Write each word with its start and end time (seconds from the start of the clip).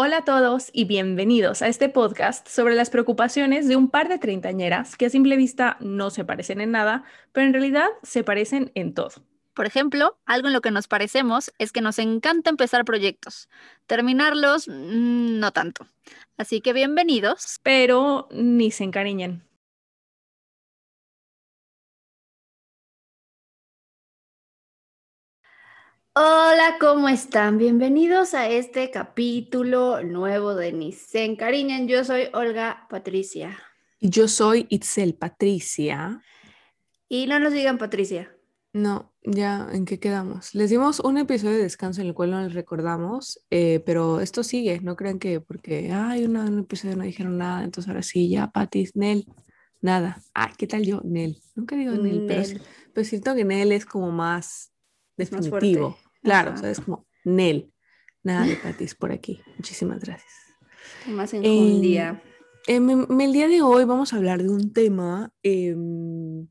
Hola 0.00 0.18
a 0.18 0.24
todos 0.24 0.70
y 0.72 0.84
bienvenidos 0.84 1.60
a 1.60 1.66
este 1.66 1.88
podcast 1.88 2.46
sobre 2.46 2.76
las 2.76 2.88
preocupaciones 2.88 3.66
de 3.66 3.74
un 3.74 3.90
par 3.90 4.08
de 4.08 4.20
treintañeras 4.20 4.94
que 4.94 5.06
a 5.06 5.10
simple 5.10 5.36
vista 5.36 5.76
no 5.80 6.10
se 6.10 6.24
parecen 6.24 6.60
en 6.60 6.70
nada, 6.70 7.02
pero 7.32 7.48
en 7.48 7.52
realidad 7.52 7.88
se 8.04 8.22
parecen 8.22 8.70
en 8.76 8.94
todo. 8.94 9.10
Por 9.54 9.66
ejemplo, 9.66 10.16
algo 10.24 10.46
en 10.46 10.52
lo 10.54 10.60
que 10.60 10.70
nos 10.70 10.86
parecemos 10.86 11.52
es 11.58 11.72
que 11.72 11.80
nos 11.80 11.98
encanta 11.98 12.48
empezar 12.48 12.84
proyectos. 12.84 13.48
Terminarlos, 13.88 14.68
mm, 14.68 15.40
no 15.40 15.50
tanto. 15.50 15.84
Así 16.36 16.60
que 16.60 16.72
bienvenidos. 16.72 17.58
Pero 17.64 18.28
ni 18.30 18.70
se 18.70 18.84
encariñen. 18.84 19.47
Hola, 26.20 26.78
¿cómo 26.80 27.08
están? 27.08 27.58
Bienvenidos 27.58 28.34
a 28.34 28.48
este 28.48 28.90
capítulo 28.90 30.02
nuevo 30.02 30.56
de 30.56 30.72
Ni 30.72 30.90
se 30.90 31.24
encariñen. 31.24 31.86
Yo 31.86 32.02
soy 32.02 32.22
Olga 32.32 32.88
Patricia. 32.90 33.56
Y 34.00 34.10
yo 34.10 34.26
soy 34.26 34.66
Itzel 34.68 35.14
Patricia. 35.14 36.20
Y 37.08 37.28
no 37.28 37.38
nos 37.38 37.52
digan 37.52 37.78
Patricia. 37.78 38.34
No, 38.72 39.12
ya, 39.22 39.68
¿en 39.72 39.84
qué 39.84 40.00
quedamos? 40.00 40.56
Les 40.56 40.70
dimos 40.70 40.98
un 40.98 41.18
episodio 41.18 41.56
de 41.56 41.62
descanso 41.62 42.00
en 42.00 42.08
el 42.08 42.14
cual 42.14 42.32
no 42.32 42.42
les 42.42 42.52
recordamos, 42.52 43.40
eh, 43.50 43.80
pero 43.86 44.20
esto 44.20 44.42
sigue, 44.42 44.80
no 44.80 44.96
crean 44.96 45.20
que 45.20 45.40
porque, 45.40 45.92
ay, 45.92 46.24
un 46.24 46.58
episodio 46.58 46.96
no 46.96 47.04
dijeron 47.04 47.38
nada, 47.38 47.62
entonces 47.62 47.88
ahora 47.88 48.02
sí, 48.02 48.28
ya, 48.28 48.50
Patis, 48.50 48.96
Nel, 48.96 49.24
nada. 49.80 50.20
Ay, 50.34 50.50
¿qué 50.58 50.66
tal 50.66 50.84
yo? 50.84 51.00
Nel. 51.04 51.40
Nunca 51.54 51.76
digo 51.76 51.92
Nel, 51.92 52.26
Pero, 52.26 53.04
siento 53.04 53.36
que 53.36 53.44
Nel 53.44 53.70
es 53.70 53.86
como 53.86 54.10
más 54.10 54.72
definitivo. 55.16 55.96
Claro, 56.28 56.56
sabes 56.56 56.80
como 56.80 57.06
Nel. 57.24 57.72
Nada 58.22 58.46
de 58.46 58.56
patis 58.56 58.94
por 58.94 59.12
aquí. 59.12 59.40
Muchísimas 59.56 60.00
gracias. 60.00 60.32
Más 61.06 61.32
en 61.32 61.46
un 61.46 61.80
día. 61.80 62.22
Em, 62.66 63.20
el 63.20 63.32
día 63.32 63.48
de 63.48 63.62
hoy 63.62 63.84
vamos 63.84 64.12
a 64.12 64.16
hablar 64.16 64.42
de 64.42 64.50
un 64.50 64.72
tema 64.72 65.32
em, 65.42 66.46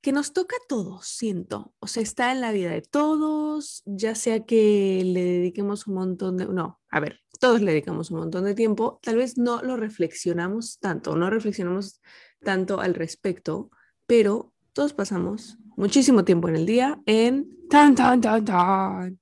que 0.00 0.10
nos 0.10 0.32
toca 0.32 0.56
a 0.56 0.66
todos, 0.68 1.06
siento. 1.06 1.72
O 1.78 1.86
sea, 1.86 2.02
está 2.02 2.32
en 2.32 2.40
la 2.40 2.50
vida 2.50 2.70
de 2.70 2.82
todos, 2.82 3.82
ya 3.86 4.16
sea 4.16 4.44
que 4.44 5.02
le 5.04 5.22
dediquemos 5.22 5.86
un 5.86 5.94
montón 5.94 6.36
de... 6.36 6.46
No, 6.46 6.80
a 6.90 7.00
ver, 7.00 7.20
todos 7.38 7.60
le 7.60 7.70
dedicamos 7.70 8.10
un 8.10 8.18
montón 8.18 8.44
de 8.44 8.54
tiempo, 8.54 8.98
tal 9.02 9.16
vez 9.16 9.38
no 9.38 9.62
lo 9.62 9.76
reflexionamos 9.76 10.78
tanto, 10.80 11.14
no 11.14 11.30
reflexionamos 11.30 12.00
tanto 12.40 12.80
al 12.80 12.94
respecto, 12.94 13.70
pero 14.06 14.53
todos 14.74 14.92
pasamos 14.92 15.56
muchísimo 15.76 16.24
tiempo 16.24 16.48
en 16.48 16.56
el 16.56 16.66
día 16.66 17.00
en 17.06 17.48
tan, 17.70 17.94
tan, 17.94 18.20
tan, 18.20 18.44
tan, 18.44 19.20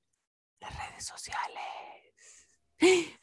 las 0.59 0.75
redes 0.75 1.05
sociales. 1.05 2.49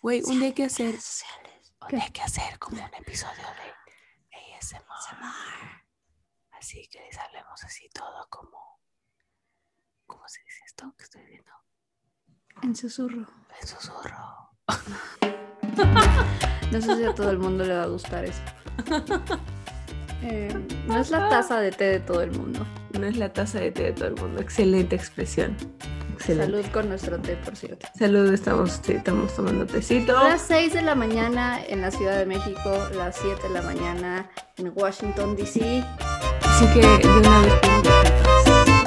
Güey, 0.00 0.22
un 0.24 0.38
día 0.38 0.46
hay 0.46 0.54
que 0.54 0.64
hacer, 0.64 0.94
un 0.94 1.88
día 1.88 2.04
hay 2.04 2.12
que 2.12 2.22
hacer 2.22 2.58
como 2.58 2.82
un 2.82 2.94
episodio 2.94 3.42
de 3.42 3.74
ASMR. 4.56 5.84
Así 6.52 6.88
que 6.88 7.00
les 7.00 7.18
hablemos 7.18 7.62
así 7.64 7.90
todo 7.92 8.26
como, 8.30 8.80
¿cómo 10.06 10.26
se 10.28 10.42
dice 10.44 10.62
esto 10.66 10.94
que 10.96 11.04
estoy 11.04 11.26
viendo? 11.26 11.52
En 12.62 12.74
susurro. 12.76 13.26
En 13.60 13.66
susurro. 13.66 14.56
no 16.70 16.80
sé 16.80 16.96
si 16.96 17.04
a 17.04 17.14
todo 17.14 17.30
el 17.30 17.38
mundo 17.38 17.64
le 17.64 17.74
va 17.74 17.82
a 17.82 17.88
gustar 17.88 18.24
eso. 18.24 18.40
Eh, 20.22 20.54
no 20.86 20.98
es 20.98 21.10
la 21.10 21.28
taza 21.28 21.60
de 21.60 21.70
té 21.70 21.84
de 21.84 22.00
todo 22.00 22.22
el 22.22 22.32
mundo. 22.32 22.66
No 22.98 23.06
es 23.06 23.16
la 23.16 23.32
taza 23.32 23.60
de 23.60 23.70
té 23.70 23.84
de 23.84 23.92
todo 23.92 24.08
el 24.08 24.16
mundo. 24.16 24.40
Excelente 24.40 24.96
expresión. 24.96 25.56
Salud 26.18 26.64
con 26.72 26.88
nuestro 26.88 27.18
té, 27.18 27.36
por 27.36 27.56
cierto. 27.56 27.86
Salud, 27.98 28.32
estamos, 28.32 28.80
estamos 28.86 29.34
tomando 29.34 29.66
tecito. 29.66 30.12
Las 30.12 30.42
6 30.42 30.74
de 30.74 30.82
la 30.82 30.94
mañana 30.94 31.58
en 31.66 31.80
la 31.80 31.90
Ciudad 31.90 32.18
de 32.18 32.26
México, 32.26 32.76
las 32.94 33.16
7 33.16 33.48
de 33.48 33.54
la 33.54 33.62
mañana 33.62 34.30
en 34.58 34.70
Washington, 34.74 35.34
D.C. 35.34 35.82
Así 36.42 36.66
que 36.74 36.80
de 36.80 37.08
una 37.08 37.40
vez 37.40 37.54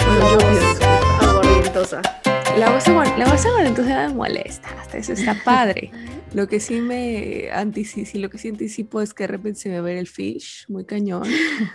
Bueno, 0.06 0.32
yo 0.32 0.38
pido. 0.38 2.23
La 2.58 2.72
voz, 2.72 2.88
la 3.18 3.26
voz 3.26 3.46
aguardientosa 3.48 4.08
me 4.08 4.14
molesta. 4.14 4.70
Hasta 4.80 5.00
eso 5.00 5.14
está 5.14 5.36
padre. 5.46 5.90
Lo 6.36 6.48
que 6.48 6.60
sí 6.60 6.82
me 6.82 7.50
anticipo, 7.52 8.20
lo 8.20 8.30
que 8.30 8.38
sí 8.38 8.50
anticipo 8.50 9.02
es 9.02 9.16
que 9.16 9.24
de 9.24 9.28
repente 9.28 9.60
se 9.60 9.70
me 9.70 9.76
va 9.76 9.82
a 9.82 9.86
ver 9.86 9.98
el 9.98 10.08
fish 10.08 10.66
muy 10.68 10.86
cañón. 10.86 11.24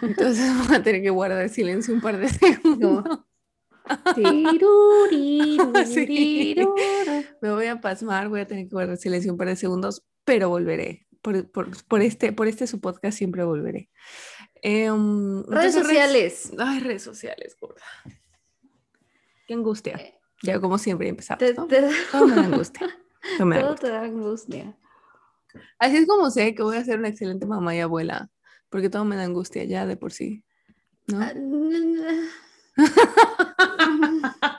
Entonces 0.02 0.52
voy 0.68 0.76
a 0.76 0.82
tener 0.82 1.02
que 1.02 1.10
guardar 1.10 1.48
silencio 1.48 1.92
un 1.92 2.00
par 2.00 2.18
de 2.18 2.28
segundos. 2.28 3.04
Me 7.40 7.50
voy 7.50 7.66
a 7.66 7.80
pasmar, 7.80 8.28
voy 8.28 8.40
a 8.40 8.46
tener 8.46 8.68
que 8.68 8.74
guardar 8.74 8.98
silencio 8.98 9.32
un 9.32 9.38
par 9.38 9.48
de 9.48 9.56
segundos, 9.56 10.04
pero 10.24 10.48
volveré. 10.48 11.06
Por, 11.22 11.50
por, 11.50 11.84
por 11.86 12.02
este, 12.02 12.32
por 12.32 12.46
este 12.46 12.66
su 12.66 12.80
podcast 12.80 13.18
siempre 13.18 13.44
volveré. 13.44 13.90
Em, 14.62 15.42
redes 15.44 15.74
sociales. 15.74 16.52
ay, 16.58 16.80
redes 16.80 17.02
sociales, 17.02 17.56
gorda. 17.58 17.82
Qué 19.46 19.54
angustia. 19.54 19.96
Eh, 19.96 20.17
ya 20.42 20.60
como 20.60 20.78
siempre 20.78 21.08
empezamos. 21.08 21.38
Te, 21.38 21.54
¿no? 21.54 21.66
te 21.66 21.80
da... 21.80 21.90
angustia. 22.12 22.88
Todo 23.38 23.74
te 23.74 23.88
da 23.88 24.02
angustia. 24.02 24.76
Así 25.78 25.96
es 25.96 26.06
como 26.06 26.30
sé 26.30 26.54
que 26.54 26.62
voy 26.62 26.76
a 26.76 26.84
ser 26.84 26.98
una 26.98 27.08
excelente 27.08 27.46
mamá 27.46 27.74
y 27.74 27.80
abuela, 27.80 28.30
porque 28.68 28.90
todo 28.90 29.04
me 29.04 29.16
da 29.16 29.24
angustia 29.24 29.64
ya 29.64 29.86
de 29.86 29.96
por 29.96 30.12
sí. 30.12 30.44
¿No? 31.06 31.20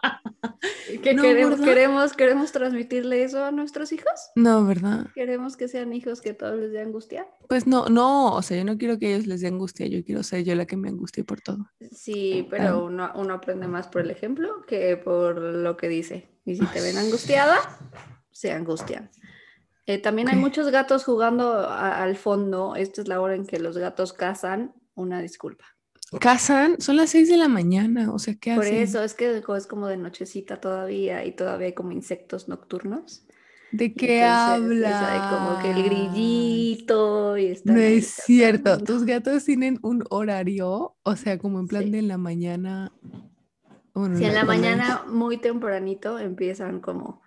Ah, 0.90 1.00
¿Qué 1.02 1.16
queremos, 1.16 1.60
queremos, 1.60 2.14
queremos 2.14 2.52
transmitirle 2.52 3.24
eso 3.24 3.44
a 3.44 3.52
nuestros 3.52 3.92
hijos? 3.92 4.32
No, 4.36 4.66
¿verdad? 4.66 5.08
Queremos 5.14 5.58
que 5.58 5.68
sean 5.68 5.94
hijos 5.94 6.22
que 6.22 6.34
todos 6.34 6.60
les 6.60 6.72
dé 6.72 6.82
angustia. 6.82 7.28
Pues 7.48 7.68
no, 7.68 7.86
no, 7.88 8.36
o 8.36 8.42
sea, 8.42 8.58
yo 8.58 8.66
no 8.66 8.78
quiero 8.78 8.98
que 8.98 9.14
ellos 9.14 9.28
les 9.28 9.42
dé 9.42 9.48
angustia, 9.48 9.88
yo 9.88 10.04
quiero 10.04 10.24
ser 10.24 10.44
yo 10.44 10.56
la 10.56 10.66
que 10.66 10.78
me 10.78 10.90
angustie 10.90 11.24
por 11.24 11.42
todo. 11.42 11.70
Sí, 11.92 12.48
pero 12.50 12.86
uno, 12.86 13.12
uno 13.16 13.34
aprende 13.34 13.68
más 13.68 13.88
por 13.88 14.02
el 14.02 14.12
ejemplo 14.12 14.64
que 14.68 14.98
por 14.98 15.40
lo 15.40 15.78
que 15.78 15.90
dice. 15.90 16.30
Y 16.46 16.56
si 16.56 16.66
te 16.68 16.82
ven 16.82 16.98
angustiada, 16.98 17.58
se 18.32 18.52
angustian. 18.52 19.10
Eh, 19.86 19.98
también 19.98 20.30
hay 20.30 20.36
muchos 20.36 20.70
gatos 20.70 21.04
jugando 21.04 21.68
al 21.68 22.16
fondo. 22.16 22.76
Esta 22.76 23.02
es 23.02 23.08
la 23.08 23.20
hora 23.22 23.36
en 23.36 23.46
que 23.46 23.60
los 23.60 23.78
gatos 23.78 24.14
cazan. 24.14 24.74
Una 24.94 25.22
disculpa. 25.22 25.66
¿Cazan? 26.20 26.81
Son 26.81 26.97
las 26.97 27.12
6 27.12 27.30
de 27.30 27.38
la 27.38 27.47
mañana, 27.47 28.12
o 28.12 28.18
sea, 28.18 28.36
¿qué 28.36 28.56
Por 28.56 28.66
eso, 28.66 29.03
es 29.03 29.14
que 29.14 29.44
es 29.58 29.68
como 29.68 29.88
de 29.88 29.97
nochecita 29.97 30.59
todavía 30.59 31.24
y 31.25 31.34
todavía 31.34 31.68
hay 31.68 31.74
como 31.74 31.92
insectos 31.92 32.47
nocturnos. 32.47 33.25
¿De 33.72 33.94
qué 33.94 34.24
habla? 34.24 35.14
Hay 35.14 35.38
como 35.38 35.62
que 35.62 35.69
el 35.69 35.84
grillito 35.84 37.38
y 37.38 37.56
No 37.64 37.78
es 37.78 38.08
cierto, 38.08 38.80
tus 38.80 39.06
gatos 39.06 39.46
tienen 39.46 39.78
un 39.84 40.03
horario, 40.09 40.96
o 41.03 41.16
sea, 41.16 41.38
como 41.38 41.59
en 41.59 41.68
plan 41.68 41.92
de 41.92 42.02
la 42.02 42.18
mañana. 42.18 42.92
si 43.94 44.25
en 44.25 44.34
la 44.34 44.46
mañana 44.46 45.03
muy 45.08 45.38
tempranito 45.38 46.18
empiezan 46.18 46.80
como 46.80 47.22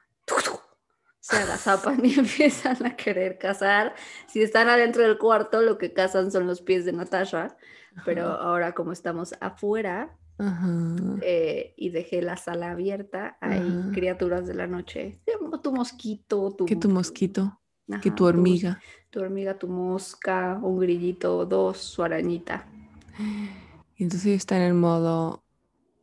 se 1.22 1.36
agazapan 1.36 2.00
y 2.04 2.18
empiezan 2.18 2.84
a 2.84 2.96
querer 2.96 3.38
cazar. 3.38 3.94
Si 4.26 4.42
están 4.42 4.68
adentro 4.68 5.02
del 5.02 5.18
cuarto, 5.18 5.62
lo 5.62 5.78
que 5.78 5.92
cazan 5.92 6.30
son 6.30 6.46
los 6.46 6.60
pies 6.60 6.84
de 6.84 6.92
Natasha, 6.92 7.56
pero 8.04 8.26
ahora 8.26 8.72
como 8.72 8.92
estamos 8.92 9.34
afuera 9.40 10.16
eh, 11.20 11.74
y 11.76 11.90
dejé 11.90 12.22
la 12.22 12.36
sala 12.36 12.72
abierta, 12.72 13.36
hay 13.40 13.90
criaturas 13.92 14.46
de 14.46 14.54
la 14.54 14.66
noche. 14.66 15.20
Tu 15.62 15.72
mosquito, 15.72 16.54
tu... 16.56 16.66
¿Qué 16.66 16.76
tu 16.76 16.88
mosquito? 16.88 17.58
que 18.00 18.10
tu 18.10 18.24
hormiga. 18.24 18.80
Tu, 19.10 19.20
hormiga, 19.20 19.58
tu 19.58 19.68
mosca, 19.68 20.58
un 20.62 20.78
grillito, 20.78 21.44
dos, 21.44 21.78
su 21.78 22.02
arañita. 22.02 22.66
Y 23.94 24.04
entonces 24.04 24.32
está 24.38 24.56
en 24.56 24.62
el 24.62 24.74
modo 24.74 25.44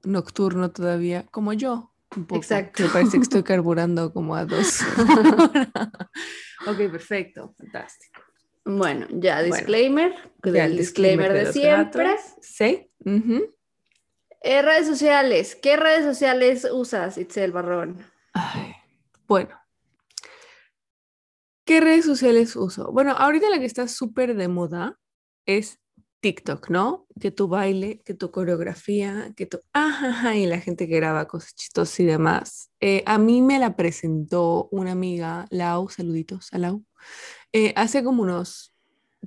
nocturno 0.03 0.71
todavía, 0.71 1.25
como 1.31 1.51
yo. 1.51 1.91
Exacto. 2.31 2.83
Me 2.83 2.89
parece 2.89 3.17
que 3.17 3.23
estoy 3.23 3.43
carburando 3.43 4.13
como 4.13 4.35
a 4.35 4.45
dos. 4.45 4.81
ok, 6.67 6.77
perfecto, 6.91 7.53
fantástico. 7.57 8.18
Bueno, 8.77 9.07
ya 9.09 9.41
disclaimer, 9.41 10.13
el 10.43 10.77
disclaimer, 10.77 11.33
de, 11.33 11.51
siempre. 11.51 12.15
Sí. 12.39 12.87
Eh, 14.41 14.61
redes 14.61 14.85
sociales, 14.85 15.55
¿qué 15.55 15.75
redes 15.75 16.05
sociales 16.05 16.67
usas, 16.71 17.17
Itzel 17.17 17.51
Barrón? 17.51 18.05
bueno, 19.27 19.59
¿qué 21.65 21.81
redes 21.81 22.05
sociales 22.05 22.55
uso? 22.55 22.91
Bueno, 22.91 23.13
ahorita 23.17 23.49
la 23.49 23.57
que 23.57 23.65
está 23.65 23.87
súper 23.87 24.35
de 24.35 24.47
moda 24.47 24.99
es 25.47 25.79
TikTok, 26.21 26.69
¿no? 26.69 27.07
Que 27.19 27.31
tu 27.31 27.47
baile, 27.47 28.01
que 28.05 28.13
tu 28.13 28.29
coreografía, 28.29 29.33
que 29.35 29.47
tu... 29.47 29.59
Ajá, 29.73 30.35
y 30.35 30.45
la 30.45 30.59
gente 30.59 30.87
que 30.87 30.95
graba 30.97 31.27
cosas 31.27 31.55
chistosas 31.55 31.99
y 32.01 32.05
demás. 32.05 32.71
Eh, 32.81 33.03
a 33.07 33.17
mí 33.17 33.41
me 33.41 33.57
la 33.57 33.75
presentó 33.75 34.67
una 34.71 34.91
amiga, 34.91 35.47
Lau, 35.49 35.89
saluditos 35.89 36.53
a 36.53 36.59
Lau, 36.59 36.83
eh, 37.53 37.73
hace 37.75 38.03
como 38.03 38.23
unos, 38.23 38.73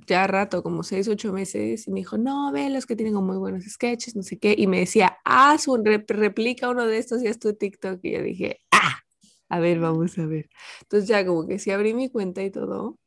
ya 0.07 0.27
rato, 0.27 0.63
como 0.63 0.83
seis, 0.83 1.07
ocho 1.07 1.33
meses, 1.33 1.87
y 1.87 1.91
me 1.91 1.99
dijo, 2.01 2.17
no, 2.17 2.51
ve 2.51 2.69
los 2.69 2.85
que 2.85 2.95
tienen 2.95 3.15
muy 3.15 3.37
buenos 3.37 3.63
sketches, 3.65 4.15
no 4.15 4.23
sé 4.23 4.39
qué, 4.39 4.55
y 4.57 4.67
me 4.67 4.79
decía, 4.79 5.17
haz 5.25 5.67
un, 5.67 5.83
replica 5.85 6.69
uno 6.69 6.85
de 6.87 6.97
estos 6.97 7.23
y 7.23 7.27
haz 7.27 7.39
tu 7.39 7.53
TikTok, 7.53 7.99
y 8.03 8.13
yo 8.13 8.21
dije, 8.23 8.59
ah, 8.71 9.03
A 9.49 9.59
ver, 9.59 9.79
vamos 9.79 10.17
a 10.17 10.25
ver. 10.25 10.49
Entonces 10.81 11.07
ya 11.09 11.25
como 11.25 11.47
que 11.47 11.59
sí 11.59 11.71
abrí 11.71 11.93
mi 11.93 12.09
cuenta 12.09 12.41
y 12.43 12.51
todo. 12.51 12.97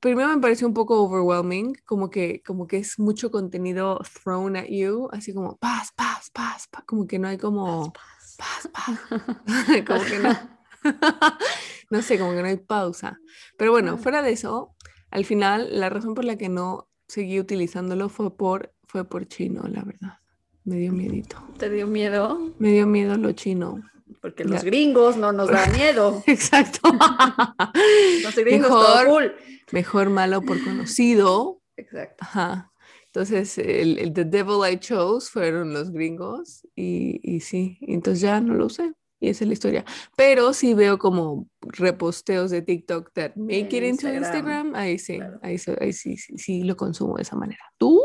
Primero 0.00 0.28
me 0.28 0.40
pareció 0.40 0.66
un 0.68 0.74
poco 0.74 1.02
overwhelming, 1.02 1.74
como 1.84 2.08
que, 2.08 2.40
como 2.46 2.68
que 2.68 2.76
es 2.78 2.98
mucho 3.00 3.30
contenido 3.32 3.98
thrown 4.22 4.56
at 4.56 4.66
you, 4.68 5.08
así 5.12 5.34
como 5.34 5.56
paz, 5.56 5.90
paz, 5.96 6.30
paz, 6.30 6.68
paz 6.70 6.84
como 6.86 7.06
que 7.08 7.18
no 7.18 7.26
hay 7.28 7.36
como 7.38 7.92
paz, 8.38 8.68
paz, 8.72 8.98
como 9.86 10.04
que 10.04 10.18
no. 10.20 10.57
no 11.90 12.02
sé, 12.02 12.18
como 12.18 12.32
que 12.32 12.42
no 12.42 12.48
hay 12.48 12.56
pausa. 12.56 13.18
Pero 13.56 13.72
bueno, 13.72 13.98
fuera 13.98 14.22
de 14.22 14.32
eso, 14.32 14.74
al 15.10 15.24
final 15.24 15.80
la 15.80 15.90
razón 15.90 16.14
por 16.14 16.24
la 16.24 16.36
que 16.36 16.48
no 16.48 16.88
seguí 17.06 17.40
utilizándolo 17.40 18.08
fue 18.08 18.36
por, 18.36 18.72
fue 18.86 19.04
por 19.04 19.26
chino, 19.26 19.62
la 19.68 19.82
verdad. 19.82 20.18
Me 20.64 20.76
dio 20.76 20.92
miedito. 20.92 21.42
¿Te 21.58 21.70
dio 21.70 21.86
miedo? 21.86 22.54
Me 22.58 22.72
dio 22.72 22.86
miedo 22.86 23.16
lo 23.16 23.32
chino. 23.32 23.82
Porque 24.20 24.44
los 24.44 24.64
gringos 24.64 25.16
no 25.16 25.32
nos 25.32 25.48
da 25.48 25.66
miedo. 25.68 26.22
Exacto. 26.26 26.80
los 28.22 28.34
gringos 28.36 28.70
mejor, 28.70 29.06
cool. 29.06 29.34
mejor 29.72 30.10
malo 30.10 30.42
por 30.42 30.62
conocido. 30.62 31.62
Exacto. 31.76 32.16
Ajá. 32.20 32.72
Entonces, 33.06 33.56
el, 33.56 33.98
el, 33.98 34.12
The 34.12 34.24
Devil 34.24 34.58
I 34.70 34.78
Chose 34.78 35.30
fueron 35.30 35.72
los 35.72 35.90
gringos 35.90 36.66
y, 36.74 37.20
y 37.22 37.40
sí, 37.40 37.78
entonces 37.80 38.20
ya 38.20 38.40
no 38.40 38.54
lo 38.54 38.66
usé 38.66 38.92
y 39.20 39.30
esa 39.30 39.44
es 39.44 39.48
la 39.48 39.52
historia. 39.54 39.84
Pero 40.16 40.52
sí 40.52 40.74
veo 40.74 40.98
como 40.98 41.48
reposteos 41.60 42.50
de 42.50 42.62
TikTok 42.62 43.12
that 43.14 43.34
make 43.36 43.76
it 43.76 43.84
into 43.84 44.08
Instagram. 44.08 44.74
Ahí 44.74 44.98
sí, 44.98 45.18
ahí, 45.42 45.56
ahí 45.80 45.92
sí, 45.92 46.16
sí, 46.16 46.38
sí, 46.38 46.62
lo 46.64 46.76
consumo 46.76 47.16
de 47.16 47.22
esa 47.22 47.36
manera. 47.36 47.62
¿Tú? 47.78 48.00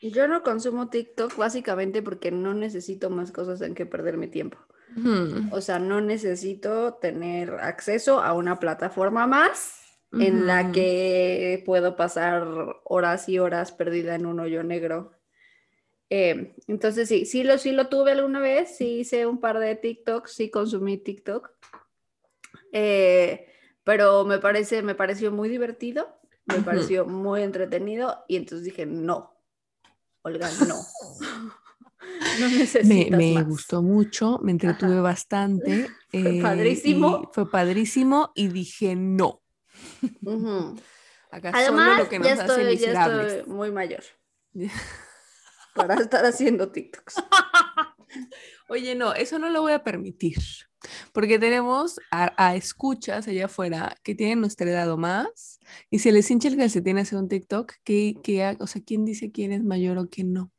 Yo 0.00 0.28
no 0.28 0.42
consumo 0.42 0.88
TikTok 0.90 1.36
básicamente 1.36 2.02
porque 2.02 2.30
no 2.30 2.54
necesito 2.54 3.10
más 3.10 3.32
cosas 3.32 3.60
en 3.62 3.74
que 3.74 3.86
perder 3.86 4.16
mi 4.16 4.28
tiempo. 4.28 4.58
O 5.52 5.60
sea, 5.60 5.78
no 5.78 6.00
necesito 6.00 6.94
tener 6.94 7.50
acceso 7.60 8.20
a 8.20 8.32
una 8.32 8.58
plataforma 8.58 9.26
más 9.26 9.78
en 10.12 10.46
la 10.46 10.72
que 10.72 11.62
puedo 11.66 11.94
pasar 11.94 12.46
horas 12.84 13.28
y 13.28 13.38
horas 13.38 13.70
perdida 13.72 14.14
en 14.14 14.26
un 14.26 14.40
hoyo 14.40 14.62
negro. 14.62 15.12
Eh, 16.10 16.54
entonces 16.66 17.08
sí, 17.08 17.26
sí 17.26 17.42
lo, 17.42 17.58
sí 17.58 17.72
lo 17.72 17.88
tuve 17.88 18.12
alguna 18.12 18.40
vez, 18.40 18.76
sí 18.76 19.00
hice 19.00 19.26
un 19.26 19.40
par 19.40 19.58
de 19.58 19.76
TikToks, 19.76 20.32
sí 20.32 20.50
consumí 20.50 20.96
TikTok, 20.96 21.50
eh, 22.72 23.46
pero 23.84 24.24
me, 24.24 24.38
parece, 24.38 24.82
me 24.82 24.94
pareció 24.94 25.30
muy 25.32 25.48
divertido, 25.48 26.18
me 26.46 26.60
pareció 26.60 27.04
muy 27.04 27.42
entretenido 27.42 28.24
y 28.26 28.36
entonces 28.36 28.64
dije, 28.64 28.86
no, 28.86 29.34
Olga, 30.22 30.50
no. 30.66 30.76
No 32.38 32.48
me, 32.84 33.10
me 33.10 33.42
gustó 33.42 33.82
mucho, 33.82 34.38
me 34.42 34.52
entretuve 34.52 35.00
bastante. 35.00 35.88
Fue 36.10 36.38
eh, 36.38 36.42
padrísimo. 36.42 37.30
Fue 37.34 37.50
padrísimo 37.50 38.30
y 38.36 38.48
dije 38.48 38.94
no. 38.94 39.42
Además, 41.30 42.08
ya, 42.10 42.32
estoy, 42.34 42.76
ya 42.78 42.92
estoy 42.92 43.52
muy 43.52 43.70
mayor 43.70 44.04
para 45.86 46.02
estar 46.02 46.24
haciendo 46.24 46.70
TikToks. 46.70 47.14
Oye, 48.68 48.94
no, 48.94 49.14
eso 49.14 49.38
no 49.38 49.48
lo 49.48 49.62
voy 49.62 49.72
a 49.72 49.82
permitir, 49.82 50.38
porque 51.12 51.38
tenemos 51.38 51.98
a, 52.10 52.54
escuchas 52.54 53.26
allá 53.26 53.46
afuera 53.46 53.96
que 54.02 54.14
tienen 54.14 54.40
nuestra 54.40 54.70
edad 54.70 54.90
o 54.90 54.98
más, 54.98 55.58
y 55.90 56.00
se 56.00 56.12
les 56.12 56.30
hincha 56.30 56.48
el 56.48 56.56
calcetín 56.56 56.98
hacer 56.98 57.18
un 57.18 57.28
TikTok, 57.28 57.72
que, 57.82 58.16
que, 58.22 58.56
o 58.60 58.66
sea, 58.66 58.82
¿quién 58.84 59.04
dice 59.04 59.32
quién 59.32 59.52
es 59.52 59.64
mayor 59.64 59.98
o 59.98 60.08
quién 60.08 60.32
no? 60.32 60.52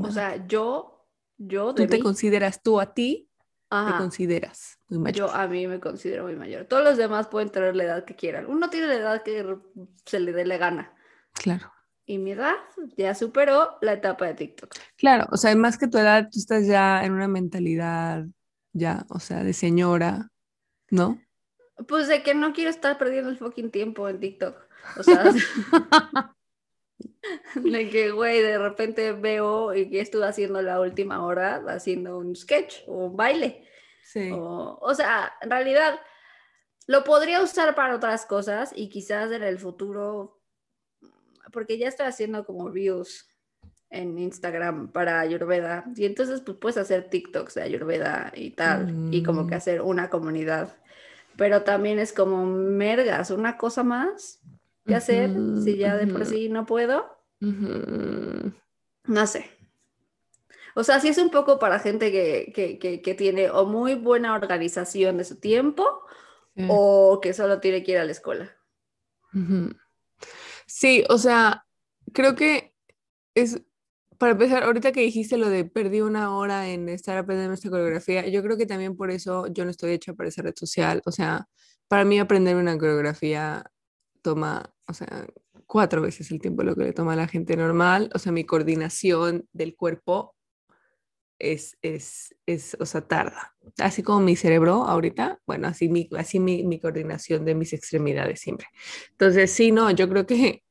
O 0.00 0.10
sea, 0.10 0.46
yo, 0.46 1.06
yo... 1.36 1.74
¿Tú 1.74 1.86
te 1.86 1.98
consideras 2.00 2.62
tú 2.62 2.80
a 2.80 2.94
ti? 2.94 3.28
Te 3.68 3.98
consideras 3.98 4.78
muy 4.88 5.00
mayor. 5.00 5.16
Yo 5.16 5.34
a 5.34 5.48
mí 5.48 5.66
me 5.66 5.80
considero 5.80 6.22
muy 6.24 6.36
mayor. 6.36 6.64
Todos 6.66 6.84
los 6.84 6.96
demás 6.96 7.26
pueden 7.26 7.50
tener 7.50 7.74
la 7.74 7.82
edad 7.82 8.04
que 8.04 8.14
quieran. 8.14 8.46
Uno 8.46 8.70
tiene 8.70 8.86
la 8.86 8.94
edad 8.94 9.22
que 9.24 9.58
se 10.06 10.20
le 10.20 10.32
dé 10.32 10.46
la 10.46 10.58
gana. 10.58 10.94
Claro 11.32 11.73
y 12.06 12.18
mi 12.18 12.32
edad 12.32 12.56
ya 12.96 13.14
superó 13.14 13.78
la 13.80 13.94
etapa 13.94 14.26
de 14.26 14.34
TikTok. 14.34 14.74
Claro, 14.96 15.26
o 15.30 15.36
sea, 15.36 15.54
más 15.56 15.78
que 15.78 15.88
tu 15.88 15.98
edad, 15.98 16.28
tú 16.30 16.38
estás 16.38 16.66
ya 16.66 17.04
en 17.04 17.12
una 17.12 17.28
mentalidad 17.28 18.26
ya, 18.72 19.06
o 19.08 19.20
sea, 19.20 19.42
de 19.44 19.52
señora, 19.52 20.30
¿no? 20.90 21.20
Pues 21.88 22.08
de 22.08 22.22
que 22.22 22.34
no 22.34 22.52
quiero 22.52 22.70
estar 22.70 22.98
perdiendo 22.98 23.30
el 23.30 23.38
fucking 23.38 23.70
tiempo 23.70 24.08
en 24.08 24.20
TikTok. 24.20 24.56
O 24.98 25.02
sea, 25.02 25.24
de 27.54 27.90
que, 27.90 28.10
güey, 28.10 28.42
de 28.42 28.58
repente 28.58 29.12
veo 29.12 29.74
y 29.74 29.88
que 29.88 30.00
estuve 30.00 30.26
haciendo 30.26 30.60
la 30.60 30.80
última 30.80 31.24
hora, 31.24 31.62
haciendo 31.68 32.18
un 32.18 32.36
sketch 32.36 32.82
o 32.86 33.06
un 33.06 33.16
baile. 33.16 33.66
Sí. 34.02 34.30
O, 34.32 34.78
o 34.80 34.94
sea, 34.94 35.32
en 35.40 35.50
realidad 35.50 35.98
lo 36.86 37.02
podría 37.04 37.42
usar 37.42 37.74
para 37.74 37.96
otras 37.96 38.26
cosas 38.26 38.72
y 38.74 38.88
quizás 38.88 39.32
en 39.32 39.42
el 39.42 39.58
futuro 39.58 40.43
porque 41.52 41.78
ya 41.78 41.88
estoy 41.88 42.06
haciendo 42.06 42.44
como 42.44 42.70
views 42.70 43.28
en 43.90 44.18
Instagram 44.18 44.88
para 44.88 45.20
Ayurveda 45.20 45.84
y 45.96 46.04
entonces 46.04 46.40
pues 46.40 46.58
puedes 46.58 46.76
hacer 46.78 47.08
TikToks 47.08 47.54
de 47.54 47.62
Ayurveda 47.62 48.32
y 48.34 48.50
tal 48.50 49.12
y 49.12 49.22
como 49.22 49.46
que 49.46 49.54
mm. 49.54 49.58
hacer 49.58 49.82
una 49.82 50.10
comunidad. 50.10 50.76
Pero 51.36 51.62
también 51.62 51.98
es 51.98 52.12
como 52.12 52.44
mergas, 52.44 53.30
una 53.30 53.56
cosa 53.56 53.82
más 53.82 54.40
que 54.86 54.94
hacer 54.94 55.30
si 55.62 55.76
ya 55.76 55.96
de 55.96 56.06
por 56.06 56.26
sí 56.26 56.48
no 56.48 56.66
puedo. 56.66 57.16
No 57.40 59.26
sé. 59.26 59.50
O 60.74 60.82
sea, 60.82 60.98
sí 61.00 61.08
es 61.08 61.18
un 61.18 61.30
poco 61.30 61.58
para 61.58 61.78
gente 61.78 62.10
que, 62.10 63.14
tiene 63.16 63.50
o 63.50 63.64
muy 63.64 63.94
buena 63.94 64.34
organización 64.34 65.18
de 65.18 65.24
su 65.24 65.36
tiempo 65.36 66.04
o 66.68 67.20
que 67.20 67.32
solo 67.32 67.60
tiene 67.60 67.82
que 67.82 67.92
ir 67.92 67.98
a 67.98 68.04
la 68.04 68.12
escuela. 68.12 68.56
Sí, 70.66 71.04
o 71.08 71.18
sea, 71.18 71.66
creo 72.12 72.34
que 72.34 72.74
es, 73.34 73.62
para 74.18 74.32
empezar, 74.32 74.64
ahorita 74.64 74.92
que 74.92 75.00
dijiste 75.00 75.36
lo 75.36 75.48
de 75.48 75.64
perdí 75.64 76.00
una 76.00 76.36
hora 76.36 76.68
en 76.68 76.88
estar 76.88 77.16
aprendiendo 77.18 77.54
esta 77.54 77.70
coreografía, 77.70 78.26
yo 78.28 78.42
creo 78.42 78.56
que 78.56 78.66
también 78.66 78.96
por 78.96 79.10
eso 79.10 79.46
yo 79.48 79.64
no 79.64 79.70
estoy 79.70 79.92
hecha 79.92 80.14
para 80.14 80.28
esa 80.28 80.42
red 80.42 80.54
social. 80.56 81.02
O 81.06 81.12
sea, 81.12 81.46
para 81.88 82.04
mí 82.04 82.18
aprender 82.18 82.56
una 82.56 82.78
coreografía 82.78 83.64
toma, 84.22 84.74
o 84.88 84.94
sea, 84.94 85.26
cuatro 85.66 86.02
veces 86.02 86.30
el 86.30 86.40
tiempo 86.40 86.62
lo 86.62 86.74
que 86.76 86.84
le 86.84 86.92
toma 86.92 87.14
a 87.14 87.16
la 87.16 87.28
gente 87.28 87.56
normal. 87.56 88.10
O 88.14 88.18
sea, 88.18 88.32
mi 88.32 88.44
coordinación 88.44 89.48
del 89.52 89.76
cuerpo 89.76 90.33
es, 91.38 91.76
es, 91.82 92.34
es 92.46 92.76
o 92.80 92.86
sea, 92.86 93.06
tarda. 93.06 93.54
Así 93.78 94.02
como 94.02 94.20
mi 94.20 94.36
cerebro 94.36 94.84
ahorita, 94.84 95.40
bueno, 95.46 95.68
así 95.68 95.88
mi, 95.88 96.08
así 96.16 96.40
mi, 96.40 96.64
mi 96.64 96.80
coordinación 96.80 97.44
de 97.44 97.54
mis 97.54 97.72
extremidades 97.72 98.40
siempre. 98.40 98.66
Entonces, 99.12 99.50
sí, 99.50 99.72
no, 99.72 99.90
yo 99.90 100.08
creo 100.08 100.26
que 100.26 100.62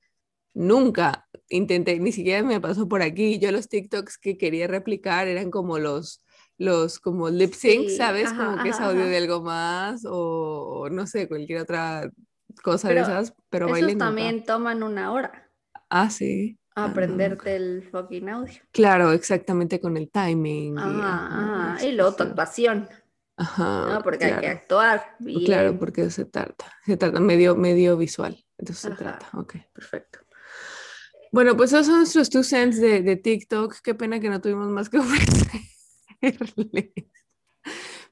nunca 0.53 1.27
intenté, 1.49 1.99
ni 1.99 2.11
siquiera 2.11 2.43
me 2.43 2.61
pasó 2.61 2.87
por 2.87 3.01
aquí. 3.01 3.39
Yo 3.39 3.51
los 3.51 3.69
TikToks 3.69 4.17
que 4.17 4.37
quería 4.37 4.67
replicar 4.67 5.27
eran 5.27 5.51
como 5.51 5.79
los, 5.79 6.23
los 6.57 6.99
como 6.99 7.29
lip 7.29 7.53
sync, 7.53 7.89
¿sabes? 7.89 8.31
como 8.31 8.61
que 8.63 8.69
es 8.69 8.79
audio 8.79 9.05
de 9.05 9.17
algo 9.17 9.41
más 9.41 10.03
o, 10.07 10.87
no 10.91 11.07
sé, 11.07 11.27
cualquier 11.27 11.61
otra 11.61 12.09
cosa 12.63 12.89
de 12.89 13.01
esas, 13.01 13.33
pero 13.49 13.75
esos 13.75 13.97
también 13.97 14.43
toman 14.43 14.83
una 14.83 15.11
hora. 15.11 15.49
Ah, 15.89 16.09
sí. 16.09 16.57
Ah, 16.75 16.85
aprenderte 16.85 17.55
el 17.55 17.87
fucking 17.91 18.29
audio. 18.29 18.61
Claro, 18.71 19.11
exactamente 19.11 19.79
con 19.79 19.95
el 19.95 20.09
timing. 20.09 20.75
Ah, 20.77 21.77
y, 21.81 21.85
y 21.87 21.91
luego 21.91 22.15
tu 22.15 22.23
actuación. 22.23 22.87
Ajá. 23.35 23.99
porque 24.03 24.25
hay 24.25 24.39
que 24.39 24.47
actuar. 24.47 25.17
Claro, 25.45 25.77
porque 25.79 26.09
se 26.09 26.25
trata, 26.25 26.71
se 26.85 26.97
trata 26.97 27.19
medio, 27.19 27.55
medio 27.55 27.97
visual. 27.97 28.43
Entonces 28.57 28.91
se 28.91 28.97
trata. 28.97 29.27
Ok, 29.33 29.55
perfecto. 29.73 30.19
Bueno, 31.31 31.57
pues 31.57 31.73
esos 31.73 31.87
son 31.87 31.97
nuestros 31.97 32.29
two 32.29 32.43
cents 32.43 32.79
de, 32.79 33.01
de 33.01 33.15
TikTok. 33.15 33.77
Qué 33.83 33.95
pena 33.95 34.19
que 34.19 34.29
no 34.29 34.39
tuvimos 34.39 34.67
más 34.69 34.89
que 34.89 34.97
ofrecerles. 36.21 36.91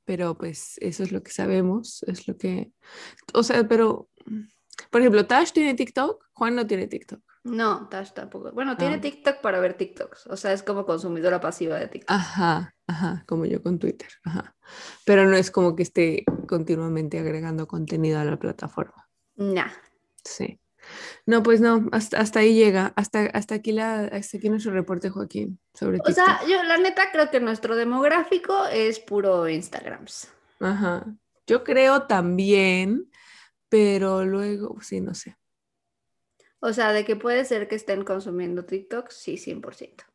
Pero 0.06 0.36
pues 0.36 0.78
eso 0.82 1.04
es 1.04 1.12
lo 1.12 1.22
que 1.22 1.32
sabemos, 1.32 2.04
es 2.04 2.28
lo 2.28 2.36
que... 2.36 2.72
O 3.34 3.44
sea, 3.44 3.68
pero, 3.68 4.10
por 4.90 5.02
ejemplo, 5.02 5.28
Tash 5.28 5.52
tiene 5.52 5.76
TikTok, 5.76 6.26
Juan 6.34 6.56
no 6.56 6.66
tiene 6.66 6.88
TikTok. 6.88 7.22
No, 7.44 7.88
Tash 7.90 8.12
tampoco. 8.12 8.52
Bueno, 8.52 8.78
tiene 8.78 8.96
ah. 8.96 9.02
TikTok 9.02 9.42
para 9.42 9.60
ver 9.60 9.74
TikToks. 9.74 10.28
O 10.28 10.38
sea, 10.38 10.54
es 10.54 10.62
como 10.62 10.86
consumidora 10.86 11.40
pasiva 11.40 11.78
de 11.78 11.88
TikTok. 11.88 12.12
Ajá, 12.12 12.76
ajá, 12.86 13.24
como 13.28 13.46
yo 13.46 13.64
con 13.64 13.80
Twitter. 13.80 14.10
Ajá. 14.24 14.56
Pero 15.06 15.26
no 15.26 15.36
es 15.36 15.50
como 15.50 15.76
que 15.76 15.84
esté 15.84 16.24
continuamente 16.48 17.18
agregando 17.18 17.68
contenido 17.68 18.20
a 18.20 18.26
la 18.26 18.38
plataforma. 18.38 19.10
No. 19.36 19.64
Sí. 20.24 20.60
No, 21.26 21.44
pues 21.44 21.62
no, 21.62 21.88
hasta, 21.92 22.20
hasta 22.20 22.40
ahí 22.40 22.56
llega, 22.56 22.94
hasta, 22.96 23.26
hasta, 23.28 23.56
aquí 23.56 23.72
la, 23.72 24.06
hasta 24.06 24.38
aquí 24.38 24.50
nuestro 24.50 24.72
reporte, 24.72 25.10
Joaquín, 25.10 25.60
sobre 25.74 26.00
O 26.04 26.12
sea, 26.12 26.40
yo 26.48 26.64
la 26.64 26.78
neta 26.78 27.12
creo 27.12 27.30
que 27.30 27.40
nuestro 27.40 27.76
demográfico 27.76 28.66
es 28.68 29.00
puro 29.00 29.48
Instagrams. 29.48 30.30
Ajá, 30.60 31.06
yo 31.46 31.64
creo 31.64 32.04
también, 32.04 33.10
pero 33.70 34.26
luego, 34.26 34.78
sí, 34.82 35.02
no 35.02 35.14
sé. 35.14 35.38
O 36.62 36.74
sea, 36.74 36.94
de 36.94 37.04
que 37.04 37.16
puede 37.16 37.44
ser 37.44 37.68
que 37.68 37.76
estén 37.76 38.04
consumiendo 38.04 38.66
TikTok, 38.66 39.10
sí, 39.10 39.36
100%. 39.36 40.06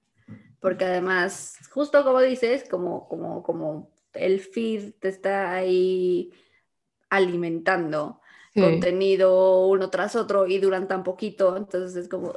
Porque 0.61 0.85
además, 0.85 1.59
justo 1.71 2.03
como 2.05 2.21
dices, 2.21 2.69
como, 2.69 3.09
como, 3.09 3.43
como 3.43 3.91
el 4.15 4.41
feed 4.41 4.95
te 4.99 5.09
está 5.09 5.53
ahí 5.53 6.33
alimentando 7.11 8.21
contenido 8.55 9.67
uno 9.67 9.91
tras 9.91 10.17
otro 10.17 10.47
y 10.47 10.59
duran 10.59 10.89
tan 10.89 11.05
poquito, 11.05 11.57
entonces 11.59 11.95
es 11.95 12.09
como 12.09 12.33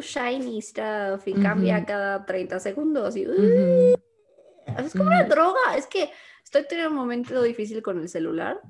shiny 0.00 0.60
stuff 0.60 1.26
y 1.26 1.34
cambia 1.34 1.84
cada 1.84 2.26
30 2.26 2.58
segundos 2.58 3.16
y 3.16 3.22
es 3.22 4.92
como 4.92 5.04
una 5.04 5.22
droga, 5.22 5.76
es 5.76 5.86
que 5.86 6.10
estoy 6.42 6.64
teniendo 6.68 6.90
un 6.90 6.96
momento 6.96 7.40
difícil 7.42 7.80
con 7.80 8.00
el 8.00 8.08
celular 8.08 8.60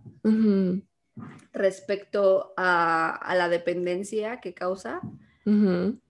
respecto 1.52 2.52
a, 2.56 3.34
la 3.36 3.48
dependencia 3.48 4.40
que 4.40 4.54
causa 4.54 5.00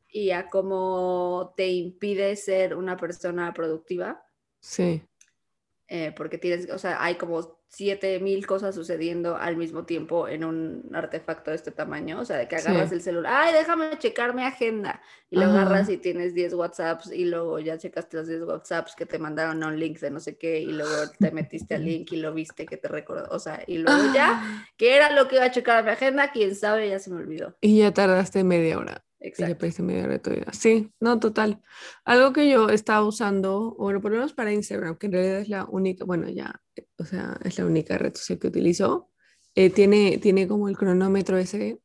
y 0.09 0.31
a 0.31 0.49
cómo 0.49 1.53
te 1.57 1.69
impide 1.69 2.37
ser 2.37 2.75
una 2.75 2.97
persona 2.97 3.53
productiva. 3.53 4.25
Sí. 4.61 5.03
Eh, 5.89 6.13
porque 6.17 6.39
tienes, 6.39 6.71
o 6.71 6.79
sea, 6.79 7.03
hay 7.03 7.17
como 7.17 7.56
mil 8.21 8.47
cosas 8.47 8.75
sucediendo 8.75 9.37
al 9.37 9.57
mismo 9.57 9.85
tiempo 9.85 10.29
en 10.29 10.45
un 10.45 10.91
artefacto 10.95 11.51
de 11.51 11.57
este 11.57 11.71
tamaño, 11.71 12.21
o 12.21 12.25
sea, 12.25 12.37
de 12.37 12.49
que 12.49 12.57
agarras 12.57 12.93
el 12.93 13.03
celular, 13.03 13.33
ay, 13.35 13.53
déjame 13.53 13.99
checar 13.99 14.35
mi 14.35 14.43
agenda, 14.43 15.01
y 15.31 15.37
lo 15.37 15.47
agarras 15.47 15.89
y 15.89 15.99
tienes 15.99 16.35
10 16.35 16.55
WhatsApps 16.55 17.13
y 17.13 17.25
luego 17.25 17.59
ya 17.59 17.77
checaste 17.79 18.17
los 18.17 18.29
10 18.29 18.43
WhatsApps 18.43 18.95
que 18.95 19.07
te 19.07 19.19
mandaron 19.19 19.63
a 19.63 19.69
un 19.69 19.79
link 19.79 19.99
de 19.99 20.11
no 20.11 20.21
sé 20.21 20.37
qué 20.37 20.61
y 20.61 20.73
luego 20.73 21.11
te 21.19 21.31
metiste 21.31 21.75
al 21.75 21.85
link 21.85 22.13
y 22.13 22.17
lo 22.17 22.33
viste 22.33 22.67
que 22.67 22.77
te 22.77 22.89
recordó, 22.89 23.29
o 23.31 23.39
sea, 23.39 23.63
y 23.67 23.79
luego 23.79 24.15
ya, 24.15 24.41
ah. 24.43 24.67
¿qué 24.77 24.97
era 24.97 25.13
lo 25.13 25.29
que 25.29 25.37
iba 25.37 25.45
a 25.45 25.51
checar 25.51 25.85
mi 25.85 25.91
agenda? 25.91 26.31
Quién 26.31 26.55
sabe, 26.55 26.89
ya 26.89 26.99
se 26.99 27.11
me 27.11 27.17
olvidó. 27.17 27.57
Y 27.61 27.79
ya 27.79 27.93
tardaste 27.93 28.45
media 28.45 28.79
hora. 28.79 29.06
Exacto. 29.21 29.53
Y 29.53 29.55
Sí, 30.53 30.93
no, 31.01 31.19
total. 31.19 31.63
Algo 32.05 32.33
que 32.33 32.51
yo 32.51 32.69
estaba 32.69 33.05
usando, 33.05 33.75
bueno, 33.79 34.01
por 34.01 34.11
lo 34.11 34.19
menos 34.19 34.35
para 34.35 34.53
Instagram, 34.53 34.97
que 34.97 35.07
en 35.07 35.13
realidad 35.13 35.41
es 35.41 35.49
la 35.49 35.65
única, 35.65 36.05
bueno, 36.05 36.29
ya 36.29 36.61
o 36.99 37.05
sea, 37.05 37.39
es 37.45 37.59
la 37.59 37.67
única 37.67 37.99
red 37.99 38.15
social 38.15 38.39
que 38.39 38.49
utilizo, 38.49 39.11
eh, 39.55 39.71
tiene, 39.71 40.19
tiene 40.19 40.47
como 40.47 40.69
el 40.69 40.77
cronómetro 40.77 41.39
ese 41.39 41.81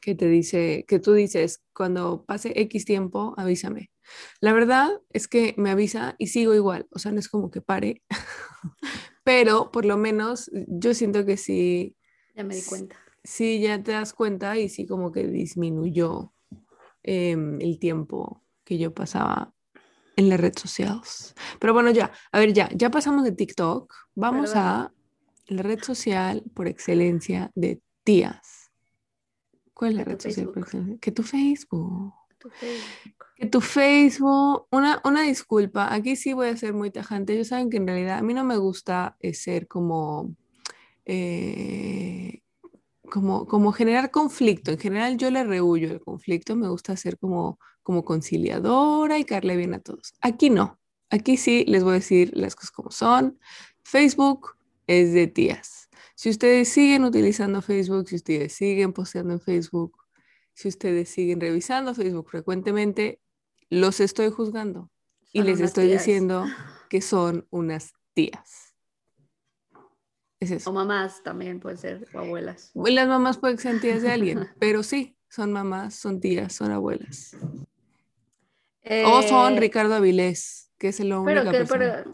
que 0.00 0.14
te 0.14 0.26
dice, 0.26 0.84
que 0.88 0.98
tú 0.98 1.12
dices, 1.12 1.62
cuando 1.74 2.24
pase 2.24 2.52
X 2.56 2.84
tiempo, 2.86 3.34
avísame. 3.36 3.90
La 4.40 4.52
verdad 4.52 4.90
es 5.10 5.28
que 5.28 5.54
me 5.58 5.70
avisa 5.70 6.16
y 6.18 6.28
sigo 6.28 6.54
igual, 6.54 6.86
o 6.90 6.98
sea, 6.98 7.12
no 7.12 7.18
es 7.18 7.28
como 7.28 7.50
que 7.50 7.60
pare, 7.60 8.02
pero 9.24 9.70
por 9.70 9.84
lo 9.84 9.96
menos 9.96 10.50
yo 10.52 10.94
siento 10.94 11.24
que 11.26 11.36
sí. 11.36 11.96
Ya 12.34 12.44
me 12.44 12.54
di 12.54 12.62
cuenta. 12.62 12.96
Sí, 13.22 13.60
ya 13.60 13.82
te 13.82 13.92
das 13.92 14.14
cuenta 14.14 14.56
y 14.58 14.68
sí 14.68 14.86
como 14.86 15.12
que 15.12 15.26
disminuyó 15.26 16.32
em, 17.02 17.60
el 17.60 17.78
tiempo 17.78 18.42
que 18.64 18.78
yo 18.78 18.94
pasaba 18.94 19.52
en 20.16 20.28
las 20.28 20.40
redes 20.40 20.60
sociales. 20.60 21.34
Pero 21.58 21.74
bueno, 21.74 21.90
ya, 21.90 22.12
a 22.32 22.38
ver, 22.38 22.52
ya, 22.52 22.68
ya 22.74 22.90
pasamos 22.90 23.24
de 23.24 23.32
TikTok, 23.32 23.92
vamos 24.14 24.54
a 24.54 24.92
la 25.46 25.62
red 25.62 25.82
social 25.82 26.42
por 26.54 26.68
excelencia 26.68 27.50
de 27.54 27.82
tías. 28.04 28.70
¿Cuál 29.74 29.92
es 29.92 29.96
la 29.96 30.04
red 30.04 30.20
social 30.20 30.48
por 30.48 30.62
excelencia? 30.62 30.98
Que 31.00 31.12
tu 31.12 31.22
Facebook. 31.22 32.14
Que 33.36 33.46
tu 33.46 33.60
Facebook, 33.60 34.66
una, 34.70 35.00
una 35.04 35.22
disculpa, 35.22 35.92
aquí 35.92 36.16
sí 36.16 36.32
voy 36.32 36.48
a 36.48 36.56
ser 36.56 36.72
muy 36.72 36.90
tajante. 36.90 37.34
Ellos 37.34 37.48
saben 37.48 37.68
que 37.68 37.76
en 37.76 37.86
realidad 37.86 38.18
a 38.18 38.22
mí 38.22 38.32
no 38.32 38.44
me 38.44 38.56
gusta 38.56 39.16
eh, 39.20 39.34
ser 39.34 39.66
como 39.66 40.34
eh, 41.04 42.42
como, 43.10 43.46
como 43.46 43.72
generar 43.72 44.10
conflicto. 44.10 44.70
En 44.70 44.78
general 44.78 45.16
yo 45.18 45.30
le 45.30 45.44
rehuyo 45.44 45.90
el 45.90 46.00
conflicto, 46.00 46.56
me 46.56 46.68
gusta 46.68 46.96
ser 46.96 47.18
como, 47.18 47.58
como 47.82 48.04
conciliadora 48.04 49.18
y 49.18 49.24
caerle 49.24 49.56
bien 49.56 49.74
a 49.74 49.80
todos. 49.80 50.14
Aquí 50.20 50.50
no, 50.50 50.78
aquí 51.10 51.36
sí 51.36 51.64
les 51.66 51.84
voy 51.84 51.92
a 51.92 51.94
decir 51.94 52.30
las 52.34 52.56
cosas 52.56 52.70
como 52.70 52.90
son. 52.90 53.38
Facebook 53.82 54.56
es 54.86 55.12
de 55.12 55.26
tías. 55.26 55.88
Si 56.14 56.30
ustedes 56.30 56.68
siguen 56.68 57.04
utilizando 57.04 57.62
Facebook, 57.62 58.08
si 58.08 58.16
ustedes 58.16 58.52
siguen 58.52 58.92
posteando 58.92 59.32
en 59.32 59.40
Facebook, 59.40 59.96
si 60.52 60.68
ustedes 60.68 61.08
siguen 61.08 61.40
revisando 61.40 61.94
Facebook 61.94 62.28
frecuentemente, 62.28 63.20
los 63.70 64.00
estoy 64.00 64.30
juzgando 64.30 64.90
y 65.32 65.42
les 65.42 65.60
estoy 65.60 65.90
diciendo 65.90 66.44
que 66.88 67.00
son 67.00 67.46
unas 67.50 67.94
tías. 68.14 68.69
O 70.64 70.72
mamás 70.72 71.22
también 71.22 71.60
pueden 71.60 71.76
ser, 71.76 72.08
o 72.14 72.18
abuelas. 72.18 72.70
Las 72.74 73.08
mamás 73.08 73.36
pueden 73.36 73.58
ser 73.58 73.78
tías 73.78 74.00
de 74.00 74.10
alguien, 74.10 74.48
pero 74.58 74.82
sí, 74.82 75.18
son 75.28 75.52
mamás, 75.52 75.94
son 75.94 76.18
tías, 76.18 76.54
son 76.54 76.72
abuelas. 76.72 77.36
o 79.04 79.22
son 79.22 79.54
eh, 79.54 79.60
Ricardo 79.60 79.94
Avilés, 79.94 80.72
que 80.78 80.88
es 80.88 81.00
el 81.00 81.12
único 81.12 81.50
pero, 81.50 82.04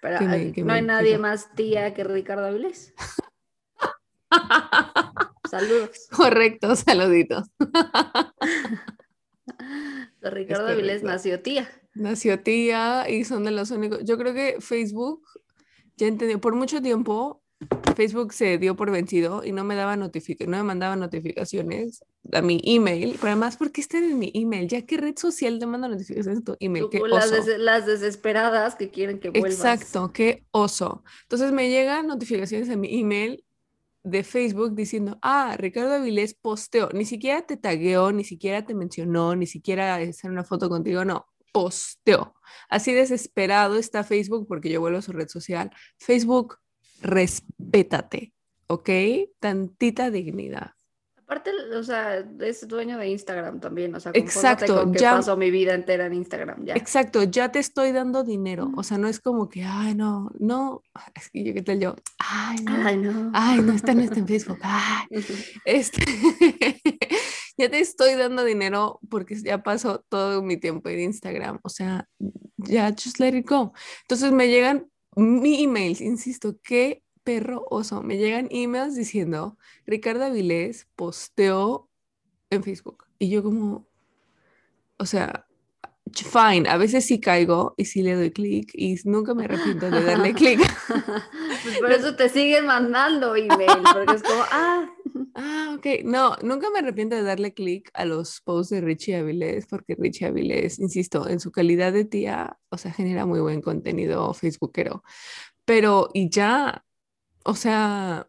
pero, 0.00 0.20
no 0.20 0.72
hay 0.72 0.82
nadie 0.82 1.18
más 1.18 1.54
tía 1.54 1.92
que 1.92 2.04
Ricardo 2.04 2.46
Avilés. 2.46 2.94
Saludos. 5.50 6.08
Correcto, 6.10 6.74
saluditos. 6.76 7.44
Ricardo 10.22 10.68
Avilés 10.68 11.02
nació 11.02 11.40
tía. 11.42 11.68
Nació 11.92 12.40
tía 12.40 13.08
y 13.10 13.24
son 13.24 13.44
de 13.44 13.50
los 13.50 13.70
únicos. 13.70 14.00
Yo 14.04 14.16
creo 14.16 14.32
que 14.32 14.56
Facebook, 14.60 15.22
ya 15.96 16.06
entendí, 16.06 16.36
por 16.38 16.54
mucho 16.54 16.80
tiempo 16.80 17.43
Facebook 17.94 18.32
se 18.32 18.58
dio 18.58 18.76
por 18.76 18.90
vencido 18.90 19.44
y 19.44 19.52
no 19.52 19.64
me 19.64 19.74
daba 19.74 19.96
notificaciones, 19.96 20.50
no 20.50 20.56
me 20.58 20.64
mandaba 20.64 20.96
notificaciones 20.96 22.04
a 22.32 22.42
mi 22.42 22.60
email, 22.64 23.16
pero 23.20 23.28
además, 23.28 23.56
¿por 23.56 23.70
qué 23.70 23.80
están 23.80 24.04
en 24.04 24.18
mi 24.18 24.30
email? 24.34 24.68
Ya 24.68 24.82
que 24.82 24.96
red 24.96 25.16
social 25.16 25.58
te 25.58 25.66
manda 25.66 25.88
notificaciones 25.88 26.40
a 26.40 26.44
tu 26.44 26.56
email. 26.60 26.88
¿Qué 26.90 27.00
las, 27.00 27.30
las, 27.58 27.86
desesperadas 27.86 28.74
que 28.74 28.90
quieren 28.90 29.20
que 29.20 29.30
vuelvas. 29.30 29.52
Exacto, 29.52 30.12
qué 30.12 30.44
oso. 30.50 31.04
Entonces 31.22 31.52
me 31.52 31.68
llegan 31.68 32.06
notificaciones 32.06 32.68
a 32.70 32.76
mi 32.76 32.98
email 32.98 33.44
de 34.02 34.22
Facebook 34.22 34.74
diciendo, 34.74 35.18
ah, 35.22 35.56
Ricardo 35.58 35.94
Avilés 35.94 36.34
posteó, 36.34 36.90
ni 36.92 37.06
siquiera 37.06 37.42
te 37.42 37.56
tagueó, 37.56 38.12
ni 38.12 38.24
siquiera 38.24 38.66
te 38.66 38.74
mencionó, 38.74 39.34
ni 39.34 39.46
siquiera 39.46 39.94
hacer 39.96 40.30
una 40.30 40.44
foto 40.44 40.68
contigo, 40.68 41.04
no, 41.04 41.26
posteó. 41.52 42.34
Así 42.68 42.92
desesperado 42.92 43.76
está 43.76 44.04
Facebook 44.04 44.46
porque 44.46 44.70
yo 44.70 44.80
vuelvo 44.80 44.98
a 44.98 45.02
su 45.02 45.12
red 45.12 45.28
social. 45.28 45.70
Facebook 45.98 46.58
respétate, 47.00 48.32
¿ok? 48.66 48.90
Tantita 49.40 50.10
dignidad. 50.10 50.72
Aparte, 51.26 51.52
o 51.74 51.82
sea, 51.82 52.18
es 52.18 52.68
dueño 52.68 52.98
de 52.98 53.08
Instagram 53.08 53.58
también, 53.58 53.94
o 53.94 54.00
sea, 54.00 54.12
exacto, 54.14 54.76
con 54.76 54.92
que 54.92 54.98
ya 54.98 55.12
paso 55.12 55.38
mi 55.38 55.50
vida 55.50 55.72
entera 55.72 56.04
en 56.04 56.12
Instagram, 56.12 56.66
ya. 56.66 56.74
Exacto, 56.74 57.22
ya 57.22 57.50
te 57.50 57.60
estoy 57.60 57.92
dando 57.92 58.24
dinero, 58.24 58.70
o 58.76 58.82
sea, 58.82 58.98
no 58.98 59.08
es 59.08 59.20
como 59.20 59.48
que, 59.48 59.64
ay, 59.64 59.94
no, 59.94 60.30
no, 60.38 60.82
es 61.14 61.30
que 61.30 61.42
yo, 61.42 61.54
¿qué 61.54 61.62
tal 61.62 61.80
yo? 61.80 61.96
Ay, 62.18 62.58
no, 62.62 62.86
ay, 62.86 62.96
no, 62.98 63.30
ay, 63.32 63.60
no, 63.62 63.72
está, 63.72 63.94
no 63.94 64.02
está 64.02 64.18
en 64.18 64.28
Facebook, 64.28 64.58
ay, 64.60 65.24
este, 65.64 66.04
ya 67.56 67.70
te 67.70 67.78
estoy 67.78 68.16
dando 68.16 68.44
dinero 68.44 69.00
porque 69.08 69.34
ya 69.34 69.62
paso 69.62 70.04
todo 70.10 70.42
mi 70.42 70.58
tiempo 70.58 70.90
en 70.90 71.00
Instagram, 71.00 71.58
o 71.62 71.70
sea, 71.70 72.06
ya, 72.58 72.90
just 72.90 73.18
let 73.18 73.34
it 73.34 73.48
go. 73.48 73.72
Entonces 74.02 74.30
me 74.30 74.48
llegan 74.48 74.90
mi 75.16 75.62
email, 75.62 76.00
insisto, 76.00 76.56
qué 76.62 77.02
perro 77.22 77.66
oso. 77.70 78.02
Me 78.02 78.16
llegan 78.16 78.48
emails 78.50 78.94
diciendo, 78.94 79.58
Ricardo 79.86 80.24
Avilés 80.24 80.86
posteó 80.94 81.88
en 82.50 82.62
Facebook. 82.62 83.06
Y 83.18 83.30
yo 83.30 83.42
como, 83.42 83.88
o 84.98 85.06
sea, 85.06 85.46
fine, 86.12 86.68
a 86.68 86.76
veces 86.76 87.06
sí 87.06 87.20
caigo 87.20 87.74
y 87.76 87.86
sí 87.86 88.02
le 88.02 88.14
doy 88.14 88.30
clic 88.30 88.70
y 88.74 88.96
nunca 89.04 89.34
me 89.34 89.44
arrepiento 89.44 89.90
de 89.90 90.02
darle 90.02 90.34
clic. 90.34 90.60
Pues 91.62 91.78
por 91.78 91.92
eso 91.92 92.14
te 92.14 92.28
siguen 92.28 92.66
mandando 92.66 93.34
email, 93.34 93.82
porque 93.92 94.14
es 94.14 94.22
como, 94.22 94.42
ah. 94.50 94.93
Ah, 95.34 95.74
ok. 95.78 95.86
No, 96.04 96.36
nunca 96.42 96.70
me 96.70 96.80
arrepiento 96.80 97.16
de 97.16 97.22
darle 97.22 97.54
clic 97.54 97.90
a 97.94 98.04
los 98.04 98.40
posts 98.40 98.70
de 98.70 98.80
Richie 98.80 99.16
Avilés, 99.16 99.66
porque 99.66 99.94
Richie 99.98 100.26
Avilés, 100.26 100.78
insisto, 100.78 101.28
en 101.28 101.40
su 101.40 101.52
calidad 101.52 101.92
de 101.92 102.04
tía, 102.04 102.58
o 102.70 102.78
sea, 102.78 102.92
genera 102.92 103.26
muy 103.26 103.40
buen 103.40 103.60
contenido 103.62 104.32
facebookero. 104.34 105.02
Pero, 105.64 106.10
y 106.14 106.30
ya, 106.30 106.84
o 107.44 107.54
sea, 107.56 108.28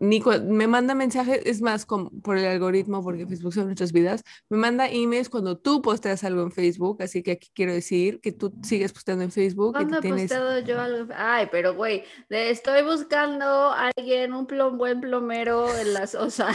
Nico 0.00 0.32
me 0.40 0.66
manda 0.66 0.94
mensajes, 0.94 1.42
es 1.44 1.60
más 1.60 1.86
por 1.86 2.38
el 2.38 2.46
algoritmo, 2.46 3.02
porque 3.02 3.26
Facebook 3.26 3.52
son 3.52 3.66
nuestras 3.66 3.92
vidas, 3.92 4.24
me 4.48 4.56
manda 4.56 4.88
emails 4.88 5.28
cuando 5.28 5.58
tú 5.58 5.82
posteas 5.82 6.24
algo 6.24 6.42
en 6.42 6.52
Facebook, 6.52 7.02
así 7.02 7.22
que 7.22 7.32
aquí 7.32 7.50
quiero 7.54 7.74
decir 7.74 8.18
que 8.22 8.32
tú 8.32 8.50
sigues 8.62 8.94
posteando 8.94 9.24
en 9.24 9.30
Facebook. 9.30 9.72
¿Cuándo 9.72 9.98
he 9.98 10.08
posteado 10.08 10.58
yo 10.60 10.80
algo? 10.80 11.12
Ay, 11.14 11.48
pero 11.52 11.74
güey, 11.74 12.04
estoy 12.30 12.82
buscando 12.82 13.44
a 13.44 13.90
alguien, 13.94 14.32
un 14.32 14.46
buen 14.78 15.02
plomero 15.02 15.68
en 15.78 15.92
las, 15.92 16.14
o 16.14 16.30
sea, 16.30 16.54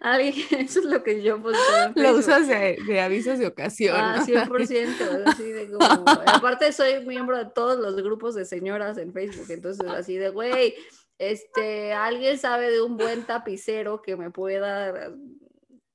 alguien, 0.00 0.46
eso 0.58 0.80
es 0.80 0.86
lo 0.86 1.02
que 1.02 1.22
yo 1.22 1.42
posteo 1.42 1.58
Lo 1.96 2.16
usas 2.16 2.48
de, 2.48 2.98
avisos 2.98 3.38
de 3.38 3.46
ocasión. 3.46 3.94
Ah, 3.94 4.24
100%, 4.26 5.22
así 5.26 5.44
de 5.44 5.70
como, 5.70 5.84
aparte 6.26 6.72
soy 6.72 7.04
miembro 7.04 7.36
de 7.36 7.44
todos 7.54 7.78
los 7.78 7.94
grupos 7.96 8.34
de 8.34 8.46
señoras 8.46 8.96
en 8.96 9.12
Facebook, 9.12 9.50
entonces 9.50 9.86
así 9.90 10.16
de, 10.16 10.30
güey, 10.30 10.74
este, 11.18 11.92
¿alguien 11.92 12.38
sabe 12.38 12.70
de 12.70 12.80
un 12.80 12.96
buen 12.96 13.24
tapicero 13.24 14.02
que 14.02 14.16
me 14.16 14.30
pueda 14.30 15.12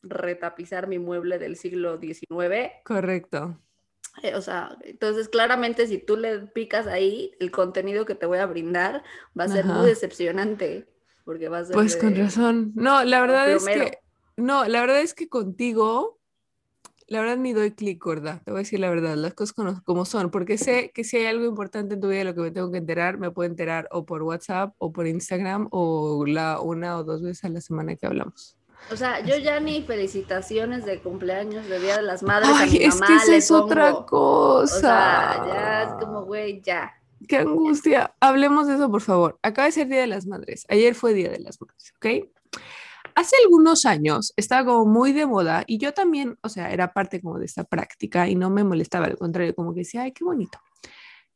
retapizar 0.02 0.88
mi 0.88 1.00
mueble 1.00 1.40
del 1.40 1.56
siglo 1.56 2.00
XIX? 2.00 2.72
Correcto. 2.84 3.58
Eh, 4.22 4.36
o 4.36 4.42
sea, 4.42 4.78
entonces 4.82 5.28
claramente 5.28 5.88
si 5.88 5.98
tú 5.98 6.18
le 6.18 6.40
picas 6.40 6.88
ahí, 6.88 7.32
el 7.40 7.52
contenido 7.52 8.06
que 8.06 8.16
te 8.16 8.26
voy 8.26 8.38
a 8.38 8.46
brindar 8.46 9.04
va 9.38 9.46
a 9.46 9.48
ser 9.48 9.66
muy 9.66 9.88
decepcionante. 9.88 10.88
Porque 11.26 11.48
va 11.48 11.60
a 11.60 11.66
ser 11.66 11.74
pues 11.74 11.96
con 11.96 12.16
razón. 12.16 12.74
No, 12.76 13.04
la 13.04 13.22
verdad 13.22 13.50
es 13.50 13.66
que. 13.66 14.00
No, 14.36 14.66
la 14.66 14.82
verdad 14.82 15.00
es 15.00 15.14
que 15.14 15.30
contigo 15.30 16.20
la 17.08 17.22
verdad 17.22 17.38
ni 17.38 17.54
doy 17.54 17.72
clic, 17.72 18.04
gorda. 18.04 18.42
Te 18.44 18.52
voy 18.52 18.60
a 18.60 18.64
decir 18.64 18.80
la 18.80 18.90
verdad, 18.90 19.16
las 19.16 19.34
cosas 19.34 19.56
como, 19.84 20.06
son, 20.06 20.32
porque 20.32 20.58
sé 20.58 20.92
que 20.94 21.04
si 21.04 21.18
hay 21.18 21.26
algo 21.26 21.46
importante 21.46 21.96
en 21.96 22.02
tu 22.02 22.08
vida 22.08 22.20
de 22.20 22.26
lo 22.26 22.36
que 22.36 22.42
me 22.42 22.52
tengo 22.52 22.72
que 22.72 22.78
enterar, 22.78 23.18
me 23.18 23.32
puedo 23.32 23.50
enterar 23.50 23.88
o 23.92 24.06
por 24.06 24.24
WhatsApp 24.24 24.74
o 24.78 24.92
por 24.92 25.08
Instagram 25.08 25.68
o 25.72 26.26
la 26.26 26.60
una 26.60 26.98
o 26.98 27.04
dos 27.04 27.22
veces 27.22 27.44
a 27.46 27.50
la 27.50 27.62
semana 27.62 27.96
que 27.96 28.06
hablamos. 28.06 28.58
O 28.92 28.98
sea, 28.98 29.22
yo 29.22 29.38
ya 29.38 29.60
ni 29.60 29.82
felicitaciones 29.82 30.86
de 30.86 31.00
cumpleaños, 31.00 31.68
de 31.68 31.80
Día 31.80 31.98
de 31.98 32.04
las 32.04 32.22
Madres 32.22 32.50
a 32.50 32.66
mi 32.66 32.78
es 32.84 33.00
que 33.02 33.16
esa 33.16 33.36
es 33.36 33.50
otra 33.52 33.94
cosa. 34.06 34.64
O 34.64 34.68
sea, 34.68 35.44
ya 35.48 35.84
es 35.84 36.04
como, 36.04 36.26
güey, 36.26 36.62
ya. 36.62 36.94
Qué 37.28 37.38
angustia. 37.38 38.14
Hablemos 38.20 38.68
de 38.68 38.76
eso, 38.76 38.92
por 38.92 39.02
favor. 39.02 39.40
Acaba 39.42 39.68
de 39.68 39.72
ser 39.72 39.88
Día 39.88 40.02
de 40.02 40.08
las 40.08 40.26
Madres. 40.26 40.66
Ayer 40.68 40.96
fue 40.96 41.14
Día 41.14 41.30
de 41.30 41.40
las 41.40 41.62
Madres, 41.62 41.94
¿ok? 41.98 42.30
Hace 43.16 43.36
algunos 43.44 43.86
años 43.86 44.34
estaba 44.36 44.66
como 44.66 44.86
muy 44.86 45.14
de 45.14 45.26
moda 45.26 45.64
y 45.68 45.78
yo 45.78 45.94
también, 45.94 46.38
o 46.42 46.50
sea, 46.50 46.72
era 46.72 46.94
parte 46.94 47.22
como 47.22 47.40
de 47.40 47.46
esta 47.46 47.64
práctica 47.64 48.28
y 48.28 48.36
no 48.36 48.50
me 48.50 48.64
molestaba, 48.64 49.06
al 49.06 49.18
contrario, 49.18 49.56
como 49.56 49.74
que 49.74 49.82
decía, 49.82 50.04
ay, 50.04 50.12
qué 50.12 50.24
bonito. 50.24 50.60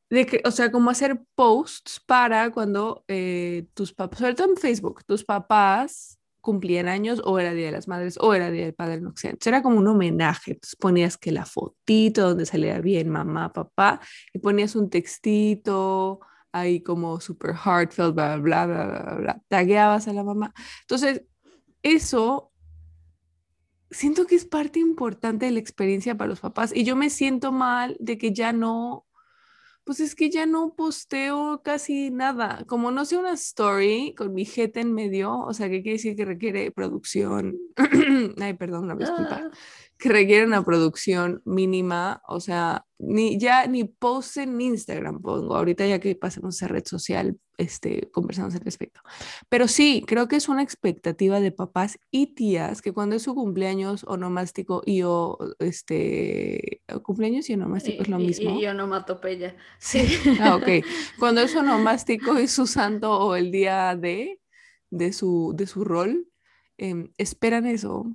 De 0.10 0.26
que, 0.26 0.42
o 0.46 0.52
sea, 0.52 0.72
como 0.72 0.90
hacer 0.90 1.22
posts 1.36 2.02
para 2.06 2.50
cuando 2.52 3.04
eh, 3.08 3.68
tus 3.74 3.94
papás, 3.94 4.20
sobre 4.20 4.36
todo 4.36 4.50
en 4.50 4.58
Facebook, 4.58 5.04
tus 5.06 5.26
papás 5.26 6.18
cumplían 6.40 6.88
años 6.88 7.22
o 7.26 7.40
era 7.40 7.54
Día 7.54 7.66
de 7.66 7.72
las 7.74 7.90
Madres 7.90 8.18
o 8.22 8.34
era 8.34 8.50
Día 8.50 8.64
del 8.64 8.74
Padre 8.74 9.02
no 9.02 9.12
sé. 9.18 9.38
Era 9.46 9.62
como 9.62 9.80
un 9.80 9.88
homenaje. 9.88 10.52
Entonces 10.52 10.78
ponías 10.78 11.18
que 11.18 11.34
la 11.34 11.46
fotito 11.46 12.30
donde 12.30 12.46
salía 12.46 12.80
bien 12.80 13.10
mamá, 13.10 13.52
papá 13.52 14.00
y 14.34 14.40
ponías 14.40 14.78
un 14.78 14.90
textito 14.90 16.22
ahí 16.54 16.82
como 16.82 17.20
super 17.20 17.54
heartfelt, 17.54 18.16
bla, 18.16 18.38
bla, 18.38 18.66
bla, 18.66 18.86
bla, 18.86 19.16
bla. 19.16 19.42
Tagueabas 19.50 20.08
a 20.08 20.14
la 20.14 20.24
mamá. 20.24 20.54
Entonces, 20.82 21.24
eso 21.92 22.52
siento 23.90 24.26
que 24.26 24.36
es 24.36 24.46
parte 24.46 24.80
importante 24.80 25.46
de 25.46 25.52
la 25.52 25.60
experiencia 25.60 26.16
para 26.16 26.30
los 26.30 26.40
papás 26.40 26.76
y 26.76 26.84
yo 26.84 26.96
me 26.96 27.10
siento 27.10 27.52
mal 27.52 27.96
de 28.00 28.18
que 28.18 28.34
ya 28.34 28.52
no, 28.54 29.06
pues 29.84 30.00
es 30.00 30.16
que 30.16 30.30
ya 30.30 30.46
no 30.46 30.76
posteo 30.76 31.62
casi 31.64 32.12
nada, 32.12 32.66
como 32.68 32.92
no 32.92 33.06
sé 33.06 33.18
una 33.18 33.34
story 33.34 34.14
con 34.18 34.34
mi 34.34 34.46
jeta 34.46 34.82
en 34.82 34.94
medio, 34.94 35.40
o 35.40 35.54
sea, 35.54 35.70
que 35.70 35.82
quiere 35.82 35.98
decir 35.98 36.16
que 36.16 36.26
requiere 36.26 36.72
producción, 36.72 37.58
ay, 38.42 38.54
perdón, 38.56 38.86
una 38.86 38.96
disculpa, 38.96 39.44
ah. 39.46 39.52
Que 39.98 40.10
requiere 40.10 40.46
una 40.46 40.64
producción 40.64 41.42
mínima, 41.44 42.22
o 42.28 42.40
sea, 42.40 42.86
ni 43.00 43.40
ya 43.40 43.68
ni 43.68 43.84
post 43.84 44.38
en 44.38 44.60
Instagram 44.60 45.22
pongo, 45.22 45.56
ahorita 45.56 45.86
ya 45.88 46.00
que 46.00 46.16
pasemos 46.16 46.62
a 46.62 46.68
red 46.68 46.86
social, 46.86 47.40
este, 47.58 48.10
conversamos 48.12 48.54
al 48.54 48.62
respecto. 48.62 49.02
Pero 49.50 49.68
sí, 49.68 50.04
creo 50.06 50.28
que 50.28 50.36
es 50.36 50.50
una 50.50 50.62
expectativa 50.62 51.40
de 51.40 51.52
papás 51.52 52.00
y 52.12 52.36
tías 52.36 52.84
que 52.84 52.94
cuando 52.94 53.16
es 53.16 53.24
su 53.24 53.34
cumpleaños 53.34 54.04
onomástico 54.08 54.84
y 54.86 55.02
o, 55.02 55.38
este, 55.58 56.82
cumpleaños 57.02 57.50
y 57.50 57.54
onomástico 57.54 58.04
es 58.04 58.10
lo 58.10 58.20
mismo. 58.20 58.52
Y, 58.52 58.64
y 58.64 58.68
onomatopeya. 58.68 59.56
Sí. 59.80 60.02
ah, 60.42 60.56
ok. 60.56 60.86
Cuando 61.20 61.42
es 61.42 61.56
onomástico 61.56 62.40
y 62.40 62.48
su 62.48 62.68
santo 62.68 63.12
o 63.12 63.36
el 63.36 63.52
día 63.52 63.96
de, 63.96 64.40
de, 64.92 65.12
su, 65.12 65.54
de 65.56 65.66
su 65.66 65.84
rol, 65.84 66.28
em, 66.78 67.12
esperan 67.18 67.66
eso 67.66 68.14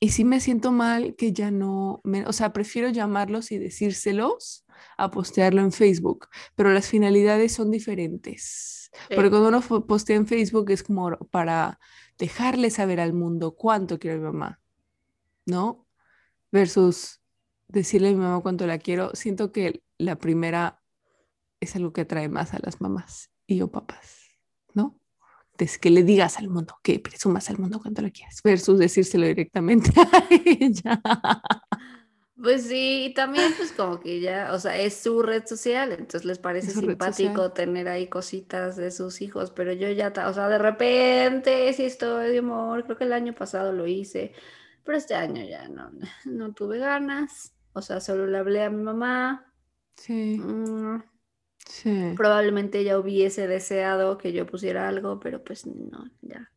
y 0.00 0.10
sí 0.10 0.24
me 0.24 0.40
siento 0.40 0.72
mal 0.72 1.14
que 1.16 1.32
ya 1.32 1.50
no, 1.50 2.00
me, 2.04 2.26
o 2.26 2.32
sea, 2.32 2.52
prefiero 2.52 2.88
llamarlos 2.90 3.52
y 3.52 3.58
decírselos 3.58 4.64
a 4.98 5.10
postearlo 5.10 5.62
en 5.62 5.72
Facebook, 5.72 6.28
pero 6.54 6.72
las 6.72 6.88
finalidades 6.88 7.52
son 7.52 7.70
diferentes. 7.70 8.90
Porque 9.14 9.30
cuando 9.30 9.48
uno 9.48 9.60
postea 9.86 10.16
en 10.16 10.26
Facebook 10.26 10.70
es 10.70 10.82
como 10.82 11.16
para 11.30 11.78
dejarle 12.18 12.70
saber 12.70 13.00
al 13.00 13.12
mundo 13.12 13.54
cuánto 13.54 13.98
quiero 13.98 14.16
a 14.16 14.20
mi 14.20 14.24
mamá, 14.24 14.60
¿no? 15.44 15.86
Versus 16.50 17.20
decirle 17.68 18.08
a 18.08 18.12
mi 18.12 18.18
mamá 18.18 18.40
cuánto 18.40 18.66
la 18.66 18.78
quiero. 18.78 19.10
Siento 19.14 19.52
que 19.52 19.82
la 19.98 20.16
primera 20.16 20.82
es 21.60 21.76
algo 21.76 21.92
que 21.92 22.02
atrae 22.02 22.28
más 22.28 22.54
a 22.54 22.58
las 22.62 22.80
mamás 22.80 23.30
y 23.46 23.56
yo 23.56 23.70
papás. 23.70 24.25
Que 25.80 25.90
le 25.90 26.02
digas 26.02 26.38
al 26.38 26.48
mundo, 26.48 26.78
que 26.82 26.98
presumas 26.98 27.50
al 27.50 27.58
mundo 27.58 27.80
cuando 27.80 28.02
lo 28.02 28.10
quieres, 28.10 28.42
versus 28.42 28.78
decírselo 28.78 29.26
directamente 29.26 29.90
a 30.00 30.26
ella. 30.30 31.00
Pues 32.40 32.64
sí, 32.64 33.06
y 33.06 33.14
también 33.14 33.52
pues 33.56 33.72
como 33.72 33.98
que 33.98 34.20
ya, 34.20 34.52
o 34.52 34.58
sea, 34.58 34.76
es 34.76 34.94
su 34.94 35.22
red 35.22 35.46
social, 35.46 35.92
entonces 35.92 36.26
les 36.26 36.38
parece 36.38 36.70
simpático 36.70 37.52
tener 37.52 37.88
ahí 37.88 38.08
cositas 38.08 38.76
de 38.76 38.90
sus 38.90 39.22
hijos, 39.22 39.50
pero 39.52 39.72
yo 39.72 39.90
ya, 39.90 40.12
o 40.26 40.32
sea, 40.34 40.48
de 40.48 40.58
repente 40.58 41.72
sí 41.72 41.86
estoy 41.86 42.32
de 42.32 42.40
humor, 42.40 42.84
creo 42.84 42.98
que 42.98 43.04
el 43.04 43.14
año 43.14 43.34
pasado 43.34 43.72
lo 43.72 43.86
hice, 43.86 44.32
pero 44.84 44.98
este 44.98 45.14
año 45.14 45.42
ya 45.44 45.68
no, 45.68 45.90
no 46.26 46.52
tuve 46.52 46.78
ganas, 46.78 47.54
o 47.72 47.80
sea, 47.80 48.00
solo 48.00 48.26
le 48.26 48.36
hablé 48.36 48.62
a 48.64 48.70
mi 48.70 48.82
mamá. 48.82 49.50
Sí. 49.96 50.38
Mm, 50.38 51.02
Probablemente 52.16 52.80
ella 52.80 52.98
hubiese 52.98 53.46
deseado 53.46 54.18
que 54.18 54.32
yo 54.32 54.46
pusiera 54.46 54.88
algo, 54.88 55.20
pero 55.20 55.42
pues 55.42 55.66
no, 55.66 56.10
ya. 56.22 56.50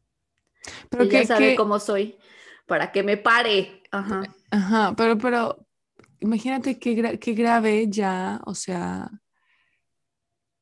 Pero 0.89 1.09
que, 1.09 1.25
sabe 1.25 1.55
cómo 1.55 1.79
soy, 1.79 2.17
para 2.65 2.91
que 2.91 3.03
me 3.03 3.17
pare. 3.17 3.83
Ajá. 3.91 4.23
Ajá, 4.51 4.93
pero, 4.95 5.17
pero 5.17 5.65
imagínate 6.19 6.77
qué, 6.77 7.17
qué 7.19 7.33
grave 7.33 7.87
ya, 7.89 8.41
o 8.45 8.53
sea, 8.53 9.09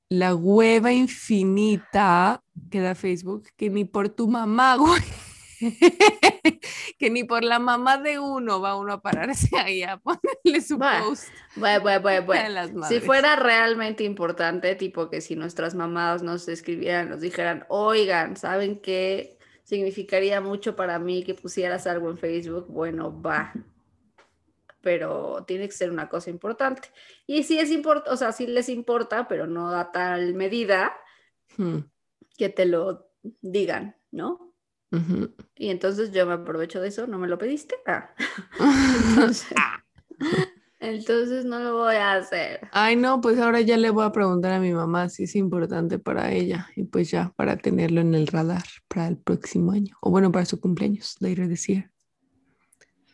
la 0.09 0.35
hueva 0.35 0.93
infinita 0.93 2.41
que 2.71 2.79
da 2.79 2.95
Facebook, 2.95 3.49
que 3.55 3.69
ni 3.69 3.85
por 3.85 4.09
tu 4.09 4.27
mamá, 4.27 4.75
güey. 4.77 5.26
que 6.99 7.09
ni 7.09 7.23
por 7.23 7.43
la 7.43 7.59
mamá 7.59 7.97
de 7.97 8.19
uno 8.19 8.61
va 8.61 8.75
uno 8.75 8.93
a 8.93 9.01
pararse 9.01 9.49
ahí 9.57 9.83
a 9.83 9.97
ponerle 9.97 10.61
su 10.61 10.77
post. 10.77 11.29
Bueno, 11.55 11.81
bueno, 12.01 12.25
bueno, 12.25 12.87
Si 12.87 12.99
fuera 12.99 13.35
realmente 13.35 14.03
importante, 14.03 14.75
tipo 14.75 15.09
que 15.09 15.21
si 15.21 15.35
nuestras 15.35 15.75
mamás 15.75 16.23
nos 16.23 16.47
escribieran, 16.47 17.09
nos 17.09 17.21
dijeran, 17.21 17.65
oigan, 17.69 18.37
¿saben 18.37 18.79
qué? 18.79 19.37
Significaría 19.63 20.39
mucho 20.41 20.75
para 20.75 20.99
mí 20.99 21.23
que 21.23 21.33
pusieras 21.33 21.87
algo 21.87 22.09
en 22.09 22.17
Facebook. 22.17 22.67
Bueno, 22.69 23.21
va. 23.21 23.53
Pero 24.81 25.43
tiene 25.45 25.67
que 25.67 25.73
ser 25.73 25.91
una 25.91 26.07
cosa 26.07 26.29
importante. 26.29 26.89
Y 27.25 27.43
si 27.43 27.59
es 27.59 27.71
importante, 27.71 28.11
o 28.11 28.17
sea, 28.17 28.31
si 28.31 28.47
les 28.47 28.69
importa, 28.69 29.27
pero 29.27 29.47
no 29.47 29.69
a 29.71 29.91
tal 29.91 30.33
medida 30.35 30.93
hmm. 31.57 31.79
que 32.37 32.47
te 32.49 32.65
lo 32.65 33.09
digan, 33.41 33.97
¿no? 34.11 34.46
Y 35.55 35.69
entonces 35.69 36.11
yo 36.11 36.25
me 36.25 36.33
aprovecho 36.33 36.81
de 36.81 36.87
eso, 36.87 37.07
¿no 37.07 37.17
me 37.17 37.27
lo 37.27 37.37
pediste? 37.37 37.75
Ah. 38.59 39.83
Entonces, 40.79 41.43
no 41.45 41.59
lo 41.59 41.75
voy 41.77 41.95
a 41.95 42.13
hacer. 42.13 42.67
Ay, 42.71 42.95
no, 42.95 43.19
pues 43.19 43.39
ahora 43.39 43.61
ya 43.61 43.77
le 43.77 43.89
voy 43.89 44.05
a 44.05 44.11
preguntar 44.11 44.53
a 44.53 44.59
mi 44.59 44.73
mamá 44.73 45.09
si 45.09 45.23
es 45.23 45.35
importante 45.35 45.97
para 45.97 46.31
ella 46.31 46.69
y 46.75 46.83
pues 46.83 47.09
ya 47.09 47.33
para 47.35 47.57
tenerlo 47.57 48.01
en 48.01 48.13
el 48.13 48.27
radar 48.27 48.63
para 48.87 49.07
el 49.07 49.17
próximo 49.17 49.71
año 49.71 49.95
o 50.01 50.11
bueno, 50.11 50.31
para 50.31 50.45
su 50.45 50.59
cumpleaños, 50.59 51.15
later 51.19 51.47
this 51.47 51.67
year. 51.67 51.91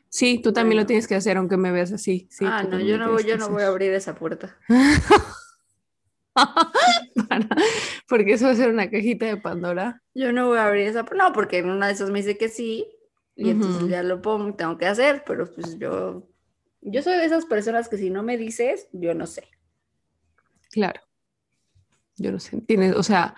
Sí, 0.10 0.40
tú 0.44 0.52
también 0.52 0.80
lo 0.80 0.86
tienes 0.86 1.08
que 1.08 1.16
hacer 1.16 1.38
aunque 1.38 1.58
me 1.58 1.72
veas 1.72 1.92
así. 1.94 2.28
Sí, 2.30 2.46
ah, 2.48 2.64
no, 2.64 2.80
yo 2.80 2.98
no, 2.98 3.12
voy, 3.12 3.24
yo 3.24 3.38
no 3.38 3.50
voy 3.50 3.64
a 3.64 3.68
abrir 3.68 3.94
esa 3.94 4.14
puerta. 4.14 4.58
porque 8.14 8.34
eso 8.34 8.46
va 8.46 8.52
a 8.52 8.56
ser 8.56 8.70
una 8.70 8.92
cajita 8.92 9.26
de 9.26 9.38
Pandora. 9.38 10.00
Yo 10.14 10.32
no 10.32 10.48
voy 10.48 10.60
a 10.60 10.68
abrir 10.68 10.88
esa, 10.88 11.02
no, 11.02 11.34
porque 11.34 11.58
en 11.58 11.72
una 11.72 11.88
de 11.88 11.94
esas 11.94 12.12
me 12.12 12.20
dice 12.20 12.38
que 12.38 12.48
sí, 12.48 12.88
y 13.36 13.50
entonces 13.50 13.90
ya 13.90 14.04
lo 14.04 14.22
pongo, 14.22 14.54
tengo 14.54 14.78
que 14.78 14.86
hacer, 14.86 15.24
pero 15.26 15.52
pues 15.52 15.80
yo, 15.80 16.30
yo 16.82 17.02
soy 17.02 17.18
de 17.18 17.26
esas 17.26 17.48
personas 17.48 17.90
que 17.90 17.98
si 17.98 18.12
no 18.12 18.22
me 18.22 18.38
dices, 18.38 18.88
yo 18.92 19.16
no 19.16 19.26
sé. 19.26 19.48
Claro, 20.70 21.02
yo 22.18 22.32
no 22.32 22.40
sé, 22.40 22.62
tienes, 22.62 22.96
o 22.96 23.02
sea, 23.02 23.34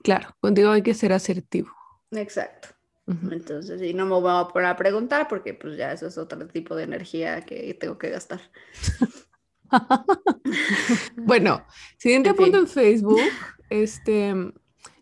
claro, 0.00 0.28
contigo 0.38 0.70
hay 0.70 0.82
que 0.82 0.94
ser 0.94 1.12
asertivo. 1.12 1.70
Exacto. 2.12 2.68
Entonces, 3.32 3.82
y 3.82 3.94
no 3.94 4.06
me 4.06 4.12
voy 4.12 4.30
a 4.30 4.46
poner 4.46 4.68
a 4.68 4.76
preguntar 4.76 5.26
porque 5.26 5.54
pues 5.54 5.76
ya 5.76 5.90
eso 5.90 6.06
es 6.06 6.16
otro 6.16 6.46
tipo 6.46 6.76
de 6.76 6.84
energía 6.84 7.40
que 7.40 7.74
tengo 7.74 7.98
que 7.98 8.10
gastar. 8.10 8.40
bueno, 11.16 11.66
siguiente 11.98 12.32
punto 12.32 12.58
en 12.58 12.68
Facebook, 12.68 13.18
este, 13.70 14.34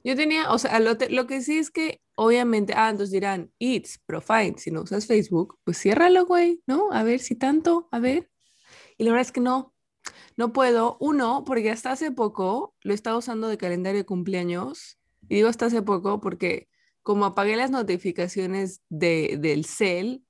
yo 0.05 0.17
tenía, 0.17 0.51
o 0.51 0.59
sea, 0.59 0.81
lo, 0.81 1.27
que 1.27 1.43
sí 1.43 1.59
es 1.59 1.71
que 1.71 2.01
obviamente, 2.15 2.75
ah, 2.77 2.91
entonces 2.91 3.13
dirán, 3.13 3.53
it's, 3.59 4.01
pero 4.07 4.21
fine, 4.21 4.55
si 4.59 4.71
no 4.71 4.83
usas 4.83 5.07
Facebook, 5.07 5.59
pues 5.65 5.79
ciérralo, 5.79 6.27
güey, 6.27 6.63
¿no? 6.67 6.93
A 6.93 7.03
ver 7.03 7.21
si 7.21 7.35
tanto, 7.35 7.89
a 7.93 7.99
ver. 7.99 8.31
Y 8.97 9.05
la 9.05 9.13
verdad 9.13 9.27
es 9.27 9.33
que 9.33 9.41
no, 9.41 9.75
no 10.37 10.53
puedo. 10.53 10.97
Uno, 11.01 11.45
porque 11.45 11.71
hasta 11.71 11.93
hace 11.93 12.11
poco 12.11 12.75
lo 12.83 12.95
estaba 12.95 13.19
usando 13.19 13.49
de 13.49 13.59
calendario 13.59 14.01
de 14.01 14.07
cumpleaños. 14.07 14.99
Y 15.29 15.37
digo 15.37 15.49
hasta 15.49 15.67
hace 15.67 15.83
poco 15.83 16.21
porque 16.21 16.69
como 17.03 17.25
apagué 17.27 17.57
las 17.57 17.71
notificaciones 17.71 18.83
de, 18.89 19.39
del 19.41 19.65
cel, 19.65 20.25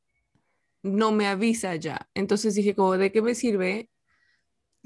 no 0.83 1.13
me 1.13 1.27
avisa 1.27 1.75
ya. 1.77 2.09
Entonces 2.15 2.55
dije, 2.55 2.75
como, 2.75 2.97
¿de 2.97 3.13
qué 3.13 3.23
me 3.23 3.35
sirve 3.35 3.91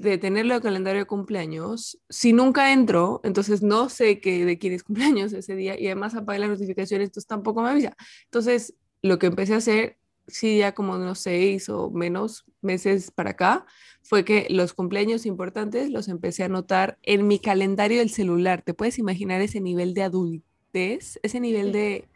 de 0.03 0.17
tenerlo 0.17 0.55
en 0.55 0.61
calendario 0.61 1.01
de 1.01 1.05
cumpleaños? 1.05 1.99
Si 2.09 2.33
nunca 2.33 2.71
entro, 2.71 3.21
entonces 3.23 3.61
no 3.61 3.89
sé 3.89 4.19
que 4.19 4.45
de 4.45 4.57
quién 4.57 4.73
es 4.73 4.83
cumpleaños 4.83 5.33
ese 5.33 5.55
día 5.55 5.79
y 5.79 5.87
además 5.87 6.15
apagué 6.15 6.39
las 6.39 6.49
notificaciones, 6.49 7.07
entonces 7.07 7.27
tampoco 7.27 7.61
me 7.61 7.69
avisa. 7.69 7.95
Entonces, 8.25 8.75
lo 9.01 9.19
que 9.19 9.27
empecé 9.27 9.53
a 9.53 9.57
hacer, 9.57 9.97
sí, 10.27 10.59
ya 10.59 10.73
como 10.73 10.93
unos 10.93 11.19
seis 11.19 11.69
o 11.69 11.89
menos 11.91 12.45
meses 12.61 13.11
para 13.11 13.31
acá, 13.31 13.65
fue 14.01 14.25
que 14.25 14.47
los 14.49 14.73
cumpleaños 14.73 15.25
importantes 15.25 15.89
los 15.89 16.07
empecé 16.07 16.43
a 16.43 16.47
anotar 16.47 16.97
en 17.03 17.27
mi 17.27 17.39
calendario 17.39 17.99
del 17.99 18.09
celular. 18.09 18.61
¿Te 18.61 18.73
puedes 18.73 18.99
imaginar 18.99 19.41
ese 19.41 19.61
nivel 19.61 19.93
de 19.93 20.03
adultez, 20.03 21.19
ese 21.23 21.39
nivel 21.39 21.71
de 21.71 22.07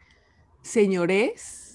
señores? 0.62 1.68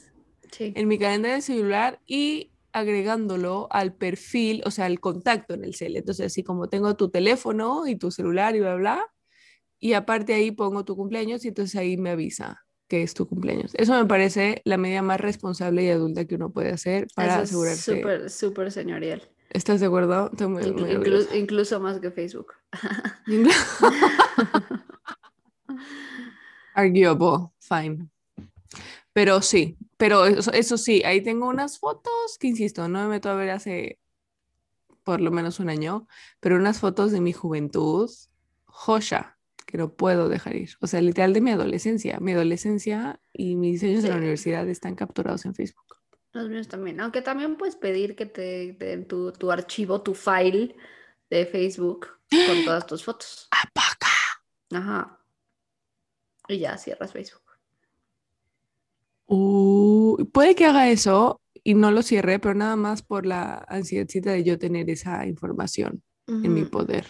en 0.60 0.88
mi 0.88 0.98
calendario 0.98 1.42
celular 1.42 2.00
y 2.06 2.52
agregándolo 2.74 3.68
al 3.72 3.96
perfil, 3.96 4.62
o 4.66 4.72
sea, 4.72 4.86
al 4.86 5.00
contacto 5.00 5.54
en 5.54 5.64
el 5.64 5.76
cel. 5.76 5.96
Entonces, 5.96 6.26
así 6.26 6.44
como 6.44 6.68
tengo 6.68 6.96
tu 6.96 7.10
teléfono 7.10 7.88
y 7.88 7.96
tu 7.96 8.12
celular 8.12 8.56
y 8.56 8.60
bla, 8.60 8.76
bla, 8.76 9.06
y 9.80 9.94
aparte 9.94 10.34
ahí 10.34 10.52
pongo 10.52 10.86
tu 10.86 10.96
cumpleaños 10.96 11.46
y 11.46 11.50
entonces 11.50 11.76
ahí 11.76 11.98
me 11.98 12.12
avisa 12.12 12.64
que 12.88 13.04
es 13.04 13.14
tu 13.14 13.28
cumpleaños. 13.28 13.72
Eso 13.76 13.94
me 13.94 14.06
parece 14.06 14.62
la 14.66 14.78
medida 14.78 15.02
más 15.02 15.20
responsable 15.20 15.84
y 15.84 15.90
adulta 15.90 16.26
que 16.26 16.36
uno 16.36 16.52
puede 16.52 16.72
hacer 16.72 17.08
para 17.16 17.40
asegurarse. 17.40 17.98
Súper, 17.98 18.30
súper 18.30 18.72
señorial. 18.72 19.30
¿Estás 19.50 19.80
de 19.80 19.88
acuerdo? 19.88 20.32
incluso 21.34 21.80
más 21.80 22.00
que 22.00 22.12
Facebook. 22.12 22.54
Arguable, 26.76 27.50
fine. 27.60 28.10
Pero 29.12 29.42
sí, 29.42 29.78
pero 29.98 30.26
eso, 30.26 30.78
sí, 30.78 31.04
ahí 31.04 31.22
tengo 31.22 31.48
unas 31.48 31.80
fotos 31.80 32.38
que, 32.40 32.48
insisto, 32.48 32.88
no 32.88 33.04
me 33.04 33.08
meto 33.08 33.30
a 33.30 33.36
ver 33.36 33.52
hace 33.52 34.00
por 35.04 35.22
lo 35.22 35.32
menos 35.32 35.60
un 35.60 35.70
año, 35.70 36.08
pero 36.40 36.56
unas 36.56 36.80
fotos 36.80 37.12
de 37.12 37.22
mi 37.22 37.34
juventud, 37.34 38.10
joya, 38.66 39.38
que 39.66 39.78
no 39.78 39.94
puedo 39.94 40.30
dejar 40.30 40.56
ir. 40.56 40.72
O 40.80 40.88
sea, 40.88 41.02
literal 41.02 41.34
de 41.34 41.42
mi 41.42 41.52
adolescencia. 41.52 42.20
Mi 42.20 42.34
adolescencia 42.34 43.20
y 43.34 43.56
mis 43.56 43.84
años 43.84 44.04
de 44.04 44.10
la 44.10 44.18
universidad 44.18 44.68
están 44.70 44.96
capturados 44.96 45.46
en 45.46 45.56
Facebook. 45.56 45.98
Los 46.32 46.50
míos 46.50 46.68
también. 46.68 47.00
Aunque 47.00 47.22
también 47.22 47.58
puedes 47.58 47.76
pedir 47.76 48.16
que 48.16 48.26
te 48.26 48.74
den 48.74 49.08
tu, 49.08 49.32
tu 49.32 49.52
archivo, 49.52 50.02
tu 50.02 50.14
file 50.14 50.76
de 51.30 51.46
Facebook 51.46 52.08
con 52.30 52.66
todas 52.66 52.86
tus 52.88 53.04
fotos. 53.04 53.48
¡Apaga! 53.52 54.14
Ajá. 54.74 55.20
Y 56.48 56.60
ya 56.60 56.78
cierras 56.78 57.12
Facebook. 57.12 57.43
Uh, 59.36 60.30
puede 60.32 60.54
que 60.54 60.66
haga 60.66 60.90
eso 60.90 61.42
y 61.64 61.74
no 61.74 61.90
lo 61.90 62.04
cierre, 62.04 62.38
pero 62.38 62.54
nada 62.54 62.76
más 62.76 63.02
por 63.02 63.26
la 63.26 63.66
ansiedad 63.68 64.06
de 64.08 64.44
yo 64.44 64.60
tener 64.60 64.92
esa 64.92 65.26
información 65.26 66.04
en 66.28 66.54
mi 66.54 66.66
poder. 66.66 67.08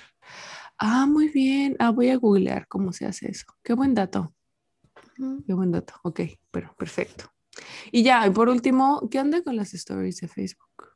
Ah, 0.78 1.06
muy 1.06 1.28
bien. 1.28 1.76
Ah, 1.80 1.90
voy 1.90 2.10
a 2.10 2.16
googlear 2.16 2.66
cómo 2.70 2.94
se 2.94 3.06
hace 3.06 3.30
eso. 3.30 3.46
Qué 3.62 3.74
buen 3.74 3.94
dato. 3.94 4.34
Qué 5.46 5.54
buen 5.54 5.72
dato. 5.72 5.96
Ok, 6.04 6.22
pero 6.50 6.74
perfecto. 6.78 7.26
Y 7.92 8.04
ya, 8.04 8.26
y 8.26 8.30
por 8.30 8.48
último, 8.48 9.10
¿qué 9.12 9.20
onda 9.20 9.44
con 9.44 9.58
las 9.58 9.74
stories 9.74 10.22
de 10.22 10.30
Facebook? 10.30 10.93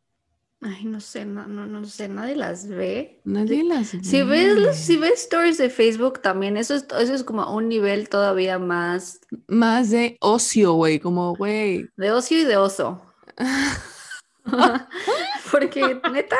Ay, 0.61 0.85
no 0.85 0.99
sé, 0.99 1.23
no, 1.23 1.45
no, 1.45 1.67
no 1.67 1.85
sé, 1.85 2.09
nadie 2.09 2.35
las 2.35 2.67
ve. 2.67 3.21
Nadie 3.25 3.63
las 3.63 3.93
ve. 3.93 4.03
Si 4.03 4.23
ves, 4.23 4.75
si 4.75 4.97
ves 4.97 5.23
stories 5.23 5.59
de 5.59 5.69
Facebook 5.69 6.19
también, 6.21 6.57
eso 6.57 6.73
es, 6.73 6.87
eso 6.99 7.13
es 7.13 7.23
como 7.23 7.55
un 7.55 7.69
nivel 7.69 8.09
todavía 8.09 8.57
más. 8.57 9.21
Más 9.47 9.91
de 9.91 10.17
ocio, 10.19 10.73
güey, 10.73 10.99
como, 10.99 11.35
güey. 11.35 11.87
De 11.95 12.11
ocio 12.11 12.39
y 12.39 12.43
de 12.43 12.57
oso. 12.57 13.03
Porque, 15.51 16.01
neta. 16.11 16.37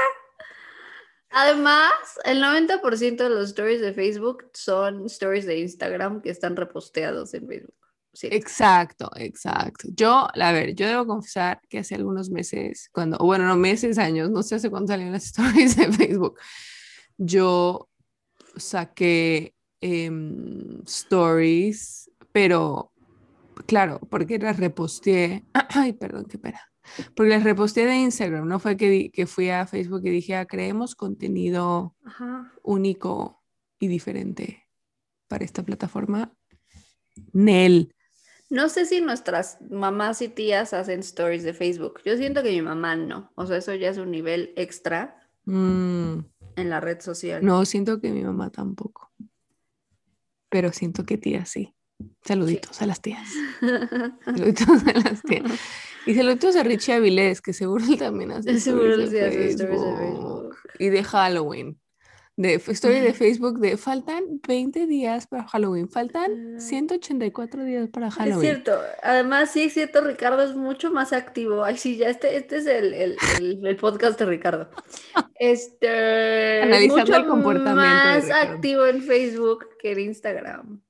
Además, 1.29 1.91
el 2.23 2.41
90% 2.41 3.17
de 3.17 3.29
los 3.29 3.49
stories 3.49 3.81
de 3.81 3.93
Facebook 3.93 4.49
son 4.53 5.05
stories 5.05 5.45
de 5.45 5.59
Instagram 5.59 6.21
que 6.21 6.31
están 6.31 6.55
reposteados 6.55 7.35
en 7.35 7.47
Facebook. 7.47 7.75
Exacto, 8.23 9.09
exacto. 9.15 9.87
Yo, 9.95 10.27
a 10.33 10.51
ver, 10.51 10.75
yo 10.75 10.87
debo 10.87 11.05
confesar 11.05 11.61
que 11.69 11.79
hace 11.79 11.95
algunos 11.95 12.29
meses, 12.29 12.89
cuando, 12.91 13.17
bueno, 13.17 13.45
no 13.45 13.55
meses, 13.55 13.97
años, 13.97 14.29
no 14.29 14.43
sé 14.43 14.55
hace 14.55 14.69
cuándo 14.69 14.87
salieron 14.87 15.13
las 15.13 15.25
stories 15.37 15.75
de 15.75 15.91
Facebook, 15.91 16.39
yo 17.17 17.89
saqué 18.55 19.53
em, 19.81 20.81
stories, 20.85 22.11
pero 22.31 22.91
claro, 23.65 23.99
porque 24.09 24.39
las 24.39 24.57
reposteé, 24.57 25.45
ay, 25.69 25.93
perdón, 25.93 26.25
qué 26.25 26.37
pena, 26.37 26.61
porque 27.15 27.29
las 27.29 27.43
reposteé 27.43 27.85
de 27.85 27.97
Instagram, 27.97 28.47
no 28.47 28.59
fue 28.59 28.77
que, 28.77 29.11
que 29.11 29.27
fui 29.27 29.49
a 29.49 29.67
Facebook 29.67 30.01
y 30.05 30.09
dije, 30.09 30.35
ah, 30.35 30.45
creemos 30.45 30.95
contenido 30.95 31.95
único 32.63 33.43
y 33.79 33.87
diferente 33.87 34.67
para 35.27 35.45
esta 35.45 35.63
plataforma. 35.63 36.33
Nel. 37.33 37.93
No 38.49 38.69
sé 38.69 38.85
si 38.85 39.01
nuestras 39.01 39.57
mamás 39.69 40.21
y 40.21 40.29
tías 40.29 40.73
hacen 40.73 41.01
stories 41.01 41.43
de 41.43 41.53
Facebook. 41.53 42.01
Yo 42.05 42.15
siento 42.15 42.43
que 42.43 42.51
mi 42.51 42.61
mamá 42.61 42.95
no. 42.95 43.31
O 43.35 43.45
sea, 43.45 43.57
eso 43.57 43.73
ya 43.75 43.89
es 43.89 43.97
un 43.97 44.11
nivel 44.11 44.53
extra 44.55 45.19
mm. 45.45 46.19
en 46.55 46.69
la 46.69 46.79
red 46.79 47.01
social. 47.01 47.43
No, 47.43 47.65
siento 47.65 47.99
que 47.99 48.11
mi 48.11 48.23
mamá 48.23 48.49
tampoco. 48.49 49.11
Pero 50.49 50.71
siento 50.71 51.03
que 51.03 51.17
tía 51.17 51.45
sí. 51.45 51.73
Saluditos 52.23 52.81
a 52.81 52.85
las 52.85 53.01
tías. 53.01 53.27
saluditos 54.25 54.67
a 54.87 54.93
las 54.93 55.21
tías. 55.23 55.51
Y 56.05 56.15
saluditos 56.15 56.55
a 56.55 56.63
Richie 56.63 56.93
Avilés, 56.93 57.41
que 57.41 57.51
seguro 57.51 57.83
él 57.83 57.97
también 57.97 58.31
hace, 58.31 58.59
seguro 58.61 58.93
stories 58.93 59.11
de 59.57 59.67
Facebook. 59.67 60.55
Y 60.79 60.87
de 60.87 61.03
Halloween 61.03 61.77
de 62.37 62.53
story 62.67 62.99
de 62.99 63.15
Facebook 63.15 63.57
de 63.57 63.77
faltan 63.77 64.39
20 64.47 64.85
días 64.85 65.25
para 65.25 65.47
Halloween, 65.47 65.89
faltan 65.89 66.61
184 66.61 67.59
ah. 67.59 67.65
días 67.65 67.89
para 67.89 68.11
Halloween. 68.11 68.37
Es 68.37 68.41
cierto, 68.41 68.79
además 69.01 69.51
sí 69.51 69.63
es 69.63 69.73
cierto, 69.73 70.01
Ricardo 70.01 70.43
es 70.43 70.55
mucho 70.55 70.91
más 70.91 71.13
activo. 71.13 71.63
Ay, 71.63 71.77
sí, 71.77 71.97
ya 71.97 72.09
este, 72.09 72.37
este 72.37 72.57
es 72.57 72.67
el, 72.67 72.93
el, 72.93 73.17
el, 73.41 73.75
podcast 73.75 74.19
de 74.19 74.27
Ricardo. 74.27 74.69
Este, 75.39 76.61
Analizando 76.61 77.15
el 77.15 77.25
comportamiento. 77.25 77.75
Más 77.75 78.29
activo 78.29 78.85
en 78.85 79.01
Facebook 79.01 79.69
que 79.79 79.93
en 79.93 79.99
Instagram. 80.01 80.81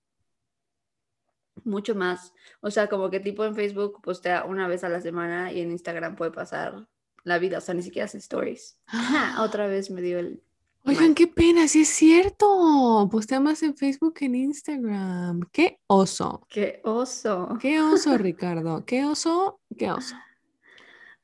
Mucho 1.64 1.96
más. 1.96 2.34
O 2.60 2.72
sea, 2.72 2.88
como 2.88 3.10
que 3.10 3.22
tipo 3.22 3.46
en 3.46 3.56
Facebook 3.56 4.02
postea 4.02 4.44
una 4.44 4.68
vez 4.68 4.84
a 4.84 4.90
la 4.90 5.00
semana 5.00 5.54
y 5.54 5.62
en 5.62 5.72
Instagram 5.72 6.18
puede 6.18 6.32
pasar 6.32 6.88
la 7.24 7.40
vida, 7.40 7.58
o 7.58 7.62
sea, 7.62 7.74
ni 7.74 7.84
siquiera 7.84 8.06
hace 8.06 8.18
stories. 8.18 8.78
otra 9.40 9.68
vez 9.68 9.92
me 9.92 10.02
dio 10.02 10.20
el 10.20 10.42
Oigan, 10.88 11.16
qué 11.16 11.28
pena, 11.28 11.68
sí 11.68 11.82
es 11.82 11.90
cierto. 11.90 13.10
Postea 13.12 13.42
más 13.42 13.62
en 13.62 13.76
Facebook 13.76 14.14
que 14.14 14.26
en 14.26 14.36
Instagram. 14.36 15.42
Qué 15.52 15.82
oso. 15.86 16.48
Qué 16.48 16.80
oso. 16.86 17.58
Qué 17.60 17.82
oso, 17.82 18.18
Ricardo. 18.18 18.86
Qué 18.86 19.04
oso, 19.04 19.60
qué 19.78 19.92
oso. 19.92 20.16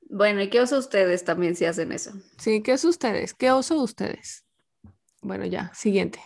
Bueno, 0.01 0.41
¿y 0.41 0.49
qué 0.49 0.59
oso 0.59 0.77
ustedes 0.77 1.23
también 1.23 1.55
si 1.55 1.63
hacen 1.63 1.93
eso? 1.93 2.11
Sí, 2.37 2.61
¿qué 2.61 2.73
oso 2.73 2.89
ustedes? 2.89 3.33
¿Qué 3.33 3.51
oso 3.51 3.81
ustedes? 3.81 4.43
Bueno, 5.21 5.45
ya, 5.45 5.73
siguiente. 5.73 6.19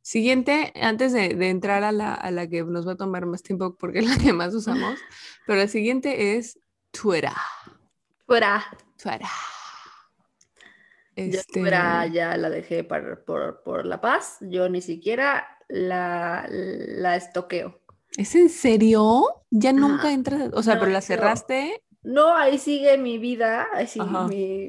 Siguiente, 0.00 0.72
antes 0.80 1.12
de, 1.12 1.32
entrar 1.48 1.82
a 1.82 1.90
la, 1.90 2.14
a 2.14 2.30
la, 2.30 2.48
que 2.48 2.62
nos 2.62 2.86
va 2.86 2.92
a 2.92 2.96
tomar 2.96 3.26
más 3.26 3.42
tiempo 3.42 3.76
porque 3.76 3.98
es 3.98 4.06
la 4.08 4.16
que 4.16 4.32
más 4.32 4.54
usamos, 4.54 4.96
pero 5.44 5.58
la 5.58 5.66
siguiente 5.66 6.36
es 6.36 6.60
Twitter. 6.92 7.32
Twitter. 8.26 8.60
Twitter. 8.96 9.26
Este... 11.16 11.62
ya 12.12 12.36
la 12.36 12.50
dejé 12.50 12.84
por, 12.84 13.86
La 13.86 14.00
Paz, 14.00 14.36
yo 14.42 14.68
ni 14.68 14.82
siquiera 14.82 15.48
la, 15.68 16.46
la 16.48 17.16
estoqueo. 17.16 17.80
¿Es 18.16 18.34
en 18.34 18.50
serio? 18.50 19.24
Ya 19.50 19.72
nunca 19.72 20.12
entras, 20.12 20.50
o 20.52 20.62
sea, 20.62 20.78
pero 20.78 20.92
la 20.92 21.00
cerraste. 21.00 21.82
No, 22.02 22.36
ahí 22.36 22.58
sigue 22.58 22.98
mi 22.98 23.18
vida, 23.18 23.66
ahí 23.72 23.86
sigue 23.86 24.06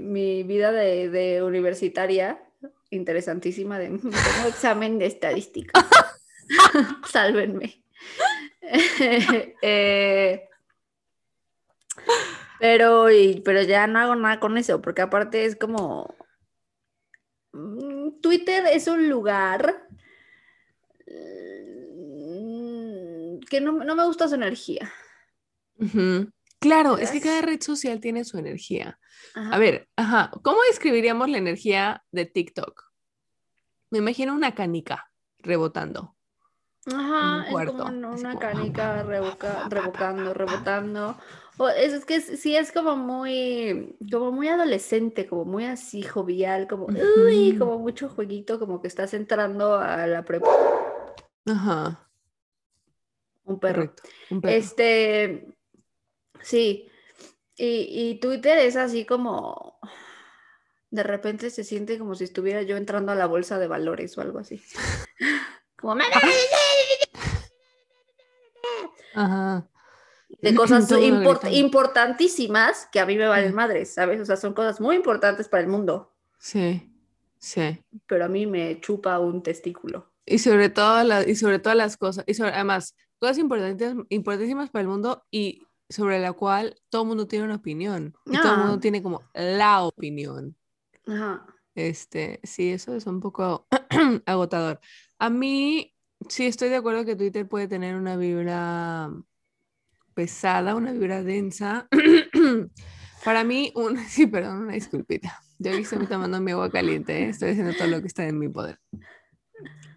mi, 0.01 0.43
vida 0.43 0.71
de, 0.71 1.43
universitaria, 1.43 2.41
interesantísima, 2.89 3.77
de 3.77 3.89
tengo 3.99 4.47
examen 4.47 4.97
de 4.97 5.05
estadística. 5.05 5.86
Sálvenme. 7.12 7.83
Eh, 9.62 10.49
pero, 12.60 13.07
pero 13.45 13.62
ya 13.62 13.88
no 13.88 13.99
hago 13.99 14.15
nada 14.15 14.41
con 14.41 14.57
eso, 14.57 14.81
porque 14.81 15.01
aparte 15.01 15.45
es 15.45 15.55
como, 15.55 16.16
Twitter 18.21 18.65
es 18.71 18.87
un 18.87 19.09
lugar 19.09 19.87
mm, 21.07 22.09
que 23.49 23.61
no, 23.61 23.73
me 23.73 24.05
gusta 24.05 24.27
su 24.27 24.35
energía. 24.35 24.91
Claro, 26.59 26.97
es 26.97 27.11
que 27.11 27.21
cada 27.21 27.41
red 27.41 27.61
social 27.61 27.99
tiene 27.99 28.23
su 28.25 28.37
energía. 28.37 28.99
A 29.35 29.57
ver, 29.59 29.87
ajá, 29.95 30.31
¿cómo 30.41 30.57
describiríamos 30.69 31.29
la 31.29 31.37
energía 31.37 32.03
de 32.11 32.25
TikTok? 32.25 32.91
Me 33.89 33.99
imagino 33.99 34.33
una 34.33 34.53
canica 34.53 35.11
rebotando. 35.39 36.15
Ajá, 36.93 37.45
es 37.47 37.71
como 37.71 37.85
una 37.85 38.39
canica 38.39 39.03
rebocando, 39.69 40.33
rebotando. 40.33 41.17
Es, 41.75 42.05
que 42.05 42.21
sí 42.21 42.55
es 42.55 42.71
como 42.71 42.95
muy, 42.95 43.95
como 44.11 44.31
muy 44.31 44.47
adolescente, 44.47 45.25
como 45.27 45.45
muy 45.45 45.65
así 45.65 46.03
jovial, 46.03 46.67
como, 46.67 46.85
uy, 46.85 47.57
como 47.57 47.79
mucho 47.79 48.09
jueguito, 48.09 48.59
como 48.59 48.81
que 48.81 48.87
estás 48.87 49.13
entrando 49.13 49.75
a 49.75 50.05
la 50.05 50.23
prepa. 50.23 50.49
Ajá. 51.45 52.07
Un 53.45 53.59
perro. 53.59 53.93
un 54.29 54.41
perro. 54.41 54.53
Este, 54.53 55.47
sí. 56.41 56.89
Y, 57.55 58.09
y 58.11 58.19
Twitter 58.19 58.59
es 58.59 58.75
así 58.75 59.05
como, 59.05 59.79
de 60.91 61.01
repente 61.01 61.49
se 61.49 61.63
siente 61.63 61.97
como 61.97 62.13
si 62.13 62.25
estuviera 62.25 62.61
yo 62.61 62.77
entrando 62.77 63.11
a 63.11 63.15
la 63.15 63.25
bolsa 63.25 63.57
de 63.57 63.67
valores 63.67 64.15
o 64.17 64.21
algo 64.21 64.37
así. 64.37 64.61
como, 65.75 65.97
Ajá 69.15 69.67
de 70.41 70.56
cosas 70.56 70.89
importantísimas 71.52 72.88
que 72.91 73.00
a 73.00 73.06
mí 73.06 73.15
me 73.17 73.28
valen 73.28 73.54
madres, 73.54 73.93
¿sabes? 73.93 74.21
O 74.21 74.26
sea, 74.26 74.38
son 74.38 74.54
cosas 74.54 74.80
muy 74.80 74.95
importantes 74.95 75.47
para 75.47 75.63
el 75.63 75.69
mundo. 75.69 76.13
Sí, 76.39 76.91
sí. 77.39 77.84
Pero 78.06 78.26
a 78.26 78.28
mí 78.28 78.45
me 78.45 78.80
chupa 78.80 79.19
un 79.19 79.41
testículo. 79.41 80.12
Y 80.26 80.39
sobre 80.39 80.69
todo, 80.69 81.23
y 81.26 81.36
sobre 81.36 81.60
todas 81.60 81.78
las 81.78 81.97
cosas, 81.97 82.26
y 82.28 82.34
sobre, 82.34 82.52
además, 82.52 82.95
cosas 83.19 83.38
importantes, 83.38 83.95
importantísimas 84.10 84.69
para 84.69 84.82
el 84.82 84.88
mundo 84.88 85.26
y 85.32 85.63
sobre 85.89 86.19
la 86.19 86.34
cual 86.34 86.76
todo 86.89 87.04
el 87.04 87.08
mundo 87.08 87.28
tiene 87.28 87.45
una 87.45 87.56
opinión. 87.56 88.15
Y 88.26 88.38
todo 88.38 88.54
el 88.54 88.60
mundo 88.60 88.73
ah. 88.76 88.80
tiene 88.80 89.02
como 89.02 89.23
la 89.34 89.84
opinión. 89.84 90.56
Ajá. 91.08 91.45
Este, 91.76 92.39
sí, 92.43 92.71
eso 92.71 92.95
es 92.95 93.06
un 93.06 93.19
poco 93.19 93.67
agotador. 94.26 94.80
A 95.19 95.30
mí, 95.30 95.95
sí 96.28 96.47
estoy 96.47 96.69
de 96.69 96.76
acuerdo 96.76 97.06
que 97.06 97.15
Twitter 97.15 97.47
puede 97.47 97.67
tener 97.67 97.95
una 97.95 98.17
vibra 98.17 99.12
pesada, 100.17 100.73
una 100.73 100.93
vibra 100.93 101.21
densa. 101.21 101.88
Para 103.23 103.43
mí, 103.43 103.71
un, 103.75 103.97
sí, 104.10 104.25
perdón, 104.25 104.63
una 104.63 104.73
disculpita. 104.73 105.39
Yo 105.60 105.71
estoy 105.71 106.08
tomando 106.08 106.41
mi 106.41 106.51
agua 106.51 106.71
caliente, 106.71 107.19
¿eh? 107.19 107.30
estoy 107.30 107.51
haciendo 107.51 107.73
todo 107.73 107.88
lo 107.88 108.01
que 108.01 108.08
está 108.08 108.27
en 108.27 108.39
mi 108.39 108.49
poder. 108.49 108.80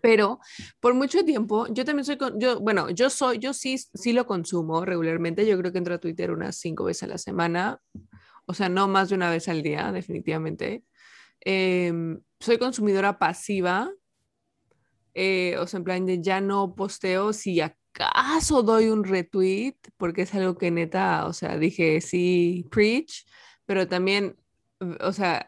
Pero 0.03 0.39
por 0.79 0.93
mucho 0.93 1.25
tiempo, 1.25 1.67
yo 1.73 1.87
también 1.87 2.05
soy, 2.05 2.19
con, 2.19 2.39
yo, 2.39 2.61
bueno, 2.61 2.91
yo 2.91 3.09
soy, 3.09 3.39
yo 3.39 3.55
sí, 3.55 3.79
sí 3.79 4.13
lo 4.13 4.27
consumo 4.27 4.85
regularmente. 4.85 5.47
Yo 5.47 5.57
creo 5.57 5.73
que 5.73 5.79
entro 5.79 5.95
a 5.95 5.99
Twitter 5.99 6.33
unas 6.33 6.57
cinco 6.57 6.85
veces 6.85 7.05
a 7.05 7.07
la 7.07 7.19
semana, 7.19 7.81
o 8.45 8.53
sea, 8.53 8.69
no 8.69 8.89
más 8.89 9.09
de 9.09 9.15
una 9.15 9.31
vez 9.31 9.49
al 9.49 9.63
día, 9.63 9.91
definitivamente. 9.91 10.85
Em, 11.41 12.21
soy 12.41 12.59
consumidora 12.59 13.19
pasiva, 13.19 13.91
eh, 15.15 15.57
o 15.59 15.67
sea, 15.67 15.79
en 15.79 15.85
plan 15.85 16.05
de 16.05 16.21
ya 16.21 16.43
no 16.43 16.75
posteo 16.75 17.33
si 17.33 17.55
acaso 17.95 18.63
doy 18.63 18.89
un 18.89 19.05
retweet, 19.05 19.77
porque 19.97 20.23
es 20.23 20.35
algo 20.35 20.57
que 20.57 20.71
neta, 20.71 21.27
o 21.27 21.33
sea, 21.33 21.59
dije 21.59 22.01
sí, 22.01 22.67
preach, 22.71 23.27
pero 23.67 23.87
también, 23.89 24.37
o 25.01 25.13
sea, 25.13 25.47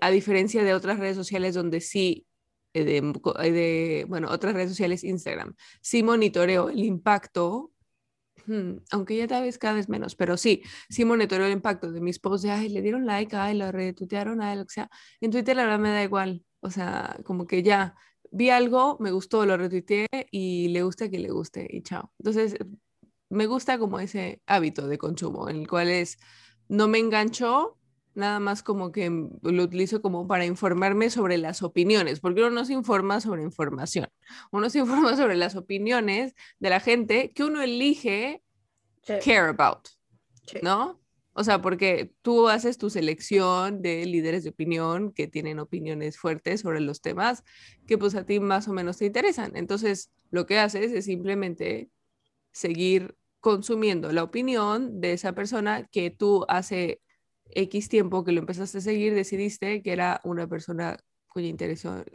a 0.00 0.10
diferencia 0.10 0.62
de 0.62 0.74
otras 0.74 0.98
redes 0.98 1.16
sociales 1.16 1.54
donde 1.54 1.80
sí, 1.80 2.26
eh, 2.74 2.84
de, 2.84 2.96
eh, 2.98 3.52
de, 3.52 4.06
bueno, 4.08 4.28
otras 4.30 4.54
redes 4.54 4.70
sociales, 4.70 5.04
Instagram, 5.04 5.54
sí 5.80 6.02
monitoreo 6.02 6.68
el 6.70 6.84
impacto, 6.84 7.72
hmm, 8.46 8.78
aunque 8.90 9.16
ya 9.16 9.26
tal 9.26 9.44
vez 9.44 9.58
cada 9.58 9.74
vez 9.74 9.88
menos, 9.88 10.16
pero 10.16 10.36
sí, 10.36 10.62
sí 10.88 11.04
monitoreo 11.04 11.46
el 11.46 11.52
impacto 11.52 11.90
de 11.92 12.00
mis 12.00 12.18
posts 12.18 12.42
de, 12.42 12.50
ay, 12.50 12.68
le 12.68 12.82
dieron 12.82 13.06
like, 13.06 13.34
ay, 13.36 13.56
lo 13.56 13.70
retuitearon, 13.72 14.40
ay, 14.42 14.58
lo 14.58 14.66
que 14.66 14.74
sea. 14.74 14.90
En 15.20 15.30
Twitter 15.30 15.56
la 15.56 15.64
verdad 15.64 15.78
me 15.78 15.90
da 15.90 16.02
igual, 16.02 16.44
o 16.60 16.70
sea, 16.70 17.18
como 17.24 17.46
que 17.46 17.62
ya, 17.62 17.94
vi 18.34 18.50
algo, 18.50 18.96
me 18.98 19.12
gustó, 19.12 19.46
lo 19.46 19.56
retuiteé 19.56 20.08
y 20.32 20.68
le 20.68 20.82
gusta 20.82 21.08
que 21.08 21.20
le 21.20 21.30
guste 21.30 21.68
y 21.70 21.82
chao. 21.82 22.12
Entonces, 22.18 22.56
me 23.30 23.46
gusta 23.46 23.78
como 23.78 24.00
ese 24.00 24.42
hábito 24.46 24.88
de 24.88 24.98
consumo, 24.98 25.48
en 25.48 25.56
el 25.56 25.68
cual 25.68 25.88
es, 25.88 26.18
no 26.68 26.88
me 26.88 26.98
engancho, 26.98 27.78
nada 28.14 28.40
más 28.40 28.64
como 28.64 28.90
que 28.90 29.08
lo 29.08 29.62
utilizo 29.62 30.02
como 30.02 30.26
para 30.26 30.46
informarme 30.46 31.10
sobre 31.10 31.38
las 31.38 31.62
opiniones, 31.62 32.18
porque 32.18 32.40
uno 32.40 32.50
no 32.50 32.64
se 32.64 32.72
informa 32.72 33.20
sobre 33.20 33.42
información, 33.42 34.08
uno 34.50 34.68
se 34.68 34.80
informa 34.80 35.16
sobre 35.16 35.36
las 35.36 35.54
opiniones 35.54 36.34
de 36.58 36.70
la 36.70 36.80
gente 36.80 37.32
que 37.32 37.44
uno 37.44 37.62
elige 37.62 38.42
care 39.06 39.48
about, 39.48 39.88
¿no? 40.60 41.00
O 41.34 41.44
sea, 41.44 41.60
porque 41.60 42.12
tú 42.22 42.48
haces 42.48 42.78
tu 42.78 42.90
selección 42.90 43.82
de 43.82 44.06
líderes 44.06 44.44
de 44.44 44.50
opinión 44.50 45.12
que 45.12 45.26
tienen 45.26 45.58
opiniones 45.58 46.16
fuertes 46.16 46.60
sobre 46.60 46.80
los 46.80 47.00
temas 47.00 47.42
que 47.86 47.98
pues 47.98 48.14
a 48.14 48.24
ti 48.24 48.38
más 48.40 48.68
o 48.68 48.72
menos 48.72 48.98
te 48.98 49.06
interesan. 49.06 49.56
Entonces, 49.56 50.12
lo 50.30 50.46
que 50.46 50.58
haces 50.58 50.92
es 50.92 51.04
simplemente 51.06 51.90
seguir 52.52 53.16
consumiendo 53.40 54.12
la 54.12 54.22
opinión 54.22 55.00
de 55.00 55.12
esa 55.12 55.34
persona 55.34 55.86
que 55.90 56.10
tú 56.10 56.44
hace 56.48 57.02
X 57.50 57.88
tiempo 57.88 58.24
que 58.24 58.32
lo 58.32 58.40
empezaste 58.40 58.78
a 58.78 58.80
seguir, 58.80 59.14
decidiste 59.14 59.82
que 59.82 59.92
era 59.92 60.20
una 60.24 60.46
persona 60.46 60.96
cuya, 61.26 61.54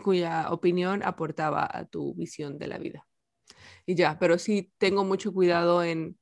cuya 0.04 0.52
opinión 0.52 1.04
aportaba 1.04 1.70
a 1.70 1.86
tu 1.86 2.14
visión 2.16 2.58
de 2.58 2.68
la 2.68 2.78
vida. 2.78 3.06
Y 3.86 3.96
ya, 3.96 4.18
pero 4.20 4.38
sí 4.38 4.72
tengo 4.78 5.04
mucho 5.04 5.34
cuidado 5.34 5.84
en 5.84 6.18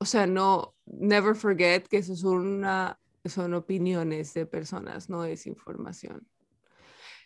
o 0.00 0.06
sea, 0.06 0.26
no, 0.26 0.74
never 0.86 1.36
forget 1.36 1.86
que 1.86 1.98
eso 1.98 2.14
es 2.14 2.24
una, 2.24 2.98
son 3.26 3.52
opiniones 3.52 4.32
de 4.32 4.46
personas, 4.46 5.10
no 5.10 5.24
es 5.24 5.46
información. 5.46 6.26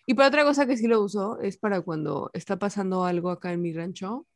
Y 0.06 0.14
para 0.14 0.28
otra 0.28 0.44
cosa 0.44 0.66
que 0.66 0.76
sí 0.76 0.88
lo 0.88 1.00
uso 1.00 1.38
es 1.40 1.56
para 1.56 1.80
cuando 1.82 2.30
está 2.34 2.58
pasando 2.58 3.04
algo 3.04 3.30
acá 3.30 3.52
en 3.52 3.62
mi 3.62 3.72
rancho 3.72 4.26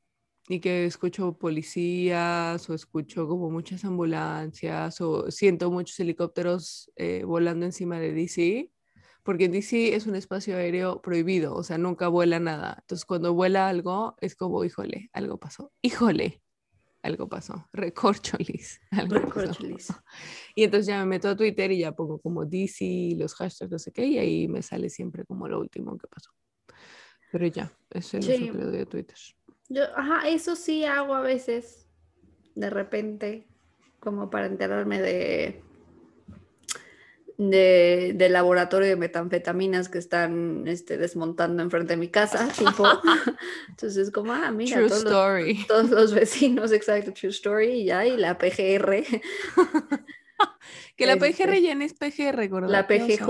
y 0.48 0.60
que 0.60 0.86
escucho 0.86 1.36
policías 1.36 2.70
o 2.70 2.74
escucho 2.74 3.26
como 3.26 3.50
muchas 3.50 3.84
ambulancias 3.84 5.00
o 5.00 5.30
siento 5.32 5.70
muchos 5.72 5.98
helicópteros 5.98 6.92
eh, 6.94 7.24
volando 7.24 7.66
encima 7.66 7.98
de 7.98 8.12
DC, 8.12 8.70
porque 9.24 9.46
en 9.46 9.52
DC 9.52 9.96
es 9.96 10.06
un 10.06 10.14
espacio 10.14 10.56
aéreo 10.56 11.02
prohibido, 11.02 11.56
o 11.56 11.64
sea, 11.64 11.76
nunca 11.76 12.06
vuela 12.06 12.38
nada. 12.38 12.78
Entonces, 12.82 13.04
cuando 13.04 13.34
vuela 13.34 13.68
algo, 13.68 14.16
es 14.20 14.36
como, 14.36 14.64
híjole, 14.64 15.10
algo 15.12 15.38
pasó, 15.38 15.72
híjole, 15.82 16.40
algo 17.02 17.28
pasó, 17.28 17.68
recorcholis. 17.72 18.80
Algo 18.90 19.16
Recorcholis. 19.16 19.92
Y 20.54 20.64
entonces 20.64 20.86
ya 20.86 20.98
me 21.00 21.06
meto 21.06 21.28
a 21.28 21.36
Twitter 21.36 21.70
y 21.70 21.78
ya 21.78 21.92
pongo 21.92 22.18
como 22.18 22.44
DC, 22.44 23.14
los 23.16 23.34
hashtags, 23.34 23.70
no 23.70 23.78
sé 23.78 23.92
qué, 23.92 24.04
y 24.04 24.18
ahí 24.18 24.48
me 24.48 24.62
sale 24.62 24.90
siempre 24.90 25.24
como 25.24 25.46
lo 25.46 25.60
último 25.60 25.96
que 25.96 26.08
pasó. 26.08 26.30
Pero 27.30 27.46
ya, 27.46 27.72
eso 27.90 28.18
es 28.18 28.26
lo 28.26 28.52
que 28.52 28.58
le 28.58 28.64
doy 28.64 28.80
a 28.80 28.86
Twitter. 28.86 29.16
Yo, 29.68 29.84
ajá, 29.96 30.28
eso 30.28 30.56
sí 30.56 30.84
hago 30.84 31.14
a 31.14 31.20
veces, 31.20 31.86
de 32.54 32.70
repente, 32.70 33.46
como 34.00 34.30
para 34.30 34.46
enterarme 34.46 35.00
de 35.00 35.62
de, 37.38 38.14
de, 38.16 38.28
laboratorio 38.28 38.88
de 38.88 38.96
metanfetaminas 38.96 39.88
que 39.88 39.98
están 39.98 40.66
este, 40.66 40.98
desmontando 40.98 41.62
enfrente 41.62 41.92
de 41.92 41.96
mi 41.96 42.08
casa, 42.08 42.48
tipo. 42.58 42.84
Entonces, 43.68 44.10
como, 44.10 44.32
ah, 44.32 44.50
mira, 44.50 44.76
todos, 44.86 45.04
Los, 45.04 45.66
todos 45.68 45.90
los 45.90 46.12
vecinos, 46.12 46.72
exacto, 46.72 47.12
true 47.12 47.30
story, 47.30 47.68
y 47.68 47.84
ya, 47.86 48.04
y 48.04 48.16
la 48.16 48.36
PGR. 48.36 49.04
que 50.96 51.06
la 51.06 51.16
PGR 51.16 51.54
este, 51.54 51.62
ya 51.62 51.74
no 51.76 51.84
es 51.84 51.94
PGR, 51.94 52.48
¿verdad? 52.48 52.68
La 52.68 52.86
PGJ. 52.88 53.26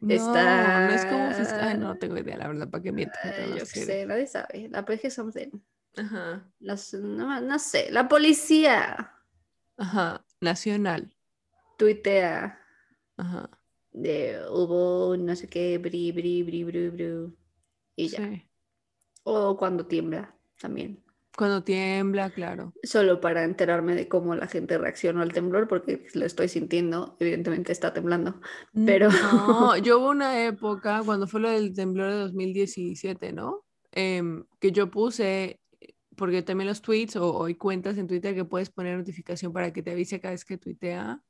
No, 0.00 0.14
está... 0.14 0.88
no 0.88 0.94
es 0.94 1.04
como 1.04 1.32
si... 1.34 1.54
Ay, 1.54 1.76
no 1.76 1.96
tengo 1.96 2.16
idea, 2.16 2.38
la 2.38 2.48
verdad, 2.48 2.70
¿para 2.70 2.82
qué 2.82 2.90
miento? 2.90 3.18
yo 3.50 3.64
qué 3.72 3.84
sé, 3.84 4.06
nadie 4.06 4.26
sabe. 4.26 4.68
La 4.70 4.84
PG 4.84 5.10
something. 5.10 5.50
Ajá. 5.96 6.50
no, 6.58 7.40
no 7.42 7.58
sé, 7.58 7.90
la 7.90 8.08
policía. 8.08 9.12
Ajá, 9.76 10.24
nacional. 10.40 11.14
Tuitea 11.76 12.63
Ajá. 13.16 13.50
De 13.92 14.40
hubo 14.50 15.16
no 15.16 15.36
sé 15.36 15.48
qué, 15.48 15.78
bri, 15.78 16.12
bri, 16.12 16.42
bri, 16.42 16.64
bri, 16.64 16.88
bri. 16.88 17.36
Y 17.96 18.08
ya. 18.08 18.44
O 19.22 19.56
cuando 19.56 19.86
tiembla 19.86 20.34
también. 20.58 21.04
Cuando 21.36 21.64
tiembla, 21.64 22.30
claro. 22.30 22.72
Solo 22.84 23.20
para 23.20 23.42
enterarme 23.42 23.96
de 23.96 24.06
cómo 24.06 24.36
la 24.36 24.46
gente 24.46 24.78
reaccionó 24.78 25.20
al 25.20 25.32
temblor, 25.32 25.66
porque 25.66 26.06
lo 26.14 26.24
estoy 26.24 26.48
sintiendo, 26.48 27.16
evidentemente 27.18 27.72
está 27.72 27.92
temblando. 27.92 28.40
Pero. 28.86 29.08
No, 29.10 29.76
yo 29.78 29.98
hubo 29.98 30.10
una 30.10 30.44
época, 30.44 31.02
cuando 31.04 31.26
fue 31.26 31.40
lo 31.40 31.50
del 31.50 31.74
temblor 31.74 32.12
de 32.12 32.18
2017, 32.18 33.32
¿no? 33.32 33.64
Em, 33.90 34.44
que 34.60 34.70
yo 34.70 34.90
puse, 34.90 35.60
porque 36.16 36.42
también 36.42 36.68
los 36.68 36.82
tweets 36.82 37.16
o, 37.16 37.28
o, 37.28 37.44
hay 37.46 37.56
cuentas 37.56 37.98
en 37.98 38.06
Twitter 38.06 38.34
que 38.34 38.44
puedes 38.44 38.70
poner 38.70 38.96
notificación 38.96 39.52
para 39.52 39.72
que 39.72 39.82
te 39.82 39.90
avise 39.90 40.20
cada 40.20 40.32
vez 40.32 40.44
que 40.44 40.56
tuitea. 40.56 41.20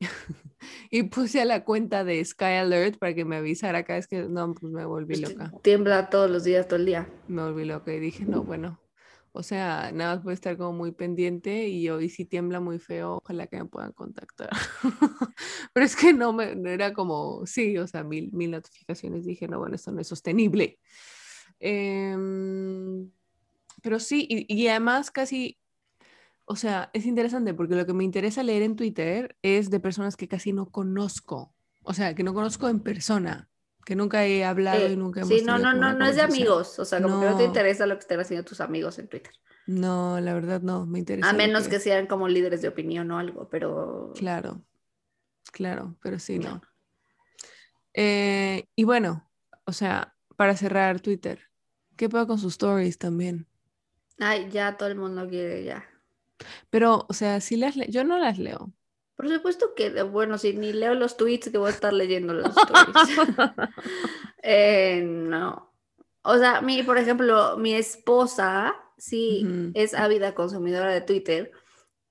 y 0.90 1.04
puse 1.04 1.40
a 1.40 1.44
la 1.44 1.64
cuenta 1.64 2.04
de 2.04 2.24
Sky 2.24 2.44
Alert 2.44 2.98
para 2.98 3.14
que 3.14 3.24
me 3.24 3.36
avisara 3.36 3.84
cada 3.84 3.98
vez 3.98 4.06
que 4.06 4.22
no, 4.22 4.54
pues 4.54 4.72
me 4.72 4.84
volví 4.84 5.20
pues 5.20 5.30
loca. 5.30 5.52
Tiembla 5.62 6.10
todos 6.10 6.30
los 6.30 6.44
días, 6.44 6.66
todo 6.66 6.78
el 6.78 6.86
día. 6.86 7.08
Me 7.26 7.42
volví 7.42 7.64
loca 7.64 7.92
y 7.92 8.00
dije, 8.00 8.24
no, 8.24 8.42
bueno, 8.42 8.80
o 9.32 9.42
sea, 9.42 9.92
nada 9.92 10.16
más 10.16 10.24
voy 10.24 10.32
a 10.32 10.34
estar 10.34 10.56
como 10.56 10.72
muy 10.72 10.92
pendiente 10.92 11.68
y 11.68 11.88
hoy 11.90 12.08
si 12.08 12.24
tiembla 12.24 12.60
muy 12.60 12.78
feo, 12.78 13.20
ojalá 13.22 13.46
que 13.46 13.58
me 13.58 13.66
puedan 13.66 13.92
contactar. 13.92 14.50
Pero 15.72 15.86
es 15.86 15.94
que 15.94 16.12
no 16.12 16.32
me 16.32 16.56
era 16.72 16.92
como, 16.92 17.46
sí, 17.46 17.78
o 17.78 17.86
sea, 17.86 18.02
mil, 18.02 18.30
mil 18.32 18.50
notificaciones. 18.50 19.24
Dije, 19.24 19.46
no, 19.46 19.58
bueno, 19.58 19.76
esto 19.76 19.92
no 19.92 20.00
es 20.00 20.08
sostenible. 20.08 20.78
Em, 21.60 23.10
pero 23.82 23.98
sí, 23.98 24.26
y, 24.28 24.52
y 24.52 24.68
además 24.68 25.10
casi 25.10 25.58
o 26.48 26.56
sea, 26.56 26.90
es 26.94 27.04
interesante 27.04 27.52
porque 27.52 27.74
lo 27.74 27.84
que 27.84 27.92
me 27.92 28.04
interesa 28.04 28.42
leer 28.42 28.62
en 28.62 28.74
Twitter 28.74 29.36
es 29.42 29.68
de 29.68 29.80
personas 29.80 30.16
que 30.16 30.28
casi 30.28 30.54
no 30.54 30.70
conozco, 30.70 31.54
o 31.82 31.92
sea, 31.92 32.14
que 32.14 32.22
no 32.22 32.32
conozco 32.32 32.70
en 32.70 32.80
persona, 32.80 33.50
que 33.84 33.94
nunca 33.94 34.24
he 34.24 34.44
hablado 34.44 34.88
y 34.88 34.96
nunca 34.96 35.20
hemos 35.20 35.28
Sí, 35.28 35.44
no, 35.44 35.58
no, 35.58 35.74
no, 35.74 35.92
no 35.92 36.06
es 36.06 36.16
de 36.16 36.22
amigos, 36.22 36.78
o 36.78 36.86
sea, 36.86 37.02
como 37.02 37.20
que 37.20 37.26
no 37.26 37.36
te 37.36 37.44
interesa 37.44 37.86
lo 37.86 37.96
que 37.96 38.00
estén 38.00 38.18
haciendo 38.18 38.46
tus 38.46 38.62
amigos 38.62 38.98
en 38.98 39.08
Twitter. 39.08 39.32
No, 39.66 40.18
la 40.20 40.32
verdad 40.32 40.62
no, 40.62 40.86
me 40.86 41.00
interesa. 41.00 41.28
A 41.28 41.34
menos 41.34 41.68
que... 41.68 41.78
sean 41.80 42.06
como 42.06 42.28
líderes 42.28 42.62
de 42.62 42.68
opinión 42.68 43.10
o 43.10 43.18
algo, 43.18 43.50
pero... 43.50 44.14
Claro, 44.16 44.62
claro, 45.52 45.98
pero 46.02 46.18
sí, 46.18 46.38
no. 46.38 46.62
Eh, 47.92 48.64
y 48.74 48.84
bueno, 48.84 49.30
o 49.66 49.72
sea, 49.72 50.16
para 50.36 50.56
cerrar 50.56 51.00
Twitter, 51.00 51.42
¿qué 51.96 52.08
pasa 52.08 52.26
con 52.26 52.38
sus 52.38 52.54
stories 52.54 52.96
también? 52.96 53.46
Ay, 54.18 54.48
ya 54.50 54.78
todo 54.78 54.88
el 54.88 54.96
mundo 54.96 55.28
quiere 55.28 55.62
ya. 55.64 55.84
Pero, 56.70 57.06
o 57.08 57.12
sea, 57.12 57.40
si 57.40 57.56
las 57.56 57.74
yo 57.88 58.04
no 58.04 58.18
las 58.18 58.38
leo. 58.38 58.72
Por 59.16 59.28
supuesto 59.28 59.74
que, 59.74 60.02
bueno, 60.02 60.38
si 60.38 60.52
ni 60.52 60.72
leo 60.72 60.94
los 60.94 61.16
tweets, 61.16 61.50
que 61.50 61.58
voy 61.58 61.68
a 61.68 61.74
estar 61.74 61.92
leyendo 61.92 62.34
los 62.34 62.56
stories. 62.56 63.18
eh, 64.42 65.02
no. 65.04 65.72
O 66.22 66.38
sea, 66.38 66.60
mi, 66.60 66.82
por 66.82 66.98
ejemplo, 66.98 67.56
mi 67.56 67.74
esposa 67.74 68.74
sí 68.98 69.72
es 69.74 69.94
ávida 69.94 70.34
consumidora 70.34 70.92
de 70.92 71.00
Twitter, 71.00 71.52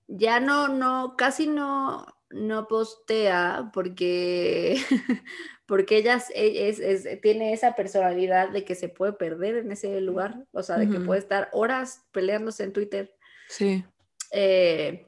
ya 0.08 0.40
no, 0.40 0.70
no, 0.70 1.16
casi 1.18 1.48
no, 1.48 2.06
no 2.30 2.68
postea 2.68 3.70
porque, 3.74 4.78
porque 5.66 5.98
ella 5.98 6.22
es, 6.34 7.22
tiene 7.22 7.54
esa 7.54 7.76
personalidad 7.76 8.50
de 8.50 8.64
que 8.64 8.76
se 8.76 8.90
puede 8.90 9.14
perder 9.14 9.58
en 9.58 9.72
ese 9.72 10.00
lugar, 10.02 10.46
o 10.52 10.64
sea, 10.64 10.78
de 10.78 10.90
que 10.90 11.00
puede 11.00 11.20
estar 11.20 11.50
horas 11.52 12.06
peleándose 12.12 12.64
en 12.64 12.74
Twitter. 12.74 13.14
Sí. 13.50 13.84
Eh, 14.32 15.08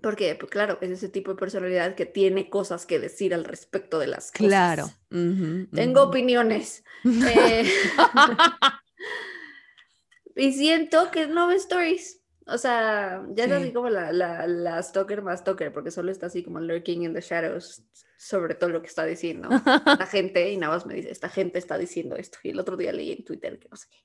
porque, 0.00 0.34
pues, 0.34 0.50
claro, 0.50 0.78
es 0.80 0.90
ese 0.90 1.08
tipo 1.08 1.32
de 1.32 1.38
personalidad 1.38 1.94
que 1.94 2.06
tiene 2.06 2.50
cosas 2.50 2.86
que 2.86 2.98
decir 2.98 3.34
al 3.34 3.44
respecto 3.44 3.98
de 3.98 4.06
las 4.06 4.32
cosas. 4.32 4.46
Claro. 4.46 4.90
Tengo 5.10 6.02
opiniones. 6.02 6.84
Eh, 7.06 7.70
y 10.36 10.52
siento 10.52 11.10
que 11.10 11.26
no 11.26 11.46
ve 11.46 11.56
stories. 11.56 12.22
O 12.46 12.56
sea, 12.56 13.22
ya 13.34 13.44
es 13.44 13.52
así 13.52 13.72
como 13.74 13.90
la, 13.90 14.10
la, 14.10 14.46
la, 14.46 14.82
stalker 14.82 15.20
más 15.20 15.40
stalker, 15.40 15.70
porque 15.70 15.90
solo 15.90 16.10
está 16.10 16.26
así 16.26 16.42
como 16.42 16.60
lurking 16.60 17.02
in 17.02 17.12
the 17.12 17.20
shadows 17.20 17.84
sobre 18.16 18.54
todo 18.54 18.70
lo 18.70 18.80
que 18.80 18.88
está 18.88 19.04
diciendo 19.04 19.48
la 19.50 20.06
gente. 20.06 20.50
Y 20.50 20.56
nada 20.56 20.74
más 20.74 20.86
me 20.86 20.94
dice, 20.94 21.10
esta 21.10 21.28
gente 21.28 21.58
está 21.58 21.76
diciendo 21.76 22.16
esto. 22.16 22.38
Y 22.42 22.50
el 22.50 22.60
otro 22.60 22.76
día 22.76 22.92
leí 22.92 23.12
en 23.12 23.24
Twitter 23.24 23.58
que 23.58 23.68
no 23.68 23.76
sé 23.76 23.88
qué. 23.90 23.98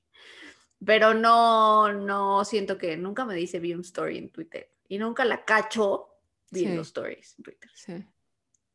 Pero 0.84 1.14
no, 1.14 1.92
no 1.92 2.44
siento 2.44 2.78
que 2.78 2.96
nunca 2.96 3.24
me 3.24 3.34
dice 3.34 3.58
vi 3.58 3.74
un 3.74 3.80
story 3.80 4.18
en 4.18 4.30
Twitter. 4.30 4.70
Y 4.88 4.98
nunca 4.98 5.24
la 5.24 5.44
cacho 5.44 6.08
viendo 6.50 6.82
stories 6.82 7.34
en 7.38 7.44
Twitter. 7.44 7.70
Sí. 7.74 8.06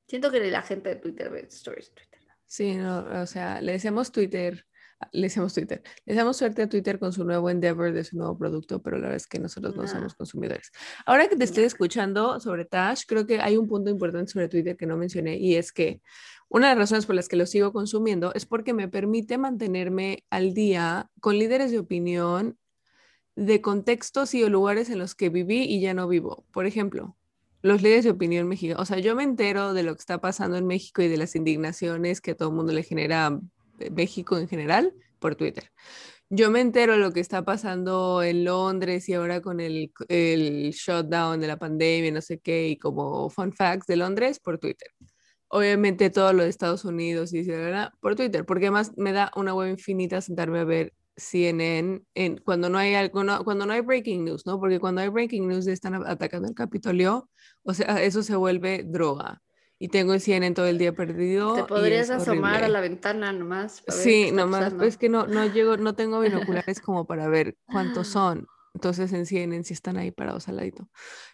Siento 0.07 0.31
que 0.31 0.39
la 0.51 0.61
gente 0.61 0.89
de 0.89 0.95
Twitter 0.97 1.29
ve 1.29 1.47
stories 1.49 1.89
en 1.89 1.95
Twitter. 1.95 2.19
Sí, 2.45 2.75
no, 2.75 2.99
o 3.21 3.25
sea, 3.25 3.59
le 3.61 3.73
decimos 3.73 4.11
Twitter 4.11 4.65
le 5.11 5.23
decimos 5.23 5.53
Twitter. 5.53 5.81
Le 6.05 6.15
damos 6.15 6.37
suerte 6.37 6.63
a 6.63 6.69
Twitter 6.69 6.99
con 6.99 7.11
su 7.11 7.23
nuevo 7.23 7.49
endeavor 7.49 7.91
de 7.93 8.03
su 8.03 8.17
nuevo 8.17 8.37
producto, 8.37 8.81
pero 8.81 8.97
la 8.97 9.03
verdad 9.03 9.17
es 9.17 9.27
que 9.27 9.39
nosotros 9.39 9.75
no, 9.75 9.87
somos 9.87 10.15
consumidores. 10.15 10.71
Ahora 11.05 11.27
que 11.27 11.35
te 11.35 11.43
estoy 11.43 11.65
escuchando 11.65 12.39
sobre 12.39 12.65
Tash, 12.65 13.03
creo 13.07 13.25
que 13.25 13.39
hay 13.39 13.57
un 13.57 13.67
punto 13.67 13.89
importante 13.89 14.31
sobre 14.31 14.47
Twitter 14.47 14.77
que 14.77 14.85
no 14.85 14.97
mencioné 14.97 15.37
y 15.37 15.55
es 15.55 15.71
que 15.71 16.01
una 16.49 16.69
de 16.69 16.75
las 16.75 16.83
razones 16.89 17.05
por 17.05 17.15
las 17.15 17.27
que 17.27 17.35
lo 17.35 17.45
sigo 17.45 17.73
consumiendo 17.73 18.33
es 18.33 18.45
porque 18.45 18.73
me 18.73 18.87
permite 18.87 19.37
mantenerme 19.37 20.23
al 20.29 20.53
día 20.53 21.09
con 21.19 21.37
líderes 21.37 21.71
de 21.71 21.79
opinión 21.79 22.57
de 23.35 23.61
contextos 23.61 24.33
y 24.33 24.47
lugares 24.47 24.89
en 24.89 24.99
los 24.99 25.15
que 25.15 25.29
viví 25.29 25.63
y 25.63 25.81
ya 25.81 25.93
no 25.93 26.07
vivo. 26.07 26.45
Por 26.51 26.65
ejemplo, 26.65 27.17
los 27.61 27.81
líderes 27.81 28.05
de 28.05 28.11
opinión 28.11 28.47
mexicanos. 28.47 28.83
O 28.83 28.85
sea, 28.85 28.99
yo 28.99 29.15
me 29.15 29.23
entero 29.23 29.73
de 29.73 29.83
lo 29.83 29.95
que 29.95 29.99
está 29.99 30.21
pasando 30.21 30.55
en 30.57 30.67
México 30.67 31.01
y 31.01 31.07
de 31.07 31.17
las 31.17 31.35
indignaciones 31.35 32.21
que 32.21 32.31
a 32.31 32.37
todo 32.37 32.49
el 32.49 32.55
mundo 32.55 32.73
le 32.73 32.83
genera 32.83 33.39
México 33.91 34.37
en 34.37 34.47
general 34.47 34.93
por 35.19 35.35
Twitter. 35.35 35.71
Yo 36.29 36.49
me 36.51 36.61
entero 36.61 36.93
de 36.93 36.99
lo 36.99 37.11
que 37.11 37.19
está 37.19 37.43
pasando 37.43 38.23
en 38.23 38.45
Londres 38.45 39.07
y 39.09 39.13
ahora 39.13 39.41
con 39.41 39.59
el, 39.59 39.91
el 40.07 40.71
shutdown 40.71 41.39
de 41.39 41.47
la 41.47 41.57
pandemia, 41.57 42.11
no 42.11 42.21
sé 42.21 42.39
qué, 42.39 42.67
y 42.69 42.77
como 42.77 43.29
fun 43.29 43.53
facts 43.53 43.87
de 43.87 43.95
Londres 43.95 44.39
por 44.39 44.57
Twitter. 44.57 44.89
Obviamente 45.47 46.09
todo 46.09 46.33
lo 46.33 46.43
de 46.43 46.49
Estados 46.49 46.85
Unidos 46.85 47.33
y 47.33 47.45
por 47.99 48.15
Twitter, 48.15 48.45
porque 48.45 48.65
además 48.65 48.93
me 48.97 49.13
da 49.13 49.31
una 49.35 49.53
web 49.53 49.69
infinita 49.69 50.19
sentarme 50.21 50.59
a 50.59 50.63
ver 50.63 50.93
CNN 51.17 52.01
en, 52.13 52.37
cuando, 52.39 52.69
no 52.69 52.77
hay 52.77 52.95
algo, 52.95 53.23
cuando 53.43 53.65
no 53.65 53.73
hay 53.73 53.81
breaking 53.81 54.25
news, 54.25 54.45
¿no? 54.45 54.59
Porque 54.59 54.79
cuando 54.79 55.01
hay 55.01 55.09
breaking 55.09 55.47
news 55.47 55.67
están 55.67 55.95
atacando 56.05 56.47
el 56.47 56.55
Capitolio, 56.55 57.29
o 57.63 57.73
sea, 57.73 58.01
eso 58.01 58.21
se 58.23 58.35
vuelve 58.35 58.83
droga 58.83 59.41
y 59.77 59.89
tengo 59.89 60.13
el 60.13 60.21
en 60.27 60.53
todo 60.53 60.67
el 60.67 60.77
día 60.77 60.93
perdido. 60.93 61.53
Te 61.53 61.63
podrías 61.63 62.09
asomar 62.09 62.63
a 62.63 62.69
la 62.69 62.81
ventana 62.81 63.33
nomás. 63.33 63.83
sí, 63.87 64.31
nomás, 64.31 64.73
es 64.81 64.97
que 64.97 65.09
no, 65.09 65.27
no 65.27 65.45
llego, 65.45 65.77
no 65.77 65.95
tengo 65.95 66.21
binoculares 66.21 66.81
como 66.81 67.05
para 67.05 67.27
ver 67.27 67.57
cuántos 67.65 68.07
son. 68.07 68.47
Entonces 68.75 69.13
en 69.13 69.25
CNN 69.25 69.63
si 69.63 69.73
están 69.73 69.95
ahí 69.95 70.11
parados 70.11 70.49
al 70.49 70.57
ladito. 70.57 70.89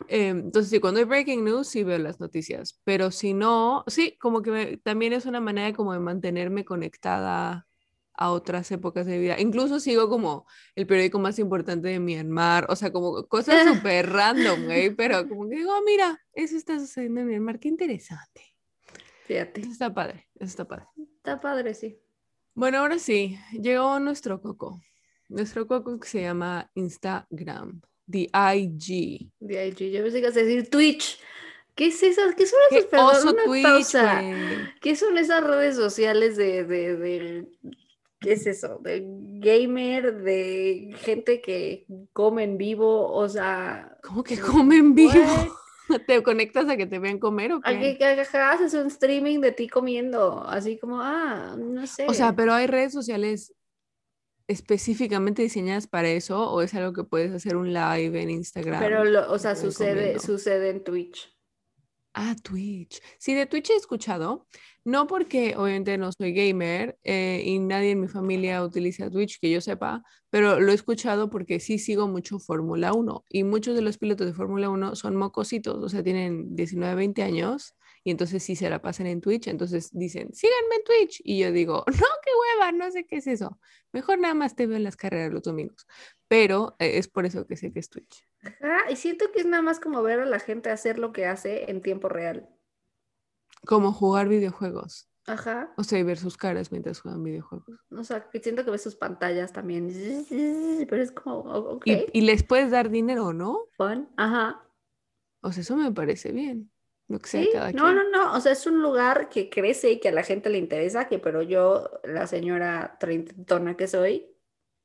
Em, 0.08 0.40
entonces, 0.42 0.70
sí, 0.70 0.80
cuando 0.80 1.00
hay 1.00 1.06
breaking 1.06 1.44
news, 1.44 1.68
sí 1.68 1.84
veo 1.84 1.98
las 1.98 2.20
noticias. 2.20 2.80
Pero 2.84 3.10
si 3.10 3.34
no, 3.34 3.84
sí, 3.88 4.16
como 4.20 4.44
que 4.44 4.78
también 4.84 5.12
es 5.12 5.26
una 5.26 5.42
manera 5.42 5.74
como 5.74 5.92
de 5.94 6.00
mantenerme 6.00 6.64
conectada 6.64 7.68
a 8.14 8.32
otras 8.32 8.72
épocas 8.72 9.08
de 9.08 9.18
vida. 9.18 9.40
Incluso 9.40 9.80
sigo 9.80 10.08
como 10.08 10.46
el 10.76 10.86
periódico 10.86 11.18
más 11.18 11.40
importante 11.40 11.88
de 11.88 12.00
Myanmar, 12.00 12.68
o 12.70 12.76
sea, 12.76 12.92
como 12.92 13.26
cosas 13.28 13.56
súper 13.84 14.12
random, 14.12 14.66
güey, 14.66 14.92
pero 14.96 15.28
como 15.28 15.50
que 15.50 15.56
digo, 15.56 15.72
oh, 15.76 15.82
mira, 15.84 16.22
eso 16.34 16.56
está 16.56 16.78
sucediendo 16.80 17.22
en 17.22 17.28
Myanmar, 17.28 17.60
qué 17.60 17.70
interesante. 17.70 18.56
Fíjate. 19.26 19.62
Eso 19.62 19.72
está 19.72 19.92
padre, 19.92 20.30
eso 20.36 20.46
está 20.46 20.68
padre. 20.68 20.86
Está 21.18 21.40
padre, 21.40 21.74
sí. 21.74 22.00
Bueno, 22.54 22.78
ahora 22.78 23.00
sí, 23.00 23.40
llegó 23.54 24.00
nuestro 24.00 24.40
coco. 24.42 24.80
Nuestro 25.32 25.66
coco 25.66 25.98
se 26.04 26.22
llama 26.22 26.70
Instagram, 26.76 27.82
The 28.10 28.30
IG. 28.34 29.32
The 29.40 29.68
IG, 29.68 29.92
yo 29.92 30.04
pensé 30.04 30.20
que 30.20 30.26
ibas 30.28 30.36
a 30.36 30.42
decir 30.42 30.70
Twitch. 30.70 31.20
¿Qué 31.74 31.88
es 31.88 32.04
eso? 32.04 32.22
¿Qué 32.36 32.46
son 32.46 32.60
esos 32.70 33.36
Twitch, 33.46 33.96
¿Qué 34.82 34.96
son 34.98 35.18
esas 35.18 35.42
redes 35.42 35.78
sociales 35.78 36.36
de, 36.36 36.66
de, 36.66 36.98
de 36.98 37.48
¿qué 38.20 38.34
es 38.34 38.46
eso? 38.46 38.80
De 38.82 39.06
gamer, 39.06 40.22
de 40.22 40.94
gente 40.98 41.40
que 41.40 41.86
come 42.12 42.44
en 42.44 42.58
vivo, 42.58 43.10
o 43.10 43.30
sea... 43.30 43.98
¿Cómo 44.04 44.26
que 44.26 44.38
come 44.38 44.76
en 44.76 44.94
vivo? 44.94 45.14
¿Te 46.08 46.22
conectas 46.24 46.68
a 46.68 46.76
que 46.76 46.88
te 46.88 47.00
vean 47.00 47.20
comer 47.20 47.54
o 47.54 47.62
qué? 47.62 47.70
A 47.70 47.80
que, 47.98 48.38
haces 48.38 48.74
un 48.74 48.88
streaming 48.88 49.40
de 49.40 49.54
ti 49.54 49.70
comiendo, 49.70 50.46
así 50.46 50.78
como, 50.78 51.00
ah, 51.00 51.56
no 51.58 51.88
sé. 51.88 52.06
O 52.10 52.14
sea, 52.14 52.36
pero 52.36 52.54
hay 52.54 52.68
redes 52.68 52.92
sociales 52.92 53.54
específicamente 54.52 55.42
diseñadas 55.42 55.88
para 55.88 56.10
eso 56.10 56.52
o 56.52 56.62
es 56.62 56.74
algo 56.74 56.94
que 56.94 57.04
puedes 57.04 57.32
hacer 57.32 57.56
un 57.56 57.74
live 57.74 58.22
en 58.22 58.30
Instagram? 58.30 58.80
Pero, 58.80 59.32
o 59.32 59.40
sea, 59.40 59.56
sucede, 59.56 60.20
sucede 60.20 60.70
en 60.70 60.84
Twitch. 60.84 61.30
Ah, 62.14 62.36
Twitch. 62.44 63.02
Sí, 63.18 63.34
de 63.34 63.46
Twitch 63.46 63.70
he 63.70 63.76
escuchado. 63.76 64.48
No 64.84 65.06
porque 65.06 65.56
obviamente 65.56 65.98
no 65.98 66.12
soy 66.12 66.34
gamer 66.34 66.98
eh, 67.04 67.44
y 67.46 67.60
nadie 67.60 67.92
en 67.92 68.02
mi 68.02 68.08
familia 68.08 68.64
utiliza 68.64 69.12
Twitch, 69.12 69.40
que 69.40 69.52
yo 69.52 69.62
sepa, 69.62 70.04
pero 70.32 70.60
lo 70.60 70.72
he 70.72 70.76
escuchado 70.76 71.30
porque 71.30 71.60
sí 71.60 71.78
sigo 71.78 72.08
mucho 72.08 72.40
Fórmula 72.40 72.92
1 72.92 73.26
y 73.30 73.44
muchos 73.44 73.76
de 73.76 73.84
los 73.84 74.00
pilotos 74.00 74.26
de 74.26 74.34
Fórmula 74.34 74.70
1 74.70 74.96
son 74.96 75.16
mocositos, 75.16 75.78
o 75.84 75.88
sea, 75.88 76.02
tienen 76.02 76.56
19, 76.56 76.96
20 76.96 77.22
años 77.22 77.76
y 78.04 78.12
entonces 78.12 78.44
sí 78.44 78.56
se 78.56 78.70
la 78.70 78.82
pasan 78.82 79.08
en 79.08 79.22
Twitch, 79.22 79.48
entonces 79.48 79.90
dicen, 79.92 80.34
síganme 80.34 80.76
en 80.76 80.84
Twitch 80.84 81.22
y 81.24 81.40
yo 81.40 81.52
digo, 81.52 81.84
no, 81.88 82.08
qué 82.24 82.32
hueva, 82.58 82.72
no 82.72 82.92
sé 82.92 83.06
qué 83.06 83.18
es 83.18 83.28
eso, 83.28 83.60
mejor 83.92 84.20
nada 84.20 84.34
más 84.34 84.56
te 84.56 84.68
veo 84.68 84.78
en 84.78 84.84
las 84.84 84.96
carreras 84.96 85.32
los 85.32 85.44
domingos, 85.44 85.88
pero 86.28 86.76
eh, 86.80 86.98
es 86.98 87.08
por 87.08 87.26
eso 87.26 87.46
que 87.46 87.58
sé 87.58 87.72
que 87.72 87.80
es 87.80 87.90
Twitch. 87.90 88.28
Ajá, 88.44 88.90
y 88.90 88.96
siento 88.96 89.32
que 89.32 89.42
es 89.42 89.46
nada 89.46 89.62
más 89.62 89.80
como 89.80 90.02
ver 90.02 90.20
a 90.20 90.26
la 90.26 90.40
gente 90.40 90.70
hacer 90.70 90.98
lo 90.98 91.12
que 91.12 91.26
hace 91.26 91.70
en 91.70 91.82
tiempo 91.82 92.10
real. 92.10 92.50
Como 93.66 93.94
jugar 93.94 94.28
videojuegos. 94.28 95.12
Ajá. 95.28 95.72
O 95.78 95.84
sea, 95.84 96.00
y 96.00 96.04
ver 96.04 96.18
sus 96.18 96.36
caras 96.36 96.72
mientras 96.72 97.00
juegan 97.00 97.24
videojuegos. 97.24 97.80
O 97.92 98.04
sea, 98.04 98.30
que 98.30 98.40
siento 98.40 98.66
que 98.66 98.72
ves 98.72 98.82
sus 98.82 98.96
pantallas 98.96 99.54
también. 99.54 99.88
Pero 100.90 101.02
es 101.02 101.12
como, 101.12 101.40
ok. 101.40 101.86
Y, 102.12 102.22
les 102.22 102.44
puedes 102.44 102.72
dar 102.72 102.90
dinero, 102.90 103.34
¿no? 103.34 103.68
Fun. 103.78 104.10
Ajá. 104.18 104.68
O 105.42 105.52
sea, 105.52 105.62
eso 105.62 105.76
me 105.76 105.92
parece 105.92 106.32
bien. 106.32 106.72
Lo 107.12 107.20
que 107.20 107.28
sea 107.28 107.46
cada 107.52 107.72
no, 107.74 107.94
no, 107.94 108.10
no. 108.10 108.34
O 108.34 108.40
sea, 108.40 108.54
es 108.54 108.66
un 108.66 108.82
lugar 108.82 109.28
que 109.28 109.50
crece 109.50 109.92
y 109.92 110.00
que 110.00 110.08
a 110.08 110.14
la 110.14 110.24
gente 110.24 110.50
le 110.50 110.58
interesa, 110.58 111.10
que 111.10 111.20
pero 111.20 111.42
yo, 111.42 111.90
la 112.06 112.26
señora 112.26 112.96
treintona 113.02 113.76
que 113.76 113.90
soy, 113.90 114.28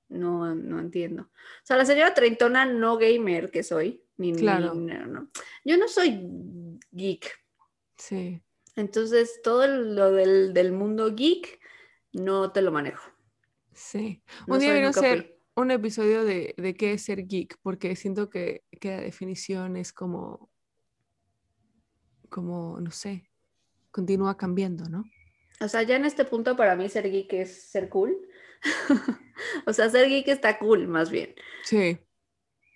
no, 0.08 0.52
no 0.56 0.80
entiendo. 0.80 1.22
O 1.22 1.62
sea, 1.62 1.76
la 1.76 1.84
señora 1.84 2.14
treintona 2.14 2.66
no 2.66 2.98
gamer 2.98 3.52
que 3.52 3.62
soy. 3.62 4.02
Ni, 4.16 4.34
claro. 4.34 4.74
no. 4.74 5.30
Yo 5.64 5.76
no 5.76 5.86
soy 5.86 6.20
geek. 6.90 7.30
Sí. 7.96 8.42
Entonces, 8.74 9.40
todo 9.44 9.68
lo 9.68 10.10
del, 10.10 10.72
mundo 10.72 11.14
geek 11.14 11.60
no 12.12 12.50
te 12.50 12.60
lo 12.60 12.72
manejo. 12.72 13.08
Sí. 13.72 14.20
un 14.48 14.58
día 14.58 14.74
vino 14.74 14.88
a 14.88 14.92
ser 14.92 15.38
un 15.54 15.70
episodio 15.70 16.24
de, 16.24 16.54
de 16.56 16.74
qué 16.74 16.94
es 16.94 17.04
ser 17.04 17.28
geek, 17.28 17.56
porque 17.62 17.94
siento 17.94 18.30
que, 18.30 18.64
que 18.80 18.88
la 18.88 19.00
definición 19.00 19.76
es 19.76 19.92
como, 19.92 20.50
como, 22.28 22.80
no 22.80 22.90
sé, 22.90 23.28
continúa 23.90 24.36
cambiando, 24.36 24.88
¿no? 24.88 25.04
O 25.60 25.68
sea, 25.68 25.82
ya 25.82 25.96
en 25.96 26.04
este 26.04 26.24
punto 26.24 26.56
para 26.56 26.76
mí 26.76 26.88
ser 26.88 27.10
geek 27.10 27.32
es 27.32 27.70
ser 27.70 27.88
cool. 27.88 28.16
o 29.66 29.72
sea, 29.72 29.88
ser 29.88 30.08
geek 30.08 30.28
está 30.28 30.58
cool, 30.58 30.86
más 30.86 31.10
bien. 31.10 31.34
Sí. 31.64 31.98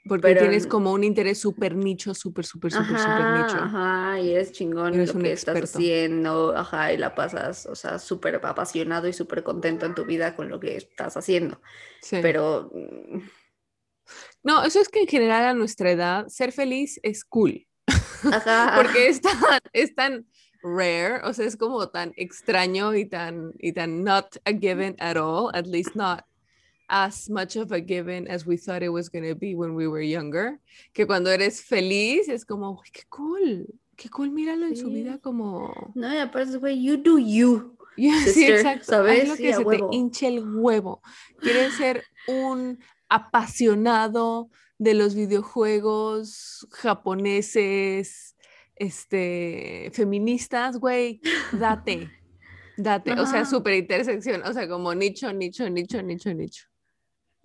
Porque 0.09 0.34
tienes 0.34 0.66
como 0.66 0.92
un 0.92 1.05
interés 1.05 1.38
súper 1.38 1.76
nicho, 1.76 2.14
súper, 2.14 2.46
súper, 2.46 2.72
súper, 2.72 2.98
súper 2.98 3.24
nicho. 3.36 3.57
Ajá, 3.57 4.18
y 4.18 4.30
eres 4.30 4.51
chingón 4.51 4.94
en 4.94 5.07
lo 5.07 5.14
que 5.14 5.32
estás 5.32 5.62
haciendo, 5.62 6.57
ajá, 6.57 6.92
y 6.92 6.96
la 6.96 7.14
pasas, 7.14 7.66
o 7.66 7.74
sea, 7.74 7.98
súper 7.98 8.36
apasionado 8.36 9.09
y 9.09 9.12
súper 9.12 9.42
contento 9.42 9.84
en 9.84 9.94
tu 9.94 10.07
vida 10.07 10.34
con 10.34 10.48
lo 10.48 10.59
que 10.59 10.76
estás 10.76 11.16
haciendo. 11.16 11.61
Sí. 12.01 12.18
Pero... 12.22 12.72
No, 14.42 14.64
eso 14.64 14.80
es 14.80 14.88
que 14.88 15.03
en 15.03 15.07
general 15.07 15.44
a 15.44 15.55
nuestra 15.55 15.90
edad 15.90 16.28
ser 16.28 16.53
feliz 16.53 16.98
es 17.03 17.24
cool. 17.24 17.66
Ajá. 18.33 18.75
Porque 18.77 19.09
es 19.09 19.21
tan, 19.21 19.37
es 19.73 19.95
tan 19.95 20.27
rare, 20.62 21.21
o 21.25 21.33
sea, 21.33 21.47
es 21.47 21.57
como 21.57 21.89
tan 21.89 22.12
extraño 22.16 22.95
y 22.95 23.07
tan, 23.07 23.53
y 23.59 23.73
tan 23.73 24.05
not 24.05 24.37
a 24.45 24.53
given 24.53 24.95
at 24.99 25.16
all, 25.16 25.51
at 25.55 25.66
least 25.66 25.95
not 25.95 26.25
as 26.89 27.31
much 27.31 27.57
of 27.57 27.73
a 27.73 27.81
given 27.81 28.27
as 28.29 28.45
we 28.45 28.57
thought 28.57 28.83
it 28.83 28.89
was 28.89 29.09
going 29.09 29.25
to 29.25 29.35
be 29.35 29.55
when 29.55 29.75
we 29.75 29.87
were 29.87 30.03
younger, 30.03 30.59
que 30.93 31.07
cuando 31.07 31.31
eres 31.31 31.62
feliz 31.62 32.29
es 32.29 32.45
como, 32.45 32.83
qué 32.93 33.05
cool, 33.09 33.66
qué 33.97 34.09
cool, 34.11 34.31
míralo 34.31 34.66
en 34.66 34.77
su 34.77 34.89
vida 34.91 35.18
como... 35.18 35.93
No, 35.95 36.12
y 36.12 36.18
aparte, 36.18 36.59
güey, 36.59 36.83
you 36.83 36.97
do 36.97 37.18
you. 37.18 37.77
sí, 37.97 38.47
exacto. 38.47 38.87
¿Sabes? 38.87 39.29
lo 39.29 39.37
que 39.37 39.55
se 39.55 39.64
te 39.64 39.81
hinche 39.93 40.29
el 40.29 40.57
huevo. 40.57 41.03
Quieres 41.41 41.75
ser 41.75 42.05
un 42.27 42.79
apasionado 43.09 44.51
de 44.81 44.95
los 44.95 45.14
videojuegos 45.14 46.66
japoneses, 46.70 48.35
este, 48.76 49.91
feministas, 49.93 50.78
güey, 50.78 51.20
date, 51.53 52.11
date, 52.78 53.12
o 53.12 53.26
sea, 53.26 53.45
súper 53.45 53.74
intersección, 53.74 54.43
o 54.43 54.53
sea, 54.55 54.66
como 54.66 54.95
nicho, 54.95 55.31
nicho, 55.35 55.68
nicho, 55.68 56.01
nicho, 56.03 56.33
nicho. 56.33 56.64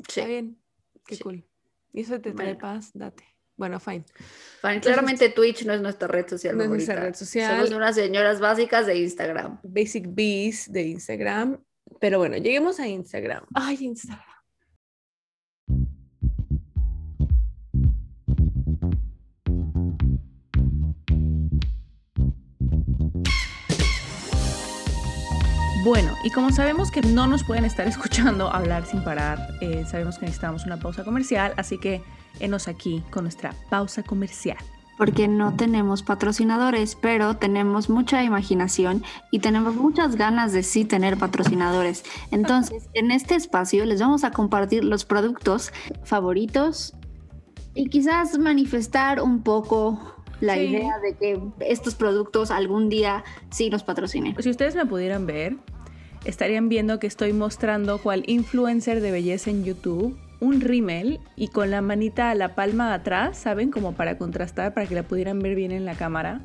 Sí. 0.08 0.22
Está 0.22 0.26
bien, 0.28 0.58
qué 1.06 1.20
cool. 1.20 1.46
Y 1.92 2.02
eso 2.02 2.22
te 2.22 2.32
trae 2.32 2.56
paz, 2.56 2.92
date. 2.94 3.26
Bueno, 3.58 3.82
fine. 3.82 4.06
fine. 4.62 4.80
Claramente 4.80 5.30
Twitch 5.30 5.66
no 5.66 5.74
es 5.74 5.82
nuestra 5.82 6.08
red 6.08 6.28
social. 6.28 6.58
No 6.58 6.64
es 6.64 6.70
nuestra 6.70 6.96
red 6.96 7.16
social. 7.16 7.56
Somos 7.56 7.72
unas 7.72 7.96
señoras 7.96 8.40
básicas 8.40 8.86
de 8.86 8.98
Instagram. 8.98 9.60
Basic 9.64 10.06
Bees 10.08 10.72
de 10.72 10.84
Instagram. 10.84 11.62
Pero 12.00 12.18
bueno, 12.18 12.36
lleguemos 12.38 12.80
a 12.80 12.88
Instagram. 12.88 13.46
Ay, 13.54 13.78
Instagram. 13.80 14.35
Bueno, 25.86 26.16
y 26.24 26.32
como 26.32 26.50
sabemos 26.50 26.90
que 26.90 27.02
no 27.02 27.28
nos 27.28 27.44
pueden 27.44 27.64
estar 27.64 27.88
escuchando 27.88 28.50
hablar 28.50 28.88
sin 28.88 29.04
parar, 29.04 29.38
eh, 29.62 29.86
sabemos 29.88 30.18
que 30.18 30.26
necesitamos 30.26 30.66
una 30.66 30.80
pausa 30.80 31.04
comercial, 31.04 31.54
así 31.58 31.78
que 31.78 32.02
enos 32.40 32.68
aquí 32.68 33.04
con 33.12 33.26
nuestra 33.26 33.54
pausa 33.70 34.02
comercial. 34.02 34.58
Porque 34.98 35.28
no 35.28 35.56
tenemos 35.56 36.02
patrocinadores, 36.02 36.96
pero 36.96 37.38
tenemos 37.38 37.88
mucha 37.88 38.24
imaginación 38.24 39.04
y 39.30 39.40
tenemos 39.40 39.76
muchas 39.76 40.16
ganas 40.16 40.54
de 40.54 40.64
sí 40.64 40.86
tener 40.86 41.18
patrocinadores. 41.18 42.04
Entonces, 42.32 42.90
en 42.96 43.12
este 43.12 43.36
espacio 43.36 43.86
les 43.86 44.02
vamos 44.02 44.24
a 44.24 44.32
compartir 44.32 44.84
los 44.84 45.06
productos 45.06 45.72
favoritos 46.04 46.96
y 47.76 47.90
quizás 47.90 48.40
manifestar 48.40 49.22
un 49.22 49.44
poco 49.44 50.16
la 50.42 50.58
idea 50.58 50.98
de 50.98 51.14
que 51.16 51.40
estos 51.60 51.94
productos 51.94 52.50
algún 52.50 52.90
día 52.90 53.24
sí 53.52 53.70
nos 53.70 53.84
patrocinen. 53.84 54.36
Si 54.42 54.50
ustedes 54.50 54.76
me 54.76 54.86
pudieran 54.88 55.28
ver, 55.28 55.58
estarían 56.26 56.70
viendo 56.70 57.00
que 57.00 57.08
estoy 57.08 57.34
mostrando 57.34 58.00
cual 58.00 58.24
influencer 58.28 59.02
de 59.02 59.12
belleza 59.12 59.50
en 59.50 59.64
YouTube 59.64 60.18
un 60.40 60.62
rímel 60.62 61.20
y 61.36 61.48
con 61.48 61.72
la 61.72 61.82
manita 61.82 62.30
a 62.30 62.36
la 62.36 62.56
palma 62.56 62.94
atrás, 62.94 63.38
¿saben? 63.38 63.72
Como 63.72 63.94
para 63.94 64.18
contrastar, 64.18 64.74
para 64.74 64.86
que 64.86 64.96
la 64.96 65.04
pudieran 65.04 65.40
ver 65.40 65.56
bien 65.56 65.72
en 65.72 65.86
la 65.86 65.96
cámara. 65.96 66.42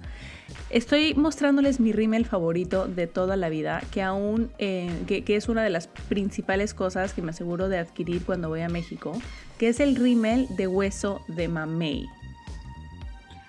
Estoy 0.70 1.14
mostrándoles 1.14 1.80
mi 1.80 1.92
rímel 1.92 2.24
favorito 2.24 2.86
de 2.86 3.06
toda 3.06 3.36
la 3.36 3.48
vida, 3.48 3.82
que 3.92 4.02
aún, 4.02 4.50
eh, 4.58 4.90
que, 5.06 5.24
que, 5.24 5.36
es 5.36 5.48
una 5.48 5.62
de 5.62 5.70
las 5.70 5.88
principales 6.08 6.74
cosas 6.74 7.12
que 7.12 7.22
me 7.22 7.30
aseguro 7.30 7.68
de 7.68 7.78
adquirir 7.78 8.24
cuando 8.24 8.48
voy 8.48 8.60
a 8.60 8.68
México, 8.68 9.12
que 9.58 9.68
es 9.68 9.80
el 9.80 9.96
rímel 9.96 10.46
de 10.56 10.66
hueso 10.66 11.20
de 11.28 11.48
mamey 11.48 12.06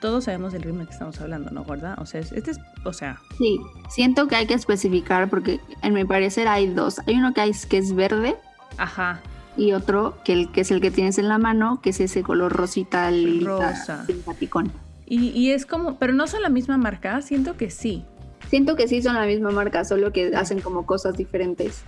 todos 0.02 0.26
sabemos 0.26 0.52
del 0.52 0.64
ritmo 0.64 0.84
que 0.86 0.92
estamos 0.92 1.22
hablando, 1.22 1.52
¿no? 1.52 1.64
¿Verdad? 1.64 1.96
O 2.00 2.06
sea, 2.06 2.20
este 2.20 2.52
es, 2.52 2.60
o 2.84 2.92
sea. 2.92 3.22
Sí, 3.38 3.62
siento 3.90 4.28
que 4.28 4.36
hay 4.36 4.48
que 4.48 4.56
especificar 4.56 5.30
porque 5.30 5.62
en 5.82 5.94
mi 5.94 6.04
parecer 6.04 6.50
hay 6.50 6.68
dos. 6.68 7.00
Hay 7.08 7.16
uno 7.16 7.34
que, 7.34 7.40
hay, 7.40 7.52
que 7.70 7.78
es 7.78 7.96
verde. 7.96 8.36
Ajá. 8.78 9.22
Y 9.56 9.72
otro 9.74 10.18
que, 10.26 10.34
el, 10.34 10.52
que 10.52 10.62
es 10.62 10.72
el 10.72 10.82
que 10.82 10.92
tienes 10.92 11.18
en 11.18 11.30
la 11.30 11.38
mano, 11.38 11.80
que 11.82 11.92
es 11.92 12.00
ese 12.02 12.24
color 12.24 12.52
rosita, 12.52 13.10
rosa. 13.44 14.06
simpaticón. 14.06 14.72
Y, 15.06 15.30
y 15.30 15.52
es 15.52 15.66
como, 15.66 15.98
pero 15.98 16.14
no 16.14 16.26
son 16.26 16.42
la 16.42 16.50
misma 16.50 16.78
marca, 16.78 17.22
siento 17.22 17.56
que 17.56 17.70
sí. 17.70 18.04
Siento 18.50 18.76
que 18.76 18.88
sí 18.88 19.02
son 19.02 19.16
la 19.16 19.26
misma 19.26 19.52
marca, 19.52 19.86
solo 19.86 20.12
que 20.12 20.36
hacen 20.36 20.62
como 20.62 20.86
cosas 20.86 21.16
diferentes. 21.16 21.84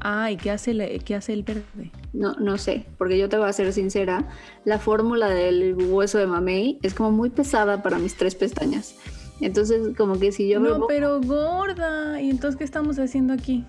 Ah, 0.00 0.30
¿y 0.30 0.36
qué 0.36 0.50
hace, 0.50 0.72
el, 0.72 1.02
qué 1.04 1.14
hace 1.14 1.32
el 1.32 1.42
verde? 1.42 1.90
No, 2.12 2.34
no 2.34 2.58
sé, 2.58 2.86
porque 2.98 3.18
yo 3.18 3.28
te 3.28 3.36
voy 3.36 3.48
a 3.48 3.52
ser 3.52 3.72
sincera, 3.72 4.28
la 4.64 4.78
fórmula 4.78 5.28
del 5.28 5.74
hueso 5.74 6.18
de 6.18 6.26
mamey 6.26 6.78
es 6.82 6.94
como 6.94 7.10
muy 7.10 7.30
pesada 7.30 7.82
para 7.82 7.98
mis 7.98 8.16
tres 8.16 8.34
pestañas. 8.34 8.94
Entonces, 9.40 9.96
como 9.96 10.18
que 10.18 10.32
si 10.32 10.48
yo 10.48 10.60
No, 10.60 10.86
pero 10.86 11.20
gorda. 11.20 12.20
¿Y 12.20 12.30
entonces 12.30 12.56
qué 12.56 12.64
estamos 12.64 12.98
haciendo 12.98 13.34
aquí? 13.34 13.64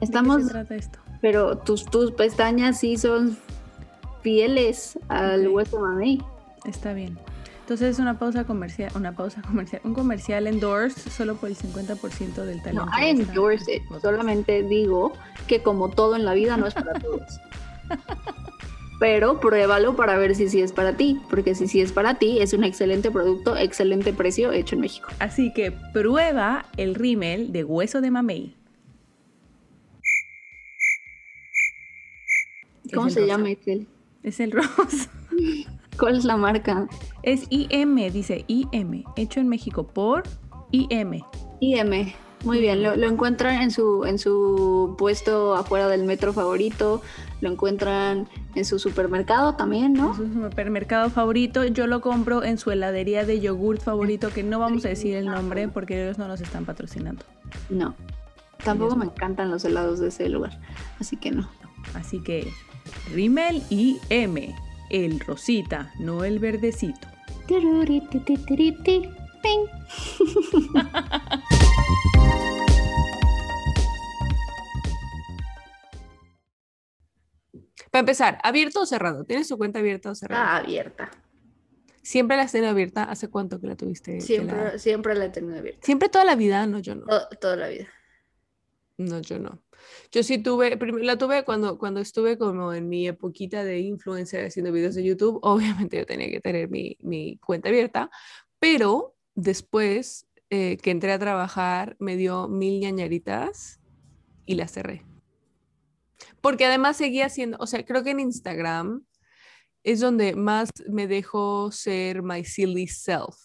Estamos... 0.00 0.36
¿De 0.36 0.42
qué 0.42 0.46
se 0.46 0.52
trata 0.52 0.74
esto? 0.74 0.98
Pero 1.20 1.58
tus, 1.58 1.84
tus 1.84 2.10
pestañas 2.12 2.80
sí 2.80 2.96
son 2.96 3.36
fieles 4.22 4.98
al 5.08 5.48
hueso 5.48 5.76
de 5.76 5.82
mamey. 5.82 6.22
Está 6.64 6.92
bien. 6.92 7.16
Entonces 7.64 7.94
es 7.94 7.98
una 7.98 8.18
pausa 8.18 8.44
comercial, 8.44 8.92
una 8.94 9.12
pausa 9.12 9.40
comercial, 9.40 9.80
un 9.84 9.94
comercial 9.94 10.46
endorse 10.46 11.08
solo 11.08 11.36
por 11.36 11.48
el 11.48 11.56
50% 11.56 12.44
del 12.44 12.60
talento. 12.62 12.84
No, 12.84 12.92
I 13.02 13.08
endorse 13.08 13.76
it. 13.76 13.82
Solamente 14.02 14.62
digo 14.62 15.14
que 15.48 15.62
como 15.62 15.88
todo 15.88 16.14
en 16.14 16.26
la 16.26 16.34
vida 16.34 16.58
no 16.58 16.66
es 16.66 16.74
para 16.74 16.92
todos. 17.00 17.22
Pero 19.00 19.40
pruébalo 19.40 19.96
para 19.96 20.18
ver 20.18 20.34
si 20.34 20.50
sí 20.50 20.60
es 20.60 20.72
para 20.72 20.98
ti, 20.98 21.18
porque 21.30 21.54
si 21.54 21.66
sí 21.66 21.80
es 21.80 21.92
para 21.92 22.18
ti, 22.18 22.38
es 22.38 22.52
un 22.52 22.64
excelente 22.64 23.10
producto, 23.10 23.56
excelente 23.56 24.12
precio 24.12 24.52
hecho 24.52 24.74
en 24.74 24.82
México. 24.82 25.08
Así 25.18 25.50
que 25.54 25.72
prueba 25.72 26.66
el 26.76 26.94
rímel 26.94 27.50
de 27.50 27.64
hueso 27.64 28.02
de 28.02 28.10
mamey. 28.10 28.54
¿Cómo 32.92 33.08
se 33.08 33.26
llama, 33.26 33.50
Excel? 33.50 33.86
Es 34.22 34.38
el 34.38 34.52
rosa. 34.52 35.08
¿Cuál 35.98 36.16
es 36.16 36.24
la 36.24 36.36
marca? 36.36 36.88
Es 37.22 37.46
IM, 37.50 37.96
dice 38.12 38.44
IM, 38.48 39.04
hecho 39.16 39.40
en 39.40 39.48
México 39.48 39.86
por 39.86 40.24
IM. 40.72 41.22
IM, 41.60 42.12
muy 42.44 42.60
bien, 42.60 42.82
lo, 42.82 42.92
encuentran 42.92 43.62
en 43.62 43.70
su, 43.70 44.04
en 44.04 44.18
su 44.18 44.96
puesto 44.98 45.54
afuera 45.54 45.88
del 45.88 46.04
metro 46.04 46.32
favorito, 46.32 47.00
lo 47.40 47.50
encuentran 47.50 48.28
en 48.54 48.64
su 48.64 48.78
supermercado 48.78 49.54
también, 49.54 49.94
¿no? 49.94 50.10
En 50.10 50.34
su 50.34 50.42
supermercado 50.42 51.10
favorito, 51.10 51.64
yo 51.64 51.86
lo 51.86 52.00
compro 52.00 52.42
en 52.42 52.58
su 52.58 52.70
heladería 52.70 53.24
de 53.24 53.40
yogurt 53.40 53.80
favorito, 53.80 54.30
que 54.30 54.42
no 54.42 54.58
vamos 54.58 54.84
a 54.84 54.88
decir 54.88 55.14
el 55.14 55.26
nombre 55.26 55.68
porque 55.68 56.02
ellos 56.02 56.18
no 56.18 56.28
nos 56.28 56.40
están 56.40 56.64
patrocinando. 56.64 57.24
No, 57.70 57.94
tampoco 58.62 58.96
me 58.96 59.06
encantan 59.06 59.50
los 59.50 59.64
helados 59.64 60.00
de 60.00 60.08
ese 60.08 60.28
lugar, 60.28 60.60
así 61.00 61.16
que 61.16 61.30
no. 61.30 61.48
Así 61.94 62.20
que 62.20 62.52
Rimmel 63.12 63.62
IM 63.70 64.54
el 64.94 65.18
rosita, 65.18 65.92
no 65.98 66.22
el 66.22 66.38
verdecito. 66.38 67.08
Para 77.90 78.00
empezar, 78.00 78.38
¿abierto 78.44 78.82
o 78.82 78.86
cerrado? 78.86 79.24
¿Tienes 79.24 79.48
tu 79.48 79.58
cuenta 79.58 79.80
abierta 79.80 80.12
o 80.12 80.14
cerrada? 80.14 80.52
Ah, 80.52 80.58
abierta. 80.58 81.10
¿Siempre 82.02 82.36
la 82.36 82.44
has 82.44 82.52
tenido 82.52 82.70
abierta? 82.70 83.02
¿Hace 83.02 83.28
cuánto 83.28 83.60
que 83.60 83.66
la 83.66 83.74
tuviste? 83.74 84.20
Siempre 84.20 84.56
la... 84.56 84.78
siempre 84.78 85.16
la 85.16 85.24
he 85.24 85.30
tenido 85.30 85.58
abierta. 85.58 85.84
¿Siempre 85.84 86.08
toda 86.08 86.24
la 86.24 86.36
vida? 86.36 86.68
No, 86.68 86.78
yo 86.78 86.94
no. 86.94 87.06
toda 87.40 87.56
la 87.56 87.66
vida. 87.66 87.88
No, 88.96 89.20
yo 89.20 89.40
no. 89.40 89.60
Yo 90.10 90.22
sí 90.22 90.38
tuve, 90.38 90.78
la 91.02 91.18
tuve 91.18 91.44
cuando, 91.44 91.78
cuando 91.78 92.00
estuve 92.00 92.38
como 92.38 92.72
en 92.72 92.88
mi 92.88 93.08
epoquita 93.08 93.64
de 93.64 93.80
influencer 93.80 94.46
haciendo 94.46 94.72
videos 94.72 94.94
de 94.94 95.04
YouTube. 95.04 95.38
Obviamente 95.42 95.96
yo 95.98 96.06
tenía 96.06 96.30
que 96.30 96.40
tener 96.40 96.68
mi, 96.70 96.96
mi 97.00 97.38
cuenta 97.38 97.68
abierta, 97.68 98.10
pero 98.58 99.14
después 99.34 100.26
eh, 100.50 100.76
que 100.76 100.90
entré 100.90 101.12
a 101.12 101.18
trabajar 101.18 101.96
me 101.98 102.16
dio 102.16 102.48
mil 102.48 102.80
ñañaritas 102.80 103.80
y 104.46 104.54
la 104.54 104.68
cerré. 104.68 105.04
Porque 106.40 106.66
además 106.66 106.96
seguía 106.96 107.28
siendo, 107.28 107.56
o 107.58 107.66
sea, 107.66 107.84
creo 107.84 108.04
que 108.04 108.10
en 108.10 108.20
Instagram 108.20 109.04
es 109.82 110.00
donde 110.00 110.34
más 110.34 110.70
me 110.88 111.06
dejo 111.06 111.70
ser 111.72 112.22
my 112.22 112.44
silly 112.44 112.86
self. 112.86 113.36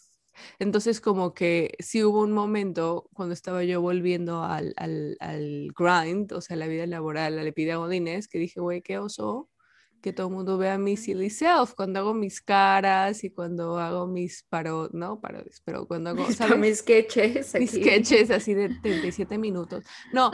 Entonces, 0.60 1.02
como 1.02 1.34
que 1.34 1.76
sí 1.80 2.04
hubo 2.04 2.22
un 2.22 2.32
momento 2.32 3.10
cuando 3.14 3.34
estaba 3.34 3.64
yo 3.64 3.82
volviendo 3.82 4.44
al, 4.44 4.74
al, 4.78 5.18
al 5.20 5.70
grind, 5.78 6.34
o 6.34 6.42
sea, 6.42 6.56
la 6.56 6.68
vida 6.68 6.86
laboral, 6.88 7.38
a 7.40 7.44
la 7.44 7.50
epidemia 7.50 7.78
Godínez, 7.78 8.28
que 8.28 8.40
dije, 8.40 8.60
güey, 8.60 8.82
qué 8.82 8.98
oso 9.00 9.50
que 10.02 10.14
todo 10.14 10.28
el 10.28 10.34
mundo 10.34 10.58
vea 10.58 10.78
mi 10.78 10.96
silly 10.98 11.30
self 11.30 11.74
cuando 11.74 12.00
hago 12.00 12.14
mis 12.14 12.42
caras 12.42 13.24
y 13.24 13.30
cuando 13.30 13.78
hago 13.78 14.08
mis 14.08 14.44
paro, 14.44 14.90
no 14.94 15.20
parodias, 15.20 15.62
pero 15.64 15.88
cuando 15.88 16.12
hago 16.40 16.58
mis 16.58 16.80
sketches, 16.80 17.54
mis 17.56 17.72
sketches 17.72 18.32
así 18.32 18.54
de 18.54 18.70
37 18.82 19.38
minutos. 19.38 19.84
No, 20.14 20.32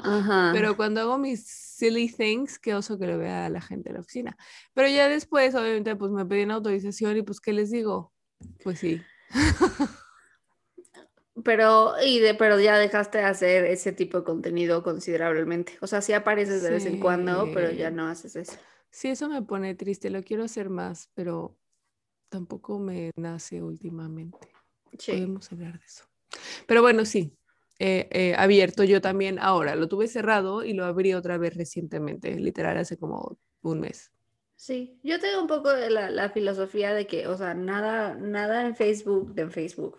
pero 0.54 0.76
cuando 0.78 1.02
hago 1.02 1.18
mis 1.18 1.46
silly 1.46 2.10
things, 2.10 2.60
qué 2.60 2.76
oso 2.76 2.98
que 2.98 3.08
lo 3.08 3.18
vea 3.18 3.50
la 3.50 3.62
gente 3.62 3.90
de 3.90 3.96
la 3.96 4.00
oficina. 4.02 4.38
Pero 4.74 4.88
ya 4.88 5.10
después, 5.10 5.56
obviamente, 5.56 5.96
pues 5.96 6.12
me 6.12 6.26
pedían 6.26 6.52
autorización 6.52 7.18
y 7.18 7.24
pues, 7.24 7.40
¿qué 7.42 7.54
les 7.54 7.72
digo? 7.72 8.14
Pues 8.64 8.80
sí. 8.80 9.02
Pero, 11.44 11.96
y 12.04 12.20
de, 12.20 12.34
pero 12.34 12.60
ya 12.60 12.78
dejaste 12.78 13.18
de 13.18 13.26
hacer 13.26 13.66
ese 13.66 13.92
tipo 13.92 14.20
de 14.20 14.24
contenido 14.24 14.84
considerablemente. 14.84 15.78
O 15.82 15.88
sea, 15.88 16.02
sí 16.02 16.14
apareces 16.14 16.64
de 16.64 16.72
vez 16.72 16.86
en 16.86 17.00
cuando, 17.00 17.52
pero 17.54 17.72
ya 17.72 17.92
no 17.92 18.08
haces 18.08 18.38
eso. 18.38 18.54
Sí, 18.90 19.10
eso 19.10 19.28
me 19.28 19.42
pone 19.42 19.76
triste, 19.76 20.10
lo 20.10 20.24
quiero 20.24 20.46
hacer 20.46 20.70
más, 20.70 21.10
pero 21.14 21.58
tampoco 22.30 22.80
me 22.80 23.12
nace 23.18 23.62
últimamente. 23.62 24.48
Podemos 25.06 25.52
hablar 25.52 25.78
de 25.78 25.86
eso. 25.86 26.06
Pero 26.68 26.82
bueno, 26.82 27.04
sí, 27.04 27.38
eh, 27.80 28.34
abierto 28.38 28.86
yo 28.86 29.02
también 29.02 29.38
ahora. 29.38 29.76
Lo 29.76 29.90
tuve 29.90 30.08
cerrado 30.08 30.64
y 30.64 30.74
lo 30.74 30.86
abrí 30.86 31.14
otra 31.14 31.38
vez 31.38 31.54
recientemente, 31.56 32.34
literal 32.40 32.78
hace 32.78 32.98
como 32.98 33.38
un 33.62 33.82
mes. 33.82 34.15
Sí, 34.56 35.00
yo 35.04 35.20
tengo 35.20 35.42
un 35.42 35.48
poco 35.48 35.70
de 35.72 35.90
la, 35.90 36.30
filosofía 36.30 36.94
de 36.94 37.08
que, 37.08 37.28
o 37.28 37.38
sea, 37.38 37.54
nada, 37.54 38.16
nada 38.16 38.66
en 38.66 38.76
Facebook, 38.76 39.34
de 39.34 39.44
en 39.44 39.52
Facebook, 39.52 39.98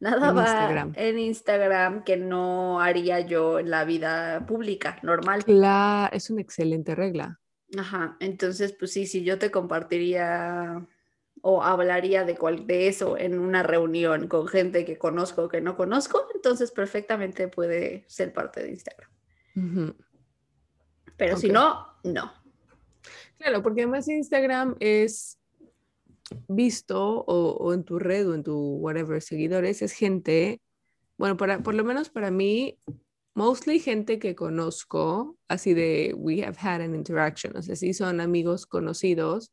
nada 0.00 0.32
va 0.32 0.90
en 0.94 1.18
Instagram 1.18 2.04
que 2.04 2.16
no 2.16 2.80
haría 2.80 3.20
yo 3.20 3.58
en 3.58 3.70
la 3.70 3.84
vida 3.84 4.46
pública, 4.46 4.98
normal. 5.02 5.44
Claro, 5.44 6.14
es 6.14 6.28
una 6.30 6.42
excelente 6.42 6.94
regla. 6.94 7.40
Ajá, 7.76 8.16
entonces 8.20 8.74
pues 8.78 8.92
sí, 8.92 9.06
si 9.06 9.24
yo 9.24 9.38
te 9.38 9.50
compartiría 9.50 10.86
o 11.42 11.62
hablaría 11.62 12.24
de, 12.24 12.36
cual, 12.36 12.66
de 12.66 12.88
eso 12.88 13.16
en 13.16 13.38
una 13.38 13.62
reunión 13.62 14.28
con 14.28 14.48
gente 14.48 14.84
que 14.84 14.98
conozco 14.98 15.44
o 15.44 15.48
que 15.48 15.60
no 15.60 15.76
conozco, 15.76 16.26
entonces 16.34 16.70
perfectamente 16.70 17.48
puede 17.48 18.04
ser 18.08 18.32
parte 18.32 18.62
de 18.62 18.70
Instagram. 18.70 19.10
Pero 21.16 21.36
si 21.36 21.48
no, 21.48 21.86
no. 22.04 22.32
Claro, 23.38 23.62
porque 23.62 23.82
además 23.82 24.08
Instagram 24.08 24.76
es 24.80 25.38
visto 26.48 27.24
o, 27.26 27.72
en 27.72 27.84
tu 27.84 27.98
red 27.98 28.28
o 28.28 28.34
en 28.34 28.42
tu 28.42 28.54
whatever 28.76 29.22
seguidores, 29.22 29.82
es 29.82 29.92
gente, 29.92 30.60
bueno, 31.16 31.36
para, 31.36 31.62
por 31.62 31.74
lo 31.74 31.84
menos 31.84 32.10
para 32.10 32.30
mí, 32.30 32.78
mostly 33.34 33.78
gente 33.78 34.18
que 34.18 34.34
conozco, 34.34 35.38
así 35.48 35.72
de 35.72 36.14
we 36.16 36.42
have 36.42 36.56
had 36.60 36.80
an 36.80 36.94
interaction, 36.94 37.56
o 37.56 37.62
sea, 37.62 37.76
sí 37.76 37.94
son 37.94 38.20
amigos 38.20 38.66
conocidos, 38.66 39.52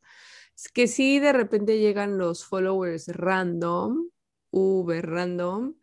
que 0.73 0.87
sí 0.87 1.19
de 1.19 1.33
repente 1.33 1.79
llegan 1.79 2.17
los 2.17 2.45
followers 2.45 3.07
random, 3.09 4.09
uber 4.51 5.05
random, 5.09 5.75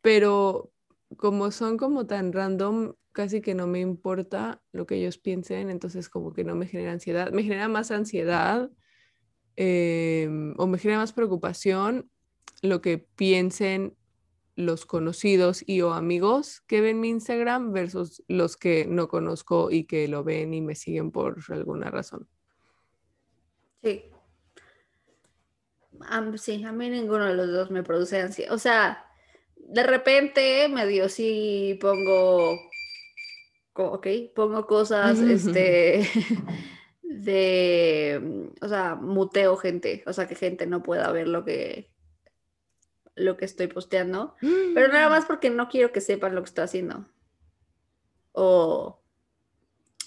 pero 0.00 0.70
como 1.16 1.50
son 1.50 1.76
como 1.76 2.06
tan 2.06 2.32
random, 2.32 2.94
casi 3.12 3.40
que 3.40 3.54
no 3.54 3.66
me 3.66 3.80
importa 3.80 4.62
lo 4.72 4.86
que 4.86 4.96
ellos 4.96 5.18
piensen, 5.18 5.70
entonces 5.70 6.08
como 6.08 6.32
que 6.32 6.44
no 6.44 6.54
me 6.54 6.66
genera 6.66 6.92
ansiedad, 6.92 7.32
me 7.32 7.42
genera 7.42 7.68
más 7.68 7.90
ansiedad 7.90 8.70
em, 9.56 10.54
o 10.56 10.66
me 10.66 10.78
genera 10.78 11.00
más 11.00 11.12
preocupación 11.12 12.10
lo 12.62 12.80
que 12.80 12.98
piensen 12.98 13.96
los 14.54 14.86
conocidos 14.86 15.62
y 15.66 15.82
o 15.82 15.92
amigos 15.92 16.62
que 16.66 16.80
ven 16.80 17.00
mi 17.00 17.08
Instagram 17.10 17.72
versus 17.72 18.22
los 18.26 18.56
que 18.56 18.86
no 18.86 19.08
conozco 19.08 19.70
y 19.70 19.84
que 19.84 20.08
lo 20.08 20.24
ven 20.24 20.52
y 20.52 20.60
me 20.60 20.74
siguen 20.74 21.12
por 21.12 21.38
alguna 21.50 21.90
razón. 21.90 22.28
Sí. 23.82 24.04
sí, 26.36 26.64
a 26.64 26.72
mí 26.72 26.90
ninguno 26.90 27.24
de 27.24 27.34
los 27.34 27.52
dos 27.52 27.70
me 27.70 27.84
produce 27.84 28.20
ansiedad. 28.20 28.52
O 28.52 28.58
sea, 28.58 29.07
de 29.68 29.82
repente 29.82 30.68
medio 30.68 31.08
sí 31.08 31.78
pongo, 31.80 32.58
ok, 33.74 34.06
pongo 34.34 34.66
cosas, 34.66 35.18
este, 35.20 36.08
de, 37.02 38.50
o 38.62 38.68
sea, 38.68 38.94
muteo 38.94 39.56
gente, 39.56 40.02
o 40.06 40.12
sea, 40.12 40.26
que 40.26 40.34
gente 40.34 40.66
no 40.66 40.82
pueda 40.82 41.12
ver 41.12 41.28
lo 41.28 41.44
que, 41.44 41.90
lo 43.14 43.36
que 43.36 43.44
estoy 43.44 43.66
posteando, 43.66 44.34
pero 44.40 44.88
nada 44.88 45.10
más 45.10 45.26
porque 45.26 45.50
no 45.50 45.68
quiero 45.68 45.92
que 45.92 46.00
sepan 46.00 46.34
lo 46.34 46.42
que 46.42 46.48
estoy 46.48 46.64
haciendo. 46.64 47.04
O, 48.32 49.02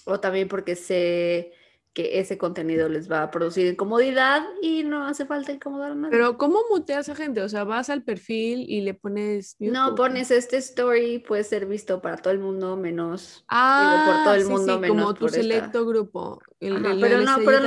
o 0.06 0.20
también 0.20 0.48
porque 0.48 0.74
sé 0.74 1.52
que 1.94 2.20
ese 2.20 2.38
contenido 2.38 2.88
les 2.88 3.10
va 3.10 3.22
a 3.22 3.30
producir 3.30 3.66
incomodidad 3.66 4.42
y 4.62 4.82
no 4.84 5.06
hace 5.06 5.26
falta 5.26 5.52
incomodar 5.52 5.92
a 5.92 5.94
nadie. 5.94 6.10
Pero 6.10 6.38
¿cómo 6.38 6.60
muteas 6.70 7.08
a 7.08 7.14
gente? 7.14 7.42
O 7.42 7.48
sea, 7.48 7.64
vas 7.64 7.90
al 7.90 8.02
perfil 8.02 8.64
y 8.68 8.80
le 8.80 8.94
pones... 8.94 9.56
No, 9.58 9.94
pones 9.94 10.30
este 10.30 10.56
story, 10.56 11.18
puede 11.18 11.44
ser 11.44 11.66
visto 11.66 12.00
para 12.00 12.16
todo 12.16 12.32
el 12.32 12.40
mundo 12.40 12.76
menos... 12.76 13.44
Ah, 13.48 14.04
por 14.06 14.24
todo 14.24 14.34
el 14.34 14.48
mundo 14.48 14.78
menos 14.78 14.96
como 14.96 15.14
tu 15.14 15.28
selecto 15.28 15.84
grupo. 15.84 16.40
Pero 16.62 16.78
no, 17.22 17.36
pero 17.44 17.60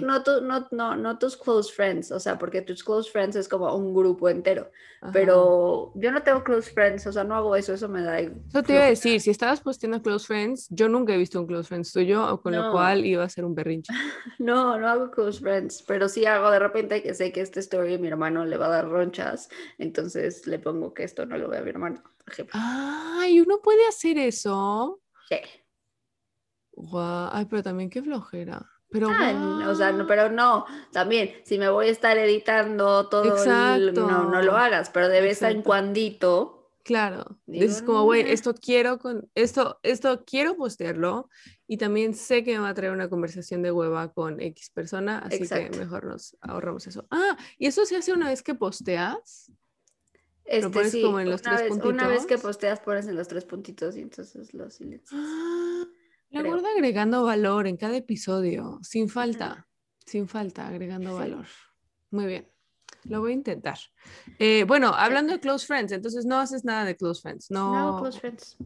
no, 0.00 0.18
no, 0.40 0.68
no, 0.70 0.96
no, 0.96 1.18
tus 1.18 1.36
close 1.36 1.72
friends, 1.72 2.12
o 2.12 2.20
sea, 2.20 2.38
porque 2.38 2.60
tus 2.60 2.84
close 2.84 3.10
friends 3.10 3.34
es 3.36 3.48
como 3.48 3.74
un 3.74 3.94
grupo 3.94 4.28
entero. 4.28 4.70
Pero 5.12 5.90
yo 5.96 6.12
no 6.12 6.22
tengo 6.22 6.44
close 6.44 6.70
friends, 6.70 7.06
o 7.06 7.12
sea, 7.12 7.24
no 7.24 7.34
hago 7.34 7.56
eso, 7.56 7.72
eso 7.72 7.88
me 7.88 8.02
da... 8.02 8.20
Eso 8.20 8.62
te 8.62 8.74
iba 8.74 8.84
a 8.84 8.88
decir, 8.88 9.20
si 9.20 9.30
estabas 9.30 9.60
posteando 9.60 10.00
close 10.00 10.26
friends, 10.26 10.68
yo 10.70 10.88
nunca 10.88 11.14
he 11.14 11.16
visto 11.16 11.40
un 11.40 11.46
close 11.46 11.66
friends 11.66 11.92
tuyo, 11.92 12.40
con 12.40 12.54
lo 12.54 12.70
cual 12.70 13.04
iba 13.04 13.24
a 13.24 13.28
ser 13.28 13.44
un 13.44 13.54
berrinche. 13.54 13.92
No, 14.38 14.78
no 14.78 14.88
hago 14.88 15.10
close 15.10 15.40
friends, 15.40 15.82
pero 15.86 16.08
sí 16.08 16.26
hago 16.26 16.50
de 16.50 16.58
repente 16.58 17.02
que 17.02 17.14
sé 17.14 17.32
que 17.32 17.40
esta 17.40 17.60
story 17.60 17.98
mi 17.98 18.08
hermano 18.08 18.44
le 18.44 18.56
va 18.56 18.66
a 18.66 18.70
dar 18.70 18.88
ronchas, 18.88 19.48
entonces 19.78 20.46
le 20.46 20.58
pongo 20.58 20.92
que 20.94 21.04
esto 21.04 21.26
no 21.26 21.38
lo 21.38 21.48
ve 21.48 21.58
a 21.58 21.62
mi 21.62 21.70
hermano, 21.70 22.02
por 22.24 22.32
ejemplo. 22.32 22.60
Ay, 22.62 23.40
uno 23.40 23.60
puede 23.62 23.86
hacer 23.86 24.18
eso. 24.18 25.00
Sí. 25.28 25.36
Ay, 27.32 27.46
pero 27.46 27.62
también 27.62 27.90
qué 27.90 28.02
flojera. 28.02 28.68
Pero, 28.92 29.08
ah, 29.10 29.66
o 29.68 29.74
sea, 29.74 29.90
no, 29.90 30.06
pero 30.06 30.30
no, 30.30 30.66
también, 30.92 31.30
si 31.44 31.58
me 31.58 31.70
voy 31.70 31.86
a 31.86 31.90
estar 31.90 32.18
editando 32.18 33.08
todo, 33.08 33.24
no, 33.92 34.30
no 34.30 34.42
lo 34.42 34.56
hagas, 34.56 34.90
pero 34.90 35.08
de 35.08 35.22
vez 35.22 35.40
en 35.42 35.62
cuando 35.62 36.62
Claro, 36.84 37.38
dices 37.46 37.80
como, 37.82 38.02
güey, 38.02 38.30
esto 38.30 38.54
quiero 38.54 38.98
con 38.98 39.30
esto, 39.36 39.78
esto 39.82 40.24
quiero 40.26 40.56
postearlo 40.56 41.30
y 41.68 41.76
también 41.76 42.12
sé 42.12 42.42
que 42.42 42.54
me 42.54 42.58
va 42.58 42.70
a 42.70 42.74
traer 42.74 42.92
una 42.92 43.08
conversación 43.08 43.62
de 43.62 43.70
hueva 43.70 44.12
con 44.12 44.40
X 44.40 44.70
persona, 44.70 45.20
así 45.20 45.48
que 45.48 45.70
mejor 45.78 46.04
nos 46.04 46.36
ahorramos 46.40 46.86
eso. 46.88 47.06
Ah, 47.10 47.38
y 47.56 47.66
eso 47.66 47.86
se 47.86 47.96
hace 47.96 48.12
una 48.12 48.28
vez 48.28 48.42
que 48.42 48.54
posteas. 48.54 49.52
Este, 50.44 50.66
lo 50.66 50.70
pones 50.72 50.96
como 50.96 51.20
en 51.20 51.30
los 51.30 51.40
tres 51.40 51.62
puntitos. 51.62 51.92
Una 51.92 52.08
vez 52.08 52.26
que 52.26 52.36
posteas 52.36 52.80
pones 52.80 53.06
en 53.06 53.14
los 53.14 53.28
tres 53.28 53.44
puntitos 53.44 53.96
y 53.96 54.00
entonces 54.00 54.52
los 54.52 54.74
silencias. 54.74 55.12
Ah, 55.12 55.84
la 56.32 56.42
gorda 56.42 56.68
agregando 56.74 57.24
valor 57.24 57.66
en 57.66 57.76
cada 57.76 57.96
episodio, 57.96 58.78
sin 58.82 59.08
falta, 59.08 59.68
sin 60.06 60.28
falta, 60.28 60.66
agregando 60.66 61.14
valor. 61.14 61.46
Muy 62.10 62.26
bien. 62.26 62.48
Lo 63.04 63.20
voy 63.20 63.32
a 63.32 63.34
intentar. 63.34 63.78
Eh, 64.38 64.64
bueno, 64.64 64.88
hablando 64.94 65.32
de 65.32 65.40
close 65.40 65.66
friends, 65.66 65.92
entonces 65.92 66.24
no 66.24 66.38
haces 66.38 66.64
nada 66.64 66.84
de 66.84 66.96
close 66.96 67.20
friends. 67.20 67.50
No, 67.50 67.74
no 67.74 68.00
close 68.00 68.20
friends. 68.20 68.56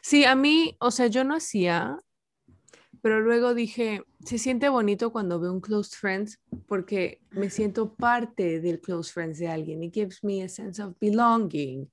Sí, 0.00 0.24
a 0.24 0.34
mí, 0.34 0.76
o 0.80 0.90
sea, 0.90 1.08
yo 1.08 1.24
no 1.24 1.36
hacía, 1.36 1.98
pero 3.02 3.20
luego 3.20 3.52
dije, 3.52 4.02
se 4.24 4.38
siente 4.38 4.68
bonito 4.70 5.12
cuando 5.12 5.38
veo 5.38 5.52
un 5.52 5.60
close 5.60 5.94
friends 5.94 6.40
porque 6.66 7.20
me 7.32 7.50
siento 7.50 7.94
parte 7.94 8.60
del 8.60 8.80
close 8.80 9.12
friends 9.12 9.38
de 9.38 9.48
alguien. 9.48 9.82
It 9.82 9.92
gives 9.92 10.24
me 10.24 10.42
a 10.42 10.48
sense 10.48 10.82
of 10.82 10.94
belonging. 10.98 11.90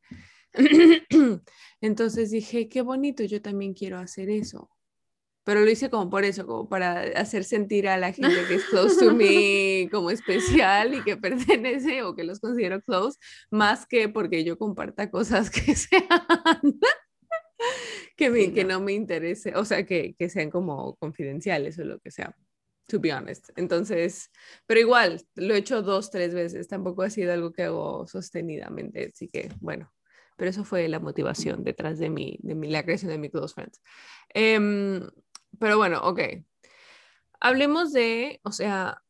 Entonces 1.82 2.32
dije, 2.32 2.70
qué 2.70 2.82
bonito, 2.82 3.24
yo 3.24 3.42
también 3.42 3.74
quiero 3.74 3.98
hacer 3.98 4.30
eso 4.30 4.70
pero 5.44 5.62
lo 5.62 5.72
hice 5.72 5.90
como 5.90 6.10
por 6.10 6.24
eso, 6.24 6.46
como 6.46 6.70
para 6.70 7.02
hacer 7.20 7.44
sentir 7.44 7.88
a 7.88 7.98
la 7.98 8.14
gente 8.14 8.46
que 8.48 8.56
es 8.56 8.66
close 8.66 9.04
to 9.04 9.14
me 9.14 9.90
como 9.92 10.12
especial 10.12 10.94
y 10.94 11.04
que 11.04 11.18
pertenece 11.58 12.04
o 12.04 12.16
que 12.16 12.24
los 12.24 12.40
considero 12.40 12.82
close, 12.82 13.18
más 13.50 13.86
que 13.86 14.10
porque 14.10 14.44
yo 14.44 14.58
comparta 14.58 15.10
cosas 15.10 15.50
que 15.50 15.76
sean, 15.76 16.80
que, 18.16 18.54
que 18.54 18.64
no 18.64 18.82
me 18.82 18.94
interese, 18.94 19.56
o 19.56 19.66
sea, 19.66 19.86
que, 19.86 20.16
que 20.18 20.30
sean 20.30 20.52
como 20.52 20.96
confidenciales 20.98 21.80
o 21.80 21.84
lo 21.84 22.00
que 22.00 22.12
sea 22.12 22.36
to 22.88 23.00
be 23.00 23.14
honest. 23.14 23.50
Entonces, 23.56 24.30
pero 24.66 24.82
igual, 24.82 25.22
lo 25.36 25.54
he 25.54 25.60
hecho 25.60 25.82
dos, 25.82 26.12
tres 26.12 26.34
veces, 26.34 26.68
tampoco 26.68 27.04
ha 27.04 27.10
sido 27.10 27.32
algo 27.32 27.54
que 27.54 27.64
hago 27.64 28.06
sostenidamente, 28.06 29.12
así 29.14 29.30
que 29.30 29.50
bueno, 29.62 29.92
pero 30.42 30.50
eso 30.50 30.66
fue 30.66 30.88
la 30.88 31.00
motivación 31.00 31.64
detrás 31.64 32.00
de 32.00 32.10
mi, 32.10 32.40
de 32.42 32.56
mi 32.56 32.68
la 32.68 32.82
creación 32.82 33.12
de 33.12 33.20
mi 33.20 33.30
Close 33.30 33.54
Friends. 33.54 33.80
Eh, 34.34 35.00
pero 35.60 35.78
bueno, 35.78 36.02
ok. 36.02 36.20
Hablemos 37.40 37.94
de, 37.94 38.40
o 38.44 38.52
sea, 38.52 39.04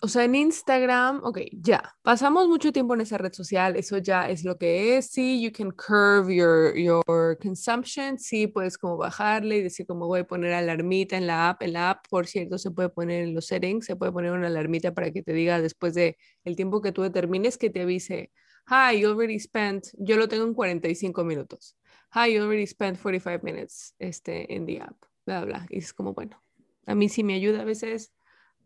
o 0.00 0.06
sea, 0.06 0.22
en 0.22 0.36
Instagram, 0.36 1.22
ok, 1.24 1.40
ya, 1.50 1.96
pasamos 2.02 2.46
mucho 2.46 2.70
tiempo 2.70 2.94
en 2.94 3.00
esa 3.00 3.18
red 3.18 3.32
social, 3.32 3.74
eso 3.74 3.98
ya 3.98 4.30
es 4.30 4.44
lo 4.44 4.56
que 4.56 4.96
es, 4.96 5.06
sí, 5.10 5.42
you 5.42 5.50
can 5.50 5.72
curve 5.72 6.32
your, 6.32 6.76
your 6.76 7.36
consumption, 7.42 8.16
sí, 8.16 8.46
puedes 8.46 8.78
como 8.78 8.96
bajarle 8.96 9.56
y 9.56 9.62
decir 9.64 9.86
como 9.86 10.06
voy 10.06 10.20
a 10.20 10.24
poner 10.24 10.52
alarmita 10.52 11.16
en 11.16 11.26
la 11.26 11.48
app, 11.48 11.62
en 11.62 11.72
la 11.72 11.90
app, 11.90 12.06
por 12.08 12.28
cierto, 12.28 12.58
se 12.58 12.70
puede 12.70 12.90
poner 12.90 13.24
en 13.24 13.34
los 13.34 13.46
settings, 13.46 13.86
se 13.86 13.96
puede 13.96 14.12
poner 14.12 14.30
una 14.30 14.46
alarmita 14.46 14.94
para 14.94 15.10
que 15.10 15.24
te 15.24 15.32
diga 15.32 15.60
después 15.60 15.94
de 15.94 16.16
el 16.44 16.54
tiempo 16.54 16.80
que 16.80 16.92
tú 16.92 17.02
determines 17.02 17.58
que 17.58 17.70
te 17.70 17.80
avise, 17.80 18.30
hi, 18.68 19.00
you 19.00 19.10
already 19.10 19.38
spent, 19.38 19.88
yo 19.98 20.16
lo 20.16 20.28
tengo 20.28 20.44
en 20.44 20.54
45 20.54 21.24
minutos, 21.24 21.76
hi, 22.14 22.34
you 22.34 22.42
already 22.42 22.66
spent 22.66 22.98
45 23.00 23.42
minutes 23.42 23.94
este, 23.98 24.54
en 24.54 24.66
the 24.66 24.80
app, 24.80 24.96
bla, 25.24 25.44
bla, 25.44 25.66
y 25.70 25.78
es 25.78 25.92
como, 25.92 26.14
bueno, 26.14 26.42
a 26.86 26.94
mí 26.94 27.08
sí 27.08 27.22
me 27.24 27.34
ayuda 27.34 27.62
a 27.62 27.64
veces 27.64 28.12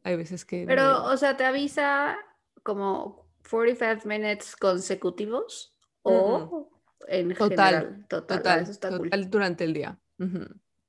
hay 0.03 0.17
veces 0.17 0.45
que... 0.45 0.65
Pero, 0.67 1.05
o 1.05 1.17
sea, 1.17 1.37
te 1.37 1.45
avisa 1.45 2.17
como 2.63 3.27
45 3.49 4.09
minutes 4.09 4.57
consecutivos 4.57 5.75
o 6.03 6.71
en 7.09 7.35
general. 7.35 8.07
Total, 8.09 8.67
total, 8.69 9.31
durante 9.31 9.65
el 9.65 9.75
día. 9.75 9.99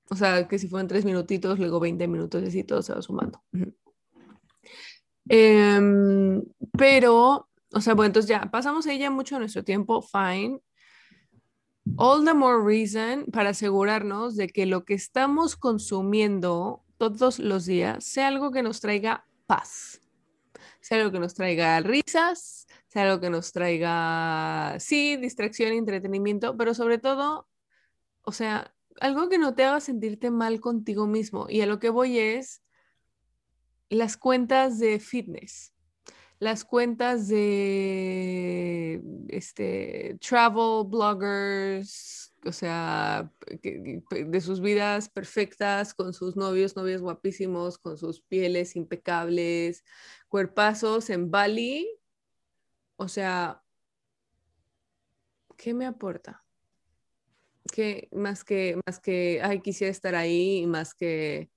O 0.09 0.15
sea, 0.15 0.47
que 0.47 0.59
si 0.59 0.67
fueron 0.67 0.87
tres 0.87 1.05
minutitos, 1.05 1.59
luego 1.59 1.79
20 1.79 2.07
minutos 2.07 2.43
y 2.43 2.47
así 2.47 2.63
todo 2.63 2.81
se 2.81 2.93
va 2.93 3.01
sumando. 3.01 3.41
Em, 5.27 6.43
pero, 6.77 7.49
o 7.73 7.81
sea, 7.81 7.93
bueno, 7.93 8.07
entonces 8.07 8.29
ya 8.29 8.49
pasamos 8.51 8.85
ella 8.85 9.09
mucho 9.09 9.39
nuestro 9.39 9.63
tiempo, 9.63 10.01
fine. 10.01 10.61
All 11.97 12.23
the 12.25 12.33
more 12.33 12.63
reason 12.63 13.25
para 13.31 13.49
asegurarnos 13.49 14.35
de 14.35 14.47
que 14.47 14.65
lo 14.65 14.85
que 14.85 14.93
estamos 14.93 15.55
consumiendo 15.55 16.83
todos 16.97 17.39
los 17.39 17.65
días 17.65 18.03
sea 18.03 18.27
algo 18.27 18.51
que 18.51 18.61
nos 18.61 18.81
traiga 18.81 19.25
paz, 19.47 20.01
sea 20.79 20.99
algo 20.99 21.11
que 21.11 21.19
nos 21.19 21.33
traiga 21.33 21.79
risas, 21.79 22.67
sea 22.87 23.03
algo 23.03 23.19
que 23.19 23.29
nos 23.29 23.51
traiga, 23.51 24.75
sí, 24.79 25.17
distracción 25.17 25.71
entretenimiento, 25.73 26.55
pero 26.57 26.73
sobre 26.73 26.97
todo, 26.97 27.47
o 28.21 28.31
sea, 28.31 28.75
algo 28.99 29.29
que 29.29 29.37
no 29.37 29.55
te 29.55 29.63
haga 29.63 29.79
sentirte 29.79 30.29
mal 30.29 30.59
contigo 30.59 31.07
mismo. 31.07 31.47
Y 31.49 31.61
a 31.61 31.65
lo 31.65 31.79
que 31.79 31.89
voy 31.89 32.19
es 32.19 32.61
las 33.89 34.17
cuentas 34.17 34.77
de 34.77 34.99
fitness, 34.99 35.73
las 36.41 36.65
cuentas 36.65 37.27
de 37.27 38.99
este, 39.27 40.17
travel 40.19 40.87
bloggers, 40.87 42.33
o 42.43 42.51
sea, 42.51 43.31
de 43.61 44.41
sus 44.41 44.59
vidas 44.59 45.07
perfectas, 45.07 45.93
con 45.93 46.15
sus 46.15 46.35
novios, 46.35 46.75
novios 46.75 47.03
guapísimos, 47.03 47.77
con 47.77 47.95
sus 47.95 48.21
pieles 48.21 48.75
impecables, 48.75 49.85
cuerpazos 50.29 51.11
en 51.11 51.29
Bali. 51.29 51.87
O 52.95 53.07
sea, 53.07 53.61
¿qué 55.57 55.75
me 55.75 55.85
aporta? 55.85 56.43
¿Qué 57.71 58.09
más 58.11 58.43
que, 58.43 58.79
más 58.87 58.99
que, 58.99 59.41
ay, 59.43 59.61
quisiera 59.61 59.91
estar 59.91 60.15
ahí, 60.15 60.65
más 60.65 60.95
que, 60.95 61.50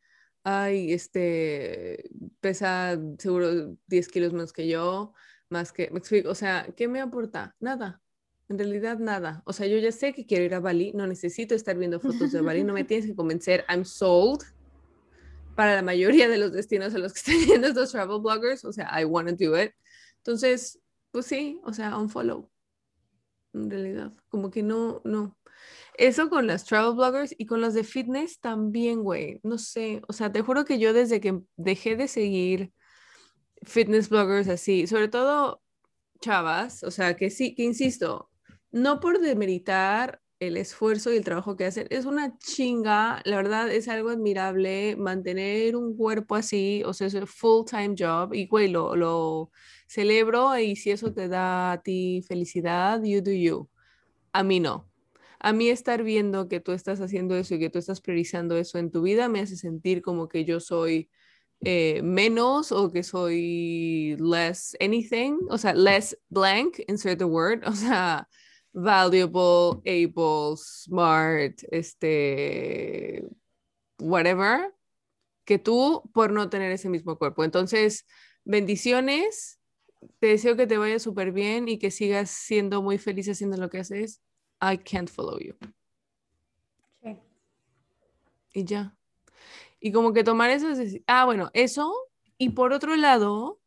ay, 0.44 0.92
este, 0.92 2.10
pesa 2.40 2.98
seguro 3.18 3.76
10 3.86 4.08
kilos 4.08 4.32
menos 4.32 4.52
que 4.52 4.68
yo, 4.68 5.14
más 5.48 5.72
que, 5.72 5.90
me 5.90 6.00
o 6.28 6.34
sea, 6.34 6.68
¿qué 6.76 6.86
me 6.86 7.00
aporta? 7.00 7.56
Nada. 7.58 8.00
En 8.48 8.58
realidad 8.58 8.98
nada. 8.98 9.42
O 9.46 9.54
sea, 9.54 9.66
yo 9.66 9.78
ya 9.78 9.90
sé 9.90 10.12
que 10.12 10.26
quiero 10.26 10.44
ir 10.44 10.54
a 10.54 10.60
Bali, 10.60 10.92
no 10.92 11.06
necesito 11.06 11.54
estar 11.54 11.76
viendo 11.76 11.98
fotos 11.98 12.30
de 12.30 12.42
Bali, 12.42 12.62
no 12.62 12.74
me 12.74 12.84
tienes 12.84 13.06
que 13.06 13.14
convencer, 13.14 13.64
I'm 13.68 13.84
sold 13.84 14.42
para 15.56 15.74
la 15.74 15.82
mayoría 15.82 16.28
de 16.28 16.38
los 16.38 16.52
destinos 16.52 16.94
a 16.94 16.98
los 16.98 17.12
que 17.12 17.18
están 17.32 17.46
yendo 17.46 17.68
estos 17.68 17.92
travel 17.92 18.20
bloggers, 18.20 18.64
o 18.64 18.72
sea, 18.72 18.90
I 19.00 19.04
want 19.04 19.28
to 19.28 19.36
do 19.36 19.60
it. 19.60 19.72
Entonces, 20.18 20.80
pues 21.10 21.26
sí, 21.26 21.60
o 21.64 21.72
sea, 21.72 21.96
unfollow. 21.96 22.50
En 23.54 23.70
realidad, 23.70 24.12
como 24.28 24.50
que 24.50 24.62
no, 24.62 25.00
no. 25.04 25.38
Eso 25.96 26.28
con 26.28 26.46
las 26.46 26.64
travel 26.64 26.94
bloggers 26.94 27.34
y 27.38 27.46
con 27.46 27.60
los 27.60 27.74
de 27.74 27.84
fitness 27.84 28.40
también, 28.40 29.02
güey. 29.02 29.40
No 29.42 29.58
sé, 29.58 30.02
o 30.08 30.12
sea, 30.12 30.32
te 30.32 30.42
juro 30.42 30.64
que 30.64 30.78
yo 30.78 30.92
desde 30.92 31.20
que 31.20 31.40
dejé 31.56 31.96
de 31.96 32.08
seguir 32.08 32.72
fitness 33.62 34.08
bloggers 34.08 34.48
así, 34.48 34.86
sobre 34.86 35.08
todo 35.08 35.62
chavas, 36.20 36.82
o 36.84 36.90
sea, 36.90 37.16
que 37.16 37.30
sí, 37.30 37.54
que 37.54 37.62
insisto, 37.64 38.30
no 38.72 39.00
por 39.00 39.20
demeritar 39.20 40.20
el 40.40 40.56
esfuerzo 40.56 41.12
y 41.12 41.16
el 41.16 41.24
trabajo 41.24 41.56
que 41.56 41.66
hacen, 41.66 41.86
es 41.90 42.06
una 42.06 42.38
chinga, 42.38 43.22
la 43.24 43.36
verdad 43.36 43.70
es 43.70 43.88
algo 43.88 44.10
admirable 44.10 44.96
mantener 44.96 45.76
un 45.76 45.96
cuerpo 45.96 46.34
así, 46.34 46.82
o 46.84 46.92
sea, 46.92 47.06
es 47.06 47.14
un 47.14 47.26
full-time 47.26 47.94
job 47.98 48.34
y 48.34 48.46
güey, 48.46 48.68
lo, 48.68 48.96
lo 48.96 49.50
celebro 49.86 50.58
y 50.58 50.76
si 50.76 50.90
eso 50.90 51.12
te 51.12 51.28
da 51.28 51.72
a 51.72 51.82
ti 51.82 52.22
felicidad, 52.26 53.02
you 53.04 53.22
do 53.22 53.30
you. 53.32 53.68
A 54.32 54.42
mí 54.42 54.60
no. 54.60 54.93
A 55.44 55.52
mí 55.52 55.68
estar 55.68 56.02
viendo 56.02 56.48
que 56.48 56.58
tú 56.58 56.72
estás 56.72 57.02
haciendo 57.02 57.36
eso 57.36 57.54
y 57.54 57.58
que 57.58 57.68
tú 57.68 57.78
estás 57.78 58.00
priorizando 58.00 58.56
eso 58.56 58.78
en 58.78 58.90
tu 58.90 59.02
vida 59.02 59.28
me 59.28 59.40
hace 59.40 59.56
sentir 59.56 60.00
como 60.00 60.26
que 60.26 60.46
yo 60.46 60.58
soy 60.58 61.10
eh, 61.60 62.00
menos 62.02 62.72
o 62.72 62.90
que 62.90 63.02
soy 63.02 64.16
less 64.18 64.74
anything, 64.80 65.36
o 65.50 65.58
sea, 65.58 65.74
less 65.74 66.16
blank, 66.30 66.78
insert 66.88 67.18
the 67.18 67.26
word, 67.26 67.62
o 67.66 67.72
sea, 67.74 68.26
valuable, 68.72 69.82
able, 69.84 70.56
smart, 70.56 71.62
este, 71.70 73.22
whatever, 73.98 74.72
que 75.44 75.58
tú 75.58 76.10
por 76.14 76.32
no 76.32 76.48
tener 76.48 76.72
ese 76.72 76.88
mismo 76.88 77.18
cuerpo. 77.18 77.44
Entonces, 77.44 78.06
bendiciones, 78.44 79.60
te 80.20 80.28
deseo 80.28 80.56
que 80.56 80.66
te 80.66 80.78
vaya 80.78 80.98
súper 80.98 81.32
bien 81.32 81.68
y 81.68 81.78
que 81.78 81.90
sigas 81.90 82.30
siendo 82.30 82.80
muy 82.80 82.96
feliz 82.96 83.28
haciendo 83.28 83.58
lo 83.58 83.68
que 83.68 83.80
haces. 83.80 84.22
I 84.72 84.78
can't 84.78 85.10
follow 85.10 85.38
you. 85.38 85.54
Sí. 87.02 87.18
Y 88.54 88.64
ya. 88.64 88.96
Y 89.80 89.92
como 89.92 90.12
que 90.12 90.24
tomar 90.24 90.50
eso, 90.50 90.68
ah, 91.06 91.26
bueno, 91.26 91.50
eso. 91.52 91.92
Y 92.38 92.50
por 92.50 92.72
otro 92.72 92.96
lado, 92.96 93.60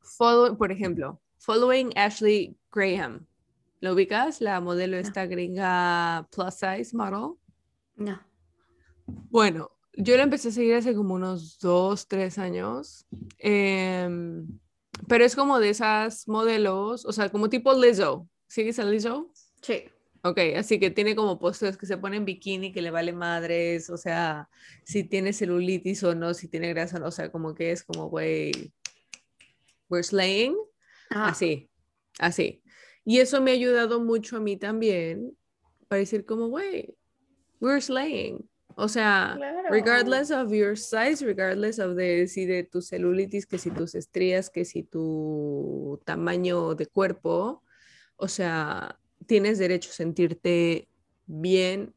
follow, 0.00 0.56
por 0.56 0.70
ejemplo, 0.70 1.20
following 1.38 1.92
Ashley 1.96 2.56
Graham. 2.72 3.26
¿Lo 3.80 3.92
ubicas? 3.92 4.40
La 4.40 4.60
modelo 4.60 4.96
esta 4.96 5.26
gringa 5.26 6.26
plus 6.30 6.54
size 6.54 6.96
model. 6.96 7.36
No. 7.96 8.20
Bueno, 9.06 9.70
yo 9.94 10.16
la 10.16 10.22
empecé 10.22 10.48
a 10.48 10.52
seguir 10.52 10.74
hace 10.74 10.94
como 10.94 11.14
unos 11.14 11.58
dos, 11.58 12.06
tres 12.06 12.38
años. 12.38 13.06
Em, 13.38 14.46
pero 15.08 15.24
es 15.24 15.36
como 15.36 15.58
de 15.58 15.70
esas 15.70 16.26
modelos, 16.28 17.04
o 17.04 17.12
sea, 17.12 17.30
como 17.30 17.48
tipo 17.48 17.72
Lizzo. 17.74 18.28
¿Sigues 18.46 18.78
a 18.78 18.84
Lizzo? 18.84 19.32
Sí. 19.62 19.84
Ok, 20.22 20.38
así 20.56 20.80
que 20.80 20.90
tiene 20.90 21.14
como 21.14 21.38
posters 21.38 21.76
que 21.76 21.86
se 21.86 21.98
ponen 21.98 22.24
bikini, 22.24 22.72
que 22.72 22.82
le 22.82 22.90
vale 22.90 23.12
madres, 23.12 23.90
o 23.90 23.96
sea, 23.96 24.48
si 24.84 25.04
tiene 25.04 25.32
celulitis 25.32 26.02
o 26.02 26.16
no, 26.16 26.34
si 26.34 26.48
tiene 26.48 26.68
grasa 26.70 26.96
o 26.96 27.00
no, 27.00 27.06
o 27.06 27.10
sea, 27.12 27.30
como 27.30 27.54
que 27.54 27.70
es 27.70 27.84
como, 27.84 28.08
güey, 28.08 28.72
we're 29.88 30.02
slaying. 30.02 30.56
Así, 31.10 31.70
así. 32.18 32.60
Y 33.04 33.20
eso 33.20 33.40
me 33.40 33.52
ha 33.52 33.54
ayudado 33.54 34.00
mucho 34.00 34.36
a 34.36 34.40
mí 34.40 34.56
también 34.56 35.36
para 35.86 36.00
decir 36.00 36.26
como, 36.26 36.48
güey, 36.48 36.96
we're 37.60 37.80
slaying. 37.80 38.48
O 38.74 38.88
sea, 38.88 39.38
regardless 39.70 40.30
of 40.30 40.52
your 40.52 40.76
size, 40.76 41.24
regardless 41.24 41.78
of 41.78 41.94
de 41.94 42.26
si 42.26 42.44
de 42.44 42.64
tu 42.64 42.82
celulitis, 42.82 43.46
que 43.46 43.58
si 43.58 43.70
tus 43.70 43.94
estrías, 43.94 44.50
que 44.50 44.64
si 44.64 44.82
tu 44.82 46.00
tamaño 46.04 46.74
de 46.74 46.86
cuerpo, 46.86 47.62
o 48.16 48.28
sea, 48.28 48.98
tienes 49.26 49.58
derecho 49.58 49.90
a 49.90 49.94
sentirte 49.94 50.88
bien, 51.26 51.94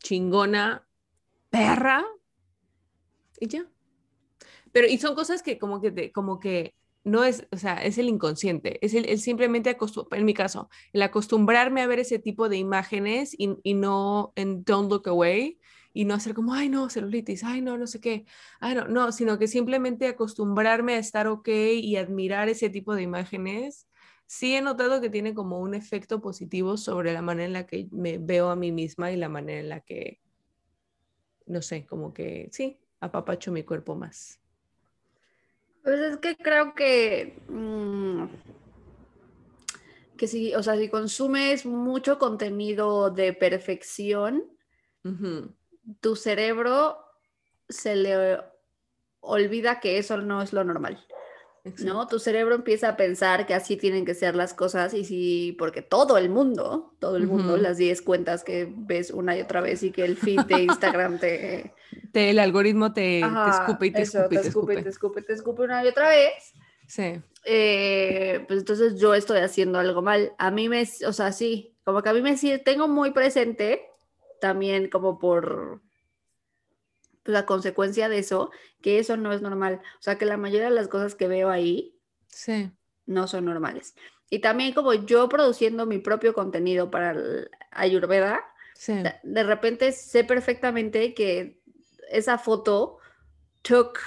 chingona, 0.00 0.86
perra, 1.50 2.04
y 3.40 3.48
ya. 3.48 3.66
Pero, 4.72 4.86
y 4.88 4.98
son 4.98 5.14
cosas 5.14 5.42
que 5.42 5.58
como 5.58 5.80
que, 5.80 6.12
como 6.12 6.40
que 6.40 6.74
no 7.04 7.24
es, 7.24 7.46
o 7.50 7.56
sea, 7.56 7.76
es 7.76 7.98
el 7.98 8.08
inconsciente, 8.08 8.84
es 8.84 8.94
el, 8.94 9.18
simplemente, 9.18 9.76
en 10.12 10.24
mi 10.24 10.34
caso, 10.34 10.68
el 10.92 11.02
acostumbrarme 11.02 11.80
a 11.82 11.86
ver 11.86 12.00
ese 12.00 12.18
tipo 12.18 12.48
de 12.48 12.58
imágenes 12.58 13.34
y, 13.38 13.56
y, 13.62 13.74
no, 13.74 14.32
en 14.36 14.64
don't 14.64 14.90
look 14.90 15.08
away, 15.08 15.58
y 15.94 16.04
no 16.04 16.14
hacer 16.14 16.34
como, 16.34 16.54
ay, 16.54 16.68
no, 16.68 16.90
celulitis, 16.90 17.42
ay, 17.44 17.60
no, 17.62 17.78
no 17.78 17.86
sé 17.86 18.00
qué, 18.00 18.26
ay, 18.60 18.74
no, 18.74 18.86
no, 18.86 19.10
sino 19.10 19.38
que 19.38 19.48
simplemente 19.48 20.06
acostumbrarme 20.06 20.94
a 20.94 20.98
estar 20.98 21.26
ok 21.26 21.48
y 21.48 21.96
admirar 21.96 22.48
ese 22.48 22.68
tipo 22.68 22.94
de 22.94 23.02
imágenes. 23.02 23.88
Sí 24.28 24.54
he 24.54 24.60
notado 24.60 25.00
que 25.00 25.08
tiene 25.08 25.34
como 25.34 25.58
un 25.58 25.72
efecto 25.72 26.20
positivo 26.20 26.76
sobre 26.76 27.14
la 27.14 27.22
manera 27.22 27.46
en 27.46 27.54
la 27.54 27.66
que 27.66 27.88
me 27.90 28.18
veo 28.18 28.50
a 28.50 28.56
mí 28.56 28.72
misma 28.72 29.10
y 29.10 29.16
la 29.16 29.30
manera 29.30 29.60
en 29.60 29.70
la 29.70 29.80
que, 29.80 30.20
no 31.46 31.62
sé, 31.62 31.86
como 31.86 32.12
que 32.12 32.50
sí, 32.52 32.78
apapacho 33.00 33.50
mi 33.52 33.62
cuerpo 33.62 33.94
más. 33.94 34.38
Pues 35.82 35.98
es 35.98 36.16
que 36.18 36.36
creo 36.36 36.74
que, 36.74 37.38
mm, 37.48 38.24
que 40.18 40.26
si, 40.26 40.54
o 40.54 40.62
sea, 40.62 40.76
si 40.76 40.90
consumes 40.90 41.64
mucho 41.64 42.18
contenido 42.18 43.08
de 43.08 43.32
perfección, 43.32 44.44
tu 46.02 46.16
cerebro 46.16 46.98
se 47.66 47.96
le 47.96 48.40
olvida 49.20 49.80
que 49.80 49.96
eso 49.96 50.18
no 50.18 50.42
es 50.42 50.52
lo 50.52 50.64
normal. 50.64 51.02
¿No? 51.84 52.06
Tu 52.06 52.18
cerebro 52.18 52.54
empieza 52.54 52.90
a 52.90 52.96
pensar 52.96 53.46
que 53.46 53.54
así 53.54 53.76
tienen 53.76 54.04
que 54.04 54.14
ser 54.14 54.34
las 54.34 54.54
cosas 54.54 54.94
y 54.94 55.04
sí, 55.04 55.56
porque 55.58 55.82
todo 55.82 56.18
el 56.18 56.28
mundo, 56.28 56.94
todo 56.98 57.16
el 57.16 57.26
mundo, 57.26 57.56
las 57.56 57.76
10 57.76 58.02
cuentas 58.02 58.44
que 58.44 58.72
ves 58.76 59.10
una 59.10 59.36
y 59.36 59.40
otra 59.40 59.60
vez 59.60 59.82
y 59.82 59.90
que 59.90 60.04
el 60.04 60.16
feed 60.16 60.40
de 60.42 60.62
Instagram 60.62 61.18
te... 61.18 61.72
el 62.14 62.38
algoritmo 62.38 62.92
te, 62.92 63.20
escupe 63.20 63.86
y 63.86 63.90
te, 63.90 64.02
escupe, 64.02 64.28
te, 64.28 64.48
escupe, 64.48 64.82
te 64.82 64.88
escupe, 64.88 65.22
te 65.22 65.32
escupe 65.32 65.62
una 65.62 65.84
y 65.84 65.88
otra 65.88 66.08
vez. 66.08 66.52
Sí. 66.86 67.20
Eh, 67.44 68.44
pues 68.46 68.60
entonces 68.60 68.98
yo 68.98 69.14
estoy 69.14 69.40
haciendo 69.40 69.78
algo 69.78 70.02
mal. 70.02 70.32
A 70.38 70.50
mí 70.50 70.68
me, 70.68 70.86
o 71.06 71.12
sea, 71.12 71.32
sí, 71.32 71.76
como 71.84 72.02
que 72.02 72.08
a 72.08 72.12
mí 72.12 72.22
me 72.22 72.36
tengo 72.58 72.88
muy 72.88 73.12
presente 73.12 73.82
también 74.40 74.88
como 74.88 75.18
por 75.18 75.80
la 77.28 77.46
consecuencia 77.46 78.08
de 78.08 78.18
eso, 78.18 78.50
que 78.80 78.98
eso 78.98 79.16
no 79.16 79.32
es 79.32 79.42
normal. 79.42 79.80
O 79.98 80.02
sea, 80.02 80.18
que 80.18 80.24
la 80.24 80.36
mayoría 80.36 80.68
de 80.68 80.74
las 80.74 80.88
cosas 80.88 81.14
que 81.14 81.28
veo 81.28 81.50
ahí 81.50 81.94
sí. 82.28 82.70
no 83.06 83.28
son 83.28 83.44
normales. 83.44 83.94
Y 84.30 84.40
también 84.40 84.72
como 84.72 84.94
yo 84.94 85.28
produciendo 85.28 85.86
mi 85.86 85.98
propio 85.98 86.34
contenido 86.34 86.90
para 86.90 87.16
Ayurveda, 87.70 88.40
de, 88.86 89.42
repente 89.42 89.92
sé 89.92 90.22
perfectamente 90.24 91.12
que 91.12 91.60
esa 92.10 92.38
foto 92.38 92.98
took 93.62 93.98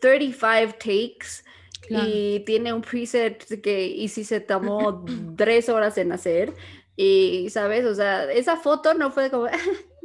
35 0.00 0.74
takes 0.78 1.42
y 1.88 2.40
tiene 2.40 2.72
un 2.72 2.82
preset 2.82 3.60
que 3.60 3.86
y 3.86 4.08
si 4.08 4.24
se 4.24 4.40
tomó 4.40 5.04
tres 5.36 5.68
horas 5.68 5.98
en 5.98 6.12
hacer 6.12 6.54
y 6.96 7.50
sabes, 7.50 7.84
o 7.84 7.94
sea, 7.94 8.30
esa 8.32 8.56
foto 8.56 8.94
no 8.94 9.10
fue 9.10 9.30
como 9.30 9.46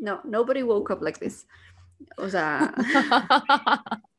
no, 0.00 0.20
nobody 0.24 0.62
woke 0.62 0.92
up 0.92 1.02
like 1.02 1.18
this. 1.18 1.46
O 2.16 2.28
sea. 2.28 2.74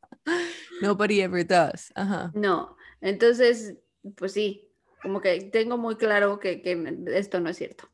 nobody 0.81 1.21
ever 1.21 1.45
does. 1.45 1.91
No, 2.33 2.75
entonces, 3.01 3.75
pues 4.15 4.33
sí, 4.33 4.69
como 5.01 5.21
que 5.21 5.41
tengo 5.51 5.77
muy 5.77 5.95
claro 5.95 6.39
que, 6.39 6.61
esto 7.07 7.39
no 7.39 7.49
es 7.49 7.57
cierto. 7.57 7.89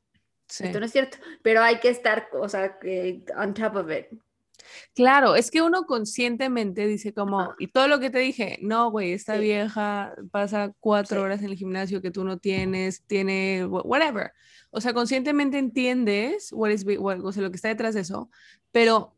Esto 0.47 0.79
no 0.79 0.85
es 0.85 0.91
cierto, 0.91 1.17
pero 1.41 1.61
hay 1.61 1.79
que 1.79 1.89
estar, 1.89 2.29
o 2.33 2.47
sea, 2.47 2.79
que 2.79 3.23
on 3.35 3.53
top 3.53 3.75
of 3.75 3.91
it. 3.91 4.07
Claro, 4.95 5.35
es 5.35 5.51
que 5.51 5.61
uno 5.61 5.83
conscientemente 5.83 6.87
dice 6.87 7.13
como, 7.13 7.53
y 7.59 7.67
todo 7.67 7.87
lo 7.87 7.99
que 7.99 8.09
te 8.09 8.19
dije, 8.19 8.57
no, 8.61 8.89
güey, 8.89 9.11
esta 9.11 9.37
vieja 9.37 10.15
pasa 10.31 10.73
cuatro 10.79 11.21
horas 11.21 11.41
en 11.41 11.49
el 11.49 11.55
gimnasio 11.55 12.01
que 12.01 12.11
tú 12.11 12.23
no 12.23 12.37
tienes, 12.37 13.03
tiene, 13.03 13.65
whatever. 13.65 14.31
O 14.77 14.81
sea, 14.81 14.93
conscientemente 14.93 15.57
entiendes 15.57 16.51
what 16.53 16.69
is, 16.69 16.85
o 16.99 17.31
sea, 17.31 17.41
lo 17.41 17.49
que 17.49 17.55
está 17.55 17.69
detrás 17.69 17.95
de 17.95 18.01
eso, 18.01 18.29
pero 18.71 19.11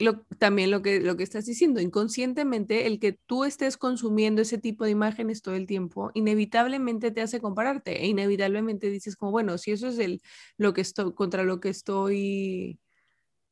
lo, 0.00 0.22
también 0.38 0.72
lo 0.72 0.82
que, 0.82 0.98
lo 0.98 1.16
que 1.16 1.22
estás 1.22 1.46
diciendo, 1.46 1.80
inconscientemente, 1.80 2.88
el 2.88 2.98
que 2.98 3.12
tú 3.12 3.44
estés 3.44 3.76
consumiendo 3.76 4.42
ese 4.42 4.58
tipo 4.58 4.84
de 4.84 4.90
imágenes 4.90 5.40
todo 5.40 5.54
el 5.54 5.68
tiempo, 5.68 6.10
inevitablemente 6.14 7.12
te 7.12 7.20
hace 7.20 7.40
compararte 7.40 8.02
e 8.02 8.08
inevitablemente 8.08 8.90
dices 8.90 9.14
como, 9.14 9.30
bueno, 9.30 9.56
si 9.56 9.70
eso 9.70 9.86
es 9.86 10.00
el, 10.00 10.20
lo 10.56 10.74
que 10.74 10.80
estoy, 10.80 11.12
contra 11.14 11.44
lo 11.44 11.60
que 11.60 11.68
estoy, 11.68 12.80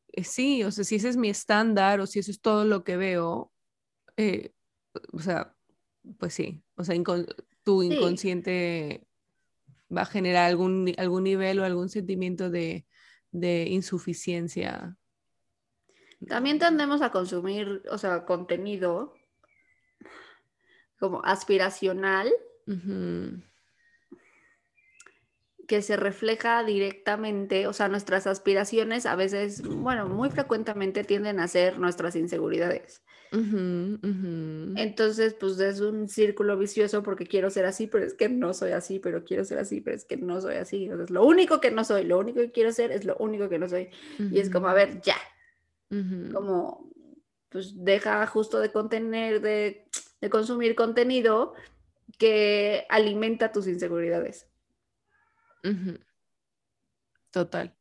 eh, 0.09 0.25
sí, 0.25 0.65
o 0.65 0.73
sea, 0.73 0.83
si 0.83 0.97
ese 0.97 1.11
es 1.11 1.17
mi 1.17 1.29
estándar 1.29 2.01
o 2.01 2.09
si 2.09 2.19
eso 2.19 2.33
es 2.33 2.41
todo 2.41 2.65
lo 2.65 2.83
que 2.83 2.97
veo, 2.97 3.53
eh, 4.17 4.51
o 5.13 5.21
sea, 5.21 5.55
pues 6.19 6.35
sí, 6.35 6.61
o 6.75 6.83
sea, 6.83 6.97
tu 7.63 7.85
inconsciente 7.85 9.06
va 9.95 10.03
a 10.03 10.07
generar 10.07 10.47
algún, 10.47 10.93
algún 10.99 11.25
nivel 11.25 11.59
o 11.61 11.65
algún 11.65 11.89
sentimiento 11.89 12.51
de, 12.51 12.85
insuficiencia. 13.33 14.97
También 16.27 16.59
tendemos 16.59 17.03
a 17.03 17.11
consumir, 17.11 17.83
o 17.91 17.99
sea, 17.99 18.25
contenido 18.25 19.15
como 20.99 21.23
aspiracional 21.25 22.33
que 25.67 25.83
se 25.83 25.97
refleja 25.97 26.65
directamente, 26.65 27.67
o 27.67 27.73
sea, 27.73 27.89
nuestras 27.89 28.27
aspiraciones 28.27 29.05
a 29.05 29.17
veces, 29.17 29.63
bueno, 29.63 30.09
muy 30.09 30.31
frecuentemente 30.31 31.05
tienden 31.05 31.41
a 31.41 31.49
ser 31.49 31.79
nuestras 31.79 32.17
inseguridades. 32.17 33.03
Entonces, 34.77 35.35
pues 35.35 35.59
es 35.61 35.81
un 35.81 36.09
círculo 36.09 36.57
vicioso 36.59 37.03
porque 37.03 37.27
quiero 37.27 37.51
ser 37.51 37.67
así, 37.67 37.87
pero 37.87 38.05
es 38.05 38.15
que 38.15 38.29
no 38.29 38.55
soy 38.55 38.73
así, 38.73 38.99
pero 38.99 39.25
quiero 39.25 39.45
ser 39.45 39.59
así, 39.59 39.81
pero 39.81 39.97
es 39.97 40.05
que 40.05 40.17
no 40.17 40.41
soy 40.41 40.57
así. 40.57 40.85
Entonces, 40.85 41.11
lo 41.11 41.25
único 41.25 41.61
que 41.61 41.71
no 41.71 41.85
soy, 41.85 42.05
lo 42.05 42.19
único 42.19 42.41
que 42.41 42.53
quiero 42.53 42.73
ser 42.73 42.93
es 42.93 43.05
lo 43.05 43.17
único 43.17 43.49
que 43.49 43.59
no 43.59 43.69
soy. 43.69 43.91
Y 44.19 44.39
es 44.39 44.51
como, 44.51 44.69
a 44.69 44.75
ver, 44.75 45.01
ya. 45.01 45.17
Como, 46.33 46.91
pues 47.49 47.73
deja 47.85 48.27
justo 48.27 48.61
de 48.61 48.73
contener, 48.73 49.41
de, 49.41 49.87
de 50.21 50.31
consumir 50.31 50.75
contenido 50.75 51.55
que 52.19 52.87
alimenta 52.89 53.53
tus 53.53 53.67
inseguridades. 53.67 54.47
Total. 57.31 57.77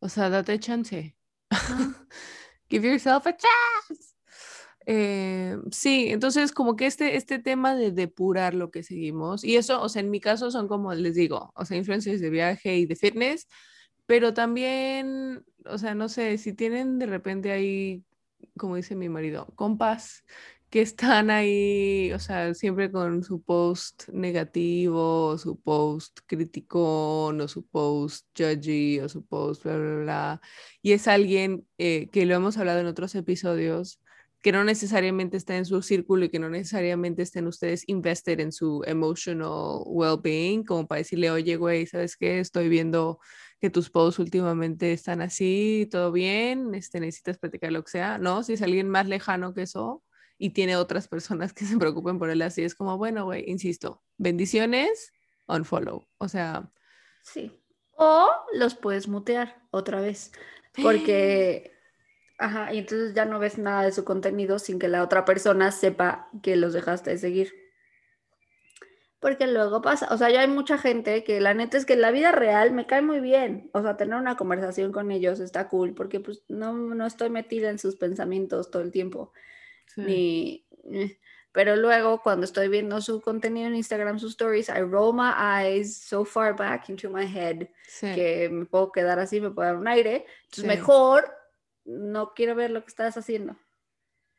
O 0.00 0.08
sea, 0.08 0.28
date 0.28 0.58
chance. 0.58 1.16
Give 2.68 2.88
yourself 2.88 3.26
a 3.26 3.36
chance. 3.36 4.15
Eh, 4.88 5.56
sí, 5.72 6.06
entonces 6.10 6.52
como 6.52 6.76
que 6.76 6.86
este, 6.86 7.16
este 7.16 7.40
tema 7.40 7.74
de 7.74 7.90
depurar 7.90 8.54
lo 8.54 8.70
que 8.70 8.84
seguimos, 8.84 9.42
y 9.44 9.56
eso, 9.56 9.82
o 9.82 9.88
sea, 9.88 10.00
en 10.00 10.10
mi 10.10 10.20
caso 10.20 10.50
son 10.52 10.68
como 10.68 10.94
les 10.94 11.14
digo, 11.16 11.52
o 11.56 11.64
sea, 11.64 11.76
influencers 11.76 12.20
de 12.20 12.30
viaje 12.30 12.76
y 12.76 12.86
de 12.86 12.94
fitness, 12.96 13.48
pero 14.06 14.32
también, 14.34 15.44
o 15.66 15.78
sea, 15.78 15.94
no 15.96 16.08
sé, 16.08 16.38
si 16.38 16.52
tienen 16.52 16.98
de 17.00 17.06
repente 17.06 17.50
ahí, 17.52 18.04
como 18.56 18.76
dice 18.76 18.94
mi 18.94 19.08
marido, 19.08 19.46
compas 19.56 20.22
que 20.70 20.82
están 20.82 21.30
ahí, 21.30 22.12
o 22.12 22.18
sea, 22.18 22.54
siempre 22.54 22.90
con 22.90 23.22
su 23.24 23.42
post 23.42 24.08
negativo, 24.10 25.38
su 25.38 25.60
post 25.60 26.20
crítico, 26.26 27.26
o 27.26 27.48
su 27.48 27.66
post 27.66 28.26
judgy, 28.36 29.00
o 29.00 29.08
su 29.08 29.24
post 29.26 29.64
bla, 29.64 29.76
bla, 29.78 29.96
bla. 30.02 30.40
Y 30.82 30.92
es 30.92 31.08
alguien 31.08 31.66
eh, 31.78 32.08
que 32.10 32.26
lo 32.26 32.34
hemos 32.34 32.56
hablado 32.58 32.80
en 32.80 32.86
otros 32.86 33.14
episodios, 33.14 34.00
que 34.42 34.52
no 34.52 34.64
necesariamente 34.64 35.36
está 35.36 35.56
en 35.56 35.64
su 35.64 35.82
círculo 35.82 36.26
y 36.26 36.28
que 36.28 36.38
no 36.38 36.48
necesariamente 36.48 37.22
estén 37.22 37.46
ustedes 37.46 37.82
invested 37.88 38.38
en 38.40 38.52
su 38.52 38.82
emotional 38.86 39.82
well-being, 39.86 40.64
como 40.64 40.86
para 40.86 41.00
decirle, 41.00 41.30
oye, 41.30 41.56
güey, 41.56 41.86
¿sabes 41.86 42.16
qué? 42.16 42.38
Estoy 42.38 42.68
viendo 42.68 43.18
que 43.60 43.70
tus 43.70 43.90
posts 43.90 44.18
últimamente 44.18 44.92
están 44.92 45.22
así, 45.22 45.88
todo 45.90 46.12
bien, 46.12 46.74
este, 46.74 47.00
necesitas 47.00 47.38
platicar 47.38 47.72
lo 47.72 47.82
que 47.82 47.90
sea, 47.90 48.18
¿no? 48.18 48.42
Si 48.42 48.52
es 48.52 48.62
alguien 48.62 48.88
más 48.88 49.08
lejano 49.08 49.54
que 49.54 49.62
eso 49.62 50.02
y 50.38 50.50
tiene 50.50 50.76
otras 50.76 51.08
personas 51.08 51.52
que 51.52 51.64
se 51.64 51.78
preocupen 51.78 52.18
por 52.18 52.30
él 52.30 52.42
así, 52.42 52.62
es 52.62 52.74
como, 52.74 52.98
bueno, 52.98 53.24
güey, 53.24 53.44
insisto, 53.48 54.02
bendiciones, 54.18 55.12
unfollow, 55.48 56.06
o 56.18 56.28
sea... 56.28 56.70
Sí. 57.22 57.50
O 57.98 58.28
los 58.52 58.74
puedes 58.74 59.08
mutear 59.08 59.62
otra 59.70 60.00
vez, 60.00 60.30
porque 60.82 61.75
Ajá, 62.38 62.72
y 62.72 62.78
entonces 62.78 63.14
ya 63.14 63.24
no 63.24 63.38
ves 63.38 63.56
nada 63.58 63.82
de 63.82 63.92
su 63.92 64.04
contenido 64.04 64.58
sin 64.58 64.78
que 64.78 64.88
la 64.88 65.02
otra 65.02 65.24
persona 65.24 65.72
sepa 65.72 66.28
que 66.42 66.56
los 66.56 66.74
dejaste 66.74 67.10
de 67.10 67.18
seguir. 67.18 67.54
Porque 69.20 69.46
luego 69.46 69.80
pasa, 69.80 70.08
o 70.10 70.18
sea, 70.18 70.28
ya 70.28 70.42
hay 70.42 70.48
mucha 70.48 70.76
gente 70.76 71.24
que 71.24 71.40
la 71.40 71.54
neta 71.54 71.78
es 71.78 71.86
que 71.86 71.94
en 71.94 72.02
la 72.02 72.10
vida 72.10 72.32
real 72.32 72.72
me 72.72 72.86
cae 72.86 73.00
muy 73.00 73.20
bien. 73.20 73.70
O 73.72 73.80
sea, 73.80 73.96
tener 73.96 74.16
una 74.16 74.36
conversación 74.36 74.92
con 74.92 75.10
ellos 75.10 75.40
está 75.40 75.68
cool, 75.68 75.94
porque 75.94 76.20
pues 76.20 76.42
no, 76.48 76.74
no 76.74 77.06
estoy 77.06 77.30
metida 77.30 77.70
en 77.70 77.78
sus 77.78 77.96
pensamientos 77.96 78.70
todo 78.70 78.82
el 78.82 78.92
tiempo. 78.92 79.32
Ni, 79.96 80.66
eh, 80.92 81.18
pero 81.56 81.74
luego 81.74 82.20
cuando 82.20 82.44
estoy 82.44 82.68
viendo 82.68 83.00
su 83.00 83.22
contenido 83.22 83.68
en 83.68 83.76
Instagram, 83.76 84.18
sus 84.18 84.32
stories, 84.32 84.68
I 84.68 84.82
roll 84.82 85.14
my 85.14 85.32
eyes 85.38 85.96
so 85.96 86.22
far 86.22 86.54
back 86.54 86.90
into 86.90 87.08
my 87.08 87.24
head 87.24 87.68
que 87.98 88.50
me 88.52 88.66
puedo 88.66 88.92
quedar 88.92 89.18
así, 89.18 89.40
me 89.40 89.50
puedo 89.50 89.66
dar 89.66 89.76
un 89.78 89.88
aire. 89.88 90.26
Entonces 90.44 90.66
mejor 90.66 91.34
no 91.86 92.34
quiero 92.34 92.54
ver 92.54 92.70
lo 92.70 92.82
que 92.82 92.88
estás 92.88 93.16
haciendo. 93.16 93.56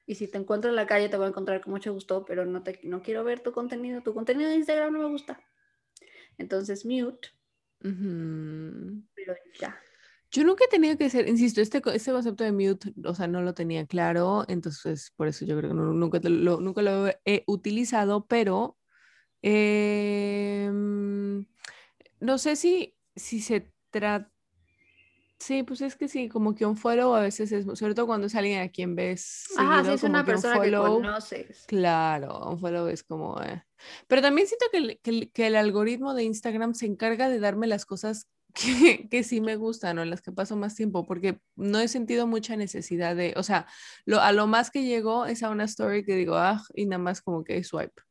Y 0.05 0.15
si 0.15 0.27
te 0.27 0.37
encuentro 0.37 0.69
en 0.69 0.75
la 0.75 0.87
calle, 0.87 1.09
te 1.09 1.17
voy 1.17 1.25
a 1.25 1.29
encontrar 1.29 1.61
con 1.61 1.73
mucho 1.73 1.93
gusto, 1.93 2.23
pero 2.25 2.45
no, 2.45 2.63
te, 2.63 2.79
no 2.83 3.01
quiero 3.01 3.23
ver 3.23 3.41
tu 3.41 3.51
contenido. 3.51 4.01
Tu 4.01 4.13
contenido 4.13 4.49
de 4.49 4.55
Instagram 4.55 4.93
no 4.93 4.99
me 4.99 5.09
gusta. 5.09 5.41
Entonces, 6.37 6.85
mute. 6.85 7.29
Pero 7.79 9.35
ya. 9.59 9.77
Yo 10.31 10.43
nunca 10.43 10.65
he 10.65 10.67
tenido 10.67 10.97
que 10.97 11.09
ser, 11.09 11.27
insisto, 11.27 11.61
este, 11.61 11.81
este 11.93 12.11
concepto 12.11 12.43
de 12.43 12.51
mute, 12.51 12.93
o 13.05 13.15
sea, 13.15 13.27
no 13.27 13.41
lo 13.41 13.53
tenía 13.53 13.85
claro, 13.85 14.43
entonces 14.49 15.13
por 15.15 15.27
eso 15.27 15.45
yo 15.45 15.57
creo 15.57 15.69
que 15.69 15.75
nunca, 15.75 16.19
lo, 16.23 16.59
nunca 16.59 16.81
lo 16.81 17.07
he 17.23 17.43
utilizado, 17.47 18.27
pero 18.27 18.77
em, 19.41 21.45
no 22.19 22.37
sé 22.37 22.57
si, 22.57 22.97
si 23.15 23.39
se 23.39 23.71
trata 23.89 24.29
Sí, 25.39 25.61
pues 25.61 25.81
es 25.81 25.95
que 25.95 26.07
sí, 26.07 26.29
como 26.29 26.55
que 26.55 26.65
un 26.65 26.75
follow 26.75 27.13
a 27.13 27.21
veces 27.21 27.51
es, 27.51 27.65
sobre 27.77 27.93
todo 27.93 28.07
cuando 28.07 28.25
es 28.27 28.35
alguien 28.35 28.61
a 28.61 28.69
quien 28.69 28.95
ves. 28.95 29.45
Ah, 29.57 29.83
sí, 29.85 29.91
es 29.91 30.03
una 30.03 30.25
persona 30.25 30.59
que 30.59 30.71
conoces. 30.71 31.65
Claro, 31.67 32.49
un 32.49 32.59
follow 32.59 32.87
es 32.87 33.03
como. 33.03 33.39
Eh. 33.43 33.63
Pero 34.07 34.21
también 34.23 34.47
siento 34.47 34.65
que 34.71 34.77
el, 35.09 35.31
que, 35.31 35.47
el, 35.47 35.55
algoritmo 35.55 36.15
de 36.15 36.23
Instagram 36.23 36.73
se 36.73 36.87
encarga 36.87 37.29
de 37.29 37.39
darme 37.39 37.67
las 37.67 37.85
cosas 37.85 38.27
que, 38.55 39.07
que, 39.09 39.23
sí 39.23 39.39
me 39.39 39.57
gustan 39.57 39.99
o 39.99 40.01
en 40.01 40.09
las 40.09 40.23
que 40.23 40.31
paso 40.31 40.55
más 40.55 40.73
tiempo, 40.73 41.05
porque 41.05 41.39
no 41.55 41.79
he 41.79 41.87
sentido 41.87 42.25
mucha 42.25 42.55
necesidad 42.55 43.15
de, 43.15 43.33
o 43.37 43.43
sea, 43.43 43.67
lo, 44.05 44.19
a 44.19 44.31
lo 44.31 44.47
más 44.47 44.71
que 44.71 44.85
llego 44.85 45.27
es 45.27 45.43
a 45.43 45.51
una 45.51 45.65
story 45.65 46.03
que 46.03 46.15
digo, 46.15 46.35
ah, 46.35 46.63
y 46.73 46.87
nada 46.87 47.01
más 47.01 47.21
como 47.21 47.43
que 47.43 47.63
swipe. 47.63 48.06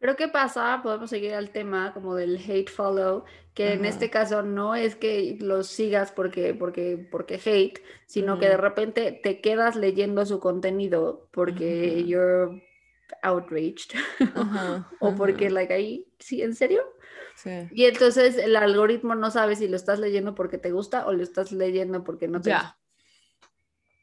Creo 0.00 0.16
que 0.16 0.28
pasa, 0.28 0.80
podemos 0.82 1.10
seguir 1.10 1.34
al 1.34 1.50
tema 1.50 1.92
como 1.92 2.14
del 2.14 2.38
hate 2.38 2.70
follow, 2.70 3.24
que 3.52 3.74
en 3.74 3.84
este 3.84 4.08
caso 4.08 4.42
no 4.42 4.74
es 4.74 4.96
que 4.96 5.36
los 5.40 5.66
sigas 5.66 6.10
porque, 6.10 6.54
porque, 6.54 6.96
porque 7.10 7.34
hate, 7.34 7.82
sino 8.06 8.38
que 8.38 8.48
de 8.48 8.56
repente 8.56 9.20
te 9.22 9.42
quedas 9.42 9.76
leyendo 9.76 10.24
su 10.24 10.40
contenido 10.40 11.28
porque 11.32 12.02
you're 12.06 12.62
outraged 13.22 13.94
o 15.00 15.14
porque 15.14 15.50
like 15.50 15.74
ahí, 15.74 16.06
sí, 16.18 16.40
¿en 16.40 16.54
serio? 16.54 16.82
Y 17.70 17.84
entonces 17.84 18.38
el 18.38 18.56
algoritmo 18.56 19.14
no 19.14 19.30
sabe 19.30 19.54
si 19.56 19.68
lo 19.68 19.76
estás 19.76 19.98
leyendo 19.98 20.34
porque 20.34 20.56
te 20.56 20.72
gusta 20.72 21.06
o 21.06 21.12
lo 21.12 21.22
estás 21.22 21.52
leyendo 21.52 22.04
porque 22.04 22.26
no 22.26 22.40
te 22.40 22.52
gusta. 22.52 22.78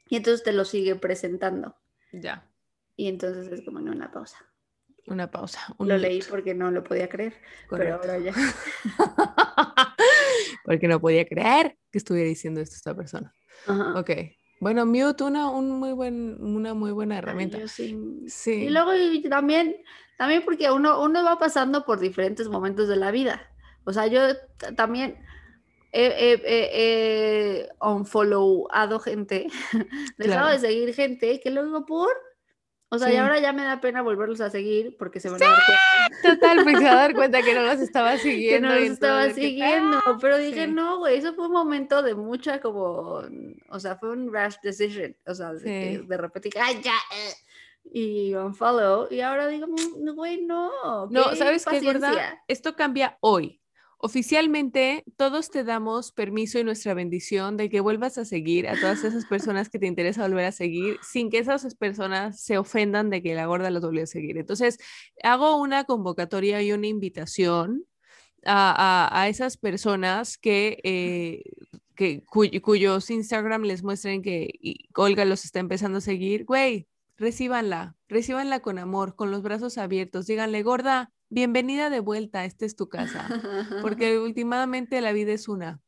Y 0.09 0.17
entonces 0.17 0.43
te 0.43 0.53
lo 0.53 0.63
sigue 0.63 0.95
presentando. 0.95 1.75
Ya. 2.11 2.47
Y 2.95 3.07
entonces 3.07 3.51
es 3.51 3.65
como 3.65 3.79
en 3.79 3.89
una 3.89 4.11
pausa. 4.11 4.37
Una 5.07 5.31
pausa. 5.31 5.73
lo 5.79 5.97
leí 5.97 6.21
porque 6.29 6.53
no 6.53 6.69
lo 6.69 6.83
podía 6.83 7.09
creer, 7.09 7.33
pero 7.69 7.95
ahora 7.95 8.19
ya. 8.19 8.33
porque 10.65 10.87
no 10.87 10.99
podía 10.99 11.25
creer 11.25 11.77
que 11.91 11.97
estuviera 11.97 12.27
diciendo 12.27 12.59
esto 12.61 12.75
esta 12.75 12.95
persona. 12.95 13.33
Ok. 13.95 14.11
Bueno, 14.59 14.85
Mute, 14.85 15.23
una, 15.23 15.49
un 15.49 15.79
muy 15.79 15.93
buen, 15.93 16.41
una 16.41 16.73
muy 16.73 16.91
buena 16.91 17.19
herramienta. 17.19 17.67
sí. 17.67 17.97
sí. 18.27 18.65
Y 18.65 18.69
luego 18.69 18.91
también 19.29 19.77
también 20.17 20.43
porque 20.43 20.69
uno, 20.71 21.01
uno 21.01 21.23
va 21.23 21.37
pasando 21.37 21.85
por 21.85 21.99
diferentes 21.99 22.49
momentos 22.49 22.87
de 22.87 22.95
la 22.97 23.11
vida. 23.11 23.49
O 23.85 23.93
sea, 23.93 24.07
yo 24.07 24.19
también 24.75 25.17
he, 25.91 26.05
he, 26.07 26.41
he, 26.43 27.69
unfollowado 27.79 28.99
gente, 28.99 29.47
dejado 30.17 30.49
de 30.49 30.59
seguir 30.59 30.93
gente 30.93 31.39
que 31.39 31.51
luego 31.51 31.85
por... 31.85 32.09
O 32.89 32.97
sea, 32.97 33.13
y 33.13 33.17
ahora 33.17 33.39
ya 33.39 33.51
me 33.51 33.63
da 33.63 33.81
pena 33.81 34.01
volverlos 34.01 34.39
a 34.39 34.49
seguir 34.49 34.95
porque 34.97 35.19
se 35.19 35.29
van 35.29 35.43
a 35.43 35.45
dar 35.45 35.59
cuenta. 35.65 36.35
Total, 36.35 36.63
pues 36.63 36.77
se 36.77 36.83
va 36.85 36.91
a 36.91 36.95
dar 36.95 37.13
cuenta 37.13 37.41
que 37.41 37.53
no 37.53 37.63
los 37.63 37.79
estaba 37.81 38.17
siguiendo. 38.17 38.69
Que 38.69 38.73
no 38.73 38.79
los 38.79 38.91
estaba 38.91 39.29
siguiendo, 39.31 39.97
¡Ah! 40.05 40.17
pero 40.21 40.37
dije, 40.37 40.67
no, 40.67 40.99
güey, 40.99 41.17
eso 41.17 41.33
fue 41.33 41.47
un 41.47 41.53
momento 41.53 42.01
de 42.01 42.15
mucha 42.15 42.61
como, 42.61 43.23
o 43.69 43.79
sea, 43.79 43.97
fue 43.97 44.11
un 44.11 44.31
rash 44.31 44.55
decision, 44.63 45.15
o 45.25 45.35
sea, 45.35 45.53
de, 45.53 46.03
de 46.07 46.17
repente, 46.17 46.49
ay, 46.59 46.81
ya, 46.81 46.95
eh" 47.13 47.33
y 47.91 48.33
unfollow 48.35 49.07
y 49.09 49.21
ahora 49.21 49.47
digo, 49.47 49.67
mm, 49.67 50.09
güey, 50.15 50.41
no. 50.41 51.07
No, 51.09 51.35
¿sabes 51.35 51.65
qué, 51.65 51.81
verdad? 51.81 52.13
Esto 52.47 52.75
cambia 52.75 53.17
hoy. 53.21 53.61
Oficialmente, 53.99 55.03
todos 55.15 55.49
te 55.49 55.63
damos 55.63 56.11
permiso 56.11 56.59
y 56.59 56.63
nuestra 56.63 56.93
bendición 56.93 57.57
de 57.57 57.67
que 57.67 57.79
vuelvas 57.79 58.19
a 58.19 58.25
seguir 58.25 58.67
a 58.67 58.79
todas 58.79 59.03
esas 59.03 59.25
personas 59.25 59.69
que 59.69 59.79
te 59.79 59.87
interesa 59.87 60.27
volver 60.27 60.45
a 60.45 60.51
seguir, 60.51 60.99
sin 61.01 61.31
que 61.31 61.39
esas 61.39 61.73
personas 61.73 62.39
se 62.39 62.59
ofendan 62.59 63.09
de 63.09 63.23
que 63.23 63.33
la 63.33 63.47
gorda 63.47 63.71
los 63.71 63.81
volvió 63.81 64.03
a 64.03 64.05
seguir. 64.07 64.37
Entonces, 64.37 64.77
hago 65.23 65.57
una 65.57 65.85
convocatoria 65.85 66.61
y 66.61 66.73
una 66.73 66.85
invitación 66.85 67.85
a, 68.45 69.09
a, 69.11 69.29
esas 69.29 69.57
personas 69.57 70.37
que, 70.37 70.77
eh, 70.83 71.43
que 71.95 72.23
cuyos 72.61 73.09
Instagram 73.09 73.63
les 73.63 73.83
muestren 73.83 74.21
que 74.21 74.53
Olga 74.95 75.25
los 75.25 75.43
está 75.43 75.59
empezando 75.59 75.97
a 75.97 76.01
seguir. 76.01 76.45
Güey, 76.45 76.87
recíbanla, 77.17 77.95
recíbanla 78.07 78.59
con 78.59 78.77
amor, 78.77 79.15
con 79.15 79.31
los 79.31 79.41
brazos 79.41 79.79
abiertos, 79.79 80.27
díganle, 80.27 80.61
gorda, 80.61 81.11
bienvenida 81.29 81.89
de 81.89 81.99
vuelta, 81.99 82.45
esta 82.45 82.65
es 82.65 82.75
tu 82.75 82.89
casa, 82.89 83.27
porque 83.81 84.19
últimamente 84.19 85.01
la 85.01 85.11
vida 85.11 85.33
es 85.33 85.47
una. 85.47 85.81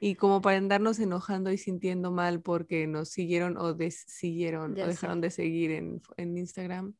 Y 0.00 0.14
como 0.14 0.40
para 0.40 0.56
andarnos 0.56 0.98
enojando 0.98 1.52
y 1.52 1.58
sintiendo 1.58 2.10
mal 2.10 2.40
porque 2.40 2.86
nos 2.86 3.10
siguieron 3.10 3.58
o 3.58 3.74
desiguieron 3.74 4.72
o 4.72 4.86
dejaron 4.86 5.20
de 5.20 5.30
seguir 5.30 5.72
en, 5.72 6.00
en, 6.16 6.38
Instagram, 6.38 6.94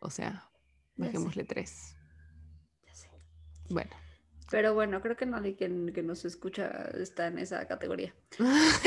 o 0.00 0.10
sea, 0.10 0.50
bajémosle 0.96 1.44
tres. 1.44 1.96
Ya 2.86 2.94
sé. 2.94 3.08
Bueno. 3.68 3.90
Pero 4.50 4.74
bueno, 4.74 5.00
creo 5.00 5.16
que 5.16 5.26
nadie 5.26 5.54
que, 5.54 5.92
que 5.94 6.02
nos 6.02 6.24
escucha 6.24 6.90
está 7.00 7.28
en 7.28 7.38
esa 7.38 7.68
categoría. 7.68 8.12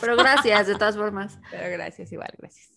Pero, 0.00 0.16
gracias, 0.16 0.66
de 0.66 0.74
todas 0.74 0.96
formas. 0.96 1.38
Pero 1.50 1.70
gracias, 1.70 2.12
igual, 2.12 2.34
gracias. 2.36 2.68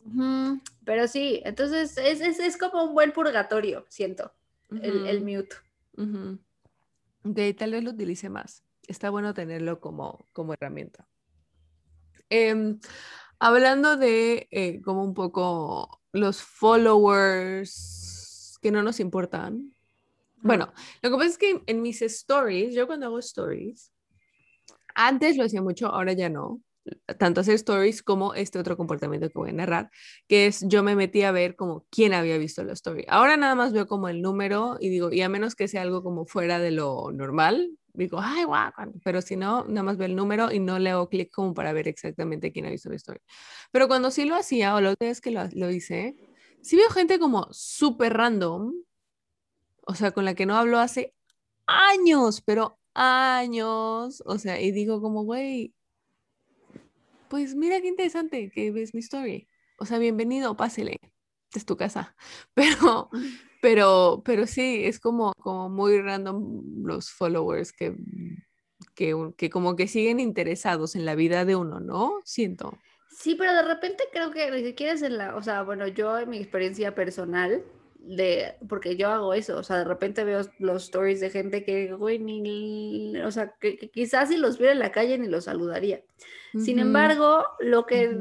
Pero 0.85 1.07
sí, 1.09 1.41
entonces 1.43 1.97
es, 1.97 2.21
es, 2.21 2.39
es, 2.39 2.57
como 2.57 2.85
un 2.85 2.93
buen 2.93 3.11
purgatorio, 3.11 3.85
siento, 3.89 4.31
el, 4.69 5.07
el, 5.07 5.21
mute. 5.21 5.55
De 7.23 7.53
tal 7.53 7.71
vez 7.71 7.83
lo 7.83 7.91
utilice 7.91 8.29
más. 8.29 8.63
Está 8.87 9.09
bueno 9.09 9.33
tenerlo 9.33 9.79
como, 9.79 10.27
como 10.31 10.53
herramienta. 10.53 11.07
Em, 12.29 12.79
hablando 13.39 13.97
de 13.97 14.47
eh, 14.51 14.81
como 14.81 15.03
un 15.03 15.13
poco 15.13 16.01
los 16.11 16.41
followers 16.41 17.77
que 18.61 18.71
no 18.71 18.83
nos 18.83 18.99
importan, 18.99 19.73
bueno, 20.37 20.71
lo 21.01 21.09
que 21.09 21.15
pasa 21.15 21.29
es 21.29 21.37
que 21.37 21.61
en 21.65 21.81
mis 21.81 22.01
stories, 22.01 22.75
yo 22.75 22.85
cuando 22.87 23.07
hago 23.07 23.19
stories, 23.19 23.91
antes 24.93 25.37
lo 25.37 25.43
hacía 25.43 25.61
mucho, 25.61 25.87
ahora 25.87 26.13
ya 26.13 26.29
no, 26.29 26.61
tanto 27.17 27.41
hacer 27.41 27.55
stories 27.55 28.03
como 28.03 28.33
este 28.33 28.59
otro 28.59 28.77
comportamiento 28.77 29.29
que 29.29 29.37
voy 29.37 29.49
a 29.49 29.53
narrar, 29.53 29.91
que 30.27 30.47
es 30.47 30.65
yo 30.67 30.83
me 30.83 30.95
metí 30.95 31.23
a 31.23 31.31
ver 31.31 31.55
como 31.55 31.85
quién 31.89 32.13
había 32.13 32.37
visto 32.37 32.63
la 32.63 32.73
story. 32.73 33.05
Ahora 33.07 33.37
nada 33.37 33.55
más 33.55 33.73
veo 33.73 33.87
como 33.87 34.09
el 34.09 34.21
número 34.21 34.77
y 34.79 34.89
digo, 34.89 35.11
y 35.11 35.21
a 35.21 35.29
menos 35.29 35.55
que 35.55 35.67
sea 35.67 35.81
algo 35.81 36.03
como 36.03 36.25
fuera 36.25 36.59
de 36.59 36.71
lo 36.71 37.11
normal, 37.11 37.71
digo, 37.93 38.19
ay, 38.21 38.43
guau, 38.43 38.71
pero 39.03 39.21
si 39.21 39.35
no, 39.35 39.65
nada 39.65 39.83
más 39.83 39.97
veo 39.97 40.07
el 40.07 40.15
número 40.15 40.51
y 40.51 40.59
no 40.59 40.79
le 40.79 40.91
hago 40.91 41.09
clic 41.09 41.31
como 41.31 41.53
para 41.53 41.73
ver 41.73 41.87
exactamente 41.87 42.51
quién 42.51 42.65
ha 42.65 42.69
visto 42.69 42.89
la 42.89 42.95
story. 42.95 43.19
Pero 43.71 43.87
cuando 43.87 44.11
sí 44.11 44.25
lo 44.25 44.35
hacía 44.35 44.75
o 44.75 44.81
la 44.81 44.91
otra 44.91 45.07
vez 45.07 45.21
que 45.21 45.31
lo, 45.31 45.41
lo 45.53 45.71
hice, 45.71 46.15
sí 46.61 46.75
veo 46.75 46.89
gente 46.89 47.19
como 47.19 47.47
súper 47.51 48.13
random 48.13 48.73
o 49.85 49.95
sea, 49.95 50.11
con 50.11 50.25
la 50.25 50.35
que 50.35 50.45
no 50.45 50.55
hablo 50.57 50.79
hace 50.79 51.13
años, 51.67 52.41
pero 52.41 52.79
años, 52.93 54.23
o 54.25 54.37
sea, 54.37 54.59
y 54.61 54.71
digo 54.71 55.01
como, 55.01 55.23
güey, 55.23 55.73
pues 57.29 57.55
mira 57.55 57.81
qué 57.81 57.87
interesante 57.87 58.51
que 58.53 58.71
ves 58.71 58.93
mi 58.93 59.01
story. 59.01 59.47
O 59.77 59.85
sea, 59.85 59.97
bienvenido, 59.97 60.55
pásele, 60.55 60.97
es 61.53 61.65
tu 61.65 61.77
casa. 61.77 62.15
Pero, 62.53 63.09
pero, 63.61 64.21
pero 64.23 64.45
sí, 64.45 64.85
es 64.85 64.99
como, 64.99 65.33
como 65.39 65.69
muy 65.69 65.99
random 65.99 66.83
los 66.83 67.09
followers 67.09 67.73
que, 67.73 67.95
que, 68.93 69.15
que 69.37 69.49
como 69.49 69.75
que 69.75 69.87
siguen 69.87 70.19
interesados 70.19 70.95
en 70.95 71.03
la 71.03 71.15
vida 71.15 71.45
de 71.45 71.55
uno, 71.55 71.79
¿no? 71.79 72.21
Siento. 72.25 72.77
Sí, 73.09 73.33
pero 73.33 73.53
de 73.53 73.63
repente 73.63 74.03
creo 74.11 74.29
que 74.31 74.51
ni 74.51 74.63
siquiera 74.63 74.93
es 74.93 75.01
en 75.01 75.17
la, 75.17 75.35
o 75.35 75.41
sea, 75.41 75.63
bueno, 75.63 75.87
yo 75.87 76.19
en 76.19 76.29
mi 76.29 76.37
experiencia 76.37 76.93
personal, 76.93 77.63
de, 78.05 78.55
porque 78.69 78.95
yo 78.95 79.09
hago 79.09 79.33
eso, 79.33 79.57
o 79.57 79.63
sea, 79.63 79.79
de 79.79 79.83
repente 79.83 80.23
veo 80.23 80.41
los 80.59 80.83
stories 80.83 81.19
de 81.19 81.31
gente 81.31 81.63
que, 81.63 81.93
güey, 81.93 82.19
ni, 82.19 83.17
o 83.17 83.31
sea, 83.31 83.55
que, 83.59 83.89
quizás 83.89 84.29
si 84.29 84.37
los 84.37 84.57
viera 84.57 84.73
en 84.73 84.79
la 84.79 84.91
calle 84.91 85.17
ni 85.17 85.27
los 85.27 85.45
saludaría. 85.45 86.03
Sin 86.57 86.79
embargo, 86.79 87.43
lo 87.59 87.85
que 87.85 88.17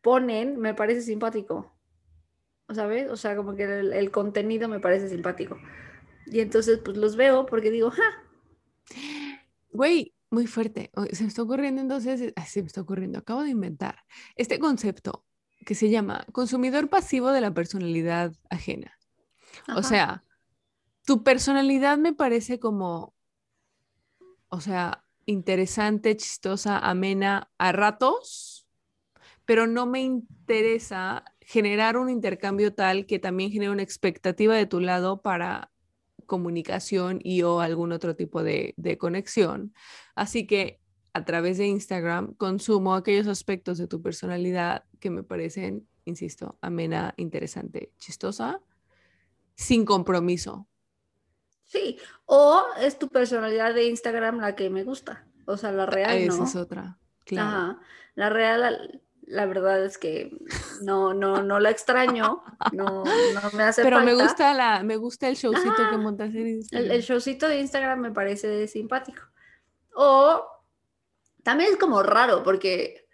ponen 0.00 0.58
me 0.58 0.72
parece 0.72 1.02
simpático, 1.02 1.74
¿sabes? 2.72 3.10
O 3.10 3.16
sea, 3.16 3.36
como 3.36 3.54
que 3.54 3.64
el, 3.64 4.10
contenido 4.10 4.68
me 4.68 4.80
parece 4.80 5.08
simpático. 5.08 5.58
Y 6.26 6.40
entonces, 6.40 6.80
pues 6.82 6.96
los 6.96 7.16
veo 7.16 7.44
porque 7.44 7.70
digo, 7.70 7.90
¡ja! 7.90 8.24
Güey, 9.70 10.14
muy 10.30 10.46
fuerte. 10.46 10.90
Se 11.12 11.24
me 11.24 11.28
está 11.28 11.42
ocurriendo 11.42 11.82
entonces, 11.82 12.32
se 12.46 12.62
me 12.62 12.66
está 12.66 12.80
ocurriendo, 12.80 13.18
acabo 13.18 13.42
de 13.42 13.50
inventar 13.50 14.04
este 14.36 14.58
concepto 14.58 15.26
que 15.66 15.74
se 15.74 15.90
llama 15.90 16.24
consumidor 16.32 16.88
pasivo 16.88 17.32
de 17.32 17.40
la 17.40 17.52
personalidad 17.52 18.32
ajena. 18.48 18.96
O 19.74 19.82
sea, 19.82 20.22
tu 21.04 21.24
personalidad 21.24 21.98
me 21.98 22.12
parece 22.12 22.60
como, 22.60 23.14
o 24.48 24.60
sea, 24.60 25.04
interesante, 25.26 26.16
chistosa, 26.16 26.78
amena 26.78 27.50
a 27.58 27.72
ratos, 27.72 28.68
pero 29.44 29.66
no 29.66 29.86
me 29.86 30.00
interesa 30.00 31.24
generar 31.40 31.96
un 31.96 32.10
intercambio 32.10 32.72
tal 32.72 33.04
que 33.04 33.18
también 33.18 33.50
genere 33.50 33.72
una 33.72 33.82
expectativa 33.82 34.54
de 34.54 34.66
tu 34.66 34.78
lado 34.78 35.20
para 35.20 35.72
comunicación 36.26 37.18
y 37.24 37.42
o 37.42 37.60
algún 37.60 37.90
otro 37.90 38.14
tipo 38.14 38.44
de, 38.44 38.72
de 38.76 38.98
conexión. 38.98 39.74
Así 40.14 40.46
que 40.46 40.80
a 41.16 41.24
través 41.24 41.56
de 41.56 41.66
Instagram 41.66 42.34
consumo 42.34 42.94
aquellos 42.94 43.26
aspectos 43.26 43.78
de 43.78 43.88
tu 43.88 44.02
personalidad 44.02 44.84
que 45.00 45.08
me 45.08 45.22
parecen, 45.22 45.88
insisto, 46.04 46.58
amena, 46.60 47.14
interesante, 47.16 47.90
chistosa, 47.98 48.60
sin 49.54 49.86
compromiso. 49.86 50.68
Sí, 51.64 51.98
o 52.26 52.62
es 52.80 52.98
tu 52.98 53.08
personalidad 53.08 53.72
de 53.72 53.86
Instagram 53.86 54.40
la 54.40 54.54
que 54.54 54.68
me 54.68 54.84
gusta, 54.84 55.26
o 55.46 55.56
sea, 55.56 55.72
la 55.72 55.86
real. 55.86 56.18
Esa 56.18 56.44
es 56.44 56.54
otra, 56.54 56.98
claro. 57.24 57.78
La 58.14 58.28
real, 58.28 59.02
la 59.22 59.46
verdad 59.46 59.82
es 59.82 59.96
que 59.96 60.36
no, 60.82 61.14
no, 61.14 61.42
no 61.42 61.60
la 61.60 61.70
extraño, 61.70 62.42
no, 62.72 63.04
no 63.04 63.50
me 63.54 63.62
hace 63.62 63.82
Pero 63.82 64.00
me 64.02 64.14
gusta 64.14 64.52
la, 64.52 64.82
me 64.82 64.96
gusta 64.96 65.28
el 65.28 65.36
showcito 65.36 65.90
que 65.90 65.96
montas 65.96 66.34
en 66.34 66.46
Instagram. 66.46 66.90
El, 66.90 67.00
showcito 67.00 67.48
de 67.48 67.58
Instagram 67.60 68.00
me 68.00 68.12
parece 68.12 68.68
simpático. 68.68 69.22
O 69.94 70.55
también 71.46 71.70
es 71.70 71.78
como 71.78 72.02
raro 72.02 72.42
porque, 72.42 73.06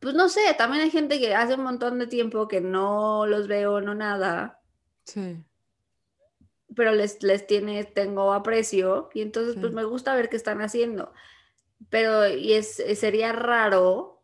pues 0.00 0.14
no 0.14 0.30
sé, 0.30 0.40
también 0.56 0.82
hay 0.82 0.90
gente 0.90 1.20
que 1.20 1.34
hace 1.34 1.52
un 1.52 1.64
montón 1.64 1.98
de 1.98 2.06
tiempo 2.06 2.48
que 2.48 2.62
no 2.62 3.26
los 3.26 3.46
veo, 3.46 3.82
no 3.82 3.94
nada. 3.94 4.62
Sí. 5.04 5.44
Pero 6.74 6.92
les, 6.92 7.22
les 7.22 7.46
tiene, 7.46 7.84
tengo 7.84 8.32
aprecio 8.32 9.10
y 9.12 9.20
entonces 9.20 9.54
pues 9.60 9.74
me 9.74 9.84
gusta 9.84 10.14
ver 10.14 10.30
qué 10.30 10.36
están 10.36 10.62
haciendo. 10.62 11.12
Pero 11.90 12.26
y 12.26 12.54
es, 12.54 12.82
sería 12.94 13.34
raro 13.34 14.22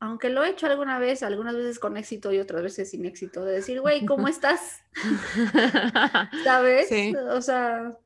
aunque 0.00 0.28
lo 0.28 0.42
he 0.42 0.50
hecho 0.50 0.66
alguna 0.66 0.98
vez, 0.98 1.22
algunas 1.22 1.54
veces 1.54 1.78
con 1.78 1.96
éxito 1.96 2.32
y 2.32 2.40
otras 2.40 2.62
veces 2.62 2.90
sin 2.90 3.04
éxito, 3.04 3.44
de 3.44 3.52
decir, 3.52 3.80
güey, 3.80 4.04
¿cómo 4.04 4.26
estás? 4.28 4.82
¿Sabes? 6.42 6.90
O 7.30 7.40
sea, 7.40 7.96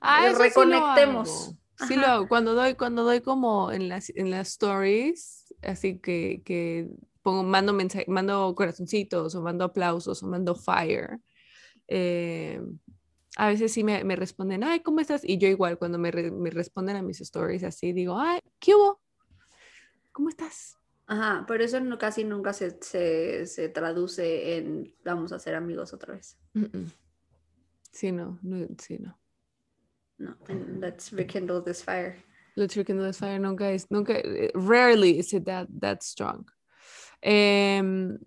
ah, 0.00 0.32
reconectemos. 0.38 1.46
Sí 1.46 1.63
lo, 1.96 2.06
hago. 2.06 2.28
Cuando 2.28 2.54
doy, 2.54 2.74
cuando 2.74 3.04
doy 3.04 3.20
como 3.20 3.72
en 3.72 3.88
las, 3.88 4.10
en 4.10 4.30
las 4.30 4.48
stories, 4.48 5.54
así 5.62 5.98
que, 5.98 6.42
que 6.44 6.88
pongo, 7.22 7.42
mando 7.42 7.72
mensaje, 7.72 8.06
mando 8.08 8.54
corazoncitos 8.54 9.34
o 9.34 9.42
mando 9.42 9.64
aplausos 9.64 10.22
o 10.22 10.26
mando 10.26 10.54
fire. 10.54 11.20
Eh, 11.88 12.60
a 13.36 13.48
veces 13.48 13.72
sí 13.72 13.82
me, 13.82 14.04
me, 14.04 14.16
responden, 14.16 14.62
ay, 14.62 14.80
¿cómo 14.80 15.00
estás? 15.00 15.22
Y 15.24 15.38
yo 15.38 15.48
igual, 15.48 15.78
cuando 15.78 15.98
me, 15.98 16.12
me 16.12 16.50
responden 16.50 16.96
a 16.96 17.02
mis 17.02 17.20
stories 17.20 17.64
así, 17.64 17.92
digo, 17.92 18.18
ay, 18.18 18.40
¿qué 18.60 18.74
hubo? 18.74 19.00
¿cómo 20.14 20.28
estás? 20.28 20.78
Ajá, 21.06 21.44
pero 21.46 21.62
eso 21.62 21.78
no, 21.80 21.98
casi 21.98 22.24
nunca 22.24 22.54
se, 22.54 22.78
se, 22.80 23.46
se, 23.46 23.68
traduce 23.68 24.56
en 24.56 24.94
vamos 25.04 25.32
a 25.32 25.38
ser 25.38 25.54
amigos 25.54 25.92
otra 25.92 26.14
vez. 26.14 26.38
Sí, 27.90 28.10
no, 28.10 28.38
sí, 28.78 28.98
no. 28.98 29.18
No, 30.18 30.36
let's 30.80 31.12
rekindle 31.12 31.62
this 31.62 31.82
fire. 31.82 32.22
Let's 32.56 32.76
rekindle 32.76 33.06
this 33.06 33.18
fire 33.18 33.38
nunca 33.40 33.70
es, 33.70 33.90
nunca, 33.90 34.12
eh, 34.12 34.50
rarely 34.54 35.18
is 35.18 35.32
it 35.32 35.44
that, 35.46 35.68
that 35.80 36.02
strong. 36.02 36.46
Em, 37.20 38.18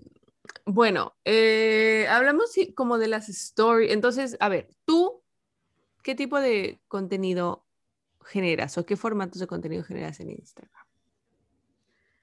bueno, 0.65 1.15
eh, 1.23 2.07
hablamos 2.09 2.55
como 2.75 2.97
de 2.97 3.07
las 3.07 3.29
stories. 3.29 3.91
Entonces, 3.91 4.35
a 4.39 4.49
ver, 4.49 4.69
tú, 4.85 5.23
¿qué 6.03 6.15
tipo 6.15 6.39
de 6.41 6.81
contenido 6.87 7.65
generas 8.25 8.77
o 8.77 8.85
qué 8.85 8.97
formatos 8.97 9.39
de 9.39 9.47
contenido 9.47 9.83
generas 9.83 10.19
en 10.19 10.31
Instagram? 10.31 10.85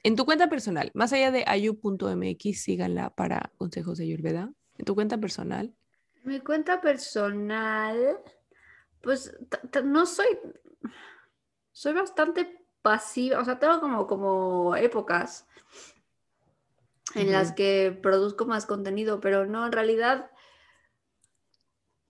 En 0.03 0.17
tu 0.17 0.27
cuenta 0.27 0.51
personal, 0.51 0.91
más 0.93 1.15
allá 1.15 1.31
de 1.31 1.45
ayu.mx, 1.47 2.61
síganla 2.61 3.15
para 3.15 3.51
consejos 3.57 3.97
de 3.97 4.05
Ayurveda. 4.05 4.53
En 4.77 4.85
tu 4.85 4.95
cuenta 4.95 5.17
personal. 5.17 5.75
Mi 6.25 6.41
cuenta 6.41 6.83
personal, 6.83 8.19
pues 9.05 9.37
no 9.85 10.07
soy, 10.07 10.27
soy 11.73 11.93
bastante 11.93 12.67
pasiva, 12.83 13.39
o 13.39 13.45
sea, 13.45 13.59
tengo 13.59 13.81
como, 13.81 14.07
como 14.07 14.77
épocas 14.77 15.47
en 17.15 17.31
las 17.31 17.53
que 17.53 17.97
produzco 18.03 18.47
más 18.47 18.67
contenido, 18.67 19.21
pero 19.21 19.47
no, 19.47 19.65
en 19.67 19.73
realidad, 19.73 20.31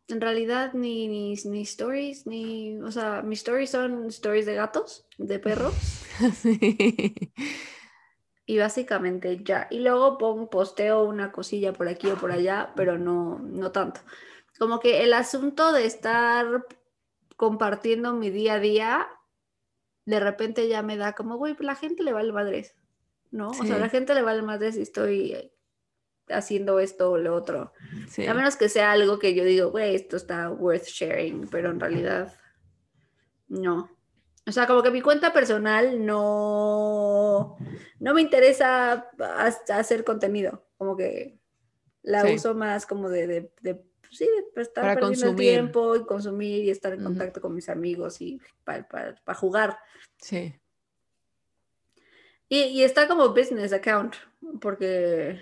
en 0.09 0.21
realidad 0.21 0.73
ni, 0.73 1.09
ni, 1.09 1.35
ni, 1.45 1.63
stories, 1.63 2.27
ni, 2.27 2.79
o 2.79 2.91
sea, 2.91 3.21
mis 3.23 3.41
stories 3.41 3.71
son 3.71 4.07
stories 4.07 4.47
de 4.47 4.55
gatos, 4.55 5.07
de 5.19 5.39
perros. 5.39 5.75
sí 6.41 7.15
y 8.47 8.59
básicamente 8.59 9.43
ya. 9.43 9.67
Y 9.71 9.81
luego 9.81 10.19
pongo, 10.19 10.51
posteo 10.51 11.05
una 11.05 11.33
cosilla 11.33 11.73
por 11.73 11.89
aquí 11.89 12.09
o 12.09 12.17
por 12.17 12.33
allá, 12.33 12.73
pero 12.77 12.99
no, 12.99 13.39
no 13.39 13.73
tanto. 13.73 14.01
Como 14.59 14.81
que 14.81 15.03
el 15.03 15.15
asunto 15.15 15.73
de 15.73 15.87
estar 15.87 16.67
compartiendo 17.37 18.13
mi 18.13 18.31
día 18.31 18.55
a 18.55 18.61
día, 18.61 19.09
de 20.07 20.21
repente 20.21 20.69
ya 20.69 20.83
me 20.83 20.97
da 20.97 21.15
como, 21.15 21.37
güey, 21.37 21.57
la 21.61 21.75
gente 21.75 22.03
le 22.03 22.13
vale 22.13 22.33
madres, 22.33 22.75
¿no? 23.31 23.51
O 23.51 23.65
sea, 23.65 23.79
la 23.79 23.89
gente 23.89 24.15
le 24.15 24.23
vale 24.23 24.43
madres 24.43 24.75
si 24.75 24.83
estoy 24.83 25.51
haciendo 26.29 26.79
esto 26.81 27.13
o 27.13 27.19
lo 27.19 27.35
otro. 27.35 27.73
A 28.29 28.35
menos 28.35 28.57
que 28.57 28.69
sea 28.69 28.93
algo 28.93 29.19
que 29.19 29.35
yo 29.35 29.45
digo, 29.45 29.71
güey, 29.71 29.95
esto 29.95 30.17
está 30.17 30.51
worth 30.51 30.87
sharing, 30.87 31.49
pero 31.49 31.71
en 31.71 31.81
realidad 31.81 32.35
no. 33.49 33.91
O 34.47 34.53
sea, 34.53 34.67
como 34.67 34.83
que 34.83 34.91
mi 34.91 35.01
cuenta 35.01 35.33
personal 35.33 36.05
no, 36.05 37.57
no 37.99 38.15
me 38.15 38.21
interesa 38.21 39.11
hacer 39.73 40.05
contenido, 40.05 40.67
como 40.77 40.97
que 40.97 41.39
la 42.03 42.27
uso 42.27 42.55
más 42.55 42.85
como 42.85 43.09
de, 43.09 43.27
de, 43.27 43.53
de 43.63 43.83
sí, 44.15 44.29
de 44.55 44.63
estar 44.63 44.85
para 44.85 45.01
perdiendo 45.01 45.31
el 45.31 45.37
tiempo 45.37 45.97
y 45.97 46.05
consumir 46.05 46.65
y 46.65 46.71
estar 46.71 46.93
en 46.93 47.03
contacto 47.03 47.41
con 47.41 47.55
mis 47.55 47.69
amigos 47.69 48.21
y 48.21 48.41
para, 48.65 48.89
para, 48.89 49.35
jugar. 49.35 49.79
Sí. 50.19 50.55
Y, 52.49 52.59
y, 52.59 52.83
está 52.83 53.09
como 53.09 53.31
business 53.31 53.73
account, 53.73 54.15
porque 54.61 55.41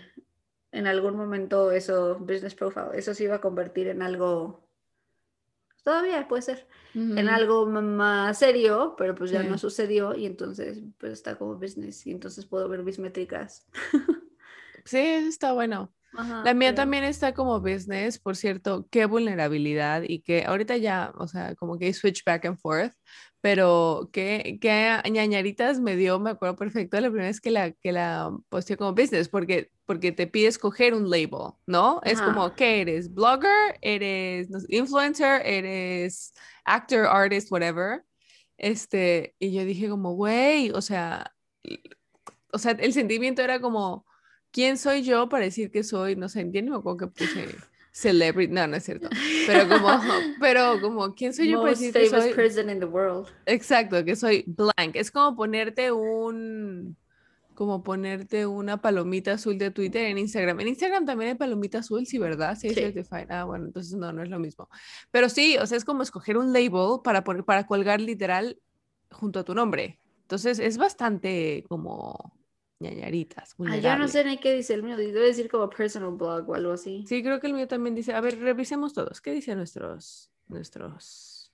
en 0.70 0.86
algún 0.86 1.16
momento 1.16 1.70
eso, 1.70 2.18
business 2.18 2.54
profile, 2.54 2.90
eso 2.94 3.14
se 3.14 3.24
iba 3.24 3.36
a 3.36 3.40
convertir 3.40 3.88
en 3.88 4.02
algo 4.02 4.62
todavía 5.82 6.28
puede 6.28 6.42
ser, 6.42 6.66
en 6.94 7.28
algo 7.28 7.66
más 7.66 8.38
serio, 8.38 8.94
pero 8.96 9.14
pues 9.14 9.30
ya 9.30 9.42
no 9.42 9.58
sucedió 9.58 10.14
y 10.14 10.26
entonces 10.26 10.80
pues 10.98 11.12
está 11.12 11.36
como 11.36 11.56
business 11.56 12.06
y 12.06 12.12
entonces 12.12 12.46
puedo 12.46 12.68
ver 12.68 12.82
mis 12.82 12.98
métricas. 12.98 13.66
sí, 14.84 14.98
está 14.98 15.52
bueno. 15.52 15.92
La 16.12 16.54
mía 16.54 16.74
también 16.74 17.04
está 17.04 17.32
como 17.34 17.60
business, 17.60 18.18
por 18.18 18.36
cierto, 18.36 18.86
qué 18.90 19.06
vulnerabilidad 19.06 20.02
y 20.06 20.20
que 20.20 20.44
ahorita 20.44 20.76
ya, 20.76 21.12
o 21.16 21.26
sea, 21.26 21.54
como 21.54 21.78
que 21.78 21.92
switch 21.92 22.24
back 22.24 22.44
and 22.44 22.58
forth, 22.58 22.92
pero 23.40 24.10
qué, 24.12 24.58
qué 24.60 25.00
ñañaritas 25.10 25.80
me 25.80 25.96
dio, 25.96 26.20
me 26.20 26.30
acuerdo 26.30 26.56
perfecto, 26.56 27.00
la 27.00 27.08
primera 27.08 27.28
vez 27.28 27.40
que 27.40 27.50
la, 27.50 27.72
que 27.72 27.92
la 27.92 28.30
posteé 28.48 28.76
como 28.76 28.92
business, 28.94 29.28
porque 29.28 29.70
porque 29.92 30.10
te 30.10 30.26
pide 30.26 30.46
escoger 30.46 30.94
un 30.94 31.10
label, 31.10 31.52
¿no? 31.66 32.00
Es 32.04 32.20
como, 32.20 32.54
¿qué 32.54 32.80
eres? 32.80 33.12
¿Blogger? 33.12 33.78
¿Eres 33.82 34.48
influencer? 34.68 35.42
¿Eres 35.44 36.32
actor, 36.64 37.06
artist, 37.06 37.52
whatever? 37.52 38.02
Este, 38.56 39.34
y 39.38 39.52
yo 39.52 39.64
dije 39.66 39.90
como, 39.90 40.14
güey, 40.14 40.70
o 40.70 40.80
sea, 40.80 41.34
o 42.52 42.58
sea, 42.58 42.72
el 42.72 42.92
sentimiento 42.94 43.42
era 43.42 43.60
como, 43.60 44.06
¿quién 44.52 44.78
soy 44.78 45.02
yo 45.02 45.28
para 45.28 45.44
decir 45.44 45.70
que 45.70 45.82
soy, 45.82 46.14
no 46.14 46.28
sé, 46.28 46.40
entiendo 46.40 46.82
cómo 46.82 46.96
que 46.96 47.08
puse 47.08 47.48
celebrity, 47.90 48.52
no, 48.52 48.66
no 48.66 48.76
es 48.76 48.84
cierto, 48.84 49.08
pero 49.46 49.68
como, 49.68 49.88
pero 50.40 50.80
como, 50.80 51.14
¿quién 51.14 51.34
soy 51.34 51.50
yo 51.50 51.60
para 51.60 51.70
decir 51.70 51.92
que 51.92 52.08
soy? 52.08 52.32
person 52.34 52.70
in 52.70 52.78
the 52.78 52.86
world. 52.86 53.28
Exacto, 53.46 54.04
que 54.04 54.16
soy 54.16 54.44
blank. 54.46 54.94
Es 54.94 55.10
como 55.10 55.36
ponerte 55.36 55.90
un 55.92 56.96
como 57.54 57.82
ponerte 57.82 58.46
una 58.46 58.80
palomita 58.80 59.32
azul 59.32 59.58
de 59.58 59.70
Twitter 59.70 60.06
en 60.06 60.16
Instagram. 60.16 60.60
En 60.60 60.68
Instagram 60.68 61.04
también 61.04 61.32
hay 61.32 61.36
palomita 61.36 61.78
azul, 61.78 62.06
sí, 62.06 62.18
¿verdad? 62.18 62.56
Sí, 62.58 62.70
sí. 62.70 62.82
Ah, 63.28 63.44
bueno, 63.44 63.66
entonces 63.66 63.94
no, 63.94 64.10
no 64.10 64.22
es 64.22 64.30
lo 64.30 64.38
mismo. 64.38 64.70
Pero 65.10 65.28
sí, 65.28 65.58
o 65.58 65.66
sea, 65.66 65.76
es 65.76 65.84
como 65.84 66.02
escoger 66.02 66.38
un 66.38 66.54
label 66.54 67.00
para, 67.04 67.24
poner, 67.24 67.44
para 67.44 67.66
colgar 67.66 68.00
literal 68.00 68.58
junto 69.10 69.38
a 69.38 69.44
tu 69.44 69.54
nombre. 69.54 70.00
Entonces 70.22 70.58
es 70.58 70.78
bastante 70.78 71.64
como 71.68 72.32
ñañaritas. 72.82 73.54
Ah, 73.66 73.76
ya 73.76 73.96
no 73.96 74.08
sé 74.08 74.24
ni 74.24 74.38
qué 74.38 74.52
dice 74.52 74.74
el 74.74 74.82
mío, 74.82 74.96
debe 74.96 75.20
decir 75.20 75.48
como 75.50 75.70
personal 75.70 76.10
blog 76.10 76.50
o 76.50 76.54
algo 76.54 76.72
así. 76.72 77.04
Sí, 77.06 77.22
creo 77.22 77.40
que 77.40 77.46
el 77.46 77.54
mío 77.54 77.68
también 77.68 77.94
dice, 77.94 78.12
a 78.12 78.20
ver, 78.20 78.38
revisemos 78.38 78.92
todos. 78.92 79.20
¿Qué 79.20 79.32
dicen 79.32 79.58
nuestros, 79.58 80.30
nuestros 80.48 81.52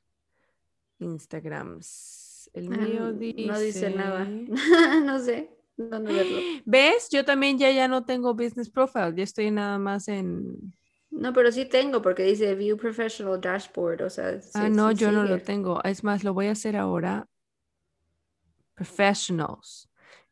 Instagrams? 0.99 2.51
El 2.53 2.71
mío 2.71 3.13
dice... 3.13 3.47
No 3.47 3.59
dice 3.61 3.91
nada, 3.91 4.25
no 5.05 5.19
sé. 5.19 5.55
¿Ves? 6.65 7.09
Yo 7.11 7.25
también 7.25 7.59
ya, 7.59 7.71
ya 7.71 7.87
no 7.87 8.05
tengo 8.05 8.35
business 8.35 8.69
profile, 8.69 9.15
ya 9.15 9.25
estoy 9.25 9.51
nada 9.51 9.79
más 9.79 10.09
en... 10.09 10.75
No, 11.11 11.33
pero 11.33 11.51
sí 11.51 11.65
tengo 11.65 12.03
porque 12.03 12.23
dice 12.23 12.55
View 12.55 12.77
Professional 12.77 13.41
Dashboard, 13.41 14.03
o 14.03 14.11
sea... 14.11 14.41
ah, 14.55 14.69
no, 14.69 14.93
yo 14.93 15.11
no 15.11 15.25
lo 15.25 15.41
tengo. 15.41 15.83
Es 15.83 16.05
más, 16.05 16.23
lo 16.23 16.35
voy 16.35 16.47
a 16.47 16.53
hacer 16.53 16.77
ahora. 16.77 17.27
Professionals. 18.75 19.88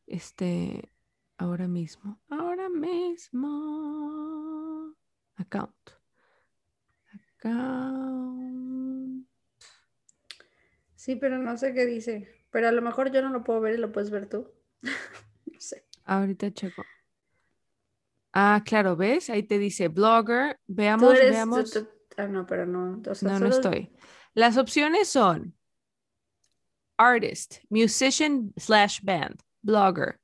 Este, 0.06 0.92
ahora 1.36 1.68
mismo. 1.68 2.20
Ahora 2.28 2.68
mismo. 2.68 3.46
Account. 5.36 5.90
Account. 7.38 9.26
Sí, 10.94 11.16
pero 11.16 11.38
no 11.38 11.56
sé 11.56 11.72
qué 11.74 11.86
dice. 11.86 12.28
Pero 12.50 12.68
a 12.68 12.72
lo 12.72 12.82
mejor 12.82 13.12
yo 13.12 13.22
no 13.22 13.30
lo 13.30 13.44
puedo 13.44 13.60
ver 13.60 13.74
y 13.74 13.78
lo 13.78 13.92
puedes 13.92 14.10
ver 14.10 14.28
tú. 14.28 14.50
Ahorita 16.04 16.52
checo. 16.52 16.84
Ah, 18.32 18.62
claro, 18.64 18.96
¿ves? 18.96 19.30
Ahí 19.30 19.42
te 19.42 19.58
dice 19.58 19.88
blogger. 19.88 20.58
Veamos, 20.66 21.14
veamos. 21.14 21.88
ah, 22.16 22.26
no, 22.26 22.46
pero 22.46 22.66
no. 22.66 23.02
no, 23.22 23.38
no 23.38 23.46
estoy. 23.46 23.90
Las 24.34 24.56
opciones 24.56 25.08
son 25.08 25.54
artist, 26.98 27.58
musician 27.70 28.52
slash 28.56 29.00
band, 29.02 29.40
blogger, 29.66 30.18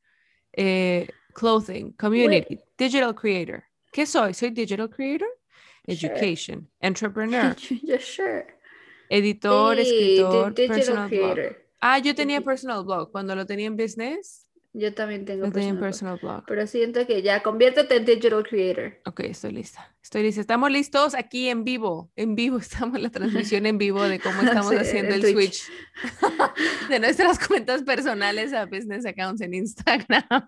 Eh, 0.57 1.09
clothing, 1.35 1.93
community, 1.97 2.59
digital 2.77 3.15
creator. 3.15 3.65
¿Qué 3.91 4.07
soy? 4.07 4.35
¿Soy 4.35 4.51
digital 4.51 4.89
creator? 4.89 5.29
Education, 5.87 6.69
entrepreneur. 6.81 7.57
sure. 8.01 8.47
Editor, 9.09 9.79
escritor, 9.79 10.55
personal 10.55 11.09
blog. 11.11 11.39
Ah, 11.81 11.99
yo 11.99 12.15
tenía 12.15 12.41
personal 12.41 12.85
blog. 12.85 13.11
Cuando 13.11 13.35
lo 13.35 13.45
tenía 13.45 13.67
en 13.67 13.77
business, 13.77 14.42
yo 14.75 14.95
también 14.95 15.27
tengo 15.27 15.51
personal, 15.51 15.81
personal 15.81 16.19
blog. 16.23 16.45
Pero 16.47 16.67
siento 16.67 17.07
que 17.07 17.21
ya, 17.21 17.43
conviértete 17.43 17.97
en 17.97 18.07
digital 18.07 18.43
creator. 18.43 18.95
Ok, 19.05 19.21
estoy 19.21 19.53
lista. 19.53 19.95
Estoy 20.03 20.23
lista. 20.23 20.41
Estamos 20.41 20.71
listos 20.71 21.15
aquí 21.15 21.49
en 21.49 21.65
vivo. 21.65 22.11
En 22.17 22.35
vivo 22.35 22.57
estamos 22.61 22.97
en 22.97 23.03
la 23.03 23.11
transmisión 23.11 23.67
en 23.67 23.77
vivo 23.77 24.03
de 24.03 24.19
cómo 24.19 24.41
estamos 24.43 24.75
haciendo 24.75 25.15
el 25.15 25.23
switch 25.23 25.65
de 26.89 27.01
nuestras 27.01 27.39
cuentas 27.47 27.83
personales 27.83 28.55
a 28.55 28.65
business 28.65 29.05
accounts 29.05 29.43
en 29.43 29.53
Instagram. 29.53 30.47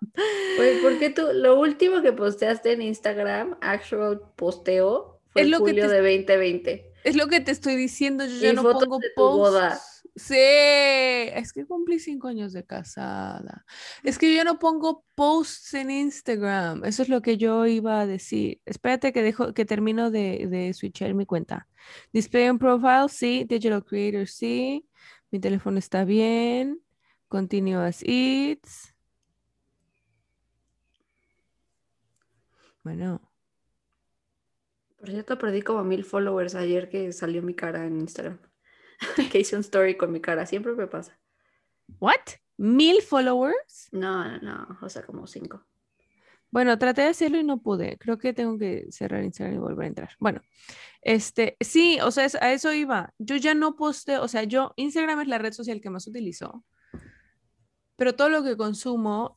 Oye, 0.58 0.78
¿por 0.80 0.98
qué 0.98 1.10
tú, 1.10 1.28
lo 1.34 1.60
último 1.60 2.00
que 2.00 2.12
posteaste 2.12 2.72
en 2.72 2.80
Instagram, 2.80 3.56
actual 3.60 4.22
posteo, 4.36 5.20
fue 5.32 5.42
el 5.42 5.54
julio 5.54 5.88
de 5.88 5.98
2020? 5.98 6.92
Es 7.04 7.16
lo 7.16 7.28
que 7.28 7.40
te 7.40 7.52
estoy 7.52 7.76
diciendo. 7.76 8.24
Yo 8.24 8.54
no 8.54 8.62
pongo 8.62 8.98
posts. 9.14 9.93
Sí, 10.16 10.36
es 10.36 11.52
que 11.52 11.66
cumplí 11.66 11.98
cinco 11.98 12.28
años 12.28 12.52
de 12.52 12.64
casada. 12.64 13.64
Es 14.04 14.16
que 14.16 14.32
yo 14.34 14.44
no 14.44 14.60
pongo 14.60 15.04
posts 15.16 15.74
en 15.74 15.90
Instagram. 15.90 16.84
Eso 16.84 17.02
es 17.02 17.08
lo 17.08 17.20
que 17.20 17.36
yo 17.36 17.66
iba 17.66 18.00
a 18.00 18.06
decir. 18.06 18.60
Espérate 18.64 19.12
que 19.12 19.22
dejo 19.22 19.52
que 19.54 19.64
termino 19.64 20.12
de, 20.12 20.46
de 20.48 20.72
switchar 20.72 21.14
mi 21.14 21.26
cuenta. 21.26 21.66
Display 22.12 22.48
on 22.48 22.58
profile, 22.60 23.08
sí. 23.08 23.44
Digital 23.48 23.84
creator, 23.84 24.28
sí. 24.28 24.88
Mi 25.32 25.40
teléfono 25.40 25.78
está 25.78 26.04
bien. 26.04 26.80
Continuous 27.26 28.02
eats. 28.04 28.94
Bueno. 32.84 33.20
Por 34.98 35.10
cierto, 35.10 35.38
perdí 35.38 35.62
como 35.62 35.82
mil 35.82 36.04
followers 36.04 36.54
ayer 36.54 36.88
que 36.88 37.12
salió 37.12 37.42
mi 37.42 37.54
cara 37.54 37.84
en 37.84 37.98
Instagram. 37.98 38.38
que 39.30 39.40
hice 39.40 39.56
un 39.56 39.60
story 39.60 39.96
con 39.96 40.12
mi 40.12 40.20
cara. 40.20 40.46
Siempre 40.46 40.72
me 40.72 40.86
pasa. 40.86 41.18
¿What? 42.00 42.38
¿Mil 42.56 43.02
followers? 43.02 43.88
No, 43.92 44.24
no, 44.24 44.38
no. 44.38 44.78
O 44.80 44.88
sea, 44.88 45.04
como 45.04 45.26
cinco. 45.26 45.64
Bueno, 46.50 46.78
traté 46.78 47.02
de 47.02 47.08
hacerlo 47.08 47.38
y 47.38 47.42
no 47.42 47.60
pude. 47.60 47.98
Creo 47.98 48.16
que 48.16 48.32
tengo 48.32 48.56
que 48.56 48.86
cerrar 48.90 49.24
Instagram 49.24 49.56
y 49.56 49.58
volver 49.58 49.86
a 49.86 49.88
entrar. 49.88 50.10
Bueno, 50.20 50.40
este, 51.02 51.56
sí, 51.60 51.98
o 52.00 52.12
sea, 52.12 52.28
a 52.40 52.52
eso 52.52 52.72
iba. 52.72 53.12
Yo 53.18 53.34
ya 53.34 53.54
no 53.54 53.74
posteo, 53.74 54.22
o 54.22 54.28
sea, 54.28 54.44
yo, 54.44 54.72
Instagram 54.76 55.20
es 55.22 55.26
la 55.26 55.38
red 55.38 55.52
social 55.52 55.80
que 55.80 55.90
más 55.90 56.06
utilizo, 56.06 56.64
pero 57.96 58.14
todo 58.14 58.28
lo 58.28 58.44
que 58.44 58.56
consumo 58.56 59.36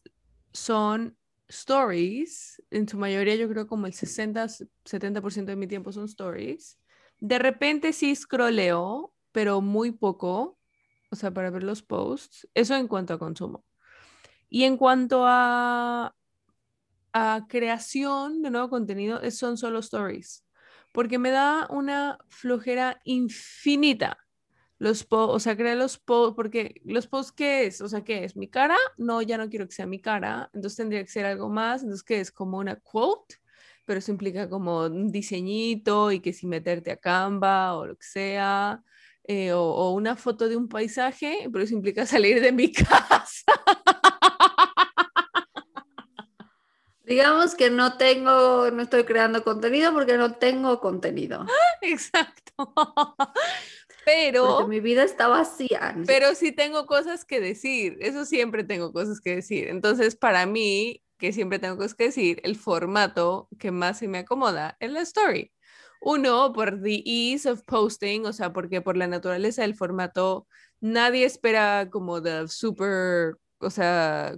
son 0.53 1.17
stories. 1.47 2.61
En 2.69 2.87
su 2.87 2.99
mayoría, 2.99 3.35
yo 3.35 3.49
creo 3.49 3.65
como 3.65 3.87
el 3.87 3.93
60, 3.93 4.45
70% 4.85 5.45
de 5.45 5.55
mi 5.55 5.65
tiempo 5.65 5.91
son 5.91 6.05
stories. 6.05 6.79
De 7.19 7.39
repente 7.39 7.93
sí 7.93 8.15
scrolleo 8.15 9.11
pero 9.37 9.61
muy 9.61 9.91
poco, 9.91 10.57
o 11.11 11.15
sea, 11.15 11.29
para 11.29 11.51
ver 11.51 11.61
los 11.61 11.83
posts. 11.83 12.49
Eso 12.55 12.75
en 12.75 12.87
cuanto 12.87 13.13
a 13.13 13.19
consumo. 13.19 13.63
Y 14.49 14.63
en 14.63 14.77
cuanto 14.77 15.25
a, 15.27 16.15
a 17.13 17.45
creación 17.47 18.41
de 18.41 18.49
nuevo 18.49 18.71
contenido, 18.71 19.21
son 19.29 19.55
solo 19.59 19.77
stories, 19.77 20.43
porque 20.91 21.19
me 21.19 21.29
da 21.29 21.67
una 21.69 22.17
flojera 22.29 22.99
infinita. 23.03 24.17
Los 24.79 25.03
posts, 25.03 25.35
o 25.35 25.39
sea, 25.39 25.55
crear 25.55 25.77
los 25.77 25.99
posts, 25.99 26.35
porque 26.35 26.81
los 26.83 27.05
posts, 27.05 27.31
¿qué 27.31 27.67
es? 27.67 27.79
O 27.81 27.87
sea, 27.87 28.03
¿qué 28.03 28.23
es? 28.23 28.35
¿Mi 28.35 28.49
cara? 28.49 28.77
No, 28.97 29.21
ya 29.21 29.37
no 29.37 29.51
quiero 29.51 29.67
que 29.67 29.75
sea 29.75 29.85
mi 29.85 30.01
cara, 30.01 30.49
entonces 30.51 30.77
tendría 30.77 31.03
que 31.03 31.11
ser 31.11 31.27
algo 31.27 31.47
más. 31.47 31.83
Entonces, 31.83 32.03
¿qué 32.03 32.21
es? 32.21 32.31
Como 32.31 32.57
una 32.57 32.77
quote, 32.77 33.35
pero 33.85 33.99
eso 33.99 34.11
implica 34.11 34.49
como 34.49 34.85
un 34.87 35.11
diseñito 35.11 36.11
y 36.11 36.21
que 36.21 36.33
si 36.33 36.47
meterte 36.47 36.89
a 36.91 36.97
Canva 36.97 37.75
o 37.75 37.85
lo 37.85 37.95
que 37.95 38.03
sea. 38.03 38.83
Eh, 39.29 39.51
o, 39.51 39.91
una 39.91 40.15
foto 40.15 40.47
de 40.47 40.55
un 40.55 40.69
paisaje, 40.69 41.49
pero 41.51 41.63
eso 41.63 41.73
implica 41.73 42.05
salir 42.05 42.41
de 42.41 42.51
mi 42.53 42.71
casa. 42.71 43.43
Digamos 47.03 47.55
que 47.55 47.69
no 47.69 47.97
tengo, 47.97 48.69
no 48.71 48.81
estoy 48.81 49.03
creando 49.03 49.43
contenido 49.43 49.93
porque 49.93 50.17
no 50.17 50.35
tengo 50.35 50.79
contenido. 50.79 51.45
Exacto. 51.81 52.73
Pero 54.05 54.67
mi 54.67 54.79
vida 54.79 55.03
está 55.03 55.27
vacía. 55.27 55.95
Pero 56.05 56.33
sí 56.33 56.53
tengo 56.53 56.85
cosas 56.85 57.25
que 57.25 57.41
decir. 57.41 57.97
Eso 57.99 58.23
siempre 58.23 58.63
tengo 58.63 58.93
cosas 58.93 59.19
que 59.19 59.35
decir. 59.35 59.67
Entonces, 59.67 60.15
para 60.15 60.45
mí, 60.45 61.03
que 61.17 61.33
siempre 61.33 61.59
tengo 61.59 61.75
cosas 61.75 61.95
que 61.95 62.05
decir, 62.05 62.39
el 62.43 62.55
formato 62.55 63.49
que 63.59 63.71
más 63.71 63.99
se 63.99 64.07
me 64.07 64.19
acomoda 64.19 64.77
es 64.79 64.91
la 64.91 65.01
story. 65.01 65.51
Uno, 66.01 66.53
por 66.53 66.81
the 66.81 67.01
ease 67.05 67.49
of 67.49 67.63
posting, 67.63 68.25
o 68.25 68.33
sea, 68.33 68.53
porque 68.53 68.81
por 68.81 68.97
la 68.97 69.07
naturaleza 69.07 69.61
del 69.61 69.75
formato, 69.75 70.47
nadie 70.79 71.25
espera 71.25 71.89
como 71.89 72.21
the 72.21 72.47
super, 72.47 73.35
o 73.59 73.69
sea, 73.69 74.35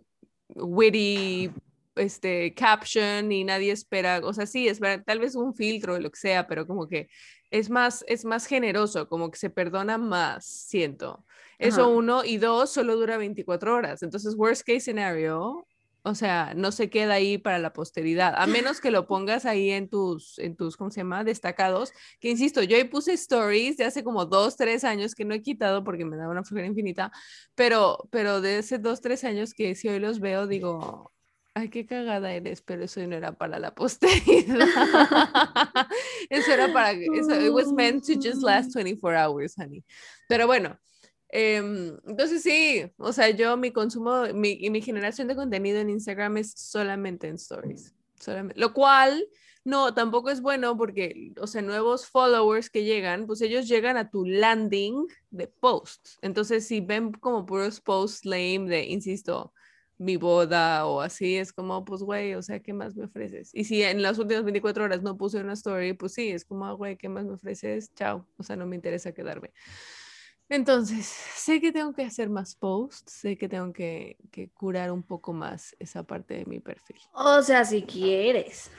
witty 0.55 1.51
este 1.95 2.53
caption 2.53 3.31
y 3.31 3.43
nadie 3.43 3.71
espera, 3.71 4.21
o 4.23 4.33
sea, 4.33 4.45
sí, 4.45 4.67
espera 4.67 5.03
tal 5.03 5.19
vez 5.19 5.35
un 5.35 5.53
filtro 5.53 5.95
o 5.95 5.99
lo 5.99 6.09
que 6.11 6.19
sea, 6.19 6.47
pero 6.47 6.65
como 6.65 6.87
que 6.87 7.09
es 7.51 7.69
más, 7.69 8.05
es 8.07 8.25
más 8.25 8.45
generoso, 8.45 9.07
como 9.07 9.31
que 9.31 9.37
se 9.37 9.49
perdona 9.49 9.97
más, 9.97 10.45
siento. 10.45 11.25
Eso 11.57 11.89
uno, 11.89 12.23
y 12.23 12.37
dos, 12.37 12.71
solo 12.71 12.95
dura 12.95 13.17
24 13.17 13.75
horas. 13.75 14.01
Entonces, 14.01 14.35
worst 14.35 14.65
case 14.65 14.79
scenario, 14.79 15.67
o 16.09 16.15
sea, 16.15 16.53
no 16.55 16.71
se 16.71 16.89
queda 16.89 17.13
ahí 17.13 17.37
para 17.37 17.59
la 17.59 17.73
posteridad, 17.73 18.33
a 18.37 18.47
menos 18.47 18.81
que 18.81 18.91
lo 18.91 19.07
pongas 19.07 19.45
ahí 19.45 19.71
en 19.71 19.89
tus, 19.89 20.39
en 20.39 20.55
tus, 20.55 20.77
¿cómo 20.77 20.91
se 20.91 21.01
llama? 21.01 21.23
Destacados, 21.23 21.91
que 22.19 22.29
insisto, 22.29 22.63
yo 22.63 22.77
ahí 22.77 22.83
puse 22.83 23.13
stories 23.13 23.77
de 23.77 23.85
hace 23.85 24.03
como 24.03 24.25
dos, 24.25 24.57
tres 24.57 24.83
años 24.83 25.15
que 25.15 25.25
no 25.25 25.33
he 25.33 25.41
quitado 25.41 25.83
porque 25.83 26.05
me 26.05 26.17
da 26.17 26.27
una 26.27 26.43
flojera 26.43 26.67
infinita, 26.67 27.11
pero, 27.55 28.07
pero 28.11 28.41
de 28.41 28.57
hace 28.57 28.79
dos, 28.79 29.01
tres 29.01 29.23
años 29.23 29.53
que 29.53 29.75
si 29.75 29.87
hoy 29.87 29.99
los 29.99 30.19
veo, 30.19 30.47
digo, 30.47 31.11
ay, 31.53 31.69
qué 31.69 31.85
cagada 31.85 32.31
eres, 32.33 32.61
pero 32.61 32.83
eso 32.83 33.05
no 33.05 33.15
era 33.15 33.33
para 33.33 33.59
la 33.59 33.73
posteridad. 33.75 34.67
eso 36.29 36.51
era 36.51 36.71
para, 36.73 36.91
eso, 36.91 37.39
it 37.39 37.51
was 37.51 37.71
meant 37.73 38.05
to 38.05 38.15
just 38.15 38.41
last 38.41 38.71
24 38.73 39.15
hours, 39.15 39.55
honey. 39.57 39.83
Pero 40.27 40.47
bueno, 40.47 40.77
entonces 41.29 42.41
sí, 42.41 42.83
o 42.97 43.13
sea, 43.13 43.29
yo 43.29 43.55
mi 43.57 43.71
consumo 43.71 44.25
y 44.27 44.69
mi 44.69 44.81
generación 44.81 45.27
de 45.27 45.35
contenido 45.35 45.79
en 45.79 45.89
Instagram 45.89 46.37
es 46.37 46.53
solamente 46.55 47.27
en 47.27 47.35
stories. 47.35 47.93
Solamente, 48.19 48.59
lo 48.59 48.73
cual 48.73 49.25
no, 49.65 49.93
tampoco 49.93 50.29
es 50.29 50.41
bueno 50.41 50.77
porque, 50.77 51.33
o 51.39 51.45
sea, 51.45 51.61
nuevos 51.61 52.07
followers 52.07 52.69
que 52.69 52.85
llegan, 52.85 53.27
pues 53.27 53.41
ellos 53.41 53.67
llegan 53.67 53.97
a 53.97 54.09
tu 54.09 54.25
landing 54.25 55.05
de 55.31 55.47
posts. 55.47 56.17
Entonces, 56.21 56.65
si 56.65 56.81
ven 56.81 57.11
como 57.11 57.45
puros 57.45 57.81
posts 57.81 58.25
lame 58.25 58.67
de, 58.67 58.85
insisto, 58.85 59.53
mi 59.97 60.15
boda 60.15 60.85
o 60.87 61.01
así, 61.01 61.35
es 61.35 61.51
como, 61.51 61.83
pues, 61.83 62.01
güey, 62.01 62.33
o 62.35 62.41
sea, 62.41 62.61
¿qué 62.61 62.73
más 62.73 62.95
me 62.95 63.05
ofreces? 63.05 63.51
Y 63.53 63.65
si 63.65 63.83
en 63.83 64.01
las 64.01 64.17
últimas 64.17 64.45
24 64.45 64.85
horas 64.85 65.01
no 65.03 65.17
puse 65.17 65.39
una 65.39 65.53
story, 65.53 65.93
pues 65.93 66.13
sí, 66.13 66.29
es 66.29 66.45
como, 66.45 66.65
ah, 66.65 66.71
güey, 66.71 66.95
¿qué 66.97 67.09
más 67.09 67.25
me 67.25 67.33
ofreces? 67.33 67.93
Chao, 67.95 68.25
o 68.37 68.43
sea, 68.43 68.55
no 68.55 68.65
me 68.65 68.77
interesa 68.77 69.11
quedarme. 69.11 69.51
Entonces, 70.49 71.05
sé 71.05 71.61
que 71.61 71.71
tengo 71.71 71.93
que 71.93 72.03
hacer 72.03 72.29
más 72.29 72.55
posts, 72.55 73.11
sé 73.11 73.37
que 73.37 73.47
tengo 73.47 73.71
que, 73.71 74.17
curar 74.55 74.91
un 74.91 75.03
poco 75.03 75.31
más 75.31 75.75
esa 75.79 76.03
parte 76.03 76.33
de 76.33 76.45
mi 76.45 76.59
perfil. 76.59 76.97
O 77.13 77.41
sea, 77.43 77.63
si 77.63 77.83
quieres. 77.83 78.71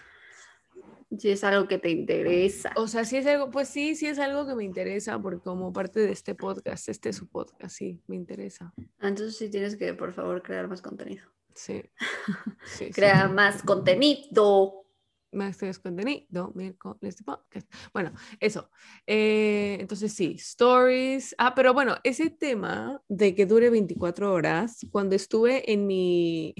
Si 1.17 1.31
es 1.31 1.45
algo 1.45 1.69
que 1.69 1.79
te 1.79 1.91
interesa. 1.91 2.73
O 2.77 2.89
sea, 2.89 3.05
si 3.05 3.17
es 3.17 3.27
algo, 3.27 3.51
pues 3.51 3.69
sí, 3.69 3.95
sí 3.95 4.07
es 4.07 4.19
algo 4.19 4.47
que 4.47 4.55
me 4.55 4.65
interesa, 4.65 5.19
porque 5.21 5.41
como 5.41 5.73
parte 5.73 6.01
de 6.01 6.13
este 6.13 6.35
podcast, 6.35 6.89
este 6.89 7.11
es 7.11 7.17
su 7.17 7.29
podcast, 7.29 7.77
sí, 7.77 8.01
me 8.09 8.17
interesa. 8.17 8.73
Entonces 9.01 9.37
sí 9.37 9.49
tienes 9.49 9.77
que, 9.77 9.95
por 9.95 10.13
favor, 10.13 10.43
crear 10.43 10.67
más 10.69 10.83
contenido. 10.83 11.25
Sí. 11.55 11.83
sí 12.65 12.91
Crea 12.91 13.29
más 13.29 13.63
contenido 13.63 14.85
más 15.32 15.59
contenido, 15.78 16.52
miércoles 16.55 17.16
de 17.16 17.24
podcast. 17.24 17.73
Bueno, 17.93 18.12
eso. 18.40 18.70
Eh, 19.07 19.77
entonces 19.81 20.12
sí, 20.12 20.36
stories. 20.39 21.35
Ah, 21.39 21.55
pero 21.55 21.74
bueno, 21.74 21.97
ese 22.05 22.31
tema 22.31 23.01
de 23.09 23.35
que 23.35 23.47
dure 23.47 23.70
24 23.70 24.32
horas, 24.32 24.86
cuando 24.90 25.15
estuve 25.15 25.70
en 25.73 25.86
mi, 25.86 26.55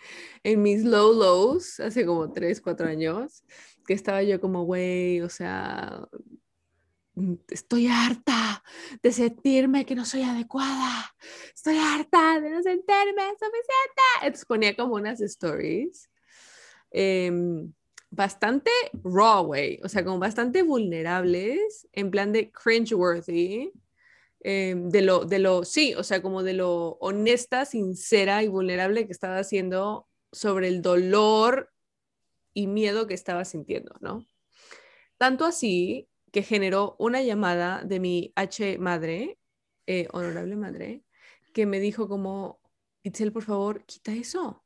en 0.43 0.63
mis 0.63 0.85
low 0.85 1.13
lows, 1.13 1.81
hace 1.81 2.05
como 2.05 2.33
3, 2.33 2.61
4 2.61 2.89
años, 2.89 3.45
que 3.87 3.95
estaba 3.95 4.23
yo 4.23 4.41
como, 4.41 4.65
güey, 4.65 5.21
o 5.21 5.29
sea, 5.29 6.09
estoy 7.49 7.87
harta 7.87 8.65
de 9.03 9.13
sentirme 9.13 9.87
que 9.87 9.95
no 9.95 10.05
soy 10.05 10.23
adecuada, 10.23 11.15
estoy 11.55 11.77
harta 11.79 12.41
de 12.41 12.51
no 12.51 12.63
sentirme 12.63 13.23
suficiente. 13.31 14.03
Entonces 14.23 14.47
ponía 14.47 14.75
como 14.75 14.95
unas 14.95 15.21
stories. 15.21 16.11
Eh, 16.91 17.31
bastante 18.15 18.71
raw, 19.03 19.43
way, 19.45 19.81
o 19.83 19.89
sea, 19.89 20.05
como 20.05 20.19
bastante 20.19 20.63
vulnerables, 20.63 21.89
en 21.93 22.11
plan 22.11 22.33
de 22.33 22.51
cringeworthy, 22.53 23.73
eh, 24.41 24.75
de 24.77 25.03
lo, 25.03 25.25
de 25.25 25.39
lo, 25.39 25.65
sí, 25.65 25.95
o 25.95 26.03
sea, 26.03 26.23
como 26.23 26.43
de 26.43 26.53
lo 26.53 26.99
honesta, 27.01 27.65
sincera 27.65 28.43
y 28.43 28.49
vulnerable 28.49 29.07
que 29.07 29.13
estaba 29.13 29.39
haciendo 29.39 30.07
sobre 30.33 30.69
el 30.69 30.83
dolor 30.83 31.73
y 32.53 32.67
miedo 32.67 33.07
que 33.07 33.15
estaba 33.15 33.45
sintiendo, 33.45 33.97
¿no? 34.01 34.27
Tanto 35.19 35.45
así 35.45 36.09
que 36.31 36.43
generó 36.43 36.97
una 36.99 37.23
llamada 37.23 37.83
de 37.85 38.01
mi 38.01 38.33
H 38.37 38.79
madre, 38.79 39.39
eh, 39.87 40.09
honorable 40.13 40.57
madre, 40.57 41.05
que 41.53 41.67
me 41.67 41.81
dijo 41.81 42.09
como, 42.09 42.61
Itzel, 43.03 43.33
por 43.33 43.45
favor, 43.45 43.85
quita 43.87 44.13
eso. 44.13 44.65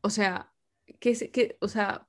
O 0.00 0.10
sea, 0.10 0.52
¿qué, 1.00 1.14
qué, 1.32 1.56
o 1.60 1.68
sea, 1.68 2.08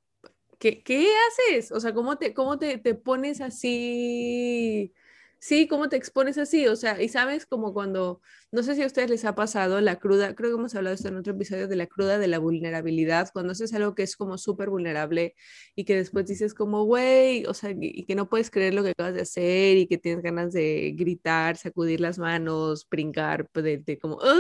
¿qué, 0.60 0.84
¿qué, 0.84 1.08
haces? 1.30 1.72
O 1.72 1.80
sea, 1.80 1.94
¿cómo 1.94 2.18
te, 2.18 2.34
cómo 2.34 2.60
te, 2.60 2.78
te 2.80 2.96
pones 2.96 3.42
así? 3.42 4.94
Sí, 5.42 5.68
¿cómo 5.70 5.88
te 5.88 5.96
expones 5.96 6.38
así? 6.38 6.68
O 6.68 6.76
sea, 6.76 7.02
y 7.02 7.08
sabes 7.08 7.46
como 7.46 7.74
cuando, 7.74 8.22
no 8.52 8.62
sé 8.62 8.76
si 8.76 8.84
a 8.84 8.86
ustedes 8.86 9.10
les 9.10 9.24
ha 9.24 9.36
pasado 9.36 9.80
la 9.80 9.98
cruda, 9.98 10.36
creo 10.36 10.50
que 10.50 10.58
hemos 10.58 10.76
hablado 10.76 10.94
esto 10.94 11.08
en 11.08 11.16
otro 11.16 11.34
episodio 11.34 11.70
de 11.70 11.78
la 11.78 11.88
cruda 11.88 12.18
de 12.18 12.28
la 12.28 12.40
vulnerabilidad, 12.40 13.30
cuando 13.32 13.54
haces 13.54 13.74
algo 13.74 13.96
que 13.96 14.04
es 14.04 14.18
como 14.18 14.38
súper 14.38 14.70
vulnerable 14.70 15.36
y 15.76 15.86
que 15.86 15.96
después 15.96 16.26
dices 16.26 16.54
como, 16.54 16.84
güey, 16.84 17.46
o 17.46 17.54
sea, 17.54 17.74
y 17.74 18.04
que 18.06 18.16
no 18.16 18.28
puedes 18.28 18.52
creer 18.52 18.74
lo 18.74 18.84
que 18.84 18.90
acabas 18.90 19.14
de 19.14 19.22
hacer 19.22 19.78
y 19.78 19.88
que 19.88 19.98
tienes 19.98 20.22
ganas 20.22 20.52
de 20.52 20.94
gritar, 20.98 21.56
sacudir 21.56 22.02
las 22.02 22.20
manos, 22.20 22.86
brincar, 22.90 23.48
pues, 23.54 23.64
de, 23.86 23.98
como, 23.98 24.20
¡ay! 24.22 24.40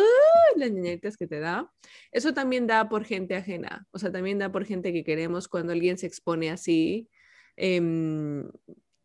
las 0.58 0.72
niñitas 0.72 1.16
que 1.16 1.28
te 1.28 1.40
da. 1.40 1.72
Eso 2.12 2.34
también 2.34 2.68
da 2.68 2.90
por 2.90 3.06
gente 3.06 3.36
ajena, 3.38 3.88
o 3.92 4.00
sea, 4.00 4.12
también 4.12 4.38
da 4.40 4.52
por 4.52 4.66
gente 4.66 4.92
que 4.92 5.06
queremos 5.06 5.48
cuando 5.48 5.72
alguien 5.72 5.98
se 5.98 6.08
expone 6.08 6.52
así. 6.52 7.10
Eh, 7.56 7.80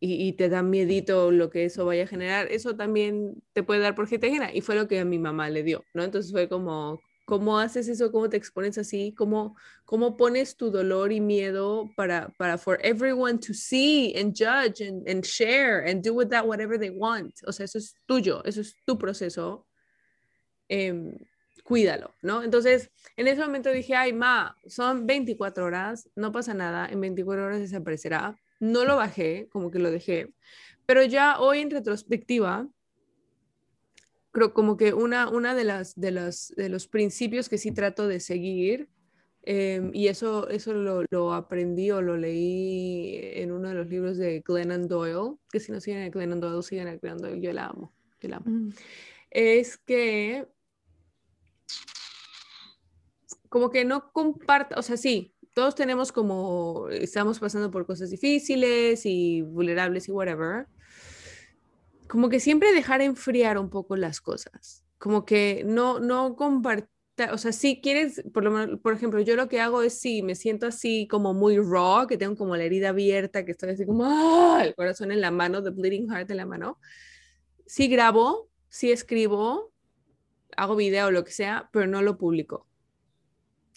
y, 0.06 0.32
te 0.35 0.48
da 0.48 0.62
miedito 0.62 1.31
lo 1.31 1.51
que 1.51 1.64
eso 1.64 1.86
vaya 1.86 2.05
a 2.05 2.06
generar, 2.06 2.48
eso 2.51 2.76
también 2.76 3.43
te 3.52 3.62
puede 3.62 3.81
dar 3.81 3.94
por 3.94 4.06
gente 4.06 4.26
ajena. 4.26 4.51
Y 4.52 4.60
fue 4.60 4.74
lo 4.74 4.86
que 4.86 5.01
a 5.01 5.05
mi 5.05 5.18
mamá 5.18 5.48
le 5.48 5.62
dio, 5.62 5.85
¿no? 5.94 6.05
Entonces 6.05 6.31
fue 6.31 6.48
como, 6.48 7.01
¿cómo 7.24 7.59
haces 7.59 7.89
eso? 7.89 8.12
¿Cómo 8.12 8.28
te 8.28 8.36
expones 8.36 8.76
así? 8.76 9.14
¿Cómo, 9.16 9.56
cómo 9.85 10.16
pones 10.16 10.56
tu 10.56 10.70
dolor 10.70 11.12
y 11.12 11.20
miedo 11.20 11.90
para, 11.97 12.28
para 12.39 12.59
for 12.59 12.78
everyone 12.82 13.39
to 13.39 13.55
see 13.55 14.14
and 14.16 14.35
judge 14.35 14.86
and, 14.86 15.09
and 15.09 15.24
share 15.24 15.89
and 15.89 16.02
do 16.05 16.12
with 16.14 16.28
that 16.28 16.47
whatever 16.47 16.78
they 16.78 16.90
want? 16.90 17.32
O 17.47 17.52
sea, 17.52 17.64
eso 17.64 17.78
es 17.78 17.94
tuyo, 18.06 18.44
eso 18.44 18.60
es 18.60 18.76
tu 18.85 18.98
proceso. 18.98 19.66
Em, 20.68 21.16
cuídalo, 21.64 22.14
¿no? 22.20 22.43
Entonces, 22.43 22.90
en 23.16 23.26
ese 23.26 23.40
momento 23.40 23.70
dije, 23.70 23.94
ay, 23.94 24.12
ma, 24.12 24.56
son 24.66 25.06
24 25.06 25.64
horas, 25.64 26.10
no 26.14 26.31
pasa 26.31 26.52
nada, 26.52 26.89
en 26.90 27.01
24 27.01 27.47
horas 27.47 27.60
desaparecerá 27.60 28.39
no 28.60 28.85
lo 28.85 28.97
bajé, 28.97 29.48
como 29.51 29.70
que 29.70 29.78
lo 29.78 29.90
dejé, 29.90 30.32
pero 30.86 31.02
ya 31.05 31.40
hoy 31.40 31.60
en 31.60 31.70
retrospectiva, 31.70 32.68
creo 34.32 34.52
como 34.52 34.76
que 34.76 34.93
una, 34.93 35.28
una 35.28 35.55
de, 35.55 35.64
las, 35.64 35.94
de, 35.94 36.10
las, 36.10 36.52
de 36.56 36.68
los 36.68 36.89
principios 36.89 37.48
que 37.48 37.59
sí 37.59 37.72
trato 37.72 38.09
de 38.09 38.20
seguir, 38.20 38.89
em, 39.43 39.90
y 39.94 40.09
eso, 40.09 40.48
eso 40.48 40.74
lo, 40.74 41.32
aprendí 41.32 41.90
o 41.90 42.02
lo 42.02 42.16
leí 42.16 43.18
en 43.35 43.52
uno 43.52 43.68
de 43.68 43.74
los 43.74 43.89
libros 43.89 44.18
de 44.18 44.40
Glennon 44.40 44.89
Doyle, 44.89 45.36
que 45.51 45.60
si 45.60 45.72
no 45.72 45.81
siguen 45.81 46.02
a 46.02 46.09
Glennon 46.09 46.40
Doyle, 46.40 46.62
siguen 46.62 46.89
a 46.89 46.97
Glennon 46.97 47.22
Doyle, 47.22 47.40
yo 47.40 47.52
la 47.52 47.66
amo, 47.66 47.93
yo 48.20 48.28
la 48.28 48.36
amo. 48.36 48.47
Mm. 48.47 48.72
Es 49.31 49.78
que 49.78 50.47
como 53.48 53.70
que 53.70 53.85
no 53.85 54.10
comparta, 54.10 54.76
o 54.76 54.82
sea, 54.82 54.97
sí, 54.97 55.34
todos 55.55 55.76
tenemos 55.76 56.10
como, 56.10 56.89
estamos 56.90 57.39
pasando 57.39 57.70
por 57.70 57.86
cosas 57.86 58.10
difíciles 58.10 59.06
y 59.06 59.43
vulnerables 59.43 60.09
y 60.09 60.12
whatever, 60.12 60.66
como 62.09 62.28
que 62.28 62.40
siempre 62.40 62.72
dejar 62.72 63.01
enfriar 63.01 63.56
un 63.56 63.70
poco 63.70 63.97
las 63.97 64.20
cosas, 64.20 64.85
como 64.98 65.24
que 65.24 65.62
no, 65.64 66.01
no 66.01 66.35
compartir, 66.35 66.90
o 67.32 67.39
sea, 67.39 67.52
si 67.52 67.81
quieres, 67.81 68.24
por, 68.32 68.43
lo 68.43 68.81
por 68.82 68.94
ejemplo, 68.94 69.20
yo 69.20 69.36
lo 69.36 69.48
que 69.48 69.60
hago 69.60 69.82
es 69.82 69.97
si 69.98 70.22
me 70.22 70.35
siento 70.35 70.66
así 70.66 71.06
como 71.09 71.32
muy 71.32 71.56
raw, 71.59 72.09
que 72.09 72.18
tengo 72.18 72.36
como 72.36 72.56
la 72.56 72.64
herida 72.64 72.89
abierta, 72.89 73.44
que 73.44 73.52
estoy 73.52 73.70
así 73.70 73.86
como, 73.86 74.05
¡ah! 74.05 74.60
el 74.64 74.74
corazón 74.74 75.12
en 75.12 75.20
la 75.20 75.31
mano, 75.31 75.62
the 75.62 75.70
bleeding 75.70 76.10
heart 76.10 76.28
en 76.32 76.39
la 76.39 76.47
mano, 76.47 76.78
sí 77.64 77.86
grabo, 77.86 78.51
sí 78.68 78.90
escribo, 78.90 79.72
hago 80.56 80.74
video 80.74 81.12
lo 81.12 81.22
que 81.22 81.31
sea, 81.31 81.70
pero 81.72 81.86
no 81.86 82.02
lo 82.02 82.18
publico 82.18 82.66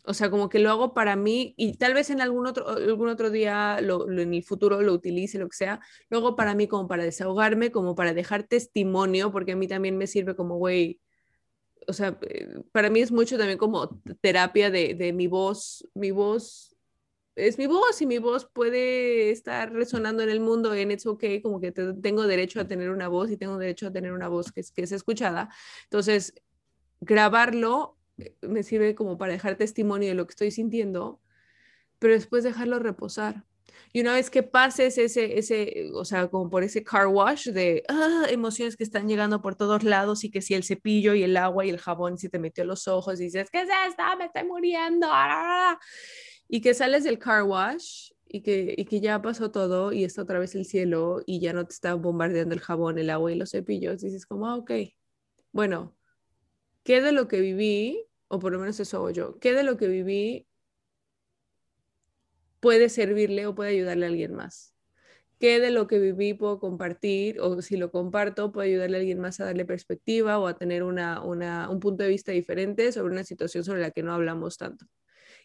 o 0.08 0.14
sea, 0.14 0.30
como 0.30 0.48
que 0.48 0.60
lo 0.60 0.70
hago 0.72 0.94
para 0.94 1.18
mí 1.18 1.54
y 1.58 1.74
tal 1.78 1.94
vez 1.94 2.10
en 2.10 2.22
algún 2.22 2.48
otro, 2.48 2.68
algún 2.70 3.10
otro 3.10 3.30
día, 3.30 3.82
lo, 3.82 4.10
en 4.10 4.34
el 4.34 4.44
futuro 4.44 4.82
lo 4.82 4.94
utilice, 4.94 5.38
lo 5.38 5.50
que 5.50 5.58
sea, 5.58 5.82
lo 6.10 6.20
hago 6.20 6.36
para 6.38 6.56
mí 6.56 6.66
como 6.68 6.88
para 6.88 7.04
desahogarme, 7.04 7.72
como 7.72 7.94
para 7.94 8.14
dejar 8.14 8.44
testimonio, 8.44 9.34
porque 9.34 9.52
a 9.52 9.56
mí 9.58 9.68
también 9.68 9.98
me 9.98 10.08
sirve 10.08 10.34
como, 10.34 10.56
güey, 10.58 11.02
o 11.88 11.94
sea, 11.94 12.18
eh, 12.22 12.62
para 12.72 12.90
mí 12.90 13.02
es 13.02 13.12
mucho 13.12 13.38
también 13.38 13.58
como 13.58 14.02
terapia 14.22 14.72
de, 14.72 14.94
de 14.94 15.12
mi 15.12 15.28
voz, 15.28 15.86
mi 15.94 16.12
voz 16.12 16.74
es 17.36 17.58
mi 17.60 17.68
voz 17.68 18.02
y 18.02 18.06
mi 18.08 18.18
voz 18.18 18.46
puede 18.46 19.30
estar 19.30 19.72
resonando 19.72 20.24
en 20.24 20.30
el 20.30 20.40
mundo 20.40 20.74
en 20.74 20.92
it's 20.92 21.06
okay, 21.06 21.42
como 21.42 21.60
que 21.60 21.72
tengo 21.72 22.26
derecho 22.26 22.62
a 22.62 22.68
tener 22.68 22.90
una 22.90 23.10
voz 23.10 23.30
y 23.30 23.38
tengo 23.38 23.58
derecho 23.58 23.88
a 23.88 23.92
tener 23.92 24.14
una 24.14 24.28
voz 24.30 24.52
que 24.52 24.64
que 24.74 24.82
es 24.82 24.92
escuchada. 24.92 25.50
Entonces, 25.84 26.34
grabarlo 27.00 27.97
me 28.42 28.64
sirve 28.64 28.96
como 28.96 29.18
para 29.18 29.34
dejar 29.34 29.58
testimonio 29.58 30.10
de 30.10 30.16
lo 30.16 30.26
que 30.26 30.32
estoy 30.32 30.52
sintiendo, 30.52 31.22
pero 32.00 32.14
después 32.14 32.44
dejarlo 32.44 32.80
reposar. 32.80 33.46
Y 33.94 34.02
una 34.02 34.14
vez 34.14 34.30
que 34.30 34.44
pases 34.44 34.98
ese, 34.98 35.38
ese, 35.38 35.90
o 35.94 36.06
sea, 36.06 36.28
como 36.28 36.50
por 36.50 36.64
ese 36.64 36.84
car 36.84 37.08
wash 37.08 37.50
de 37.50 37.84
ah, 37.90 38.26
emociones 38.30 38.76
que 38.76 38.84
están 38.84 39.08
llegando 39.08 39.42
por 39.42 39.56
todos 39.56 39.84
lados 39.84 40.24
y 40.24 40.32
que 40.32 40.42
si 40.42 40.54
el 40.54 40.64
cepillo 40.64 41.14
y 41.14 41.24
el 41.24 41.38
agua 41.38 41.66
y 41.66 41.70
el 41.70 41.80
jabón 41.80 42.18
si 42.18 42.30
te 42.30 42.40
metió 42.40 42.66
los 42.66 42.88
ojos 42.88 43.20
y 43.20 43.26
dices, 43.26 43.50
¿qué 43.52 43.62
es 43.62 43.70
esto? 43.88 44.04
Me 44.18 44.26
estoy 44.26 44.44
muriendo. 44.44 45.08
Y 46.48 46.62
que 46.62 46.74
sales 46.74 47.04
del 47.04 47.20
car 47.20 47.44
wash 47.44 48.12
y 48.28 48.42
que, 48.42 48.74
y 48.78 48.86
que 48.86 49.00
ya 49.00 49.22
pasó 49.22 49.52
todo 49.52 49.94
y 49.94 50.04
está 50.04 50.24
otra 50.24 50.40
vez 50.40 50.56
el 50.56 50.66
cielo 50.66 51.22
y 51.26 51.40
ya 51.40 51.54
no 51.54 51.66
te 51.66 51.74
está 51.74 51.94
bombardeando 51.96 52.56
el 52.56 52.62
jabón, 52.62 52.98
el 53.00 53.10
agua 53.10 53.32
y 53.32 53.36
los 53.36 53.52
cepillos. 53.52 54.02
dices 54.02 54.26
como, 54.26 54.48
ah, 54.48 54.56
ok, 54.56 54.72
bueno, 55.52 55.97
¿qué 56.88 57.02
de 57.02 57.12
lo 57.12 57.28
que 57.28 57.42
viví 57.42 58.08
o 58.30 58.40
por 58.40 58.54
lo 58.54 58.60
menos 58.60 58.80
eso 58.80 58.96
hago 58.96 59.10
yo, 59.10 59.38
¿qué 59.40 59.52
de 59.52 59.64
lo 59.64 59.76
que 59.76 59.90
viví 59.90 60.48
puede 62.62 62.88
servirle 62.88 63.46
o 63.46 63.54
puede 63.54 63.72
ayudarle 63.72 64.06
a 64.06 64.08
alguien 64.08 64.34
más? 64.34 64.74
¿Qué 65.38 65.60
de 65.60 65.70
lo 65.70 65.88
que 65.88 66.00
viví 66.00 66.34
puedo 66.34 66.62
compartir 66.62 67.42
o 67.42 67.62
si 67.62 67.76
lo 67.76 67.92
comparto 67.92 68.54
puede 68.54 68.70
ayudarle 68.70 68.96
a 68.96 69.00
alguien 69.02 69.20
más 69.20 69.38
a 69.42 69.44
darle 69.46 69.66
perspectiva 69.66 70.40
o 70.40 70.48
a 70.48 70.58
tener 70.58 70.82
una, 70.82 71.20
un 71.22 71.80
punto 71.82 72.04
de 72.04 72.10
vista 72.10 72.32
diferente 72.32 72.94
sobre 72.94 73.12
una 73.12 73.26
situación 73.26 73.66
sobre 73.66 73.82
la 73.82 73.92
que 73.92 74.02
no 74.02 74.14
hablamos 74.14 74.58
tanto? 74.58 74.86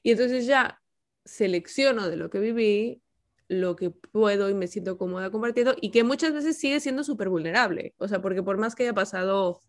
Y 0.04 0.12
entonces 0.12 0.46
ya 0.46 0.80
selecciono 1.24 2.08
de 2.08 2.16
lo 2.18 2.30
que 2.30 2.38
viví 2.38 3.02
lo 3.48 3.74
que 3.74 3.90
puedo 3.90 4.48
y 4.48 4.54
me 4.54 4.68
siento 4.68 4.96
cómoda 4.96 5.32
compartiendo 5.32 5.74
y 5.80 5.90
que 5.90 6.04
muchas 6.04 6.32
veces 6.32 6.56
sigue 6.56 6.78
siendo 6.78 7.02
súper 7.02 7.28
vulnerable. 7.28 7.94
O 7.98 8.06
sea, 8.06 8.22
porque 8.22 8.44
por 8.44 8.58
más 8.58 8.76
que 8.76 8.84
haya 8.84 8.94
pasado 8.94 9.60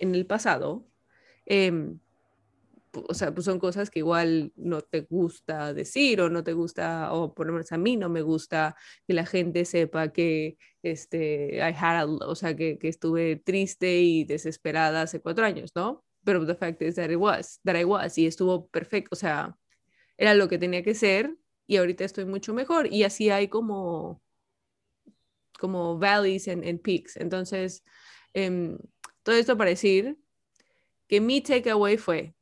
en 0.00 0.16
el 0.16 0.26
pasado, 0.26 0.91
eh, 1.46 1.94
o 2.92 3.14
sea, 3.14 3.32
pues 3.32 3.44
son 3.44 3.58
cosas 3.58 3.90
que 3.90 4.00
igual 4.00 4.52
no 4.56 4.82
te 4.82 5.02
gusta 5.02 5.72
decir 5.72 6.20
o 6.20 6.28
no 6.28 6.44
te 6.44 6.52
gusta, 6.52 7.12
o 7.12 7.34
por 7.34 7.46
lo 7.46 7.52
menos 7.54 7.72
a 7.72 7.78
mí 7.78 7.96
no 7.96 8.08
me 8.08 8.22
gusta 8.22 8.76
que 9.06 9.14
la 9.14 9.26
gente 9.26 9.64
sepa 9.64 10.12
que, 10.12 10.58
este, 10.82 11.56
I 11.56 11.74
had 11.78 12.08
o 12.08 12.34
sea, 12.34 12.54
que, 12.56 12.78
que, 12.78 12.88
estuve 12.88 13.36
triste 13.36 14.00
y 14.00 14.24
desesperada 14.24 15.02
hace 15.02 15.20
cuatro 15.20 15.44
años, 15.44 15.72
¿no? 15.74 16.04
Pero 16.24 16.46
the 16.46 16.54
fact 16.54 16.82
is 16.82 16.96
that 16.96 17.10
it 17.10 17.16
was, 17.16 17.60
that 17.64 17.76
I 17.76 17.84
was, 17.84 18.18
y 18.18 18.26
estuvo 18.26 18.68
perfecto, 18.68 19.10
o 19.12 19.16
sea, 19.16 19.56
era 20.16 20.34
lo 20.34 20.48
que 20.48 20.58
tenía 20.58 20.82
que 20.82 20.94
ser 20.94 21.36
y 21.66 21.76
ahorita 21.76 22.04
estoy 22.04 22.26
mucho 22.26 22.54
mejor 22.54 22.92
y 22.92 23.04
así 23.04 23.30
hay 23.30 23.48
como, 23.48 24.22
como 25.58 25.98
valleys 25.98 26.48
and, 26.48 26.80
peaks. 26.82 27.16
Entonces, 27.16 27.82
em, 28.34 28.78
todo 29.22 29.36
esto 29.36 29.56
para 29.56 29.70
decir 29.70 30.18
que 31.12 31.20
mi 31.20 31.42
takeaway 31.42 31.98
fue, 31.98 32.34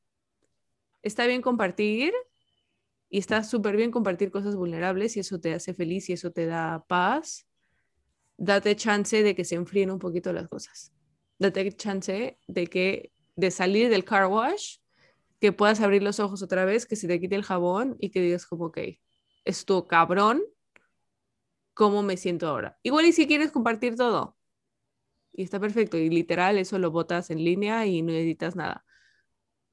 está 1.03 1.27
bien 1.27 1.43
compartir 1.43 2.15
y 3.09 3.19
está 3.19 3.43
súper 3.43 3.75
bien 3.77 3.91
compartir 3.91 4.31
cosas 4.31 4.55
vulnerables 4.55 5.17
y 5.17 5.21
eso 5.21 5.41
te 5.41 5.53
hace 5.55 5.75
feliz 5.75 6.09
y 6.09 6.13
eso 6.13 6.31
te 6.31 6.47
da 6.47 6.85
paz. 6.87 7.49
Date 8.37 8.77
chance 8.77 9.25
de 9.25 9.35
que 9.35 9.45
se 9.45 9.57
enfríen 9.57 9.91
un 9.91 9.99
poquito 9.99 10.33
las 10.33 10.47
cosas. 10.47 10.93
Date 11.41 11.73
chance 11.73 12.39
de 12.47 12.67
que 12.69 13.13
de 13.35 13.51
salir 13.51 13.91
del 13.91 14.05
car 14.05 14.29
wash, 14.29 14.77
que 15.41 15.51
puedas 15.51 15.81
abrir 15.81 16.05
los 16.05 16.21
ojos 16.21 16.41
otra 16.41 16.65
vez, 16.65 16.87
que 16.87 16.95
se 16.95 17.09
te 17.09 17.19
quite 17.19 17.35
el 17.35 17.43
jabón 17.43 17.97
y 17.99 18.11
que 18.11 18.21
digas 18.21 18.47
como, 18.47 18.67
ok, 18.67 18.79
esto 19.45 19.89
cabrón, 19.89 20.45
¿cómo 21.75 22.05
me 22.05 22.17
siento 22.17 22.47
ahora? 22.47 22.79
Igual 22.85 23.07
y 23.07 23.13
si 23.13 23.27
quieres 23.27 23.51
compartir 23.51 23.97
todo. 23.97 24.37
Y 25.33 25.45
está 25.45 25.61
perfecto. 25.61 25.97
Y 25.97 26.11
literal, 26.11 26.59
eso 26.59 26.79
lo 26.79 26.91
botas 26.91 27.31
en 27.31 27.45
línea 27.45 27.87
y 27.87 28.03
no 28.03 28.13
editas 28.13 28.57
nada 28.57 28.85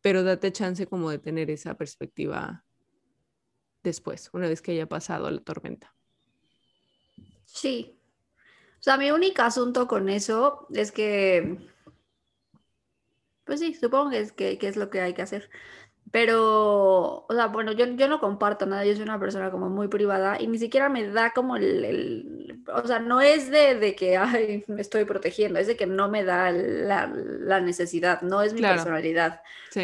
pero 0.07 0.23
date 0.23 0.53
chance 0.53 0.87
como 0.87 1.09
de 1.09 1.19
tener 1.19 1.49
esa 1.49 1.75
perspectiva 1.75 2.63
después, 3.83 4.29
una 4.31 4.47
vez 4.47 4.61
que 4.61 4.71
haya 4.71 4.87
pasado 4.87 5.29
la 5.29 5.41
tormenta. 5.41 5.93
Sí. 7.43 7.99
O 8.79 8.83
sea, 8.83 8.95
mi 8.95 9.11
único 9.11 9.41
asunto 9.41 9.85
con 9.85 10.07
eso 10.07 10.67
es 10.73 10.93
que, 10.93 11.69
pues 13.43 13.59
sí, 13.59 13.73
supongo 13.73 14.11
que 14.11 14.19
es, 14.19 14.31
que, 14.31 14.57
es 14.61 14.77
lo 14.77 14.89
que 14.89 15.01
hay 15.01 15.13
que 15.13 15.23
hacer. 15.23 15.49
Pero, 16.11 17.25
o 17.27 17.33
sea, 17.33 17.47
bueno, 17.47 17.73
yo, 17.73 17.85
yo 17.85 18.07
no 18.07 18.19
comparto 18.19 18.65
nada, 18.65 18.85
yo 18.85 18.93
soy 18.93 19.03
una 19.03 19.19
persona 19.19 19.51
como 19.51 19.69
muy 19.69 19.87
privada 19.87 20.37
y 20.39 20.47
ni 20.47 20.57
siquiera 20.57 20.87
me 20.87 21.07
da 21.07 21.31
como 21.31 21.57
el, 21.57 22.63
o 22.73 22.87
sea, 22.87 22.99
no 22.99 23.19
es 23.19 23.49
de, 23.49 23.75
de, 23.75 23.95
que, 23.95 24.15
ay, 24.17 24.63
me 24.67 24.81
estoy 24.81 25.03
protegiendo, 25.03 25.59
es 25.59 25.67
de 25.67 25.75
que 25.75 25.85
no 25.85 26.07
me 26.07 26.23
da 26.23 26.51
la, 26.51 27.07
la 27.13 27.59
necesidad, 27.59 28.21
no 28.21 28.41
es 28.41 28.53
mi 28.53 28.61
personalidad, 28.61 29.41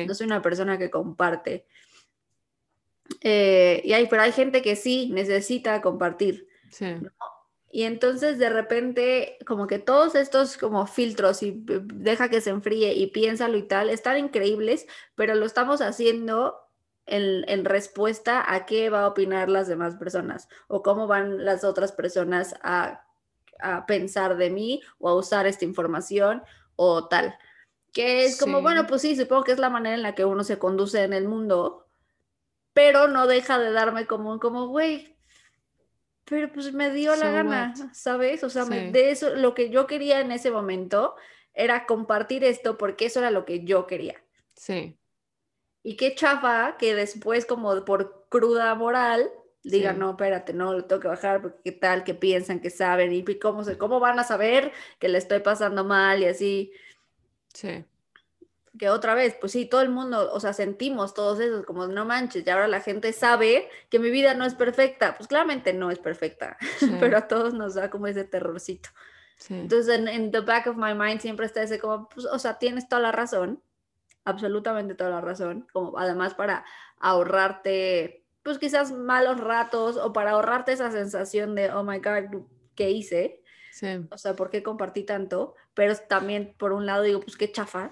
no 0.07 0.13
soy 0.13 0.27
una 0.27 0.41
persona 0.41 0.77
que 0.77 0.89
comparte. 0.89 1.65
Eh, 3.21 3.81
y 3.83 3.93
hay, 3.93 4.07
pero 4.07 4.21
hay 4.21 4.31
gente 4.31 4.61
que 4.61 4.75
sí 4.75 5.09
necesita 5.13 5.81
compartir. 5.81 6.47
Sí. 6.69 6.95
Y 7.75 7.85
entonces 7.85 8.37
de 8.37 8.51
repente, 8.51 9.39
como 9.47 9.65
que 9.65 9.79
todos 9.79 10.13
estos 10.13 10.57
como 10.57 10.85
filtros 10.85 11.41
y 11.41 11.55
deja 11.65 12.29
que 12.29 12.39
se 12.39 12.51
enfríe 12.51 12.93
y 12.93 13.07
piénsalo 13.07 13.57
y 13.57 13.63
tal, 13.63 13.89
están 13.89 14.19
increíbles, 14.19 14.85
pero 15.15 15.33
lo 15.33 15.47
estamos 15.47 15.81
haciendo 15.81 16.55
en, 17.07 17.65
respuesta 17.65 18.45
a 18.53 18.67
qué 18.67 18.91
va 18.91 19.01
a 19.01 19.07
opinar 19.07 19.49
las 19.49 19.67
demás 19.67 19.95
personas 19.95 20.49
o 20.67 20.83
cómo 20.83 21.07
van 21.07 21.45
las 21.45 21.63
otras 21.63 21.91
personas 21.93 22.53
a, 22.61 23.07
pensar 23.87 24.37
de 24.37 24.51
mí 24.51 24.83
o 24.99 25.09
a 25.09 25.15
usar 25.15 25.47
esta 25.47 25.65
información 25.65 26.43
o 26.75 27.07
tal. 27.07 27.35
Que 27.91 28.25
es 28.25 28.39
como, 28.39 28.61
bueno, 28.61 28.85
pues 28.85 29.01
sí, 29.01 29.15
supongo 29.15 29.45
que 29.45 29.51
es 29.51 29.59
la 29.59 29.71
manera 29.71 29.95
en 29.95 30.03
la 30.03 30.13
que 30.13 30.25
uno 30.25 30.43
se 30.43 30.59
conduce 30.59 31.01
en 31.01 31.13
el 31.13 31.27
mundo, 31.27 31.87
pero 32.73 33.07
no 33.07 33.25
deja 33.25 33.57
de 33.57 33.71
darme 33.71 34.05
como, 34.05 34.39
como, 34.39 34.67
güey, 34.67 35.17
pero 36.25 36.51
pues 36.51 36.73
me 36.73 36.91
dio 36.91 37.15
la 37.15 37.31
gana, 37.31 37.73
¿sabes? 37.93 38.43
O 38.43 38.49
sea, 38.49 38.65
de 38.65 39.11
eso, 39.11 39.35
lo 39.35 39.53
que 39.53 39.69
yo 39.69 39.87
quería 39.87 40.21
en 40.21 40.31
ese 40.31 40.51
momento 40.51 41.15
era 41.53 41.85
compartir 41.85 42.43
esto 42.43 42.77
porque 42.77 43.05
eso 43.05 43.19
era 43.19 43.31
lo 43.31 43.45
que 43.45 43.63
yo 43.63 43.87
quería. 43.87 44.23
Sí. 44.55 44.97
Y 45.83 45.97
qué 45.97 46.15
chafa 46.15 46.77
que 46.77 46.95
después, 46.95 47.45
como 47.45 47.83
por 47.83 48.27
cruda 48.29 48.73
moral, 48.75 49.29
digan, 49.63 49.99
no, 49.99 50.11
espérate, 50.11 50.53
no, 50.53 50.73
lo 50.73 50.85
tengo 50.85 51.01
que 51.01 51.07
bajar 51.09 51.41
porque 51.41 51.59
qué 51.63 51.71
tal, 51.73 52.03
que 52.03 52.13
piensan, 52.13 52.61
que 52.61 52.69
saben, 52.69 53.11
y 53.11 53.23
cómo, 53.39 53.63
se, 53.63 53.77
cómo 53.77 53.99
van 53.99 54.19
a 54.19 54.23
saber 54.23 54.71
que 54.99 55.09
le 55.09 55.17
estoy 55.17 55.39
pasando 55.39 55.83
mal 55.83 56.21
y 56.21 56.25
así. 56.25 56.71
Sí 57.53 57.85
que 58.77 58.89
otra 58.89 59.13
vez, 59.13 59.35
pues 59.39 59.51
sí, 59.51 59.65
todo 59.65 59.81
el 59.81 59.89
mundo, 59.89 60.31
o 60.33 60.39
sea, 60.39 60.53
sentimos 60.53 61.13
todos 61.13 61.39
esos, 61.39 61.65
como 61.65 61.87
no 61.87 62.05
manches, 62.05 62.45
y 62.45 62.49
ahora 62.49 62.67
la 62.67 62.81
gente 62.81 63.13
sabe 63.13 63.69
que 63.89 63.99
mi 63.99 64.09
vida 64.09 64.33
no 64.33 64.45
es 64.45 64.55
perfecta. 64.55 65.15
Pues 65.15 65.27
claramente 65.27 65.73
no 65.73 65.91
es 65.91 65.99
perfecta, 65.99 66.57
pero 66.99 67.17
a 67.17 67.27
todos 67.27 67.53
nos 67.53 67.75
da 67.75 67.89
como 67.89 68.07
ese 68.07 68.23
terrorcito. 68.23 68.89
Entonces, 69.49 70.07
en, 70.07 70.31
the 70.31 70.39
back 70.39 70.67
of 70.67 70.77
my 70.77 70.93
mind 70.93 71.19
siempre 71.19 71.45
está 71.45 71.63
ese 71.63 71.77
como, 71.79 72.07
pues, 72.09 72.25
o 72.25 72.39
sea, 72.39 72.59
tienes 72.59 72.87
toda 72.87 73.01
la 73.01 73.11
razón, 73.11 73.61
absolutamente 74.23 74.95
toda 74.95 75.09
la 75.09 75.21
razón, 75.21 75.67
como 75.73 75.97
además 75.97 76.33
para 76.33 76.63
ahorrarte, 76.99 78.23
pues 78.41 78.57
quizás 78.57 78.91
malos 78.91 79.39
ratos 79.39 79.97
o 79.97 80.13
para 80.13 80.31
ahorrarte 80.31 80.71
esa 80.71 80.91
sensación 80.91 81.55
de, 81.55 81.71
oh 81.71 81.83
my 81.83 81.99
God, 81.99 82.43
¿qué 82.75 82.91
hice? 82.91 83.43
O 84.11 84.17
sea, 84.17 84.35
¿por 84.35 84.49
qué 84.49 84.63
compartí 84.63 85.03
tanto? 85.03 85.55
Pero 85.73 85.95
también, 85.95 86.53
por 86.57 86.71
un 86.71 86.85
lado, 86.85 87.03
digo, 87.03 87.19
pues 87.19 87.35
qué 87.35 87.51
chafa, 87.51 87.91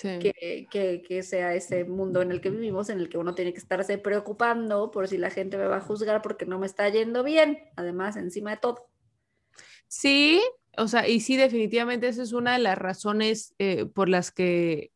que, 0.00 1.02
que, 1.06 1.22
sea 1.22 1.54
ese 1.54 1.84
mundo 1.84 2.22
en 2.22 2.30
el 2.30 2.40
que 2.40 2.50
vivimos, 2.50 2.88
en 2.88 2.98
el 2.98 3.08
que 3.08 3.18
uno 3.18 3.34
tiene 3.34 3.52
que 3.52 3.58
estarse 3.58 3.98
preocupando 3.98 4.90
por 4.90 5.08
si 5.08 5.18
la 5.18 5.30
gente 5.30 5.56
me 5.56 5.66
va 5.66 5.78
a 5.78 5.80
juzgar 5.80 6.22
porque 6.22 6.46
no 6.46 6.58
me 6.58 6.66
está 6.66 6.88
yendo 6.88 7.22
bien, 7.22 7.58
además, 7.76 8.16
encima 8.16 8.50
de 8.50 8.56
todo. 8.58 8.88
Sí, 9.88 10.42
o 10.76 10.88
sea, 10.88 11.08
y 11.08 11.20
sí, 11.20 11.36
definitivamente 11.36 12.08
esa 12.08 12.22
es 12.22 12.32
una 12.32 12.54
de 12.54 12.58
las 12.58 12.78
razones 12.78 13.54
eh, 13.58 13.86
por 13.86 14.08
las 14.08 14.30
que, 14.30 14.92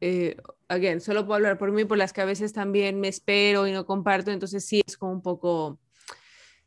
eh, 0.00 0.36
again, 0.68 1.00
solo 1.00 1.24
puedo 1.24 1.36
hablar 1.36 1.58
por 1.58 1.72
mí, 1.72 1.84
por 1.84 1.98
las 1.98 2.12
que 2.12 2.20
a 2.20 2.26
veces 2.26 2.52
también 2.52 3.00
me 3.00 3.08
espero 3.08 3.66
y 3.66 3.72
no 3.72 3.86
comparto, 3.86 4.30
entonces 4.30 4.64
sí 4.64 4.82
es 4.86 4.96
como 4.96 5.12
un 5.12 5.22
poco 5.22 5.78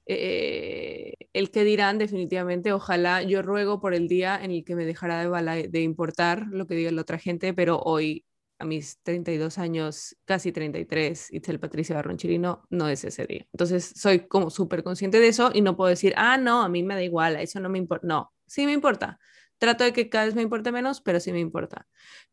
eh, 0.07 1.13
el 1.33 1.51
que 1.51 1.63
dirán 1.63 1.97
definitivamente, 1.97 2.71
ojalá, 2.71 3.23
yo 3.23 3.41
ruego 3.41 3.79
por 3.79 3.93
el 3.93 4.07
día 4.07 4.39
en 4.41 4.51
el 4.51 4.63
que 4.63 4.75
me 4.75 4.85
dejará 4.85 5.27
de, 5.27 5.67
de 5.67 5.81
importar 5.81 6.47
lo 6.49 6.67
que 6.67 6.75
diga 6.75 6.91
la 6.91 7.01
otra 7.01 7.19
gente, 7.19 7.53
pero 7.53 7.79
hoy 7.79 8.25
a 8.59 8.65
mis 8.65 8.99
32 9.03 9.57
años, 9.57 10.15
casi 10.25 10.51
33, 10.51 11.31
Itzel 11.31 11.59
Patricia 11.59 11.95
Barron 11.95 12.17
Chirino, 12.17 12.63
no 12.69 12.87
es 12.87 13.03
ese 13.03 13.25
día. 13.25 13.45
Entonces 13.53 13.93
soy 13.95 14.27
como 14.27 14.49
súper 14.49 14.83
consciente 14.83 15.19
de 15.19 15.27
eso 15.27 15.51
y 15.53 15.61
no 15.61 15.77
puedo 15.77 15.89
decir, 15.89 16.13
ah, 16.17 16.37
no, 16.37 16.63
a 16.63 16.69
mí 16.69 16.83
me 16.83 16.95
da 16.95 17.03
igual, 17.03 17.35
eso 17.35 17.59
no 17.59 17.69
me 17.69 17.77
importa. 17.77 18.07
No, 18.07 18.33
sí 18.47 18.65
me 18.65 18.73
importa. 18.73 19.19
Trato 19.59 19.83
de 19.83 19.93
que 19.93 20.09
cada 20.09 20.25
vez 20.25 20.35
me 20.35 20.41
importe 20.41 20.71
menos, 20.71 21.01
pero 21.01 21.19
sí 21.19 21.31
me 21.31 21.39
importa. 21.39 21.87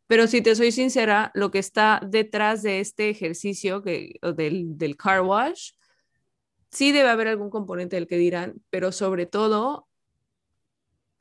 Pero 0.06 0.26
si 0.26 0.42
te 0.42 0.54
soy 0.54 0.72
sincera, 0.72 1.30
lo 1.34 1.50
que 1.50 1.58
está 1.58 2.00
detrás 2.06 2.62
de 2.62 2.80
este 2.80 3.10
ejercicio 3.10 3.82
que, 3.82 4.14
del, 4.36 4.76
del 4.76 4.96
car 4.96 5.22
wash 5.22 5.72
sí 6.74 6.92
debe 6.92 7.08
haber 7.08 7.28
algún 7.28 7.50
componente 7.50 7.96
del 7.96 8.06
que 8.06 8.18
dirán, 8.18 8.62
pero 8.70 8.92
sobre 8.92 9.26
todo 9.26 9.88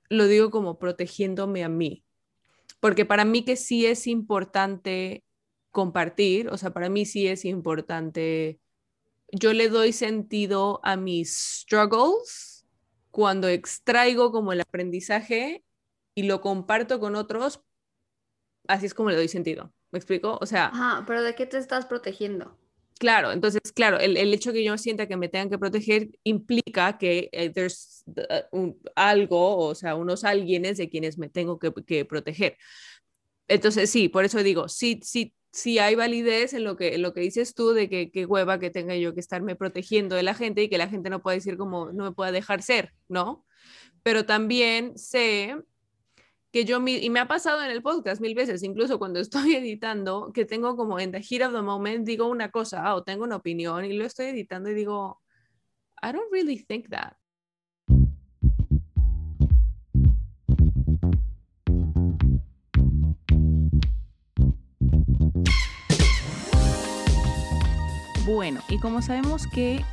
lo 0.09 0.27
digo 0.27 0.51
como 0.51 0.79
protegiéndome 0.79 1.63
a 1.63 1.69
mí, 1.69 2.03
porque 2.79 3.05
para 3.05 3.23
mí 3.23 3.45
que 3.45 3.55
sí 3.55 3.85
es 3.85 4.07
importante 4.07 5.23
compartir, 5.71 6.49
o 6.49 6.57
sea, 6.57 6.71
para 6.71 6.89
mí 6.89 7.05
sí 7.05 7.27
es 7.27 7.45
importante, 7.45 8.59
yo 9.31 9.53
le 9.53 9.69
doy 9.69 9.93
sentido 9.93 10.79
a 10.83 10.97
mis 10.97 11.61
struggles 11.61 12.65
cuando 13.11 13.47
extraigo 13.47 14.31
como 14.31 14.53
el 14.53 14.61
aprendizaje 14.61 15.63
y 16.15 16.23
lo 16.23 16.41
comparto 16.41 16.99
con 16.99 17.15
otros, 17.15 17.61
así 18.67 18.87
es 18.87 18.93
como 18.93 19.09
le 19.09 19.15
doy 19.15 19.27
sentido. 19.27 19.73
¿Me 19.91 19.97
explico? 19.97 20.39
O 20.41 20.45
sea... 20.47 20.67
Ajá, 20.67 21.03
pero 21.05 21.21
¿de 21.21 21.35
qué 21.35 21.45
te 21.45 21.59
estás 21.59 21.85
protegiendo? 21.85 22.57
Claro, 22.99 23.31
entonces, 23.31 23.61
claro, 23.73 23.99
el, 23.99 24.17
el, 24.17 24.33
hecho 24.33 24.53
que 24.53 24.63
yo 24.63 24.77
sienta 24.77 25.07
que 25.07 25.17
me 25.17 25.29
tengan 25.29 25.49
que 25.49 25.57
proteger 25.57 26.09
implica 26.23 26.97
que 26.97 27.29
eh, 27.31 27.51
uh, 28.51 28.73
algo, 28.95 29.57
o 29.57 29.75
sea, 29.75 29.95
unos 29.95 30.23
alguienes 30.23 30.77
de 30.77 30.89
quienes 30.89 31.17
me 31.17 31.29
tengo 31.29 31.59
que, 31.59 31.71
que, 31.85 32.05
proteger. 32.05 32.57
Entonces, 33.47 33.89
sí, 33.89 34.09
por 34.09 34.25
eso 34.25 34.41
digo, 34.43 34.69
sí, 34.69 34.99
sí, 35.03 35.33
sí 35.51 35.79
hay 35.79 35.95
validez 35.95 36.53
en 36.53 36.63
lo 36.63 36.77
que, 36.77 36.97
lo 36.97 37.13
que 37.13 37.21
dices 37.21 37.53
tú 37.55 37.73
de 37.73 37.89
que 37.89 38.11
qué 38.11 38.25
hueva 38.25 38.59
que 38.59 38.69
tenga 38.69 38.95
yo 38.95 39.13
que 39.13 39.19
estarme 39.19 39.55
protegiendo 39.55 40.15
de 40.15 40.23
la 40.23 40.33
gente 40.33 40.63
y 40.63 40.69
que 40.69 40.77
la 40.77 40.89
gente 40.89 41.09
no 41.09 41.21
pueda 41.21 41.35
decir 41.35 41.57
como 41.57 41.91
no 41.91 42.05
me 42.05 42.11
pueda 42.11 42.31
dejar 42.31 42.61
ser, 42.61 42.93
¿no? 43.07 43.45
Pero 44.03 44.25
también 44.25 44.97
sé 44.97 45.55
que 46.53 46.65
yo, 46.65 46.79
y 46.85 47.09
me 47.09 47.19
ha 47.19 47.27
pasado 47.27 47.63
en 47.63 47.71
el 47.71 47.81
podcast 47.81 48.21
mil 48.21 48.35
veces, 48.35 48.61
incluso 48.61 48.99
cuando 48.99 49.19
estoy 49.19 49.55
editando, 49.55 50.31
que 50.31 50.45
tengo 50.45 50.75
como 50.77 50.99
en 50.99 51.11
the 51.11 51.19
heat 51.19 51.41
of 51.41 51.51
the 51.51 51.63
moment, 51.63 52.05
digo 52.05 52.27
una 52.27 52.51
cosa 52.51 52.93
o 52.93 53.03
tengo 53.03 53.23
una 53.23 53.37
opinión 53.37 53.83
y 53.85 53.93
lo 53.93 54.05
estoy 54.05 54.27
editando 54.27 54.69
y 54.69 54.75
digo, 54.75 55.19
I 56.03 56.11
don't 56.11 56.31
really 56.31 56.63
think 56.63 56.89
that. 56.89 57.13
Bueno, 68.27 68.61
y 68.69 68.79
como 68.79 69.01
sabemos 69.01 69.47
que 69.47 69.83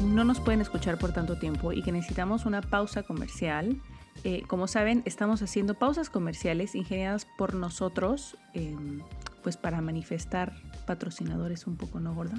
no 0.00 0.22
nos 0.22 0.38
pueden 0.38 0.60
escuchar 0.60 0.96
por 0.96 1.12
tanto 1.12 1.40
tiempo 1.40 1.72
y 1.72 1.82
que 1.82 1.90
necesitamos 1.90 2.46
una 2.46 2.62
pausa 2.62 3.02
comercial, 3.02 3.80
eh, 4.22 4.42
como 4.46 4.68
saben, 4.68 5.02
estamos 5.04 5.42
haciendo 5.42 5.74
pausas 5.74 6.08
comerciales 6.08 6.74
ingeniadas 6.74 7.26
por 7.36 7.54
nosotros, 7.54 8.36
em, 8.52 9.02
pues 9.42 9.56
para 9.56 9.80
manifestar 9.80 10.54
patrocinadores 10.86 11.66
un 11.66 11.76
poco, 11.76 12.00
¿no, 12.00 12.14
Gorda? 12.14 12.36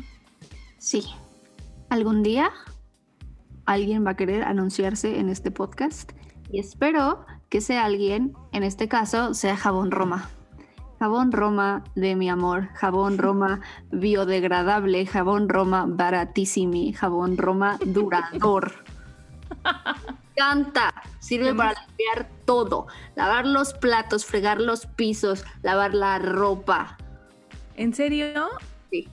Sí. 0.78 1.04
Algún 1.90 2.24
día 2.24 2.52
alguien 3.66 4.06
va 4.06 4.12
a 4.12 4.16
querer 4.16 4.44
anunciarse 4.44 5.20
en 5.20 5.30
este 5.30 5.52
podcast 5.52 6.12
y 6.52 6.60
espero 6.60 7.26
que 7.50 7.62
sea 7.62 7.86
alguien, 7.86 8.34
en 8.52 8.64
este 8.64 8.88
caso, 8.88 9.34
sea 9.34 9.58
Jabón 9.58 9.92
Roma. 9.92 10.30
Jabón 11.00 11.32
Roma 11.32 11.84
de 11.96 12.16
mi 12.16 12.30
amor, 12.30 12.70
jabón 12.74 13.18
Roma 13.18 13.60
biodegradable, 13.92 15.06
jabón 15.06 15.50
Roma 15.50 15.86
baratísimo, 15.88 16.94
jabón 16.96 17.38
Roma 17.38 17.78
durador. 17.86 18.74
encanta. 20.36 20.94
Sirve 21.20 21.54
para 21.54 21.74
limpiar 21.88 22.30
todo. 22.46 22.88
Lavar 23.16 23.46
los 23.46 23.74
platos, 23.74 24.26
fregar 24.26 24.60
los 24.60 24.86
pisos, 24.86 25.44
lavar 25.62 25.94
la 25.94 26.20
ropa. 26.20 26.98
¿En 27.76 27.94
serio? 27.94 28.48
Sí. 28.92 29.08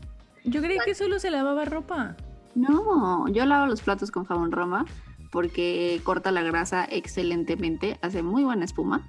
Yo 0.44 0.60
creía 0.60 0.82
que 0.84 0.94
solo 0.94 1.18
se 1.18 1.30
lavaba 1.30 1.64
ropa. 1.64 2.16
No, 2.54 3.28
yo 3.28 3.46
lavo 3.46 3.66
los 3.66 3.80
platos 3.80 4.10
con 4.10 4.24
jabón 4.24 4.52
Roma 4.52 4.84
porque 5.30 6.00
corta 6.04 6.30
la 6.30 6.42
grasa 6.42 6.84
excelentemente, 6.84 7.98
hace 8.02 8.22
muy 8.22 8.44
buena 8.44 8.66
espuma. 8.66 9.00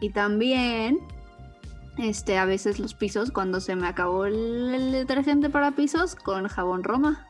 Y 0.00 0.10
también, 0.10 1.00
este, 1.98 2.38
a 2.38 2.44
veces 2.44 2.78
los 2.78 2.94
pisos, 2.94 3.32
cuando 3.32 3.60
se 3.60 3.74
me 3.74 3.88
acabó 3.88 4.26
el 4.26 4.92
detergente 4.92 5.50
para 5.50 5.72
pisos, 5.72 6.14
con 6.14 6.46
jabón 6.46 6.84
Roma. 6.84 7.26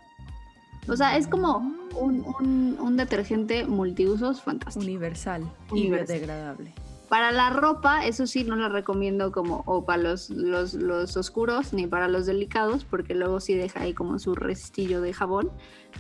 O 0.89 0.97
sea, 0.97 1.17
es 1.17 1.27
como 1.27 1.75
un, 1.95 2.97
detergente 2.97 3.67
multiusos 3.67 4.43
fantástico. 4.43 4.85
Universal, 4.85 5.45
y 5.73 5.91
biodegradable. 5.91 6.75
Para 7.09 7.33
la 7.33 7.49
ropa, 7.51 8.05
eso 8.05 8.27
sí, 8.27 8.45
no 8.45 8.55
la 8.57 8.69
recomiendo 8.69 9.33
como, 9.33 9.63
o 9.65 9.87
para 9.87 10.03
los, 10.03 10.29
los, 10.29 10.75
los, 10.75 11.17
oscuros, 11.17 11.73
ni 11.73 11.87
para 11.87 12.07
los 12.07 12.27
delicados, 12.27 12.85
porque 12.85 13.15
luego 13.15 13.41
sí 13.41 13.55
deja 13.55 13.81
ahí 13.81 13.95
como 13.95 14.19
su 14.19 14.35
restillo 14.35 15.01
de 15.01 15.15
jabón. 15.15 15.51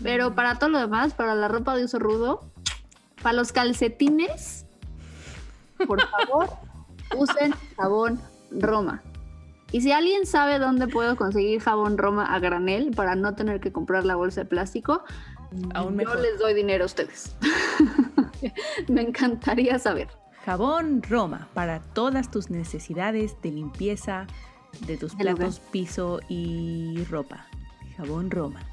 Pero 0.02 0.34
para 0.34 0.58
todo 0.58 0.68
lo 0.68 0.78
demás, 0.78 1.14
para 1.14 1.34
la 1.34 1.48
ropa 1.48 1.76
de 1.76 1.84
uso 1.84 1.98
rudo, 1.98 2.42
para 3.22 3.32
los 3.32 3.52
calcetines, 3.52 4.66
por 5.86 6.00
favor, 6.08 6.50
usen 7.16 7.54
jabón 7.76 8.20
Roma. 8.50 9.02
Y 9.70 9.82
si 9.82 9.92
alguien 9.92 10.24
sabe 10.24 10.58
dónde 10.58 10.88
puedo 10.88 11.16
conseguir 11.16 11.60
jabón 11.60 11.98
Roma 11.98 12.34
a 12.34 12.38
granel 12.38 12.90
para 12.94 13.14
no 13.16 13.34
tener 13.34 13.60
que 13.60 13.70
comprar 13.70 14.04
la 14.04 14.16
bolsa 14.16 14.42
de 14.42 14.46
plástico, 14.46 15.04
Aún 15.74 15.98
yo 15.98 16.14
les 16.14 16.38
doy 16.38 16.54
dinero 16.54 16.84
a 16.84 16.86
ustedes. 16.86 17.34
Me 18.88 19.02
encantaría 19.02 19.78
saber. 19.78 20.08
Jabón 20.44 21.02
Roma 21.02 21.48
para 21.54 21.80
todas 21.80 22.30
tus 22.30 22.50
necesidades 22.50 23.40
de 23.42 23.50
limpieza 23.50 24.26
de 24.86 24.96
tus 24.96 25.14
platos, 25.14 25.60
piso 25.60 26.20
y 26.28 27.04
ropa. 27.10 27.46
Jabón 27.96 28.30
Roma. 28.30 28.64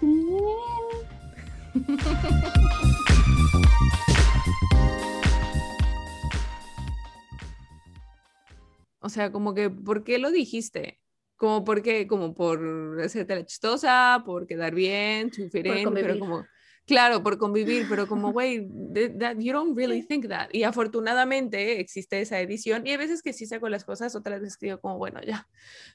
o 9.00 9.08
sea, 9.08 9.32
como 9.32 9.54
que, 9.54 9.70
¿por 9.70 10.04
qué 10.04 10.18
lo 10.18 10.30
dijiste? 10.30 11.00
Como 11.38 11.64
porque, 11.64 12.06
como 12.06 12.34
por 12.34 13.00
hacerte 13.00 13.34
la 13.34 13.46
chistosa, 13.46 14.22
por 14.26 14.46
quedar 14.46 14.74
bien, 14.74 15.32
sufrir, 15.32 15.64
pero 15.94 16.18
como 16.18 16.44
Claro, 16.88 17.22
por 17.22 17.36
convivir, 17.36 17.84
pero 17.86 18.08
como, 18.08 18.32
güey, 18.32 18.66
you 18.66 19.52
don't 19.52 19.76
really 19.76 20.02
think 20.02 20.26
that. 20.26 20.48
Y 20.52 20.62
afortunadamente 20.62 21.80
existe 21.80 22.18
esa 22.22 22.40
edición 22.40 22.86
y 22.86 22.92
hay 22.92 22.96
veces 22.96 23.22
que 23.22 23.34
sí 23.34 23.44
saco 23.44 23.68
las 23.68 23.84
cosas, 23.84 24.16
otras 24.16 24.40
veces 24.40 24.58
digo 24.58 24.80
como, 24.80 24.96
bueno, 24.96 25.20
ya. 25.22 25.46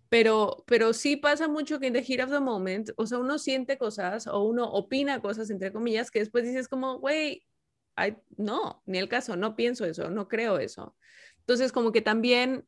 Pero, 0.09 0.63
pero 0.67 0.93
sí 0.93 1.17
pasa 1.17 1.47
mucho 1.47 1.79
que 1.79 1.87
en 1.87 1.93
the 1.93 2.03
heat 2.03 2.23
of 2.23 2.29
the 2.29 2.39
moment, 2.39 2.91
o 2.95 3.07
sea, 3.07 3.17
uno 3.17 3.39
siente 3.39 3.79
cosas 3.79 4.27
o 4.27 4.43
uno 4.43 4.69
opina 4.69 5.19
cosas, 5.19 5.49
entre 5.49 5.73
comillas, 5.73 6.11
que 6.11 6.19
después 6.19 6.45
dices 6.45 6.67
como, 6.67 6.99
güey, 6.99 7.43
no, 8.37 8.83
ni 8.85 8.99
el 8.99 9.09
caso, 9.09 9.35
no 9.35 9.55
pienso 9.55 9.85
eso, 9.85 10.11
no 10.11 10.27
creo 10.27 10.59
eso. 10.59 10.95
Entonces, 11.39 11.71
como 11.71 11.91
que 11.91 12.01
también 12.01 12.67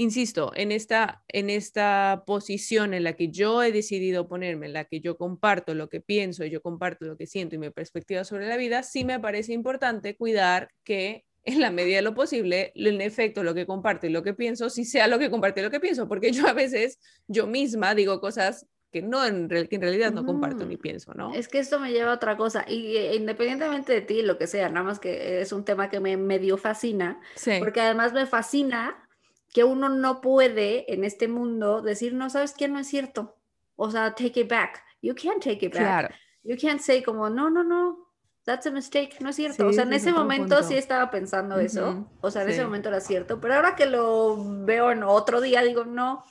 insisto, 0.00 0.52
en 0.54 0.72
esta, 0.72 1.22
en 1.28 1.50
esta 1.50 2.24
posición 2.26 2.94
en 2.94 3.04
la 3.04 3.12
que 3.16 3.28
yo 3.28 3.62
he 3.62 3.70
decidido 3.70 4.28
ponerme, 4.28 4.66
en 4.66 4.72
la 4.72 4.86
que 4.86 5.00
yo 5.00 5.18
comparto 5.18 5.74
lo 5.74 5.90
que 5.90 6.00
pienso, 6.00 6.46
yo 6.46 6.62
comparto 6.62 7.04
lo 7.04 7.18
que 7.18 7.26
siento 7.26 7.54
y 7.54 7.58
mi 7.58 7.68
perspectiva 7.68 8.24
sobre 8.24 8.48
la 8.48 8.56
vida, 8.56 8.82
sí 8.82 9.04
me 9.04 9.20
parece 9.20 9.52
importante 9.52 10.16
cuidar 10.16 10.70
que 10.84 11.26
en 11.44 11.60
la 11.60 11.70
medida 11.70 11.96
de 11.96 12.02
lo 12.02 12.14
posible, 12.14 12.72
en 12.74 13.00
efecto, 13.02 13.42
lo 13.42 13.54
que 13.54 13.66
comparto 13.66 14.06
y 14.06 14.10
lo 14.10 14.22
que 14.22 14.32
pienso, 14.32 14.70
sí 14.70 14.86
sea 14.86 15.06
lo 15.06 15.18
que 15.18 15.30
comparto 15.30 15.60
y 15.60 15.64
lo 15.64 15.70
que 15.70 15.80
pienso, 15.80 16.08
porque 16.08 16.32
yo 16.32 16.46
a 16.48 16.54
veces, 16.54 16.98
yo 17.28 17.46
misma 17.46 17.94
digo 17.94 18.20
cosas 18.20 18.66
que, 18.90 19.02
no 19.02 19.24
en, 19.26 19.48
que 19.48 19.68
en 19.76 19.82
realidad 19.82 20.12
no 20.12 20.24
comparto 20.24 20.64
ni 20.64 20.78
pienso, 20.78 21.12
¿no? 21.12 21.34
Es 21.34 21.46
que 21.46 21.58
esto 21.58 21.78
me 21.78 21.92
lleva 21.92 22.12
a 22.12 22.14
otra 22.14 22.38
cosa, 22.38 22.64
y 22.66 22.96
eh, 22.96 23.16
independientemente 23.16 23.92
de 23.92 24.00
ti, 24.00 24.22
lo 24.22 24.38
que 24.38 24.46
sea, 24.46 24.70
nada 24.70 24.84
más 24.84 24.98
que 24.98 25.42
es 25.42 25.52
un 25.52 25.64
tema 25.64 25.90
que 25.90 26.00
me 26.00 26.16
medio 26.16 26.56
fascina, 26.56 27.20
porque 27.58 27.82
además 27.82 28.14
me 28.14 28.26
fascina 28.26 29.06
que 29.52 29.64
uno 29.64 29.88
no 29.88 30.20
puede 30.20 30.92
en 30.92 31.04
este 31.04 31.28
mundo 31.28 31.82
decir, 31.82 32.14
no, 32.14 32.30
¿sabes 32.30 32.52
qué? 32.52 32.68
No 32.68 32.78
es 32.78 32.86
cierto. 32.86 33.36
O 33.76 33.90
sea, 33.90 34.14
take 34.14 34.40
it 34.40 34.50
back. 34.50 34.82
You 35.02 35.14
can't 35.14 35.42
take 35.42 35.64
it 35.64 35.72
back. 35.72 35.82
Claro. 35.82 36.08
You 36.42 36.56
can't 36.60 36.80
say 36.80 37.02
como, 37.02 37.28
no, 37.28 37.50
no, 37.50 37.64
no, 37.64 38.10
that's 38.44 38.66
a 38.66 38.70
mistake, 38.70 39.16
no 39.20 39.30
es 39.30 39.36
cierto. 39.36 39.66
o 39.66 39.72
sea, 39.72 39.84
en 39.84 39.92
ese 39.92 40.12
momento 40.12 40.62
sí 40.62 40.74
estaba 40.74 41.10
pensando 41.10 41.58
eso. 41.58 42.06
O 42.20 42.30
sea, 42.30 42.42
en 42.42 42.50
ese 42.50 42.64
momento 42.64 42.88
era 42.88 43.00
cierto. 43.00 43.40
Pero 43.40 43.54
ahora 43.54 43.76
que 43.76 43.86
lo 43.86 44.36
veo 44.64 44.90
en 44.90 45.02
otro 45.02 45.40
día, 45.40 45.62
digo, 45.62 45.84
no, 45.84 46.24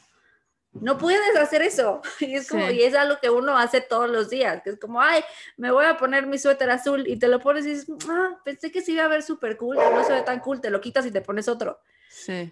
no 0.74 0.98
puedes 0.98 1.36
hacer 1.38 1.62
eso. 1.62 2.02
Y 2.20 2.36
es 2.36 2.50
como, 2.50 2.70
y 2.70 2.84
es 2.84 2.96
algo 2.96 3.18
que 3.22 3.30
uno 3.30 3.58
hace 3.58 3.82
todos 3.82 4.10
los 4.10 4.30
días, 4.30 4.62
que 4.64 4.72
es 4.72 4.80
como, 4.80 5.02
ay, 5.02 5.24
me 5.58 5.72
voy 5.72 5.86
a 5.86 5.98
poner 5.98 6.26
mi 6.28 6.38
suéter 6.38 6.70
azul 6.70 7.08
y 7.08 7.18
te 7.18 7.28
lo 7.28 7.40
pones 7.40 7.66
y 7.66 7.70
dices, 7.70 7.88
ah, 8.10 8.40
pensé 8.44 8.72
que 8.72 8.82
se 8.82 8.94
iba 8.94 9.06
a 9.06 9.08
ver 9.10 9.24
súper 9.24 9.58
cool, 9.58 9.76
no 9.76 10.04
se 10.04 10.14
ve 10.14 10.22
tan 10.22 10.40
cool, 10.40 10.62
te 10.62 10.70
lo 10.70 10.82
quitas 10.82 11.06
y 11.06 11.12
te 11.12 11.22
pones 11.22 11.48
otro. 11.48 11.80
Sí. 12.10 12.52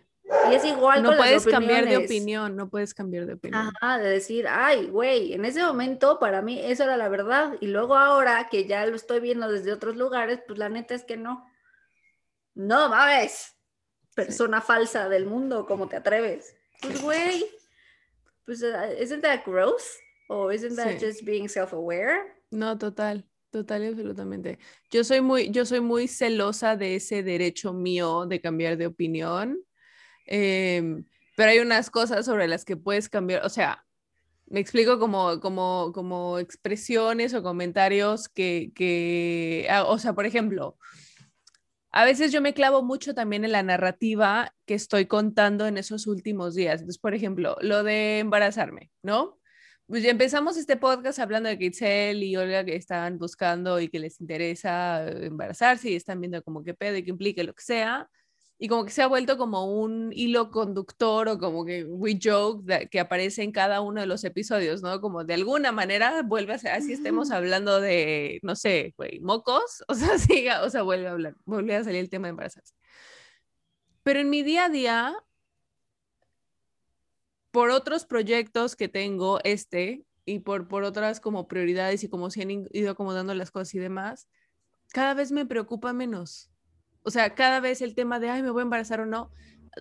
Y 0.49 0.55
es 0.55 0.65
igual 0.65 1.03
no 1.03 1.15
puedes 1.15 1.45
cambiar 1.45 1.85
de 1.85 1.97
opinión, 1.97 2.55
no 2.55 2.69
puedes 2.69 2.93
cambiar 2.93 3.25
de 3.25 3.33
opinión. 3.33 3.71
Ajá, 3.81 3.97
de 3.97 4.09
decir, 4.09 4.45
ay, 4.47 4.87
güey, 4.87 5.33
en 5.33 5.45
ese 5.45 5.63
momento 5.63 6.19
para 6.19 6.41
mí 6.41 6.59
eso 6.59 6.83
era 6.83 6.97
la 6.97 7.07
verdad. 7.07 7.55
Y 7.61 7.67
luego 7.67 7.95
ahora 7.95 8.49
que 8.49 8.65
ya 8.65 8.85
lo 8.85 8.95
estoy 8.95 9.19
viendo 9.19 9.49
desde 9.49 9.71
otros 9.71 9.95
lugares, 9.95 10.39
pues 10.45 10.59
la 10.59 10.69
neta 10.69 10.95
es 10.95 11.03
que 11.03 11.17
no. 11.17 11.49
No 12.55 12.89
mames, 12.89 13.55
persona 14.15 14.61
falsa 14.61 15.07
del 15.09 15.25
mundo, 15.27 15.65
¿cómo 15.65 15.87
te 15.87 15.95
atreves? 15.95 16.55
Pues, 16.81 17.01
güey, 17.01 17.45
pues, 18.45 18.61
uh, 18.63 19.01
¿isn't 19.01 19.21
that 19.21 19.45
gross? 19.45 19.97
¿O 20.27 20.51
isn't 20.51 20.75
that 20.75 20.99
just 20.99 21.23
being 21.23 21.47
self-aware? 21.47 22.35
No, 22.51 22.77
total. 22.77 23.25
Total 23.49 23.81
y 23.81 23.87
absolutamente. 23.87 24.59
Yo 24.91 25.05
soy 25.05 25.21
muy, 25.21 25.51
yo 25.51 25.65
soy 25.65 25.79
muy 25.79 26.07
celosa 26.09 26.75
de 26.75 26.95
ese 26.95 27.23
derecho 27.23 27.71
mío 27.71 28.25
de 28.25 28.41
cambiar 28.41 28.75
de 28.75 28.87
opinión 28.87 29.63
Em, 30.27 31.05
pero 31.35 31.51
hay 31.51 31.59
unas 31.59 31.89
cosas 31.89 32.25
sobre 32.25 32.47
las 32.47 32.65
que 32.65 32.77
puedes 32.77 33.09
cambiar, 33.09 33.45
o 33.45 33.49
sea, 33.49 33.85
me 34.47 34.59
explico 34.59 34.99
como, 34.99 35.39
como, 35.39 35.91
como 35.93 36.39
expresiones 36.39 37.33
o 37.33 37.43
comentarios 37.43 38.29
que, 38.29 38.71
que, 38.75 39.67
ah, 39.69 39.83
o 39.85 39.97
sea, 39.99 40.13
por 40.13 40.25
ejemplo, 40.25 40.77
a 41.91 42.05
veces 42.05 42.31
yo 42.31 42.41
me 42.41 42.53
clavo 42.53 42.83
mucho 42.83 43.13
también 43.13 43.43
en 43.45 43.51
la 43.51 43.63
narrativa 43.63 44.53
que 44.65 44.73
estoy 44.75 45.07
contando 45.07 45.67
en 45.67 45.77
esos 45.77 46.07
últimos 46.07 46.55
días. 46.55 46.81
Entonces, 46.81 46.99
por 46.99 47.13
ejemplo, 47.13 47.57
lo 47.61 47.83
de 47.83 48.19
embarazarme, 48.19 48.91
¿no? 49.01 49.39
Pues 49.87 50.03
ya 50.03 50.11
empezamos 50.11 50.57
este 50.57 50.75
podcast 50.77 51.19
hablando 51.19 51.49
de 51.49 51.57
que 51.57 51.65
Itzel 51.65 52.21
y 52.23 52.35
Olga 52.35 52.65
que 52.65 52.75
están 52.75 53.17
buscando 53.17 53.79
y 53.79 53.89
que 53.89 53.99
les 53.99 54.19
interesa 54.21 55.07
embarazarse 55.09 55.89
y 55.89 55.95
están 55.95 56.19
viendo 56.19 56.43
como 56.43 56.63
qué 56.63 56.73
pedo 56.73 56.97
y 56.97 57.03
qué 57.03 57.09
implique 57.09 57.43
lo 57.43 57.55
que 57.55 57.63
sea 57.63 58.09
y 58.59 58.67
como 58.67 58.85
que 58.85 58.91
se 58.91 59.03
ha 59.03 59.07
vuelto 59.07 59.37
como 59.37 59.65
un 59.79 60.11
hilo 60.13 60.49
conductor 60.49 61.29
o 61.29 61.37
como 61.37 61.63
que 61.63 61.83
we 61.85 62.17
joke 62.21 62.89
que 62.89 62.99
aparece 62.99 63.43
en 63.43 63.51
cada 63.51 63.81
uno 63.81 64.01
de 64.01 64.07
los 64.07 64.23
episodios, 64.23 64.81
¿no? 64.81 64.99
Como 64.99 65.23
de 65.23 65.35
alguna 65.35 65.71
manera 65.71 66.23
vuelve 66.23 66.53
a 66.53 66.57
ser, 66.57 66.71
así 66.71 66.93
estemos 66.93 67.29
hablando 67.31 67.79
de, 67.79 68.39
no 68.41 68.55
sé, 68.55 68.95
güey, 68.97 69.19
mocos, 69.19 69.83
o 69.87 69.93
sea, 69.93 70.17
siga, 70.17 70.63
o 70.63 70.69
sea, 70.69 70.81
vuelve 70.81 71.07
a 71.07 71.11
hablar, 71.11 71.35
vuelve 71.45 71.75
a 71.75 71.83
salir 71.83 71.99
el 71.99 72.09
tema 72.09 72.27
de 72.27 72.31
embarazarse. 72.31 72.73
Pero 74.03 74.19
en 74.19 74.29
mi 74.29 74.41
día 74.41 74.65
a 74.65 74.69
día, 74.69 75.15
por 77.51 77.69
otros 77.69 78.05
proyectos 78.05 78.75
que 78.75 78.87
tengo, 78.87 79.39
este, 79.43 80.05
y 80.25 80.39
por, 80.39 80.67
por 80.67 80.83
otras 80.83 81.19
como 81.19 81.47
prioridades 81.47 82.03
y 82.03 82.09
como 82.09 82.29
se 82.31 82.41
han 82.41 82.51
ido 82.51 82.91
acomodando 82.91 83.33
las 83.33 83.51
cosas 83.51 83.75
y 83.75 83.79
demás, 83.79 84.27
cada 84.89 85.13
vez 85.13 85.31
me 85.31 85.45
preocupa 85.45 85.93
menos 85.93 86.49
o 87.07 87.09
sea, 87.09 87.35
cada 87.35 87.61
vez 87.61 87.81
el 87.81 87.95
tema 87.95 88.19
de, 88.19 88.29
ay, 88.29 88.43
me 88.43 88.51
voy 88.51 88.59
a 88.59 88.63
embarazar 88.63 88.99
o 88.99 89.05
no, 89.05 89.31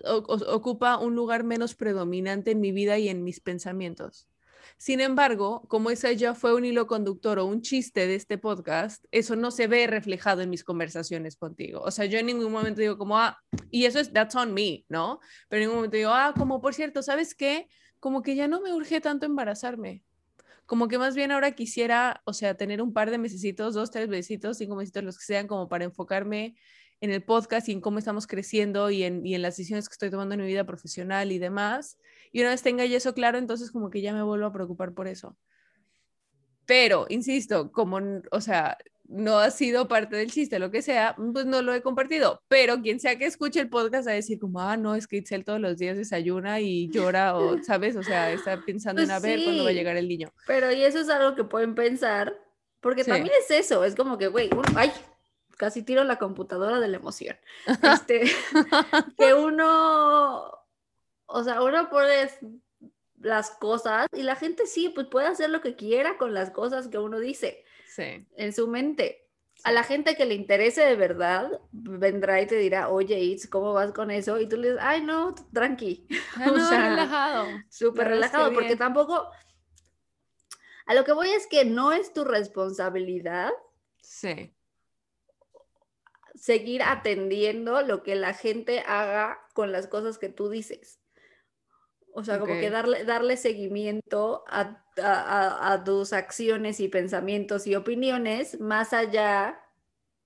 ocupa 0.05 0.97
un 0.97 1.13
lugar 1.13 1.43
menos 1.43 1.75
predominante 1.75 2.51
en 2.51 2.61
mi 2.61 2.71
vida 2.71 2.97
y 2.99 3.09
en 3.09 3.25
mis 3.25 3.41
pensamientos. 3.41 4.29
Sin 4.77 5.01
embargo, 5.01 5.63
como 5.67 5.89
ese 5.89 6.15
ya 6.15 6.35
fue 6.35 6.55
un 6.55 6.63
hilo 6.63 6.87
conductor 6.87 7.39
o 7.39 7.45
un 7.45 7.61
chiste 7.61 8.07
de 8.07 8.15
este 8.15 8.37
podcast, 8.37 9.03
eso 9.11 9.35
no 9.35 9.51
se 9.51 9.67
ve 9.67 9.87
reflejado 9.87 10.41
en 10.41 10.49
mis 10.49 10.63
conversaciones 10.63 11.35
contigo. 11.35 11.81
O 11.81 11.91
sea, 11.91 12.05
yo 12.05 12.17
en 12.17 12.27
ningún 12.27 12.49
momento 12.49 12.79
digo 12.79 12.97
como, 12.97 13.17
ah, 13.17 13.37
y 13.71 13.83
eso 13.83 13.99
es, 13.99 14.13
that's 14.13 14.35
on 14.35 14.53
me, 14.53 14.85
¿no? 14.87 15.19
Pero 15.49 15.57
en 15.57 15.63
ningún 15.63 15.79
momento 15.79 15.97
digo, 15.97 16.11
ah, 16.11 16.33
como 16.37 16.61
por 16.61 16.75
cierto, 16.75 17.03
¿sabes 17.03 17.35
qué? 17.35 17.67
Como 17.99 18.21
que 18.21 18.37
ya 18.37 18.47
no 18.47 18.61
me 18.61 18.73
urge 18.73 19.01
tanto 19.01 19.25
embarazarme. 19.25 20.01
Como 20.65 20.87
que 20.87 20.97
más 20.97 21.13
bien 21.13 21.33
ahora 21.33 21.51
quisiera, 21.51 22.21
o 22.23 22.31
sea, 22.31 22.55
tener 22.55 22.81
un 22.81 22.93
par 22.93 23.11
de 23.11 23.17
mesecitos, 23.17 23.73
dos, 23.73 23.91
tres 23.91 24.07
besitos, 24.07 24.57
cinco 24.59 24.77
mesecitos, 24.77 25.03
los 25.03 25.17
que 25.17 25.25
sean, 25.25 25.47
como 25.47 25.67
para 25.67 25.83
enfocarme 25.83 26.55
en 27.01 27.11
el 27.11 27.23
podcast 27.23 27.69
y 27.69 27.71
en 27.71 27.81
cómo 27.81 27.99
estamos 27.99 28.27
creciendo 28.27 28.89
y 28.89 29.03
en, 29.03 29.25
y 29.25 29.35
en 29.35 29.41
las 29.41 29.55
decisiones 29.55 29.87
que 29.87 29.93
estoy 29.93 30.09
tomando 30.09 30.35
en 30.35 30.41
mi 30.41 30.47
vida 30.47 30.65
profesional 30.65 31.31
y 31.31 31.39
demás. 31.39 31.97
Y 32.31 32.41
una 32.41 32.49
vez 32.49 32.61
tenga 32.61 32.85
ya 32.85 32.97
eso 32.97 33.13
claro, 33.13 33.37
entonces 33.37 33.71
como 33.71 33.89
que 33.89 34.01
ya 34.01 34.13
me 34.13 34.23
vuelvo 34.23 34.45
a 34.45 34.53
preocupar 34.53 34.93
por 34.93 35.07
eso. 35.07 35.37
Pero, 36.65 37.05
insisto, 37.09 37.71
como, 37.71 37.99
o 38.31 38.41
sea, 38.41 38.77
no 39.07 39.39
ha 39.39 39.51
sido 39.51 39.87
parte 39.87 40.17
del 40.17 40.29
chiste, 40.29 40.59
lo 40.59 40.69
que 40.69 40.81
sea, 40.81 41.15
pues 41.33 41.45
no 41.45 41.61
lo 41.61 41.73
he 41.73 41.81
compartido. 41.81 42.41
Pero 42.49 42.81
quien 42.81 42.99
sea 42.99 43.17
que 43.17 43.25
escuche 43.25 43.59
el 43.61 43.69
podcast 43.69 44.07
a 44.07 44.11
decir 44.11 44.37
como, 44.37 44.59
ah, 44.59 44.75
no, 44.75 44.95
es 44.95 45.07
que 45.07 45.17
Itzel 45.17 45.45
todos 45.45 45.61
los 45.61 45.77
días 45.77 45.97
desayuna 45.97 46.59
y 46.59 46.89
llora 46.89 47.37
o, 47.37 47.57
¿sabes? 47.63 47.95
O 47.95 48.03
sea, 48.03 48.31
está 48.31 48.61
pensando 48.65 49.01
en 49.01 49.11
a 49.11 49.19
ver 49.19 49.43
cuándo 49.43 49.63
va 49.63 49.69
a 49.69 49.73
llegar 49.73 49.95
el 49.95 50.09
niño. 50.09 50.33
Pero 50.45 50.71
y 50.71 50.83
eso 50.83 50.99
es 50.99 51.09
algo 51.09 51.35
que 51.35 51.45
pueden 51.45 51.73
pensar, 51.73 52.37
porque 52.81 53.03
también 53.03 53.33
es 53.39 53.49
eso, 53.49 53.85
es 53.85 53.95
como 53.95 54.17
que, 54.17 54.27
güey, 54.27 54.49
ay, 54.75 54.91
casi 55.57 55.83
tiro 55.83 56.03
la 56.03 56.17
computadora 56.17 56.79
de 56.79 56.87
la 56.87 56.97
emoción. 56.97 57.35
Este, 57.83 58.21
que 59.17 59.33
uno, 59.33 60.51
o 61.25 61.43
sea, 61.43 61.61
uno 61.61 61.89
pone 61.89 62.29
las 63.19 63.51
cosas 63.51 64.07
y 64.13 64.23
la 64.23 64.35
gente 64.35 64.67
sí, 64.67 64.89
pues 64.89 65.07
puede 65.07 65.27
hacer 65.27 65.49
lo 65.49 65.61
que 65.61 65.75
quiera 65.75 66.17
con 66.17 66.33
las 66.33 66.51
cosas 66.51 66.87
que 66.87 66.99
uno 66.99 67.19
dice 67.19 67.65
en 67.97 68.53
su 68.53 68.67
mente. 68.67 69.23
A 69.63 69.71
la 69.71 69.83
gente 69.83 70.15
que 70.15 70.25
le 70.25 70.35
interese 70.35 70.81
de 70.81 70.95
verdad, 70.95 71.49
vendrá 71.71 72.39
y 72.39 72.45
te 72.45 72.57
dirá, 72.57 72.89
oye, 72.89 73.19
Itz, 73.19 73.47
¿cómo 73.47 73.73
vas 73.73 73.91
con 73.91 74.11
eso? 74.11 74.39
Y 74.39 74.47
tú 74.47 74.55
le 74.55 74.69
dices, 74.69 74.83
ay, 74.83 75.01
no, 75.01 75.33
tranqui. 75.51 76.07
Ah, 76.35 76.45
no, 76.45 76.69
relajado. 76.69 77.47
Súper 77.67 78.07
relajado, 78.07 78.53
porque 78.53 78.75
tampoco... 78.75 79.31
A 80.85 80.93
lo 80.93 81.03
que 81.03 81.11
voy 81.11 81.29
es 81.29 81.47
que 81.47 81.65
no 81.65 81.91
es 81.91 82.13
tu 82.13 82.23
responsabilidad. 82.23 83.51
Sí 83.99 84.53
seguir 86.37 86.83
atendiendo 86.83 87.81
lo 87.81 88.03
que 88.03 88.15
la 88.15 88.33
gente 88.33 88.79
haga 88.81 89.39
con 89.53 89.71
las 89.71 89.87
cosas 89.87 90.17
que 90.17 90.29
tú 90.29 90.49
dices. 90.49 90.99
O 92.13 92.23
sea, 92.23 92.39
como 92.39 92.53
que 92.53 92.71
darle, 92.71 93.03
darle 93.03 93.37
seguimiento 93.37 94.43
a, 94.47 94.83
a, 94.97 95.83
tus 95.83 96.13
acciones 96.13 96.79
y 96.79 96.87
pensamientos 96.87 97.67
y 97.67 97.75
opiniones 97.75 98.59
más 98.59 98.91
allá 98.91 99.61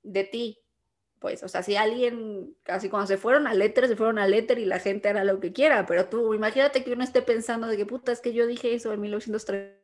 de 0.01 0.23
ti. 0.23 0.59
Pues, 1.19 1.43
o 1.43 1.49
sea, 1.49 1.63
si 1.63 1.75
alguien, 1.75 2.55
casi 2.63 2.88
cuando 2.89 3.07
se 3.07 3.17
fueron 3.17 3.45
a 3.45 3.53
Letter, 3.53 3.88
se 3.88 3.97
fueron 3.97 4.19
a 4.19 4.27
Letter 4.27 4.57
y 4.57 4.65
la 4.65 4.79
gente 4.79 5.09
hará 5.09 5.25
lo 5.25 5.39
que 5.41 5.51
quiera, 5.51 5.85
pero 5.85 6.07
tú 6.07 6.33
imagínate 6.33 6.83
que 6.83 6.93
uno 6.93 7.03
esté 7.03 7.21
pensando 7.21 7.67
de 7.67 7.75
que 7.75 7.85
puta, 7.85 8.13
es 8.13 8.21
que 8.21 8.33
yo 8.33 8.47
dije 8.47 8.73
eso 8.73 8.93
en 8.93 9.01
1930 9.01 9.80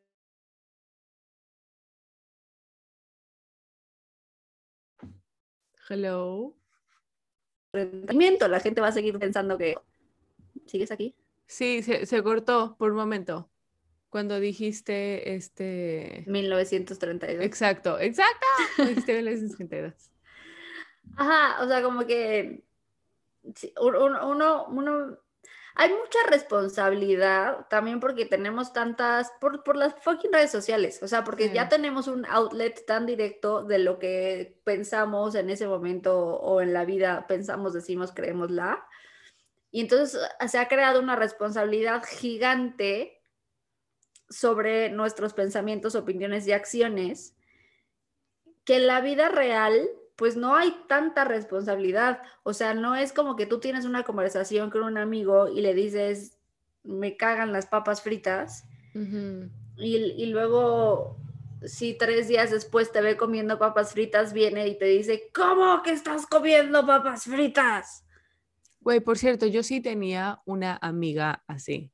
Hello. 5.89 6.55
La 7.71 8.59
gente 8.59 8.81
va 8.81 8.87
a 8.87 8.91
seguir 8.91 9.17
pensando 9.19 9.57
que. 9.57 9.75
¿Sigues 10.65 10.91
aquí? 10.91 11.15
Sí, 11.45 11.81
se, 11.81 12.23
cortó 12.23 12.75
por 12.77 12.91
un 12.91 12.97
momento. 12.97 13.49
Cuando 14.09 14.39
dijiste 14.39 15.35
este. 15.35 16.23
1932. 16.27 17.45
Exacto, 17.45 17.99
exacto. 17.99 18.45
dijiste 18.77 19.15
1932. 19.15 19.93
Ajá, 21.15 21.63
o 21.63 21.67
sea, 21.67 21.81
como 21.81 22.05
que. 22.05 22.63
uno, 23.79 24.67
uno 24.67 25.19
hay 25.79 25.89
mucha 25.89 26.17
responsabilidad 26.27 27.67
también 27.69 27.99
porque 27.99 28.25
tenemos 28.25 28.73
tantas, 28.73 29.31
por, 29.39 29.63
por 29.63 29.75
las 29.75 29.93
fucking 30.01 30.33
redes 30.33 30.49
sociales, 30.49 30.99
o 31.03 31.07
sea, 31.07 31.23
porque 31.23 31.53
ya 31.53 31.69
tenemos 31.69 32.07
un 32.07 32.25
outlet 32.25 32.83
tan 32.87 33.05
directo 33.05 33.63
de 33.63 33.77
lo 33.77 33.99
que 33.99 34.59
pensamos 34.63 35.35
en 35.35 35.51
ese 35.51 35.67
momento 35.67 36.17
o 36.17 36.61
en 36.61 36.73
la 36.73 36.83
vida, 36.83 37.27
pensamos, 37.27 37.73
decimos, 37.73 38.11
creemos 38.11 38.49
la. 38.49 38.87
Y 39.69 39.81
entonces 39.81 40.19
ah, 40.39 40.47
se 40.47 40.57
ha 40.57 40.67
creado 40.67 40.99
una 40.99 41.15
responsabilidad 41.15 42.03
gigante 42.03 43.21
sobre 44.29 44.89
nuestros 44.89 45.35
pensamientos, 45.35 45.93
opiniones 45.93 46.47
y 46.47 46.53
acciones 46.53 47.35
que 48.65 48.77
en 48.77 48.87
la 48.87 48.99
vida 49.01 49.29
real 49.29 49.87
pues 50.17 50.35
no 50.35 50.55
hay 50.55 50.75
tanta 50.89 51.23
responsabilidad. 51.23 52.21
O 52.43 52.53
sea, 52.53 52.73
no 52.73 52.95
es 52.95 53.13
como 53.13 53.35
que 53.35 53.45
tú 53.45 53.59
tienes 53.59 53.85
una 53.85 54.03
conversación 54.03 54.69
con 54.71 54.83
un 54.83 54.97
amigo 54.97 55.47
y 55.47 55.61
le 55.61 55.73
dices, 55.73 56.37
me 56.83 57.15
cagan 57.15 57.53
las 57.53 57.67
papas 57.67 58.01
fritas. 58.01 58.65
y, 59.77 60.25
luego, 60.25 61.17
si 61.63 61.93
tres 61.93 62.27
días 62.27 62.49
después 62.49 62.91
te 62.91 63.01
ve 63.01 63.15
comiendo 63.15 63.59
papas 63.59 63.93
fritas, 63.93 64.33
viene 64.33 64.67
y 64.67 64.77
te 64.77 64.85
dice, 64.85 65.29
¿cómo 65.33 65.83
que 65.83 65.91
estás 65.91 66.25
comiendo 66.25 66.85
papas 66.85 67.25
fritas? 67.25 68.03
Güey, 68.81 69.01
por 69.01 69.19
cierto, 69.19 69.45
yo 69.45 69.61
sí 69.61 69.81
tenía 69.81 70.41
una 70.45 70.79
amiga 70.81 71.43
así. 71.45 71.91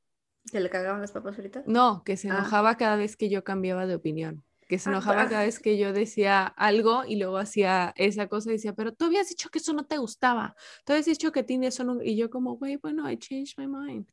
¿Que 0.50 0.60
le 0.60 0.70
cagaban 0.70 1.02
las 1.02 1.12
papas 1.12 1.36
fritas? 1.36 1.66
No, 1.66 2.02
que 2.04 2.16
se 2.16 2.30
ah. 2.30 2.36
enojaba 2.36 2.76
cada 2.78 2.96
vez 2.96 3.16
que 3.16 3.28
yo 3.28 3.44
cambiaba 3.44 3.86
de 3.86 3.96
opinión 3.96 4.44
que 4.74 4.78
se 4.80 4.90
enojaba 4.90 5.28
cada 5.28 5.44
vez 5.44 5.60
que 5.60 5.78
yo 5.78 5.92
decía 5.92 6.46
algo 6.46 7.04
y 7.06 7.16
luego 7.16 7.38
hacía 7.38 7.92
esa 7.96 8.28
cosa 8.28 8.50
y 8.50 8.54
decía, 8.54 8.74
pero 8.74 8.92
tú 8.92 9.04
habías 9.04 9.28
dicho 9.28 9.48
que 9.50 9.58
eso 9.58 9.72
no 9.72 9.86
te 9.86 9.98
gustaba, 9.98 10.56
tú 10.84 10.92
habías 10.92 11.06
dicho 11.06 11.30
que 11.32 11.42
tiene 11.42 11.68
eso 11.68 11.84
no... 11.84 12.02
y 12.02 12.16
yo 12.16 12.28
como, 12.30 12.56
güey, 12.56 12.76
bueno, 12.76 13.10
I 13.10 13.16
changed 13.16 13.54
my 13.56 13.66
mind. 13.66 14.06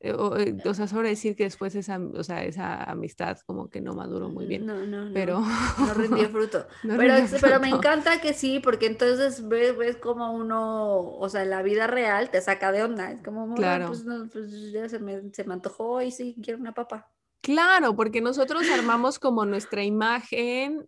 Eh, 0.00 0.10
eh, 0.10 0.56
o, 0.64 0.74
sea, 0.74 0.86
sobre 0.86 1.08
decir 1.08 1.34
que 1.34 1.42
después 1.44 1.74
esa, 1.74 1.98
o 1.98 2.22
sea, 2.22 2.44
esa 2.44 2.84
amistad 2.84 3.38
como 3.46 3.68
que 3.68 3.80
no 3.80 3.94
maduró 3.94 4.28
muy 4.28 4.46
bien. 4.46 4.64
No, 4.64 4.86
no, 4.86 5.10
pero... 5.12 5.40
no, 5.40 5.94
rindió 5.94 6.28
fruto. 6.30 6.66
pero, 6.82 7.14
pero 7.40 7.58
me 7.58 7.70
encanta 7.70 8.20
que 8.20 8.32
sí, 8.32 8.60
porque 8.60 8.86
entonces 8.86 9.48
ves, 9.48 9.76
ves 9.76 9.96
como 9.96 10.32
uno, 10.32 11.00
o 11.00 11.28
sea, 11.28 11.42
en 11.42 11.50
la 11.50 11.62
vida 11.62 11.88
real 11.88 12.30
te 12.30 12.40
saca 12.40 12.70
de 12.70 12.84
onda. 12.84 13.10
Es 13.10 13.22
como, 13.22 13.54
claro. 13.54 13.88
pues, 13.88 14.04
pues 14.32 14.70
ya 14.70 14.88
se 14.88 15.00
me, 15.00 15.32
se 15.32 15.44
me 15.44 15.54
antojó 15.54 16.00
y 16.02 16.12
sí, 16.12 16.36
quiero 16.42 16.60
una 16.60 16.74
papa. 16.74 17.10
Claro, 17.48 17.96
porque 17.96 18.20
nosotros 18.20 18.68
armamos 18.70 19.18
como 19.18 19.46
nuestra 19.46 19.82
imagen. 19.82 20.86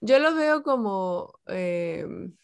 Yo 0.00 0.18
lo 0.18 0.34
veo 0.34 0.62
como, 0.64 1.34
em, 1.46 2.36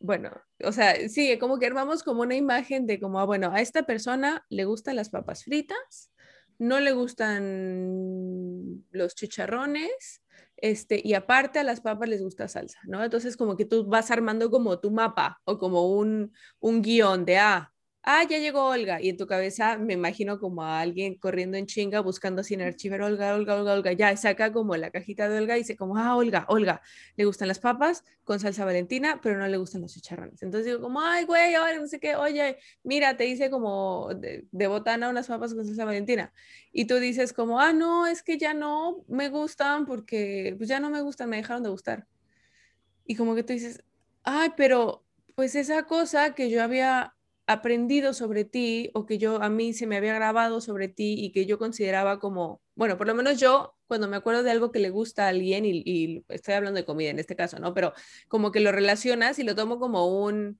bueno, 0.00 0.30
o 0.64 0.72
sea, 0.72 1.08
sí, 1.08 1.38
como 1.38 1.58
que 1.58 1.66
armamos 1.66 2.04
como 2.04 2.22
una 2.22 2.36
imagen 2.36 2.86
de 2.86 3.00
como, 3.00 3.20
ah, 3.20 3.24
bueno, 3.24 3.50
a 3.52 3.60
esta 3.60 3.84
persona 3.84 4.46
le 4.50 4.64
gustan 4.64 4.96
las 4.96 5.10
papas 5.10 5.44
fritas, 5.44 6.12
no 6.58 6.80
le 6.80 6.92
gustan 6.92 8.84
los 8.92 9.14
chicharrones, 9.16 10.22
este, 10.56 11.00
y 11.04 11.14
aparte 11.14 11.58
a 11.60 11.64
las 11.64 11.80
papas 11.80 12.08
les 12.08 12.22
gusta 12.22 12.48
salsa, 12.48 12.78
¿no? 12.86 13.04
Entonces 13.04 13.36
como 13.36 13.56
que 13.56 13.64
tú 13.66 13.86
vas 13.86 14.10
armando 14.12 14.50
como 14.50 14.80
tu 14.80 14.92
mapa 14.92 15.40
o 15.44 15.58
como 15.58 15.90
un, 15.90 16.32
un 16.60 16.82
guion 16.82 17.24
de, 17.24 17.38
ah, 17.38 17.74
ah, 18.08 18.22
ya 18.22 18.38
llegó 18.38 18.68
Olga, 18.68 19.02
y 19.02 19.08
en 19.08 19.16
tu 19.16 19.26
cabeza 19.26 19.78
me 19.78 19.94
imagino 19.94 20.38
como 20.38 20.62
a 20.62 20.80
alguien 20.80 21.16
corriendo 21.16 21.56
en 21.56 21.66
chinga 21.66 21.98
buscando 22.00 22.44
sin 22.44 22.62
archivar 22.62 23.02
Olga, 23.02 23.34
Olga, 23.34 23.56
Olga, 23.56 23.72
Olga, 23.74 23.92
ya, 23.92 24.16
saca 24.16 24.52
como 24.52 24.76
la 24.76 24.92
cajita 24.92 25.28
de 25.28 25.38
Olga 25.38 25.56
y 25.56 25.62
dice 25.62 25.76
como, 25.76 25.98
ah, 25.98 26.14
Olga, 26.16 26.46
Olga, 26.48 26.82
le 27.16 27.24
gustan 27.24 27.48
las 27.48 27.58
papas 27.58 28.04
con 28.22 28.38
salsa 28.38 28.64
valentina, 28.64 29.20
pero 29.20 29.36
no 29.38 29.48
le 29.48 29.56
gustan 29.56 29.82
los 29.82 29.92
chicharrones. 29.92 30.40
Entonces 30.42 30.66
digo 30.66 30.80
como, 30.80 31.00
ay, 31.00 31.24
güey, 31.24 31.56
ahora 31.56 31.76
no 31.80 31.88
sé 31.88 31.98
qué, 31.98 32.14
oye, 32.14 32.58
mira, 32.84 33.16
te 33.16 33.26
hice 33.26 33.50
como 33.50 34.10
de, 34.14 34.46
de, 34.52 34.66
botana 34.68 35.08
unas 35.08 35.26
papas 35.26 35.52
con 35.52 35.66
salsa 35.66 35.84
valentina. 35.84 36.32
Y 36.72 36.84
tú 36.84 36.98
dices 37.00 37.32
como, 37.32 37.60
ah, 37.60 37.72
no, 37.72 38.06
es 38.06 38.22
que 38.22 38.38
ya 38.38 38.54
no 38.54 39.04
me 39.08 39.30
gustan 39.30 39.84
porque 39.84 40.54
pues 40.56 40.68
ya 40.68 40.78
no 40.78 40.90
me 40.90 41.02
gustan, 41.02 41.28
me 41.28 41.38
dejaron 41.38 41.64
de 41.64 41.70
gustar. 41.70 42.06
Y 43.04 43.16
como 43.16 43.34
que 43.34 43.42
tú 43.42 43.52
dices, 43.52 43.82
ay, 44.22 44.50
pero 44.56 45.04
pues 45.34 45.56
esa 45.56 45.82
cosa 45.84 46.36
que 46.36 46.50
yo 46.50 46.62
había 46.62 47.15
aprendido 47.46 48.12
sobre 48.12 48.44
ti 48.44 48.90
o 48.92 49.06
que 49.06 49.18
yo 49.18 49.40
a 49.42 49.48
mí 49.48 49.72
se 49.72 49.86
me 49.86 49.96
había 49.96 50.14
grabado 50.14 50.60
sobre 50.60 50.88
ti 50.88 51.14
y 51.18 51.30
que 51.30 51.46
yo 51.46 51.58
consideraba 51.58 52.18
como, 52.18 52.60
bueno, 52.74 52.98
por 52.98 53.06
lo 53.06 53.14
menos 53.14 53.38
yo 53.38 53.74
cuando 53.86 54.08
me 54.08 54.16
acuerdo 54.16 54.42
de 54.42 54.50
algo 54.50 54.72
que 54.72 54.80
le 54.80 54.90
gusta 54.90 55.26
a 55.26 55.28
alguien 55.28 55.64
y, 55.64 56.24
estoy 56.28 56.54
hablando 56.54 56.78
de 56.78 56.84
comida 56.84 57.10
en 57.10 57.20
este 57.20 57.36
caso, 57.36 57.58
¿no? 57.60 57.72
Pero 57.72 57.92
como 58.28 58.50
que 58.50 58.60
lo 58.60 58.72
relacionas 58.72 59.38
y 59.38 59.44
lo 59.44 59.54
tomo 59.54 59.78
como 59.78 60.24
un, 60.24 60.58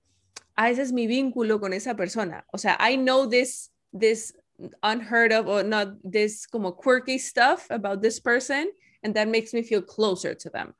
ah, 0.54 0.70
ese 0.70 0.82
es 0.82 0.92
mi 0.92 1.08
vínculo 1.08 1.60
con 1.60 1.72
esa 1.72 1.96
persona. 1.96 2.46
O 2.52 2.58
sea, 2.58 2.78
I 2.80 2.96
know 2.96 3.28
this, 3.28 3.72
this 3.98 4.36
unheard 4.82 5.32
of 5.32 5.48
or 5.48 5.64
not 5.64 5.98
this 6.08 6.46
como 6.46 6.76
quirky 6.76 7.18
stuff 7.18 7.68
about 7.70 8.00
this 8.00 8.20
person 8.20 8.68
and 9.02 9.14
that 9.14 9.26
makes 9.26 9.52
me 9.52 9.62
feel 9.62 9.82
closer 9.82 10.36
to 10.36 10.48
them. 10.50 10.72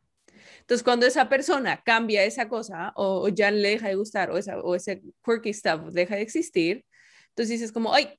Entonces, 0.66 0.82
cuando 0.82 1.06
esa 1.06 1.28
persona 1.28 1.80
cambia 1.84 2.24
esa 2.24 2.48
cosa 2.48 2.92
o, 2.96 3.28
ya 3.28 3.52
le 3.52 3.68
deja 3.68 3.86
de 3.86 3.94
gustar 3.94 4.32
o, 4.32 4.36
esa, 4.36 4.58
o 4.58 4.74
ese 4.74 5.00
quirky 5.24 5.54
stuff 5.54 5.92
deja 5.92 6.16
de 6.16 6.22
existir, 6.22 6.84
entonces 7.28 7.50
dices 7.60 7.70
como, 7.70 7.94
ay, 7.94 8.18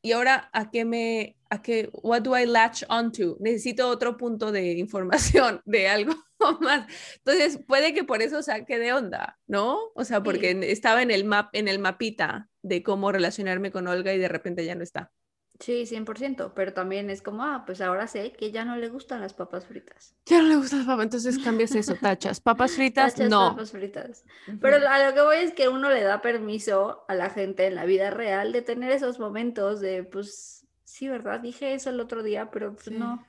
¿y 0.00 0.12
ahora 0.12 0.48
a 0.54 0.70
qué 0.70 0.86
me, 0.86 1.36
a 1.50 1.60
qué, 1.60 1.90
what 1.92 2.22
do 2.22 2.38
I 2.38 2.46
latch 2.46 2.84
onto? 2.88 3.36
Necesito 3.38 3.86
otro 3.88 4.16
punto 4.16 4.50
de 4.50 4.72
información 4.78 5.60
de 5.66 5.88
algo 5.88 6.14
más. 6.62 6.86
Entonces, 7.16 7.60
puede 7.66 7.92
que 7.92 8.02
por 8.02 8.22
eso 8.22 8.42
saque 8.42 8.78
de 8.78 8.94
onda, 8.94 9.38
¿no? 9.46 9.78
O 9.94 10.04
sea, 10.04 10.22
porque 10.22 10.58
estaba 10.70 11.02
en 11.02 11.10
el 11.10 11.24
map, 11.24 11.50
en 11.52 11.68
el 11.68 11.80
mapita 11.80 12.48
de 12.62 12.82
cómo 12.82 13.12
relacionarme 13.12 13.70
con 13.70 13.88
Olga 13.88 14.14
y 14.14 14.18
de 14.18 14.28
repente 14.28 14.64
ya 14.64 14.74
no 14.74 14.82
está. 14.82 15.12
Sí, 15.60 15.86
100%, 15.86 16.52
pero 16.52 16.72
también 16.72 17.10
es 17.10 17.22
como, 17.22 17.44
ah, 17.44 17.62
pues 17.64 17.80
ahora 17.80 18.08
sé 18.08 18.32
que 18.32 18.50
ya 18.50 18.64
no 18.64 18.76
le 18.76 18.88
gustan 18.88 19.20
las 19.20 19.34
papas 19.34 19.66
fritas. 19.66 20.16
Ya 20.26 20.42
no 20.42 20.48
le 20.48 20.56
gustan 20.56 20.80
las 20.80 20.88
papas, 20.88 21.04
entonces 21.04 21.38
cambias 21.38 21.74
eso, 21.76 21.94
tachas. 22.00 22.40
Papas 22.40 22.72
fritas, 22.72 23.16
no. 23.18 23.50
Papas 23.50 23.70
fritas. 23.70 24.24
Pero 24.60 24.88
a 24.88 25.08
lo 25.08 25.14
que 25.14 25.22
voy 25.22 25.36
es 25.36 25.52
que 25.52 25.68
uno 25.68 25.90
le 25.90 26.02
da 26.02 26.20
permiso 26.22 27.04
a 27.06 27.14
la 27.14 27.30
gente 27.30 27.66
en 27.66 27.76
la 27.76 27.84
vida 27.84 28.10
real 28.10 28.52
de 28.52 28.62
tener 28.62 28.90
esos 28.90 29.20
momentos 29.20 29.80
de, 29.80 30.02
pues, 30.02 30.66
sí, 30.82 31.08
¿verdad? 31.08 31.38
Dije 31.38 31.74
eso 31.74 31.90
el 31.90 32.00
otro 32.00 32.24
día, 32.24 32.50
pero 32.50 32.74
pues 32.74 32.90
no. 32.90 33.24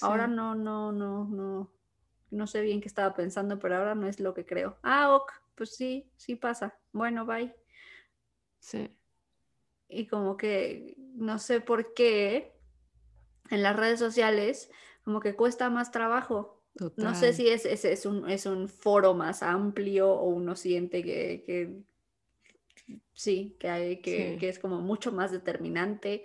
Ahora 0.00 0.26
no, 0.26 0.54
no, 0.54 0.90
no, 0.92 1.24
no. 1.26 1.70
No 2.30 2.46
sé 2.46 2.62
bien 2.62 2.80
qué 2.80 2.88
estaba 2.88 3.14
pensando, 3.14 3.58
pero 3.58 3.76
ahora 3.76 3.94
no 3.94 4.06
es 4.06 4.20
lo 4.20 4.32
que 4.32 4.46
creo. 4.46 4.78
Ah, 4.82 5.14
ok, 5.14 5.32
pues 5.54 5.76
sí, 5.76 6.10
sí 6.16 6.34
pasa. 6.34 6.78
Bueno, 6.92 7.26
bye. 7.26 7.54
Sí 8.58 8.97
y 9.88 10.06
como 10.06 10.36
que 10.36 10.94
no 11.14 11.38
sé 11.38 11.60
por 11.60 11.94
qué 11.94 12.52
en 13.50 13.62
las 13.62 13.76
redes 13.76 13.98
sociales 13.98 14.70
como 15.02 15.20
que 15.20 15.34
cuesta 15.34 15.70
más 15.70 15.90
trabajo. 15.90 16.62
No 16.96 17.14
sé 17.16 17.32
si 17.32 17.48
es, 17.48 17.64
es, 17.64 18.06
un, 18.06 18.30
es, 18.30 18.46
un, 18.46 18.68
foro 18.68 19.12
más 19.12 19.42
amplio 19.42 20.12
o 20.12 20.28
uno 20.28 20.54
siente 20.54 21.02
que, 21.02 21.42
que 21.44 21.82
sí, 23.12 23.56
que, 23.58 23.68
hay, 23.68 23.96
que, 24.00 24.36
que, 24.38 24.48
es 24.48 24.60
como 24.60 24.80
mucho 24.80 25.10
más 25.10 25.32
determinante. 25.32 26.24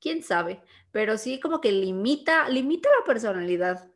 Quién 0.00 0.24
sabe, 0.24 0.60
pero 0.90 1.16
sí 1.16 1.38
como 1.38 1.60
que 1.60 1.70
limita, 1.70 2.48
limita 2.48 2.88
la 2.98 3.04
personalidad. 3.06 3.88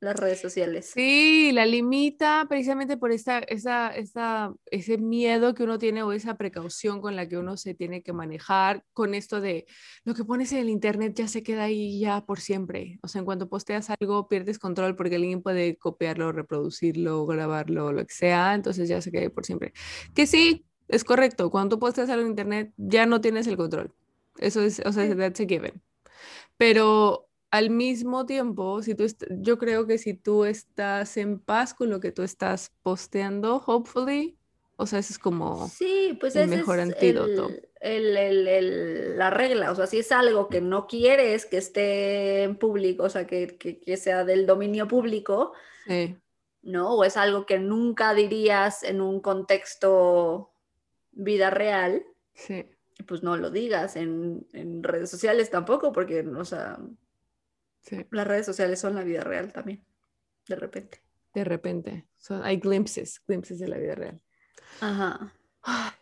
Las 0.00 0.16
redes 0.16 0.40
sociales. 0.40 0.90
Sí, 0.92 1.50
la 1.52 1.64
limita 1.64 2.46
precisamente 2.48 2.96
por 2.96 3.12
esta, 3.12 3.38
esa, 3.38 3.88
esa, 3.88 4.52
ese 4.70 4.98
miedo 4.98 5.54
que 5.54 5.62
uno 5.62 5.78
tiene 5.78 6.02
o 6.02 6.12
esa 6.12 6.36
precaución 6.36 7.00
con 7.00 7.16
la 7.16 7.28
que 7.28 7.38
uno 7.38 7.56
se 7.56 7.74
tiene 7.74 8.02
que 8.02 8.12
manejar 8.12 8.84
con 8.92 9.14
esto 9.14 9.40
de 9.40 9.66
lo 10.04 10.14
que 10.14 10.24
pones 10.24 10.52
en 10.52 10.58
el 10.58 10.68
internet 10.68 11.14
ya 11.14 11.28
se 11.28 11.42
queda 11.42 11.64
ahí 11.64 11.98
ya 11.98 12.24
por 12.26 12.40
siempre. 12.40 12.98
O 13.02 13.08
sea, 13.08 13.20
en 13.20 13.24
cuanto 13.24 13.48
posteas 13.48 13.88
algo 13.90 14.28
pierdes 14.28 14.58
control 14.58 14.96
porque 14.96 15.16
alguien 15.16 15.42
puede 15.42 15.76
copiarlo, 15.76 16.30
reproducirlo, 16.32 17.24
grabarlo, 17.24 17.92
lo 17.92 18.06
que 18.06 18.14
sea, 18.14 18.54
entonces 18.54 18.88
ya 18.88 19.00
se 19.00 19.10
queda 19.10 19.22
ahí 19.22 19.28
por 19.30 19.46
siempre. 19.46 19.72
Que 20.14 20.26
sí, 20.26 20.66
es 20.88 21.04
correcto, 21.04 21.50
cuando 21.50 21.76
tú 21.76 21.80
posteas 21.80 22.10
algo 22.10 22.22
en 22.22 22.30
internet 22.30 22.72
ya 22.76 23.06
no 23.06 23.20
tienes 23.20 23.46
el 23.46 23.56
control. 23.56 23.94
Eso 24.38 24.60
es, 24.60 24.82
o 24.84 24.92
sea, 24.92 25.16
that's 25.16 25.40
a 25.40 25.46
given. 25.46 25.82
Pero 26.58 27.25
al 27.50 27.70
mismo 27.70 28.26
tiempo, 28.26 28.82
si 28.82 28.94
tú 28.94 29.06
yo 29.38 29.58
creo 29.58 29.86
que 29.86 29.98
si 29.98 30.14
tú 30.14 30.44
estás 30.44 31.16
en 31.16 31.38
paz 31.38 31.74
con 31.74 31.90
lo 31.90 32.00
que 32.00 32.12
tú 32.12 32.22
estás 32.22 32.72
posteando, 32.82 33.62
hopefully, 33.66 34.36
o 34.76 34.86
sea, 34.86 34.98
ese 34.98 35.14
es 35.14 35.18
como 35.18 35.68
sí, 35.68 36.16
pues 36.20 36.36
el 36.36 36.48
mejor 36.48 36.80
antídoto. 36.80 37.50
El, 37.80 39.16
la 39.16 39.30
regla, 39.30 39.70
o 39.70 39.74
sea, 39.74 39.86
si 39.86 39.98
es 39.98 40.10
algo 40.10 40.48
que 40.48 40.60
no 40.60 40.86
quieres 40.86 41.46
que 41.46 41.56
esté 41.58 42.42
en 42.42 42.56
público, 42.56 43.04
o 43.04 43.08
sea, 43.08 43.26
que, 43.26 43.56
que, 43.56 43.96
sea 43.96 44.24
del 44.24 44.44
dominio 44.44 44.88
público, 44.88 45.52
¿no? 46.62 46.94
O 46.94 47.04
es 47.04 47.16
algo 47.16 47.46
que 47.46 47.58
nunca 47.58 48.12
dirías 48.12 48.82
en 48.82 49.00
un 49.00 49.20
contexto 49.20 50.50
vida 51.12 51.50
real, 51.50 52.04
sí. 52.34 52.66
pues 53.06 53.22
no 53.22 53.36
lo 53.36 53.50
digas 53.50 53.96
en, 53.96 54.46
en 54.52 54.82
redes 54.82 55.10
sociales 55.10 55.48
tampoco, 55.48 55.92
porque, 55.92 56.20
o 56.20 56.44
sea, 56.44 56.78
las 58.10 58.26
redes 58.26 58.46
sociales 58.46 58.80
son 58.80 58.94
la 58.94 59.02
vida 59.02 59.22
real 59.22 59.52
también, 59.52 59.84
de 60.48 60.56
repente. 60.56 61.02
De 61.34 61.44
repente. 61.44 62.06
hay 62.42 62.56
glimpses, 62.56 63.20
glimpses 63.26 63.58
de 63.58 63.68
la 63.68 63.78
vida 63.78 63.94
real. 63.94 64.20
Ajá. 64.80 65.32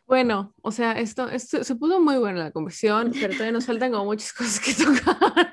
Bueno, 0.07 0.55
o 0.63 0.71
sea, 0.71 0.93
esto, 0.93 1.29
esto 1.29 1.65
se 1.65 1.75
puso 1.75 2.01
muy 2.01 2.19
buena 2.19 2.39
la 2.39 2.51
conversión, 2.51 3.13
pero 3.21 3.33
todavía 3.33 3.53
nos 3.53 3.67
faltan 3.67 3.93
como 3.93 4.05
muchas 4.05 4.33
cosas 4.33 4.61
que 4.61 4.75
tocar 4.75 5.51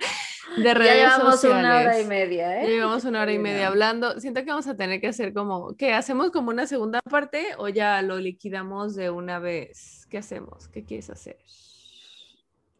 de 0.57 0.73
redes 0.73 0.97
ya 0.97 1.17
llevamos 1.17 1.43
una 1.43 1.79
hora 1.79 1.99
y 1.99 2.05
media, 2.05 2.61
¿eh? 2.61 2.63
Ya 2.63 2.69
llevamos 2.69 3.05
una 3.05 3.21
hora 3.21 3.31
y 3.31 3.39
media 3.39 3.67
hablando. 3.67 4.19
Siento 4.19 4.41
que 4.41 4.49
vamos 4.49 4.67
a 4.67 4.75
tener 4.75 4.99
que 4.99 5.07
hacer 5.07 5.33
como, 5.33 5.75
¿qué? 5.75 5.93
¿Hacemos 5.93 6.31
como 6.31 6.49
una 6.49 6.67
segunda 6.67 6.99
parte 7.01 7.47
o 7.57 7.69
ya 7.69 8.01
lo 8.01 8.17
liquidamos 8.19 8.95
de 8.95 9.09
una 9.09 9.39
vez? 9.39 10.05
¿Qué 10.09 10.17
hacemos? 10.17 10.67
¿Qué 10.67 10.83
quieres 10.83 11.09
hacer? 11.09 11.37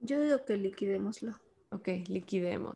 Yo 0.02 0.19
digo 0.19 0.44
que 0.45 0.57
liquidémoslo. 0.57 1.40
Ok, 1.73 1.88
liquidemos. 2.07 2.76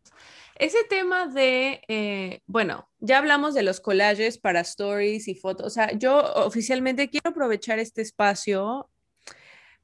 Ese 0.54 0.78
tema 0.88 1.26
de, 1.26 1.82
eh, 1.86 2.40
bueno, 2.46 2.88
ya 2.98 3.18
hablamos 3.18 3.52
de 3.52 3.62
los 3.62 3.78
collages 3.78 4.38
para 4.38 4.60
stories 4.60 5.28
y 5.28 5.34
fotos. 5.34 5.66
O 5.66 5.70
sea, 5.70 5.92
yo 5.92 6.18
oficialmente 6.36 7.10
quiero 7.10 7.28
aprovechar 7.30 7.78
este 7.78 8.00
espacio 8.00 8.88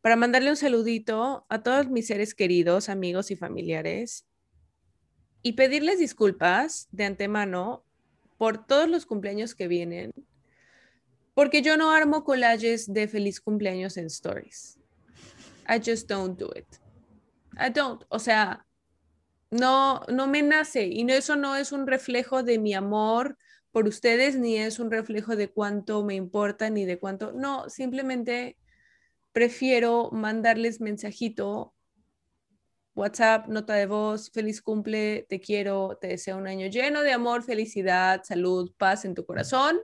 para 0.01 0.17
mandarle 0.17 0.49
un 0.49 0.57
saludito 0.57 1.45
a 1.51 1.63
todos 1.63 1.89
mis 1.89 2.07
seres 2.07 2.35
queridos, 2.35 2.89
amigos 2.89 3.31
y 3.31 3.37
familiares 3.37 4.25
y 5.43 5.53
pedirles 5.53 5.99
disculpas 5.99 6.89
de 6.91 7.05
antemano 7.05 7.85
por 8.39 8.67
todos 8.67 8.89
los 8.89 9.05
cumpleaños 9.05 9.55
que 9.55 9.69
vienen, 9.69 10.13
porque 11.35 11.61
yo 11.61 11.77
no 11.77 11.91
armo 11.91 12.25
collages 12.25 12.91
de 12.91 13.09
feliz 13.09 13.43
cumpleaños 13.43 13.99
en 13.99 14.07
stories. 14.07 14.79
I 15.69 15.79
just 15.85 16.09
don't 16.09 16.39
do 16.39 16.51
it. 16.57 16.67
I 17.59 17.71
don't. 17.71 18.05
O 18.09 18.19
sea, 18.19 18.67
no, 19.53 20.01
no 20.09 20.27
me 20.27 20.43
nace 20.43 20.87
y 20.87 21.09
eso 21.11 21.37
no 21.37 21.57
es 21.57 21.73
un 21.73 21.87
reflejo 21.87 22.43
de 22.43 22.59
mi 22.59 22.73
amor 22.73 23.37
por 23.71 23.87
ustedes, 23.87 24.39
ni 24.39 24.57
es 24.57 24.79
un 24.79 24.91
reflejo 24.91 25.37
de 25.37 25.49
cuánto 25.49 26.03
me 26.05 26.15
importa, 26.15 26.71
ni 26.71 26.87
de 26.87 26.99
cuánto, 26.99 27.33
no, 27.33 27.69
simplemente 27.69 28.57
prefiero 29.33 30.11
mandarles 30.11 30.81
mensajito, 30.81 31.75
WhatsApp, 32.95 33.49
nota 33.49 33.75
de 33.75 33.87
voz, 33.87 34.31
feliz 34.31 34.63
cumple, 34.63 35.27
te 35.29 35.39
quiero, 35.39 35.99
te 36.01 36.09
deseo 36.09 36.39
un 36.39 36.47
año 36.47 36.69
lleno 36.69 37.03
de 37.03 37.13
amor, 37.13 37.43
felicidad, 37.43 38.23
salud, 38.25 38.73
paz 38.79 39.05
en 39.05 39.15
tu 39.15 39.25
corazón. 39.25 39.79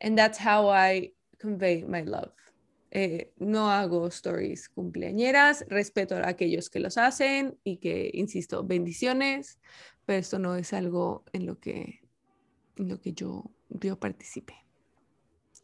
And 0.00 0.16
that's 0.16 0.38
how 0.38 0.70
I 0.70 1.14
convey 1.38 1.84
my 1.84 2.02
love. 2.02 2.32
Eh, 2.94 3.32
no 3.38 3.70
hago 3.70 4.06
stories 4.08 4.68
cumpleañeras, 4.68 5.64
respeto 5.68 6.14
a 6.14 6.28
aquellos 6.28 6.68
que 6.68 6.78
los 6.78 6.98
hacen 6.98 7.58
y 7.64 7.78
que, 7.78 8.10
insisto, 8.12 8.64
bendiciones, 8.64 9.58
pero 10.04 10.18
esto 10.18 10.38
no 10.38 10.56
es 10.56 10.74
algo 10.74 11.24
en 11.32 11.46
lo 11.46 11.58
que, 11.58 12.02
en 12.76 12.90
lo 12.90 13.00
que 13.00 13.14
yo, 13.14 13.50
yo 13.70 13.98
participe. 13.98 14.66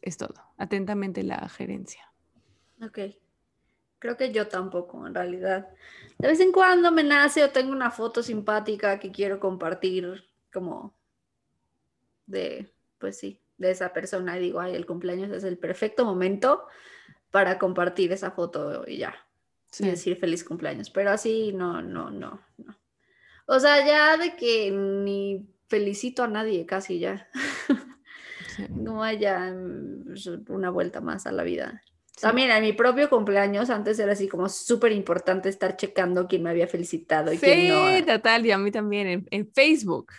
Es 0.01 0.17
todo. 0.17 0.33
Atentamente 0.57 1.21
la 1.21 1.47
gerencia. 1.49 2.11
Ok. 2.81 2.97
Creo 3.99 4.17
que 4.17 4.31
yo 4.31 4.47
tampoco, 4.47 5.05
en 5.05 5.13
realidad. 5.13 5.69
De 6.17 6.29
vez 6.29 6.39
en 6.39 6.51
cuando 6.51 6.91
me 6.91 7.03
nace 7.03 7.43
o 7.43 7.51
tengo 7.51 7.71
una 7.71 7.91
foto 7.91 8.23
simpática 8.23 8.99
que 8.99 9.11
quiero 9.11 9.39
compartir 9.39 10.23
como 10.51 10.97
de, 12.25 12.73
pues 12.97 13.19
sí, 13.19 13.39
de 13.59 13.69
esa 13.69 13.93
persona 13.93 14.35
y 14.35 14.41
digo, 14.41 14.59
ay, 14.59 14.73
el 14.73 14.87
cumpleaños 14.87 15.29
es 15.29 15.43
el 15.43 15.59
perfecto 15.59 16.05
momento 16.05 16.65
para 17.31 17.57
compartir 17.57 18.11
esa 18.11 18.31
foto 18.31 18.83
y 18.87 18.97
ya. 18.97 19.15
Y 19.77 19.85
decir 19.85 20.17
feliz 20.17 20.43
cumpleaños. 20.43 20.89
Pero 20.89 21.11
así 21.11 21.53
no, 21.53 21.81
no, 21.81 22.09
no, 22.09 22.41
no. 22.57 22.77
O 23.45 23.59
sea, 23.59 23.85
ya 23.85 24.17
de 24.17 24.35
que 24.35 24.71
ni 24.71 25.47
felicito 25.67 26.23
a 26.23 26.27
nadie 26.27 26.65
casi 26.65 26.99
ya. 26.99 27.29
no 28.69 29.03
haya 29.03 29.51
mm, 29.51 30.15
una 30.49 30.69
vuelta 30.69 31.01
más 31.01 31.27
a 31.27 31.31
la 31.31 31.43
vida. 31.43 31.81
También 32.19 32.51
a 32.51 32.59
mi 32.59 32.73
propio 32.73 33.09
cumpleaños 33.09 33.69
antes 33.69 33.97
era 33.97 34.11
así 34.11 34.27
como 34.27 34.49
súper 34.49 34.91
importante 34.91 35.47
estar 35.47 35.77
checando 35.77 36.27
quién 36.27 36.43
me 36.43 36.49
había 36.49 36.67
felicitado 36.67 37.31
y 37.31 37.37
sí, 37.37 37.45
quién 37.45 37.69
no. 37.69 37.95
Sí, 37.95 38.03
total, 38.03 38.45
y 38.45 38.51
a 38.51 38.57
mí 38.57 38.71
también 38.71 39.25
en 39.29 39.51
Facebook. 39.53 40.11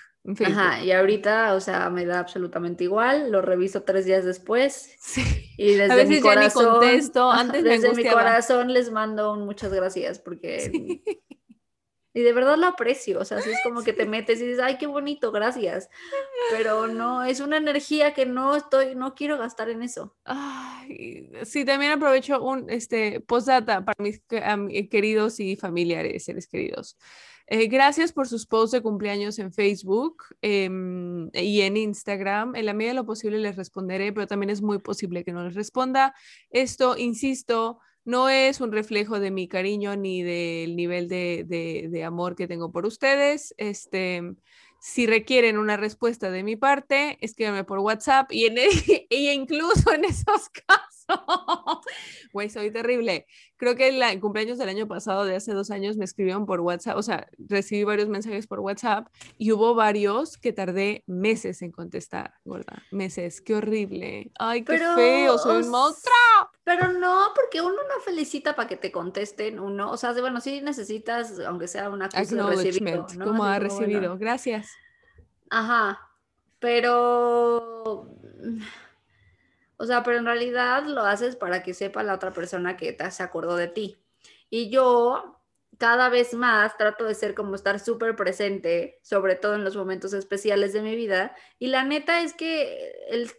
Ajá, 0.45 0.85
y 0.85 0.93
ahorita, 0.93 1.55
o 1.55 1.61
sea, 1.61 1.89
me 1.89 2.05
da 2.05 2.19
absolutamente 2.19 2.85
igual, 2.85 3.33
lo 3.33 3.41
reviso 3.41 3.85
tres 3.85 4.05
días 4.05 4.25
después. 4.25 4.95
Sí. 4.99 5.23
Y 5.57 5.75
desde 5.75 6.05
mi 6.07 6.21
corazón, 6.21 6.79
contesto, 6.79 7.31
antes 7.31 7.65
desde 7.65 7.95
mi 7.95 8.05
corazón 8.05 8.73
les 8.73 8.91
mando 8.91 9.33
un 9.33 9.47
muchas 9.47 9.73
gracias 9.73 10.19
porque 10.19 11.03
y 12.13 12.23
de 12.23 12.33
verdad 12.33 12.57
lo 12.57 12.67
aprecio, 12.67 13.21
o 13.21 13.25
sea, 13.25 13.39
así 13.39 13.51
es 13.51 13.59
como 13.63 13.83
que 13.83 13.93
te 13.93 14.05
metes 14.05 14.41
y 14.41 14.47
dices, 14.47 14.61
"Ay, 14.63 14.79
qué 14.79 14.87
bonito, 14.87 15.33
gracias." 15.33 15.89
Pero 16.51 16.87
no, 16.87 17.25
es 17.25 17.41
una 17.41 17.57
energía 17.57 18.15
que 18.15 18.27
no 18.27 18.57
estoy 18.57 18.95
no 18.95 19.15
quiero 19.15 19.39
gastar 19.39 19.71
en 19.71 19.83
eso. 19.83 20.17
Ay, 20.25 21.31
sí, 21.45 21.65
también 21.65 21.93
aprovecho 21.93 22.43
un 22.43 22.69
este 22.69 23.21
postdata 23.21 23.85
para 23.85 23.97
mis 23.99 24.21
queridos 24.89 25.41
y 25.41 25.57
familiares, 25.57 26.25
seres 26.25 26.47
queridos. 26.47 26.97
Eh, 27.53 27.67
gracias 27.67 28.13
por 28.13 28.29
sus 28.29 28.47
posts 28.47 28.71
de 28.71 28.81
cumpleaños 28.81 29.41
en 29.41 29.53
Facebook 29.53 30.23
em, 30.41 31.31
y 31.35 31.63
en 31.63 31.77
Instagram. 31.77 32.55
En 32.55 32.65
la 32.65 32.75
medida 32.75 32.93
de 32.93 32.95
lo 32.95 33.07
posible 33.07 33.39
les 33.39 33.57
responderé, 33.57 34.13
pero 34.13 34.29
también 34.29 34.51
es 34.51 34.63
muy 34.63 34.79
posible 34.79 35.25
que 35.25 35.33
no 35.33 35.43
les 35.43 35.55
responda. 35.55 36.15
Esto, 36.51 36.97
insisto, 36.97 37.81
no 38.05 38.29
es 38.29 38.61
un 38.61 38.71
reflejo 38.71 39.19
de 39.19 39.33
mi 39.33 39.49
cariño 39.49 39.97
ni 39.97 40.23
del 40.23 40.77
nivel 40.77 41.09
de, 41.09 41.45
de 41.91 42.05
amor 42.05 42.37
que 42.37 42.47
tengo 42.47 42.71
por 42.71 42.87
ustedes. 42.87 43.53
Este, 43.57 44.23
si 44.81 45.07
requieren 45.07 45.59
una 45.59 45.77
respuesta 45.77 46.31
de 46.31 46.43
mi 46.43 46.57
parte, 46.57 47.19
escríbanme 47.21 47.65
por 47.65 47.81
WhatsApp 47.81 48.33
y, 48.33 48.47
en, 48.47 48.57
y 49.11 49.31
incluso 49.31 49.93
en 49.93 50.05
esos 50.05 50.49
casos, 50.67 51.00
güey, 52.33 52.51
soy 52.51 52.71
terrible. 52.71 53.27
Creo 53.57 53.77
que 53.77 53.89
el 53.89 54.21
cumpleaños 54.21 54.59
del 54.59 54.69
año 54.69 54.87
pasado, 54.87 55.25
de 55.25 55.37
hace 55.37 55.53
dos 55.53 55.71
años, 55.71 55.97
me 55.97 56.05
escribieron 56.05 56.47
por 56.47 56.61
WhatsApp, 56.61 56.97
o 56.97 57.03
sea, 57.03 57.29
recibí 57.39 57.85
varios 57.85 58.09
mensajes 58.09 58.47
por 58.47 58.61
WhatsApp 58.61 59.09
y 59.39 59.53
hubo 59.53 59.75
varios 59.75 60.39
que 60.39 60.53
tardé 60.53 61.05
meses 61.07 61.63
en 61.63 61.73
contestar, 61.73 62.35
¿verdad? 62.45 62.79
Meses, 62.91 63.41
qué 63.41 63.55
horrible. 63.55 64.33
Ay, 64.39 64.65
qué 64.65 64.79
feo, 64.79 65.39
soy 65.39 65.63
un 65.63 65.71
monstruo. 65.71 66.15
Pero 66.65 66.93
no, 66.93 67.29
porque 67.35 67.61
uno 67.61 67.75
no 67.75 68.01
felicita 68.05 68.55
para 68.55 68.69
que 68.69 68.77
te 68.77 68.93
contesten, 68.93 69.59
uno, 69.59 69.91
o 69.91 69.97
sea, 69.97 70.13
bueno, 70.21 70.41
sí 70.41 70.61
necesitas, 70.61 71.39
aunque 71.41 71.69
sea 71.69 71.91
una 71.91 72.09
cosa 72.09 72.47
recibido, 72.49 73.07
¿no? 73.17 73.25
Como 73.25 73.45
ha 73.45 73.59
recibido, 73.59 74.17
gracias. 74.19 74.71
Ajá, 75.51 76.11
pero, 76.61 78.07
o 79.81 79.87
sea, 79.87 80.03
pero 80.03 80.19
en 80.19 80.27
realidad 80.27 80.85
lo 80.85 81.07
haces 81.07 81.37
para 81.37 81.63
que 81.63 81.73
sepa 81.73 82.03
la 82.03 82.15
otra 82.15 82.33
persona 82.33 82.77
que 82.77 82.93
te, 82.93 83.11
se 83.11 83.23
acordó 83.23 83.57
de 83.57 83.67
ti. 83.67 83.97
Y 84.51 84.69
yo 84.69 85.41
cada 85.79 86.11
vez 86.11 86.35
más 86.35 86.77
trato 86.77 87.07
de 87.07 87.15
ser 87.15 87.35
como 87.35 87.55
estar 87.55 87.81
súper 87.81 88.15
presente, 88.15 88.99
sobre 89.03 89.37
todo 89.37 89.55
en 89.55 89.65
los 89.65 89.79
momentos 89.79 90.13
especiales 90.13 90.75
de 90.75 90.83
mi 90.83 90.95
vida. 90.97 91.35
Y 91.59 91.69
la 91.69 91.83
neta 91.83 92.21
es 92.21 92.35
que 92.35 92.93
el, 93.09 93.33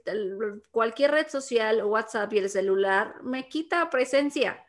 cualquier 0.72 1.12
red 1.12 1.28
social, 1.28 1.84
WhatsApp 1.84 2.34
y 2.34 2.40
el 2.40 2.50
celular 2.50 3.22
me 3.22 3.48
quita 3.48 3.92
presencia. 3.92 4.66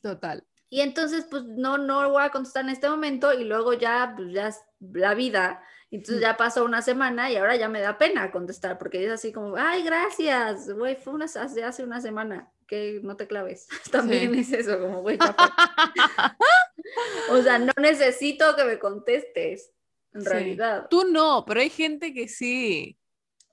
Total. 0.00 0.42
Y 0.70 0.80
entonces, 0.80 1.26
pues 1.30 1.44
no, 1.44 1.76
no 1.76 2.08
voy 2.08 2.22
a 2.22 2.30
contestar 2.30 2.64
en 2.64 2.70
este 2.70 2.88
momento 2.88 3.34
y 3.34 3.44
luego 3.44 3.74
ya, 3.74 4.14
pues 4.16 4.32
ya 4.32 4.50
la 4.80 5.12
vida 5.12 5.62
Entonces 5.92 6.22
ya 6.22 6.38
pasó 6.38 6.64
una 6.64 6.80
semana 6.80 7.30
y 7.30 7.36
ahora 7.36 7.54
ya 7.54 7.68
me 7.68 7.82
da 7.82 7.98
pena 7.98 8.30
contestar 8.30 8.78
porque 8.78 9.04
es 9.04 9.10
así 9.10 9.30
como, 9.30 9.56
ay, 9.56 9.82
gracias, 9.82 10.72
güey, 10.72 10.96
fue 10.96 11.12
una, 11.12 11.26
hace, 11.26 11.62
hace 11.62 11.84
una 11.84 12.00
semana, 12.00 12.50
que 12.66 13.00
no 13.02 13.14
te 13.14 13.26
claves. 13.26 13.68
También 13.92 14.34
es 14.34 14.50
eso, 14.54 14.80
como, 14.80 15.02
güey, 15.02 15.18
O 17.30 17.42
sea, 17.42 17.58
no 17.58 17.74
necesito 17.78 18.56
que 18.56 18.64
me 18.64 18.78
contestes, 18.78 19.70
en 20.14 20.24
realidad. 20.24 20.86
Tú 20.88 21.04
no, 21.04 21.44
pero 21.46 21.60
hay 21.60 21.68
gente 21.68 22.14
que 22.14 22.26
sí. 22.26 22.98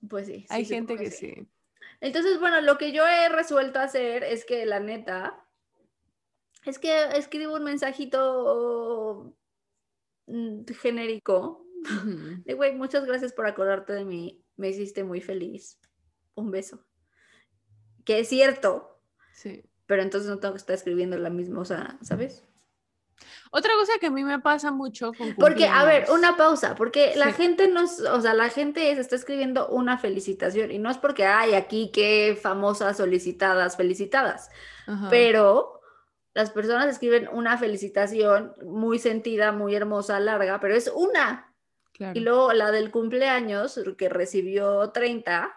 Pues 0.08 0.26
sí. 0.26 0.46
hay 0.48 0.64
gente 0.64 0.96
que, 0.96 1.10
sí. 1.10 1.46
Entonces, 2.00 2.40
bueno, 2.40 2.62
lo 2.62 2.78
que 2.78 2.92
yo 2.92 3.06
he 3.06 3.28
resuelto 3.28 3.80
hacer 3.80 4.24
es 4.24 4.46
que 4.46 4.64
la 4.64 4.80
neta, 4.80 5.44
es 6.64 6.78
que 6.78 7.04
escribo 7.18 7.56
un 7.56 7.64
mensajito 7.64 9.36
genérico. 11.84 12.42
De 12.44 12.54
güey, 12.54 12.74
muchas 12.74 13.04
gracias 13.06 13.32
por 13.32 13.46
acordarte 13.46 13.92
de 13.92 14.04
mí. 14.04 14.44
Me 14.56 14.68
hiciste 14.68 15.04
muy 15.04 15.20
feliz. 15.20 15.80
Un 16.34 16.50
beso. 16.50 16.84
Que 18.04 18.20
es 18.20 18.28
cierto. 18.28 19.00
Sí. 19.32 19.64
Pero 19.86 20.02
entonces 20.02 20.30
no 20.30 20.38
tengo 20.38 20.54
que 20.54 20.58
estar 20.58 20.74
escribiendo 20.74 21.18
la 21.18 21.30
misma, 21.30 21.60
o 21.60 21.64
sea, 21.64 21.98
¿sabes? 22.02 22.44
Otra 23.50 23.72
cosa 23.74 23.94
que 24.00 24.06
a 24.06 24.10
mí 24.10 24.22
me 24.22 24.38
pasa 24.38 24.70
mucho 24.70 25.12
con 25.12 25.34
Porque, 25.34 25.66
a 25.66 25.84
ver, 25.84 26.06
una 26.10 26.36
pausa, 26.36 26.74
porque 26.74 27.14
la 27.16 27.32
gente 27.32 27.68
nos, 27.68 28.00
o 28.00 28.20
sea, 28.20 28.34
la 28.34 28.48
gente 28.48 28.94
se 28.94 29.00
está 29.00 29.16
escribiendo 29.16 29.68
una 29.68 29.98
felicitación 29.98 30.70
y 30.70 30.78
no 30.78 30.90
es 30.90 30.98
porque 30.98 31.24
hay 31.24 31.54
aquí 31.54 31.90
qué 31.92 32.38
famosas 32.40 32.96
solicitadas, 32.96 33.76
felicitadas, 33.76 34.50
pero 35.10 35.80
las 36.34 36.50
personas 36.50 36.86
escriben 36.86 37.28
una 37.32 37.58
felicitación 37.58 38.54
muy 38.64 38.98
sentida, 38.98 39.52
muy 39.52 39.74
hermosa, 39.74 40.20
larga, 40.20 40.60
pero 40.60 40.74
es 40.74 40.90
una. 40.94 41.49
Y 42.14 42.20
luego 42.20 42.52
la 42.52 42.70
del 42.70 42.90
cumpleaños, 42.90 43.80
que 43.96 44.08
recibió 44.08 44.90
30, 44.90 45.54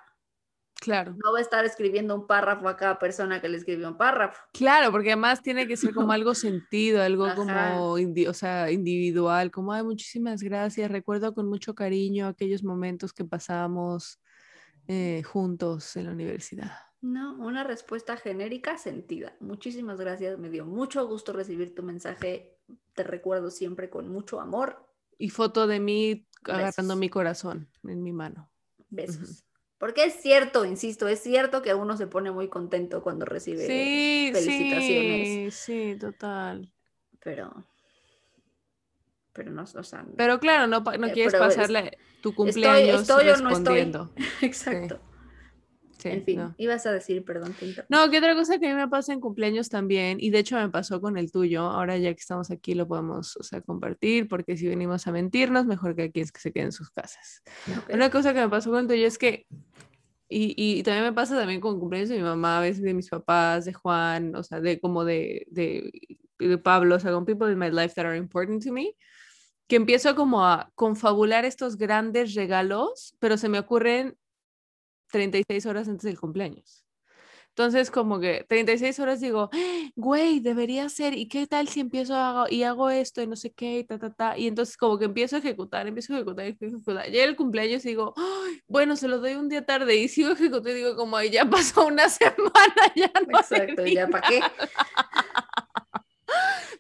Claro. 0.84 1.16
No 1.24 1.32
va 1.32 1.40
a 1.40 1.42
estar 1.42 1.64
escribiendo 1.64 2.14
un 2.14 2.28
párrafo 2.28 2.68
a 2.68 2.76
cada 2.76 3.00
persona 3.00 3.40
que 3.40 3.48
le 3.48 3.56
escribió 3.56 3.88
un 3.88 3.96
párrafo. 3.96 4.42
Claro, 4.52 4.92
porque 4.92 5.14
además 5.14 5.42
tiene 5.42 5.66
que 5.66 5.78
ser 5.78 5.94
como 5.94 6.12
algo 6.12 6.36
sentido, 6.36 7.02
algo 7.02 7.34
como 7.36 7.94
o 7.94 8.34
sea, 8.34 8.70
individual, 8.70 9.50
como, 9.50 9.72
ay, 9.72 9.84
muchísimas 9.84 10.44
gracias, 10.44 10.92
recuerdo 10.92 11.34
con 11.34 11.48
mucho 11.48 11.74
cariño 11.74 12.28
aquellos 12.28 12.66
momentos 12.66 13.14
que 13.14 13.24
pasamos 13.24 14.20
eh, 14.88 15.24
juntos 15.24 15.96
en 15.96 16.08
la 16.08 16.12
universidad. 16.12 16.74
No, 17.00 17.36
una 17.36 17.64
respuesta 17.64 18.18
genérica 18.18 18.78
sentida. 18.78 19.38
Muchísimas 19.40 20.02
gracias, 20.02 20.38
me 20.38 20.50
dio 20.50 20.66
mucho 20.66 21.08
gusto 21.08 21.32
recibir 21.32 21.74
tu 21.76 21.84
mensaje, 21.84 22.58
te 22.94 23.04
recuerdo 23.04 23.52
siempre 23.52 23.90
con 23.90 24.10
mucho 24.10 24.42
amor. 24.42 24.93
Y 25.24 25.30
foto 25.30 25.68
de 25.68 25.80
mí 25.80 26.28
agarrando 26.44 26.98
mi 26.98 27.08
corazón 27.08 27.70
en 27.86 28.04
mi 28.04 28.12
mano. 28.12 28.52
Besos. 28.90 29.46
Porque 29.78 30.04
es 30.04 30.16
cierto, 30.16 30.66
insisto, 30.66 31.08
es 31.08 31.22
cierto 31.22 31.62
que 31.62 31.74
uno 31.74 31.96
se 31.96 32.08
pone 32.08 32.30
muy 32.32 32.50
contento 32.50 33.02
cuando 33.02 33.24
recibe 33.24 33.66
felicitaciones. 34.34 35.54
Sí, 35.56 35.94
sí, 35.94 35.98
total. 35.98 36.74
Pero, 37.24 37.54
pero 39.32 39.52
no, 39.52 39.64
o 39.64 39.84
sea, 39.84 40.06
pero 40.18 40.42
claro, 40.42 40.68
no, 40.68 40.82
no 40.82 41.08
eh, 41.08 41.14
quieres 41.14 41.36
pasarle 41.36 41.98
tu 42.22 42.36
cumpleaños 42.36 43.04
estoy, 43.04 43.30
estoy 43.30 43.46
respondiendo. 43.46 44.12
no 44.14 44.26
estoy. 44.26 44.26
Exacto. 44.50 45.00
En 46.06 46.24
fin, 46.24 46.54
ibas 46.58 46.86
a 46.86 46.92
decir, 46.92 47.24
perdón. 47.24 47.56
no, 47.90 48.10
que 48.10 48.18
otra 48.18 48.36
cosa 48.36 48.60
que 48.60 48.68
a 48.68 48.70
mí 48.70 48.76
me 48.76 48.88
pasa 48.88 49.14
en 49.14 49.20
cumpleaños 49.20 49.70
también, 49.70 50.18
y 50.20 50.30
de 50.30 50.40
hecho 50.40 50.56
me 50.56 50.70
pasó 50.70 51.00
con 51.02 51.18
el 51.18 51.32
tuyo, 51.32 51.62
ahora 51.62 51.98
ya 51.98 52.14
que 52.14 52.20
estamos 52.20 52.52
aquí 52.52 52.74
lo 52.74 52.88
podemos 52.88 53.38
o 53.38 53.44
sea, 53.44 53.62
compartir, 53.62 54.28
porque 54.28 54.58
si 54.58 54.68
venimos 54.68 55.08
a 55.08 55.12
mentirnos, 55.12 55.66
mejor 55.66 55.96
que 55.96 56.04
aquí 56.04 56.22
es 56.22 56.32
que 56.32 56.40
se 56.40 56.52
queden 56.52 56.68
en 56.68 56.72
sus 56.72 56.90
casas. 56.90 57.44
Una 57.92 58.10
cosa 58.10 58.34
que 58.34 58.42
me 58.42 58.50
pasó 58.50 58.70
con 58.72 58.82
el 58.82 58.88
tuyo 58.88 59.08
es 59.08 59.18
que 59.18 59.46
y, 60.30 60.56
y, 60.58 60.82
también 60.82 61.06
me 61.06 61.14
pasa 61.14 61.38
también 61.38 61.62
con 61.62 61.80
cumpleaños 61.80 62.10
de 62.10 62.18
mi 62.18 62.24
mamá, 62.24 62.58
a 62.58 62.62
veces 62.62 62.82
de 62.82 62.96
mis 62.96 63.10
papás, 63.10 63.66
de 63.66 63.74
Juan, 63.74 64.36
o 64.36 64.42
sea, 64.42 64.62
de 64.62 64.80
como 64.80 65.06
de, 65.06 65.46
de, 65.52 65.92
de 66.40 66.58
Pablo, 66.58 66.96
o 66.96 67.00
sea, 67.00 67.12
con 67.12 67.26
people 67.26 67.52
in 67.52 67.60
my 67.60 67.70
life 67.70 67.94
that 67.96 68.06
are 68.06 68.18
important 68.18 68.64
to 68.64 68.72
me, 68.72 68.96
que 69.68 69.76
empiezo 69.76 70.16
como 70.16 70.46
a 70.46 70.72
confabular 70.76 71.46
estos 71.46 71.78
grandes 71.78 72.34
regalos, 72.34 73.16
pero 73.20 73.38
se 73.38 73.50
me 73.50 73.60
ocurren 73.60 74.18
36 75.14 75.66
horas 75.68 75.88
antes 75.88 76.04
del 76.04 76.20
cumpleaños. 76.20 76.84
Entonces, 77.50 77.92
como 77.92 78.20
que 78.20 78.44
36 78.50 79.00
horas 79.00 79.22
digo, 79.22 79.52
güey, 79.96 80.40
debería 80.40 80.90
ser, 80.90 81.14
¿y 81.14 81.28
qué 81.28 81.46
tal 81.46 81.68
si 81.68 81.82
empiezo 81.82 82.16
a, 82.16 82.48
y 82.50 82.64
hago 82.64 82.90
esto 82.90 83.22
y 83.22 83.28
no 83.28 83.36
sé 83.36 83.52
qué, 83.52 83.78
y 83.80 83.84
ta, 83.84 84.00
ta, 84.00 84.12
ta? 84.12 84.36
Y 84.40 84.48
entonces 84.48 84.76
como 84.76 84.98
que 84.98 85.06
empiezo 85.06 85.36
a 85.36 85.40
ejecutar, 85.40 85.86
empiezo 85.86 86.14
a 86.14 86.16
ejecutar, 86.16 86.48
empiezo 86.48 86.78
a 86.78 86.80
ejecutar. 86.80 87.12
Llega 87.12 87.26
el 87.26 87.36
cumpleaños 87.36 87.86
y 87.86 87.90
digo, 87.90 88.16
bueno, 88.68 88.96
se 88.96 89.08
lo 89.08 89.20
doy 89.20 89.36
un 89.36 89.50
día 89.50 89.64
tarde 89.68 89.96
y 89.96 90.08
sigo 90.08 90.32
ejecutando 90.34 90.72
y 90.72 90.74
digo, 90.74 90.96
como, 90.96 91.22
ya 91.22 91.46
pasó 91.48 91.86
una 91.86 92.10
semana, 92.10 92.94
ya 92.96 93.12
no 93.30 93.40
Exacto, 93.40 93.86
ya 93.86 94.08
para 94.08 94.28
qué 94.28 94.42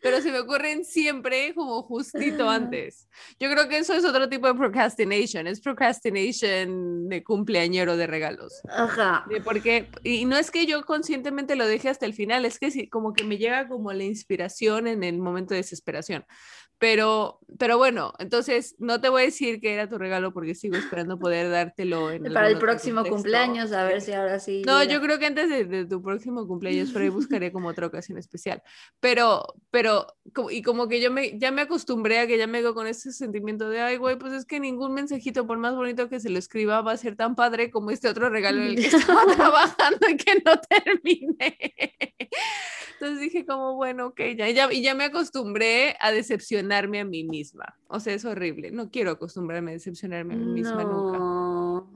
pero 0.03 0.21
se 0.21 0.31
me 0.31 0.39
ocurren 0.39 0.83
siempre 0.83 1.53
como 1.55 1.81
justito 1.81 2.49
antes. 2.49 3.07
Yo 3.39 3.49
creo 3.49 3.69
que 3.69 3.77
eso 3.77 3.93
es 3.93 4.03
otro 4.03 4.27
tipo 4.27 4.47
de 4.47 4.53
procrastination, 4.53 5.47
es 5.47 5.61
procrastination 5.61 7.07
de 7.07 7.23
cumpleañero 7.23 7.95
de 7.95 8.05
regalos. 8.05 8.61
Ajá. 8.69 9.25
porque, 9.45 9.89
y 10.03 10.25
no 10.25 10.35
es 10.35 10.51
que 10.51 10.65
yo 10.65 10.85
conscientemente 10.85 11.55
lo 11.55 11.65
deje 11.65 11.87
hasta 11.87 12.05
el 12.05 12.13
final, 12.13 12.43
es 12.43 12.59
que 12.59 12.69
sí, 12.69 12.89
como 12.89 13.13
que 13.13 13.23
me 13.23 13.37
llega 13.37 13.69
como 13.69 13.93
la 13.93 14.03
inspiración 14.03 14.87
en 14.87 15.03
el 15.03 15.19
momento 15.19 15.53
de 15.53 15.61
desesperación. 15.61 16.25
Pero, 16.79 17.39
pero 17.57 17.77
bueno, 17.77 18.13
entonces 18.19 18.75
no 18.79 18.99
te 18.99 19.07
voy 19.07 19.21
a 19.21 19.25
decir 19.25 19.61
que 19.61 19.73
era 19.73 19.87
tu 19.87 19.97
regalo 19.97 20.33
porque 20.33 20.53
sigo 20.53 20.75
esperando 20.75 21.17
poder 21.17 21.49
dártelo 21.49 22.11
en 22.11 22.23
para 22.33 22.49
el 22.49 22.57
próximo 22.57 23.05
cumpleaños, 23.05 23.71
a 23.71 23.85
ver 23.85 24.01
si 24.01 24.11
ahora 24.13 24.39
sí. 24.39 24.63
No, 24.65 24.83
yo 24.83 25.01
creo 25.01 25.17
que 25.17 25.27
antes 25.27 25.49
de, 25.49 25.85
tu 25.85 26.01
próximo 26.01 26.45
cumpleaños, 26.47 26.89
pero 26.91 27.05
ahí 27.05 27.09
buscaré 27.11 27.51
como 27.51 27.69
otra 27.69 27.87
ocasión 27.87 28.17
especial. 28.17 28.61
Pero, 28.99 29.45
pero, 29.71 30.07
y 30.49 30.61
como 30.61 30.87
que 30.87 31.01
yo 31.01 31.11
me, 31.11 31.37
ya 31.39 31.51
me 31.51 31.61
acostumbré 31.61 32.19
a 32.19 32.27
que 32.27 32.37
ya 32.37 32.47
me 32.47 32.57
hago 32.57 32.73
con 32.73 32.87
ese 32.87 33.11
sentimiento 33.11 33.69
de, 33.69 33.79
ay, 33.79 33.97
güey, 33.97 34.17
pues 34.17 34.33
es 34.33 34.45
que 34.45 34.59
ningún 34.59 34.93
mensajito, 34.93 35.47
por 35.47 35.57
más 35.57 35.75
bonito 35.75 36.09
que 36.09 36.19
se 36.19 36.29
lo 36.29 36.39
escriba, 36.39 36.81
va 36.81 36.93
a 36.93 36.97
ser 36.97 37.15
tan 37.15 37.35
padre 37.35 37.71
como 37.71 37.91
este 37.91 38.09
otro 38.09 38.29
regalo 38.29 38.61
en 38.61 38.67
el 38.69 38.75
que 38.75 38.87
estaba 38.87 39.25
trabajando 39.35 40.09
y 40.09 40.17
que 40.17 40.41
no 40.45 40.59
terminé. 40.59 41.57
Entonces 42.93 43.19
dije 43.19 43.45
como, 43.45 43.75
bueno, 43.75 44.07
ok, 44.07 44.21
ya, 44.37 44.49
ya, 44.49 44.71
y 44.71 44.81
ya 44.81 44.95
me 44.95 45.03
acostumbré 45.03 45.97
a 45.99 46.11
decepcionarme 46.63 46.99
a 46.99 47.05
mí 47.05 47.23
misma. 47.23 47.77
O 47.87 47.99
sea, 47.99 48.13
es 48.13 48.25
horrible. 48.25 48.71
No 48.71 48.89
quiero 48.89 49.11
acostumbrarme 49.11 49.71
a 49.71 49.73
decepcionarme 49.73 50.33
a 50.35 50.37
mí 50.37 50.45
misma 50.45 50.83
nunca. 50.83 51.89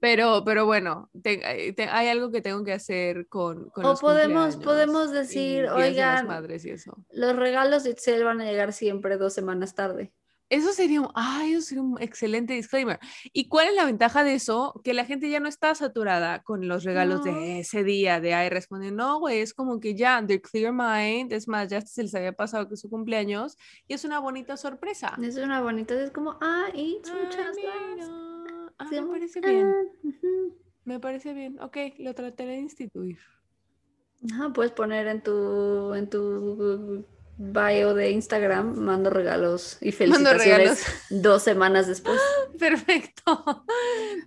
Pero, 0.00 0.42
pero 0.46 0.64
bueno, 0.64 1.10
eh, 1.24 1.74
hay 1.90 2.08
algo 2.08 2.30
que 2.30 2.40
tengo 2.40 2.64
que 2.64 2.72
hacer 2.72 3.28
con, 3.28 3.68
con 3.68 3.84
o 3.84 3.94
podemos, 3.96 4.56
podemos 4.56 5.10
decir, 5.12 5.66
oigan, 5.66 6.26
madres 6.26 6.64
y 6.64 6.70
eso. 6.70 7.04
los 7.12 7.36
regalos 7.36 7.84
de 7.84 7.90
Itzel 7.90 8.24
van 8.24 8.40
a 8.40 8.46
llegar 8.46 8.72
siempre 8.72 9.18
dos 9.18 9.34
semanas 9.34 9.74
tarde. 9.74 10.14
Eso 10.50 10.72
sería, 10.72 11.00
un, 11.00 11.08
ay, 11.14 11.52
eso 11.52 11.62
sería 11.62 11.82
un 11.82 12.02
excelente 12.02 12.54
disclaimer. 12.54 12.98
¿Y 13.32 13.48
cuál 13.48 13.68
es 13.68 13.74
la 13.74 13.84
ventaja 13.84 14.24
de 14.24 14.34
eso? 14.34 14.80
Que 14.82 14.94
la 14.94 15.04
gente 15.04 15.30
ya 15.30 15.38
no 15.38 15.48
está 15.48 15.74
saturada 15.76 16.42
con 16.42 16.66
los 16.66 16.82
regalos 16.82 17.22
de 17.22 17.60
ese 17.60 17.84
día, 17.84 18.20
de 18.20 18.34
ahí 18.34 18.48
responde, 18.48 18.90
no, 18.90 19.20
güey, 19.20 19.40
es 19.40 19.54
como 19.54 19.78
que 19.78 19.94
ya, 19.94 20.20
de 20.20 20.42
clear 20.42 20.72
mind, 20.72 21.32
es 21.32 21.46
más, 21.46 21.68
ya 21.68 21.80
se 21.80 22.02
les 22.02 22.14
había 22.16 22.32
pasado 22.32 22.66
que 22.66 22.74
es 22.74 22.80
su 22.80 22.90
cumpleaños 22.90 23.56
y 23.86 23.94
es 23.94 24.04
una 24.04 24.18
bonita 24.18 24.56
sorpresa. 24.56 25.16
Es 25.22 25.36
una 25.36 25.62
bonita, 25.62 25.94
es 25.94 26.10
como, 26.10 26.36
ay, 26.40 26.96
muchas 26.98 27.36
gracias. 27.36 28.10
Ah, 28.78 28.88
me 28.90 29.02
parece 29.02 29.40
bien. 29.40 29.72
Me 30.84 30.98
parece 30.98 31.32
bien. 31.32 31.60
Ok, 31.60 31.76
lo 31.98 32.14
trataré 32.14 32.52
de 32.52 32.58
instituir. 32.58 33.18
Puedes 34.52 34.72
poner 34.72 35.06
en 35.06 35.22
tu, 35.22 35.94
en 35.94 36.10
tu 36.10 37.06
bio 37.42 37.94
de 37.94 38.10
Instagram, 38.10 38.76
mando 38.76 39.08
regalos 39.08 39.78
y 39.80 39.92
felicitaciones 39.92 40.84
dos 41.08 41.42
semanas 41.42 41.86
después. 41.86 42.20
Perfecto. 42.58 43.42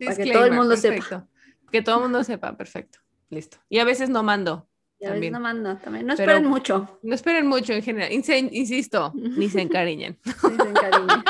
Para 0.04 0.16
que 0.16 0.32
todo 0.32 0.46
el 0.46 0.54
mundo 0.54 0.76
sepa. 0.76 1.28
Que 1.72 1.84
todo 1.84 1.98
el 1.98 2.02
mundo 2.04 2.24
sepa, 2.24 2.56
perfecto. 2.56 3.00
Listo. 3.30 3.58
Y 3.70 3.80
a 3.80 3.84
veces 3.84 4.10
no 4.10 4.22
mando. 4.22 4.68
Y 5.00 5.06
a 5.06 5.12
veces 5.12 5.32
no 5.32 5.40
mando 5.40 5.76
también. 5.78 6.06
No 6.06 6.14
esperen 6.14 6.46
mucho. 6.46 7.00
No 7.02 7.16
esperen 7.16 7.48
mucho 7.48 7.74
en 7.74 7.82
general. 7.82 8.12
insisto, 8.12 9.12
ni 9.16 9.50
se 9.50 9.62
encariñen. 9.62 10.20
ni 10.24 10.58
se 10.58 10.70
encariñen. 10.70 11.24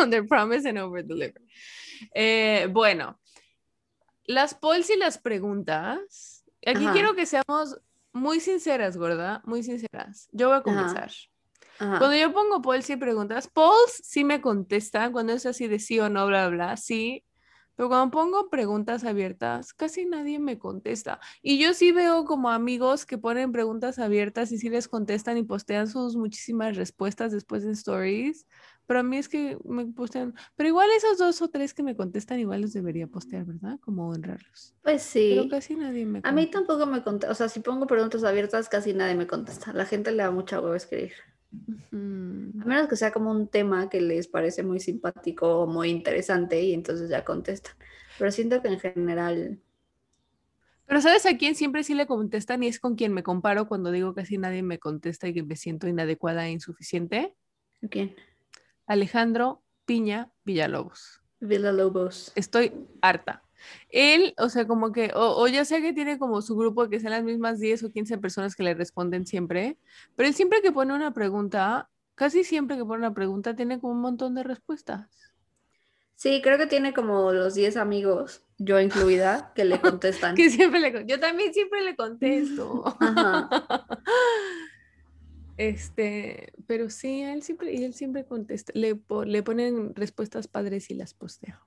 Under 0.00 0.26
promise 0.26 0.68
and 0.68 0.78
over 0.78 1.04
deliver. 1.04 1.42
Eh, 2.14 2.68
bueno, 2.70 3.18
las 4.24 4.54
polls 4.54 4.90
y 4.90 4.96
las 4.96 5.18
preguntas. 5.18 6.44
Aquí 6.64 6.86
quiero 6.88 7.14
que 7.14 7.26
seamos 7.26 7.78
muy 8.16 8.40
sinceras, 8.40 8.96
gorda, 8.96 9.42
muy 9.44 9.62
sinceras. 9.62 10.28
Yo 10.32 10.48
voy 10.48 10.58
a 10.58 10.62
comenzar. 10.62 11.10
Cuando 11.96 12.16
yo 12.16 12.32
pongo 12.32 12.62
polls 12.62 12.90
y 12.90 12.96
preguntas, 12.96 13.48
polls 13.48 14.00
sí 14.04 14.24
me 14.24 14.40
contesta 14.40 15.10
cuando 15.12 15.32
es 15.32 15.46
así 15.46 15.68
de 15.68 15.78
sí 15.78 15.98
o 16.00 16.08
no, 16.10 16.26
bla, 16.26 16.48
bla, 16.48 16.76
sí, 16.76 17.24
Pero 17.76 17.88
cuando 17.90 18.10
pongo 18.12 18.50
preguntas 18.50 19.04
abiertas, 19.04 19.74
casi 19.74 20.06
nadie 20.06 20.38
me 20.40 20.58
contesta. 20.58 21.20
Y 21.42 21.58
yo 21.58 21.74
sí 21.74 21.92
veo 21.92 22.24
como 22.24 22.50
amigos 22.50 23.06
que 23.06 23.18
ponen 23.18 23.52
preguntas 23.52 23.98
abiertas 23.98 24.52
y 24.52 24.58
sí 24.58 24.70
les 24.70 24.88
contestan 24.88 25.38
y 25.38 25.44
postean 25.44 25.88
sus 25.88 26.16
muchísimas 26.16 26.76
respuestas 26.76 27.32
después 27.32 27.64
de 27.64 27.72
stories. 27.72 28.46
Pero 28.86 29.00
a 29.00 29.02
mí 29.02 29.16
es 29.16 29.28
que 29.28 29.58
me 29.64 29.84
postean. 29.86 30.34
Pero 30.54 30.68
igual 30.68 30.88
esos 30.96 31.18
dos 31.18 31.42
o 31.42 31.48
tres 31.48 31.74
que 31.74 31.82
me 31.82 31.96
contestan, 31.96 32.38
igual 32.38 32.62
los 32.62 32.72
debería 32.72 33.06
postear, 33.06 33.44
¿verdad? 33.44 33.78
Como 33.80 34.08
honrarlos. 34.08 34.74
Pues 34.82 35.02
sí. 35.02 35.34
Pero 35.36 35.48
casi 35.48 35.74
nadie 35.74 36.06
me 36.06 36.22
contesta. 36.22 36.28
A 36.28 36.32
mí 36.32 36.46
tampoco 36.50 36.86
me 36.86 37.02
contesta. 37.02 37.32
O 37.32 37.34
sea, 37.34 37.48
si 37.48 37.60
pongo 37.60 37.86
preguntas 37.86 38.22
abiertas, 38.22 38.68
casi 38.68 38.94
nadie 38.94 39.16
me 39.16 39.26
contesta. 39.26 39.72
La 39.72 39.86
gente 39.86 40.12
le 40.12 40.22
da 40.22 40.30
mucha 40.30 40.60
huevo 40.60 40.74
escribir. 40.74 41.12
A 41.92 41.96
menos 41.96 42.88
que 42.88 42.96
sea 42.96 43.12
como 43.12 43.30
un 43.30 43.48
tema 43.48 43.88
que 43.88 44.00
les 44.00 44.28
parece 44.28 44.62
muy 44.62 44.78
simpático 44.80 45.60
o 45.60 45.66
muy 45.66 45.88
interesante 45.88 46.62
y 46.62 46.74
entonces 46.74 47.08
ya 47.08 47.24
contestan. 47.24 47.74
Pero 48.18 48.30
siento 48.30 48.62
que 48.62 48.68
en 48.68 48.80
general... 48.80 49.60
Pero 50.86 51.00
¿sabes 51.00 51.26
a 51.26 51.36
quién 51.36 51.56
siempre 51.56 51.82
sí 51.82 51.94
le 51.94 52.06
contestan 52.06 52.62
y 52.62 52.68
es 52.68 52.78
con 52.78 52.94
quien 52.94 53.12
me 53.12 53.24
comparo 53.24 53.66
cuando 53.66 53.90
digo 53.90 54.14
que 54.14 54.22
casi 54.22 54.38
nadie 54.38 54.62
me 54.62 54.78
contesta 54.78 55.26
y 55.26 55.34
que 55.34 55.42
me 55.42 55.56
siento 55.56 55.88
inadecuada 55.88 56.46
e 56.46 56.52
insuficiente? 56.52 57.34
¿A 57.82 57.88
quién? 57.88 58.14
Alejandro 58.86 59.62
Piña 59.84 60.30
Villalobos. 60.44 61.20
Villalobos. 61.40 62.32
Estoy 62.34 62.72
harta. 63.00 63.42
Él, 63.88 64.34
o 64.38 64.48
sea, 64.48 64.66
como 64.66 64.92
que, 64.92 65.10
o, 65.14 65.46
ya 65.48 65.64
sé 65.64 65.80
que 65.80 65.92
tiene 65.92 66.18
como 66.18 66.42
su 66.42 66.56
grupo 66.56 66.88
que 66.88 67.00
sean 67.00 67.12
las 67.12 67.24
mismas 67.24 67.58
10 67.58 67.84
o 67.84 67.90
15 67.90 68.18
personas 68.18 68.54
que 68.54 68.62
le 68.62 68.74
responden 68.74 69.26
siempre, 69.26 69.78
pero 70.14 70.28
él 70.28 70.34
siempre 70.34 70.62
que 70.62 70.72
pone 70.72 70.94
una 70.94 71.12
pregunta, 71.12 71.88
casi 72.14 72.44
siempre 72.44 72.76
que 72.76 72.84
pone 72.84 72.98
una 72.98 73.14
pregunta, 73.14 73.56
tiene 73.56 73.80
como 73.80 73.94
un 73.94 74.00
montón 74.00 74.34
de 74.34 74.42
respuestas. 74.42 75.08
Sí, 76.14 76.40
creo 76.42 76.58
que 76.58 76.66
tiene 76.66 76.94
como 76.94 77.32
los 77.32 77.54
10 77.54 77.76
amigos, 77.76 78.42
yo 78.58 78.80
incluida, 78.80 79.52
que 79.54 79.64
le 79.64 79.80
contestan. 79.80 80.34
que 80.34 80.50
siempre 80.50 80.80
le, 80.80 81.04
yo 81.06 81.20
también 81.20 81.52
siempre 81.52 81.82
le 81.82 81.96
contesto. 81.96 82.84
Este, 85.56 86.52
pero 86.66 86.90
sí, 86.90 87.22
él 87.22 87.42
siempre, 87.42 87.72
y 87.72 87.84
él 87.84 87.94
siempre 87.94 88.24
contesta, 88.24 88.72
le, 88.74 89.00
le 89.24 89.42
ponen 89.42 89.94
respuestas 89.94 90.48
padres 90.48 90.90
y 90.90 90.94
las 90.94 91.14
posteo. 91.14 91.58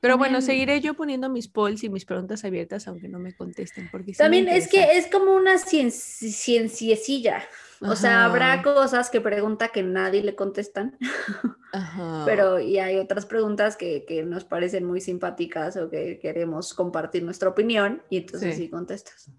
Pero 0.00 0.16
bueno, 0.16 0.40
seguiré 0.40 0.80
yo 0.80 0.94
poniendo 0.94 1.28
mis 1.28 1.46
polls 1.46 1.84
y 1.84 1.90
mis 1.90 2.06
preguntas 2.06 2.44
abiertas, 2.44 2.88
aunque 2.88 3.06
no 3.08 3.18
me 3.18 3.34
contesten. 3.34 3.90
Porque 3.92 4.12
También 4.12 4.48
es 4.48 4.66
que 4.66 4.96
es 4.96 5.08
como 5.08 5.34
una 5.34 5.58
cienciecilla. 5.58 7.42
O 7.82 7.94
sea, 7.94 8.24
habrá 8.24 8.62
cosas 8.62 9.10
que 9.10 9.20
pregunta 9.20 9.68
que 9.68 9.82
nadie 9.82 10.22
le 10.22 10.34
contestan. 10.34 10.96
Pero 12.24 12.60
y 12.60 12.78
hay 12.78 12.96
otras 12.96 13.26
preguntas 13.26 13.76
que, 13.76 14.04
que, 14.06 14.24
nos 14.24 14.44
parecen 14.44 14.84
muy 14.84 15.02
simpáticas 15.02 15.76
o 15.76 15.90
que 15.90 16.18
queremos 16.18 16.72
compartir 16.72 17.22
nuestra 17.22 17.50
opinión 17.50 18.02
y 18.08 18.18
entonces 18.18 18.56
sí, 18.56 18.70
contestas. 18.70 19.30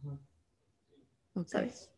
¿Sabes? 1.48 1.91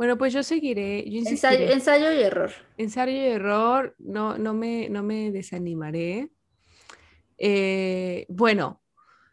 Bueno, 0.00 0.16
pues 0.16 0.32
yo 0.32 0.42
seguiré. 0.42 1.04
ensayo, 1.14 1.68
ensayo, 1.68 2.10
y 2.10 2.22
error. 2.22 2.50
Ensayo 2.78 3.12
y 3.12 3.18
error, 3.18 3.94
no, 3.98 4.38
no, 4.38 4.54
me, 4.54 4.88
no 4.88 5.02
me 5.02 5.30
desanimaré. 5.30 6.30
Eh, 7.36 8.24
bueno, 8.30 8.80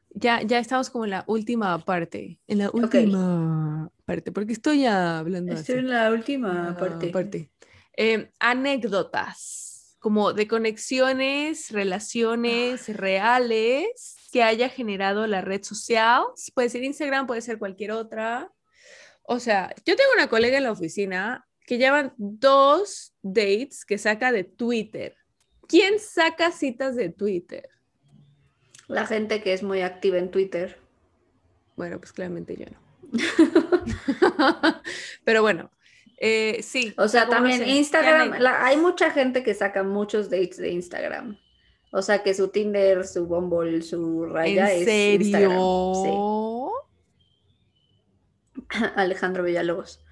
ya, 0.10 0.42
ya 0.42 0.60
estamos 0.60 0.90
como 0.90 1.06
en 1.06 1.12
la 1.12 1.24
última 1.28 1.80
parte. 1.86 2.42
En 2.48 2.58
la 2.58 2.70
última 2.70 3.90
parte, 4.04 4.34
porque 4.34 4.52
estoy 4.52 4.82
ya 4.82 5.20
hablando. 5.20 5.54
Estoy 5.54 5.78
en 5.78 5.90
la 5.90 6.12
última 6.12 6.76
parte. 6.76 7.50
Em, 7.94 8.28
anécdotas, 8.38 9.96
como 10.00 10.34
de 10.34 10.50
conexiones, 10.50 11.72
relaciones 11.72 12.94
reales 12.94 14.18
que 14.34 14.44
haya 14.44 14.68
generado 14.68 15.28
la 15.28 15.40
red 15.40 15.64
social. 15.64 16.26
Puede 16.54 16.68
ser 16.68 16.84
Instagram, 16.84 17.26
puede 17.26 17.40
ser 17.40 17.58
cualquier 17.58 17.94
otra. 17.94 18.52
O 19.30 19.40
sea, 19.40 19.76
yo 19.86 19.98
tengo 19.98 20.10
una 20.16 20.30
colega 20.30 20.58
en 20.58 20.64
la 20.64 20.72
oficina 20.72 21.46
que 21.66 21.78
llevan 21.78 22.14
dos 22.18 23.14
dates 23.22 23.84
que 23.84 23.98
saca 23.98 24.32
de 24.32 24.46
Twitter. 24.46 25.18
¿Quién 25.68 26.00
saca 26.00 26.50
citas 26.52 26.96
de 26.96 27.10
Twitter? 27.10 27.70
La 28.88 29.06
gente 29.06 29.44
que 29.44 29.52
es 29.52 29.64
muy 29.64 29.82
activa 29.82 30.18
en 30.18 30.32
Twitter. 30.32 30.80
Bueno, 31.76 32.00
pues 32.00 32.14
claramente 32.14 32.56
yo 32.56 32.68
no. 32.72 32.80
Pero 35.26 35.42
bueno, 35.42 35.72
eh, 36.20 36.62
sí. 36.64 36.94
O 36.98 37.10
sea, 37.10 37.28
también 37.28 37.68
Instagram, 37.68 38.34
hay 38.42 38.78
mucha 38.78 39.12
gente 39.12 39.44
que 39.44 39.54
saca 39.54 39.84
muchos 39.84 40.30
dates 40.30 40.56
de 40.56 40.72
Instagram. 40.72 41.38
O 41.92 42.02
sea, 42.02 42.24
que 42.24 42.34
su 42.34 42.48
Tinder, 42.48 43.06
su 43.06 43.26
Bumble, 43.26 43.82
su 43.82 44.26
raya 44.26 44.72
¿En 44.72 44.80
es 44.80 44.86
serio? 44.86 45.92
Sí. 46.04 46.10
Alejandro 48.96 49.44
Villalobos. 49.44 50.04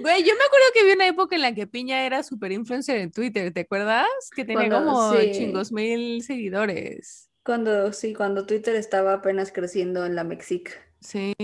Güey, 0.00 0.22
yo 0.22 0.34
me 0.34 0.44
acuerdo 0.44 0.66
que 0.74 0.84
vi 0.84 0.92
una 0.92 1.06
época 1.06 1.34
en 1.36 1.42
la 1.42 1.54
que 1.54 1.66
Piña 1.66 2.04
era 2.04 2.22
super 2.22 2.52
influencer 2.52 2.98
en 2.98 3.10
Twitter, 3.10 3.52
¿te 3.52 3.60
acuerdas? 3.60 4.06
Que 4.34 4.44
tenía 4.44 4.68
como 4.68 5.14
chingos 5.32 5.72
mil 5.72 6.22
seguidores. 6.22 7.30
Cuando, 7.42 7.92
sí, 7.92 8.14
cuando 8.14 8.46
Twitter 8.46 8.74
estaba 8.76 9.14
apenas 9.14 9.52
creciendo 9.52 10.04
en 10.04 10.14
la 10.14 10.24
Mexic. 10.24 10.80
Sí, 11.04 11.34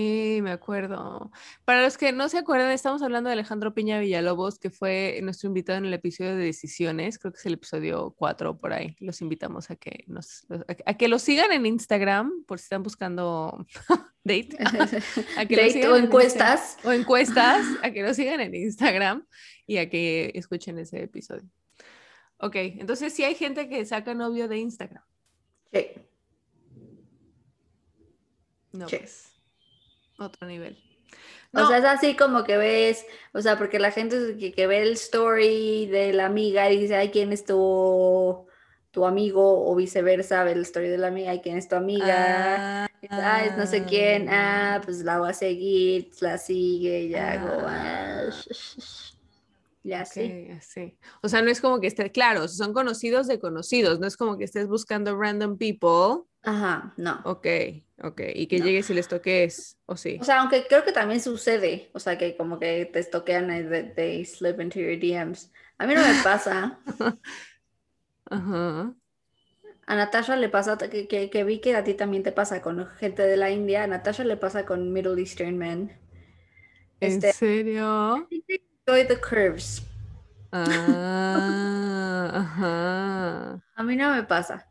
me 0.43 0.53
acuerdo. 0.53 1.31
Para 1.67 1.83
los 1.83 1.99
que 1.99 2.13
no 2.13 2.31
se 2.31 2.39
acuerdan, 2.39 2.71
estamos 2.71 3.03
hablando 3.03 3.29
de 3.29 3.35
Alejandro 3.35 3.75
Piña 3.75 4.01
Villalobos, 4.01 4.59
que 4.59 4.71
fue 4.71 5.21
nuestro 5.23 5.49
invitado 5.49 5.77
en 5.77 5.85
el 5.85 5.93
episodio 5.93 6.35
de 6.35 6.45
Decisiones, 6.45 7.19
creo 7.19 7.31
que 7.33 7.41
es 7.41 7.45
el 7.45 7.53
episodio 7.55 8.15
4 8.17 8.59
por 8.59 8.73
ahí. 8.73 8.97
Los 9.01 9.21
invitamos 9.21 9.71
a 9.71 9.77
que 9.77 10.05
nos 10.07 10.47
a 10.87 10.95
que 10.95 11.09
lo 11.09 11.19
sigan 11.19 11.53
en 11.53 11.67
Instagram 11.67 12.45
por 12.47 12.59
si 12.59 12.65
están 12.65 12.83
buscando 12.83 13.67
date. 14.25 14.57
A 15.37 15.45
que 15.45 15.57
date 15.57 15.89
o 15.89 15.97
encuestas. 15.97 16.79
o 16.83 16.93
encuestas, 16.93 17.67
a 17.83 17.91
que 17.91 18.03
lo 18.03 18.15
sigan 18.15 18.41
en 18.41 18.55
Instagram 18.55 19.27
y 19.67 19.77
a 19.77 19.91
que 19.91 20.33
escuchen 20.35 20.79
ese 20.79 21.03
episodio. 21.03 21.49
Ok, 22.39 22.57
entonces 22.57 23.13
sí 23.13 23.25
hay 23.25 23.35
gente 23.35 23.69
que 23.69 23.85
saca 23.85 24.15
novio 24.15 24.49
de 24.49 24.57
Instagram. 24.59 25.05
Sí. 25.71 25.87
No, 28.73 28.87
pues 28.87 29.40
otro 30.27 30.47
nivel. 30.47 30.79
O 31.53 31.67
sea, 31.67 31.79
es 31.79 31.85
así 31.85 32.17
como 32.17 32.45
que 32.45 32.57
ves, 32.57 33.05
o 33.33 33.41
sea, 33.41 33.59
porque 33.59 33.81
la 33.81 33.91
gente 33.91 34.37
que, 34.39 34.67
ve 34.67 34.83
el 34.83 34.93
story 34.93 35.87
de 35.87 36.13
la 36.13 36.27
amiga 36.27 36.71
y 36.71 36.79
dice, 36.79 36.95
ay, 36.95 37.11
¿quién 37.11 37.33
es 37.33 37.45
tu, 37.45 38.47
tu 38.93 39.05
amigo? 39.05 39.69
O 39.69 39.75
viceversa, 39.75 40.45
ve 40.45 40.53
el 40.53 40.63
story 40.63 40.89
de 40.89 40.99
la 40.99 41.09
amiga, 41.09 41.33
ay, 41.33 41.41
¿quién 41.41 41.57
es 41.59 41.69
tu 41.69 41.75
amiga? 41.75 42.87
Ah, 43.09 43.45
es 43.45 43.57
no 43.57 43.67
sé 43.67 43.85
quién, 43.85 44.29
ah, 44.29 44.81
pues 44.85 45.03
la 45.03 45.19
voy 45.19 45.31
a 45.31 45.33
seguir, 45.33 46.11
la 46.21 46.39
sigue, 46.39 47.09
ya 47.09 47.33
hago, 47.33 47.63
ah, 47.67 48.31
ya 49.83 50.05
sí. 50.05 50.57
O 51.23 51.29
sea, 51.29 51.43
no 51.43 51.51
es 51.51 51.61
como 51.61 51.81
que 51.81 51.89
esté, 51.89 52.13
claro, 52.13 52.47
son 52.47 52.73
conocidos 52.73 53.27
de 53.27 53.41
conocidos, 53.41 53.99
no 53.99 54.07
es 54.07 54.17
como 54.17 54.37
que 54.39 54.45
estés 54.45 54.69
buscando 54.69 55.17
random 55.17 55.57
people. 55.57 56.30
Ajá, 56.43 56.95
no. 56.97 57.21
Ok, 57.25 57.47
ok. 58.03 58.21
Y 58.35 58.47
que 58.47 58.61
llegues 58.61 58.89
y 58.91 58.95
les 58.95 59.09
toques, 59.09 59.79
o 59.87 59.97
sí. 59.97 60.19
O 60.21 60.25
sea, 60.25 60.41
aunque 60.41 60.67
creo 60.67 60.85
que 60.85 60.93
también 60.93 61.21
sucede, 61.21 61.91
o 61.93 61.99
sea, 61.99 62.17
que 62.17 62.37
como 62.37 62.59
que 62.59 62.87
te 62.87 62.99
estoquean 62.99 63.51
y 63.55 63.93
they 63.95 64.25
slip 64.25 64.61
into 64.61 64.79
your 64.81 64.99
DMs. 64.99 65.53
A 65.79 65.87
mí 65.87 65.95
no 65.95 66.01
me 66.01 66.23
pasa. 66.23 66.79
Ajá. 68.31 68.95
A 69.87 69.97
Natasha 69.97 70.37
le 70.37 70.49
pasa, 70.49 70.79
que, 70.79 71.09
que, 71.09 71.45
vi 71.45 71.59
que 71.59 71.75
a 71.75 71.83
ti 71.83 71.95
también 71.95 72.23
te 72.23 72.31
pasa 72.31 72.63
con 72.63 72.87
gente 72.99 73.23
de 73.23 73.37
la 73.37 73.51
India, 73.51 73.83
a 73.83 73.87
Natasha 73.89 74.23
le 74.23 74.37
pasa 74.37 74.65
con 74.65 74.93
Middle 74.93 75.21
Eastern 75.21 75.59
men. 75.59 75.99
¿En 77.01 77.13
este, 77.13 77.33
serio? 77.33 78.29
the 78.87 79.21
curves. 79.21 79.83
Ah, 80.53 82.31
ajá. 82.35 83.63
A 83.75 83.83
mí 83.83 83.97
no 83.97 84.15
me 84.15 84.23
pasa, 84.23 84.69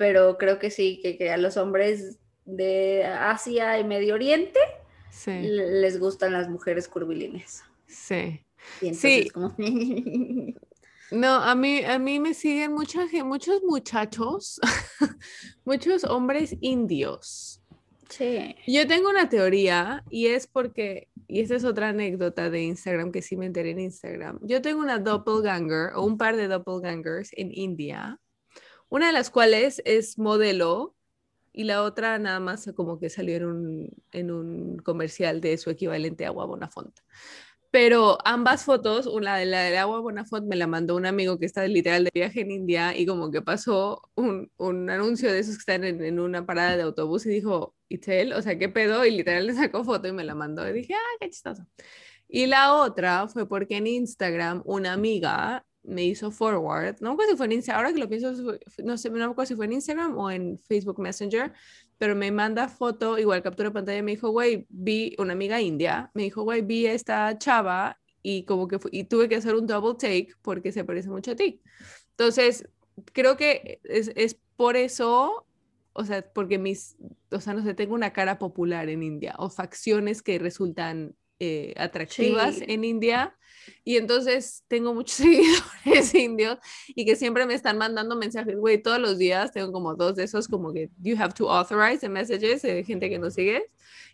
pero 0.00 0.38
creo 0.38 0.58
que 0.58 0.70
sí, 0.70 0.98
que, 1.02 1.30
a 1.30 1.36
los 1.36 1.58
hombres 1.58 2.18
de 2.46 3.04
Asia 3.04 3.78
y 3.78 3.84
Medio 3.84 4.14
Oriente 4.14 4.58
les 5.26 6.00
gustan 6.00 6.32
las 6.32 6.48
mujeres 6.48 6.88
curvilíneas. 6.88 7.64
Sí. 7.86 8.40
sí. 8.94 9.30
No, 11.12 11.34
a 11.34 11.56
mí, 11.56 11.82
a 11.82 11.98
mí 11.98 12.20
me 12.20 12.34
siguen 12.34 12.72
muchos 12.72 13.10
muchachos, 13.64 14.60
muchos 15.64 16.04
hombres 16.04 16.56
indios 16.60 17.60
Sí. 18.10 18.56
Yo 18.66 18.86
tengo 18.86 19.08
una 19.08 19.28
teoría 19.28 20.04
y 20.10 20.26
es 20.26 20.46
porque, 20.46 21.08
y 21.28 21.40
esta 21.40 21.54
es 21.56 21.64
otra 21.64 21.90
anécdota 21.90 22.50
de 22.50 22.62
Instagram 22.62 23.12
que 23.12 23.22
sí 23.22 23.36
me 23.36 23.46
enteré 23.46 23.70
en 23.70 23.80
Instagram. 23.80 24.40
Yo 24.42 24.60
tengo 24.62 24.80
una 24.80 24.98
doppelganger 24.98 25.94
o 25.94 26.02
un 26.02 26.18
par 26.18 26.36
de 26.36 26.48
doppelgangers 26.48 27.30
en 27.36 27.50
India, 27.52 28.18
una 28.90 29.06
de 29.06 29.12
las 29.12 29.30
cuales 29.30 29.80
es 29.86 30.18
modelo 30.18 30.94
y 31.52 31.64
la 31.64 31.82
otra 31.82 32.18
nada 32.18 32.40
más 32.40 32.70
como 32.76 33.00
que 33.00 33.10
salió 33.10 33.36
en 33.36 33.44
un, 33.44 33.90
en 34.12 34.30
un 34.30 34.78
comercial 34.78 35.40
de 35.40 35.56
su 35.58 35.70
equivalente 35.70 36.26
Agua 36.26 36.44
Bonafonte. 36.44 37.02
Pero 37.70 38.18
ambas 38.24 38.64
fotos, 38.64 39.06
una 39.06 39.36
de 39.36 39.46
la 39.46 39.62
del 39.62 39.76
agua 39.78 40.00
Bonafont 40.00 40.44
me 40.46 40.56
la 40.56 40.66
mandó 40.66 40.96
un 40.96 41.06
amigo 41.06 41.38
que 41.38 41.46
está 41.46 41.66
literal 41.68 42.02
de 42.02 42.10
viaje 42.12 42.40
en 42.40 42.50
India 42.50 42.96
y 42.96 43.06
como 43.06 43.30
que 43.30 43.42
pasó 43.42 44.10
un, 44.16 44.50
un 44.56 44.90
anuncio 44.90 45.32
de 45.32 45.38
esos 45.38 45.54
que 45.54 45.60
están 45.60 45.84
en, 45.84 46.02
en, 46.02 46.18
una 46.18 46.44
parada 46.44 46.76
de 46.76 46.82
autobús 46.82 47.26
y 47.26 47.30
dijo, 47.30 47.76
Itel, 47.88 48.32
o 48.32 48.42
sea, 48.42 48.58
¿qué 48.58 48.68
pedo? 48.68 49.04
Y 49.06 49.12
literal 49.12 49.46
le 49.46 49.54
sacó 49.54 49.84
foto 49.84 50.08
y 50.08 50.12
me 50.12 50.24
la 50.24 50.34
mandó 50.34 50.68
y 50.68 50.72
dije, 50.72 50.94
ah, 50.94 51.16
qué 51.20 51.30
chistoso. 51.30 51.64
Y 52.28 52.46
la 52.46 52.74
otra 52.74 53.28
fue 53.28 53.48
porque 53.48 53.76
en 53.76 53.86
Instagram 53.86 54.62
una 54.64 54.92
amiga 54.92 55.64
me 55.82 56.04
hizo 56.04 56.30
forward, 56.30 56.96
no 57.00 57.14
me 57.16 57.26
si 57.26 57.36
fue 57.36 57.46
en 57.46 57.52
Instagram, 57.52 57.78
ahora 57.78 57.94
que 57.94 58.00
lo 58.00 58.08
pienso, 58.08 58.32
no 58.84 58.98
sé, 58.98 59.10
no 59.10 59.16
me 59.16 59.24
acuerdo 59.24 59.46
si 59.46 59.54
fue 59.54 59.64
en 59.64 59.72
Instagram 59.72 60.16
o 60.18 60.30
en 60.30 60.58
Facebook 60.60 60.98
Messenger, 60.98 61.52
pero 61.98 62.14
me 62.14 62.30
manda 62.30 62.68
foto, 62.68 63.18
igual 63.18 63.42
captura 63.42 63.72
pantalla, 63.72 64.02
me 64.02 64.12
dijo, 64.12 64.30
güey, 64.30 64.66
vi 64.68 65.14
una 65.18 65.32
amiga 65.32 65.60
india, 65.60 66.10
me 66.14 66.24
dijo, 66.24 66.42
güey, 66.42 66.62
vi 66.62 66.86
esta 66.86 67.36
chava 67.38 67.98
y 68.22 68.44
como 68.44 68.68
que 68.68 68.78
y 68.92 69.04
tuve 69.04 69.28
que 69.28 69.36
hacer 69.36 69.54
un 69.54 69.66
double 69.66 69.94
take 69.94 70.34
porque 70.42 70.72
se 70.72 70.84
parece 70.84 71.08
mucho 71.08 71.32
a 71.32 71.36
ti. 71.36 71.62
Entonces, 72.10 72.68
creo 73.12 73.36
que 73.36 73.80
es, 73.84 74.12
es 74.16 74.38
por 74.56 74.76
eso, 74.76 75.46
o 75.92 76.04
sea, 76.04 76.22
porque 76.32 76.58
mis, 76.58 76.96
o 77.30 77.40
sea, 77.40 77.54
no 77.54 77.62
sé, 77.62 77.74
tengo 77.74 77.94
una 77.94 78.12
cara 78.12 78.38
popular 78.38 78.88
en 78.88 79.02
India 79.02 79.34
o 79.38 79.48
facciones 79.48 80.22
que 80.22 80.38
resultan 80.38 81.16
eh, 81.40 81.74
atractivas 81.76 82.60
en 82.60 82.84
India. 82.84 83.36
Y 83.84 83.96
entonces 83.96 84.64
tengo 84.68 84.94
muchos 84.94 85.16
seguidores 85.84 86.14
indios 86.14 86.58
y 86.88 87.04
que 87.04 87.16
siempre 87.16 87.46
me 87.46 87.54
están 87.54 87.78
mandando 87.78 88.14
mensajes, 88.16 88.56
güey, 88.56 88.82
todos 88.82 88.98
los 88.98 89.18
días 89.18 89.52
tengo 89.52 89.72
como 89.72 89.94
dos 89.94 90.16
de 90.16 90.24
esos 90.24 90.48
como 90.48 90.72
que 90.72 90.90
you 91.00 91.16
have 91.18 91.34
to 91.34 91.50
authorize 91.50 92.00
the 92.00 92.08
messages 92.08 92.62
de 92.62 92.84
gente 92.84 93.08
que 93.08 93.18
no 93.18 93.30
sigue 93.30 93.70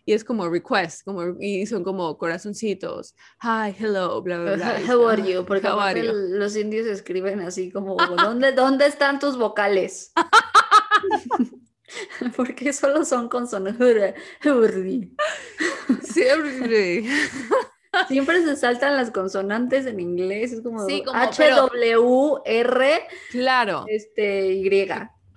y 0.07 0.13
es 0.13 0.23
como 0.23 0.47
request, 0.49 1.03
como, 1.03 1.35
y 1.41 1.65
son 1.65 1.83
como 1.83 2.17
corazoncitos, 2.17 3.13
hi, 3.41 3.75
hello, 3.77 4.21
bla, 4.21 4.39
bla, 4.39 4.55
bla. 4.55 4.79
How 4.87 5.05
are 5.09 5.21
you? 5.21 5.43
Porque 5.43 5.67
los 6.01 6.55
indios 6.55 6.87
escriben 6.87 7.41
así 7.41 7.71
como, 7.71 7.97
¿dónde, 8.15 8.53
¿dónde 8.53 8.85
están 8.85 9.19
tus 9.19 9.37
vocales? 9.37 10.13
Porque 12.35 12.73
solo 12.73 13.05
son 13.05 13.29
consonantes. 13.29 14.15
Siempre. 16.03 17.05
Siempre 18.07 18.43
se 18.43 18.55
saltan 18.55 18.95
las 18.95 19.11
consonantes 19.11 19.85
en 19.87 19.99
inglés, 19.99 20.51
es 20.51 20.61
como, 20.61 20.85
H, 20.85 21.49
W, 21.49 22.41
R, 22.45 23.07
claro. 23.31 23.85
este, 23.87 24.53
Y. 24.53 24.69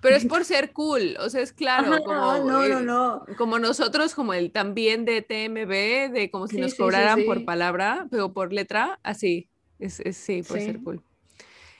Pero 0.01 0.15
es 0.15 0.25
por 0.25 0.45
ser 0.45 0.71
cool, 0.73 1.15
o 1.19 1.29
sea, 1.29 1.41
es 1.41 1.53
claro, 1.53 2.03
como, 2.03 2.37
no, 2.37 2.67
no, 2.67 2.79
no. 2.81 3.25
como 3.37 3.57
nosotros, 3.57 4.13
como 4.13 4.33
el 4.33 4.51
también 4.51 5.05
de 5.05 5.21
TMB, 5.21 6.13
de 6.13 6.29
como 6.31 6.47
si 6.47 6.57
nos 6.57 6.75
cobraran 6.75 7.23
por 7.25 7.45
palabra, 7.45 8.07
pero 8.11 8.33
por 8.33 8.51
letra, 8.51 8.99
así, 9.03 9.49
es, 9.79 9.99
es 9.99 10.17
sí, 10.17 10.43
por 10.43 10.59
ser 10.59 10.81
cool. 10.83 11.03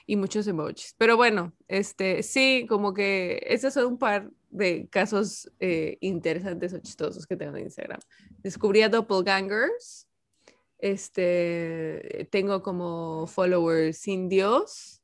Y 0.06 0.16
muchos 0.16 0.46
emojis. 0.46 0.94
Pero 0.98 1.16
bueno, 1.16 1.52
este, 1.68 2.22
sí, 2.22 2.66
como 2.68 2.94
que 2.94 3.44
esos 3.46 3.74
son 3.74 3.86
un 3.86 3.98
par 3.98 4.30
de 4.52 4.86
casos 4.88 5.50
eh, 5.58 5.96
interesantes 6.00 6.72
o 6.74 6.78
chistosos 6.78 7.26
que 7.26 7.36
tengo 7.36 7.56
en 7.56 7.64
Instagram. 7.64 8.00
Descubrí 8.42 8.82
a 8.82 8.88
doppelgangers. 8.88 10.06
Este, 10.78 12.28
tengo 12.30 12.62
como 12.62 13.26
followers 13.26 14.06
indios. 14.06 15.02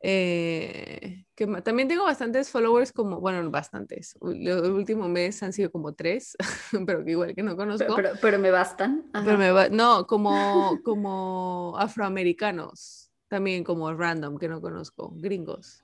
Eh, 0.00 1.24
que 1.34 1.46
también 1.62 1.88
tengo 1.88 2.04
bastantes 2.04 2.48
followers 2.48 2.92
como, 2.92 3.18
bueno, 3.20 3.50
bastantes. 3.50 4.16
El 4.22 4.70
último 4.70 5.08
mes 5.08 5.42
han 5.42 5.52
sido 5.52 5.70
como 5.70 5.94
tres, 5.94 6.36
pero 6.86 7.04
que 7.04 7.10
igual 7.10 7.34
que 7.34 7.42
no 7.42 7.56
conozco. 7.56 7.96
Pero, 8.20 8.38
me 8.38 8.50
bastan. 8.50 9.10
Pero 9.12 9.36
me 9.36 9.70
no, 9.70 10.06
como, 10.06 10.78
como 10.84 11.74
afroamericanos, 11.76 13.10
también 13.28 13.64
como 13.64 13.92
random 13.92 14.38
que 14.38 14.48
no 14.48 14.60
conozco, 14.60 15.12
gringos. 15.16 15.82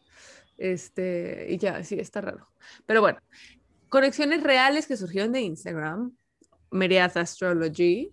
Este, 0.58 1.46
y 1.50 1.58
ya, 1.58 1.82
sí, 1.84 1.98
está 1.98 2.20
raro. 2.20 2.48
Pero 2.86 3.00
bueno, 3.00 3.18
conexiones 3.88 4.42
reales 4.42 4.86
que 4.86 4.96
surgieron 4.96 5.32
de 5.32 5.40
Instagram. 5.40 6.16
Meriath 6.70 7.16
Astrology. 7.16 8.12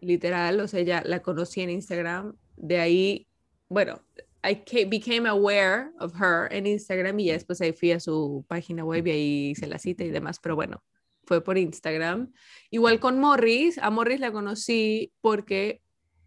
Literal, 0.00 0.60
o 0.60 0.68
sea, 0.68 0.80
ya 0.82 1.02
la 1.04 1.20
conocí 1.20 1.60
en 1.60 1.70
Instagram. 1.70 2.34
De 2.56 2.78
ahí, 2.78 3.26
bueno, 3.68 4.00
I 4.44 4.62
became 4.86 5.28
aware 5.28 5.90
of 5.98 6.14
her 6.20 6.52
en 6.52 6.66
Instagram 6.66 7.18
y 7.20 7.26
ya 7.26 7.32
después 7.32 7.60
ahí 7.60 7.72
fui 7.72 7.92
a 7.92 8.00
su 8.00 8.44
página 8.46 8.84
web 8.84 9.06
y 9.06 9.10
ahí 9.10 9.50
hice 9.50 9.66
la 9.66 9.78
cita 9.78 10.04
y 10.04 10.10
demás, 10.10 10.38
pero 10.38 10.54
bueno, 10.54 10.82
fue 11.24 11.42
por 11.42 11.56
Instagram. 11.56 12.32
Igual 12.70 13.00
con 13.00 13.18
Morris, 13.18 13.78
a 13.78 13.90
Morris 13.90 14.20
la 14.20 14.32
conocí 14.32 15.12
porque 15.20 15.80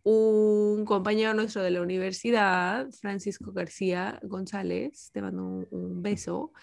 un 0.10 0.86
compañero 0.86 1.34
nuestro 1.34 1.62
de 1.62 1.70
la 1.70 1.82
universidad, 1.82 2.90
Francisco 2.92 3.52
García 3.52 4.22
González, 4.24 5.10
te 5.12 5.22
mando 5.22 5.68
un, 5.70 6.02
beso, 6.02 6.54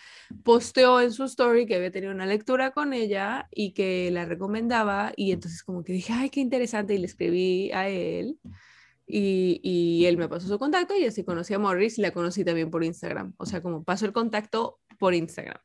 posteó 0.42 0.98
en 1.02 1.12
su 1.12 1.24
story 1.24 1.66
que 1.66 1.74
había 1.74 1.90
tenido 1.90 2.10
una 2.10 2.24
lectura 2.24 2.70
con 2.70 2.94
ella 2.94 3.46
y 3.50 3.74
que 3.74 4.10
la 4.10 4.24
recomendaba 4.24 5.12
y 5.14 5.32
entonces 5.32 5.62
como 5.62 5.84
que 5.84 5.92
dije, 5.92 6.14
ay, 6.14 6.30
qué 6.30 6.40
interesante 6.40 6.94
y 6.94 6.98
le 6.98 7.04
escribí 7.04 7.70
a 7.72 7.86
él 7.86 8.38
y, 9.06 10.04
él 10.06 10.16
me 10.16 10.26
pasó 10.26 10.48
su 10.48 10.58
contacto 10.58 10.96
y 10.96 11.04
así 11.04 11.22
conocí 11.22 11.52
a 11.52 11.58
Morris 11.58 11.98
y 11.98 12.00
la 12.00 12.12
conocí 12.12 12.46
también 12.46 12.70
por 12.70 12.82
Instagram, 12.82 13.34
o 13.36 13.44
sea, 13.44 13.60
como 13.60 13.84
pasó 13.84 14.06
el 14.06 14.14
contacto 14.14 14.80
por 14.98 15.12
Instagram. 15.12 15.58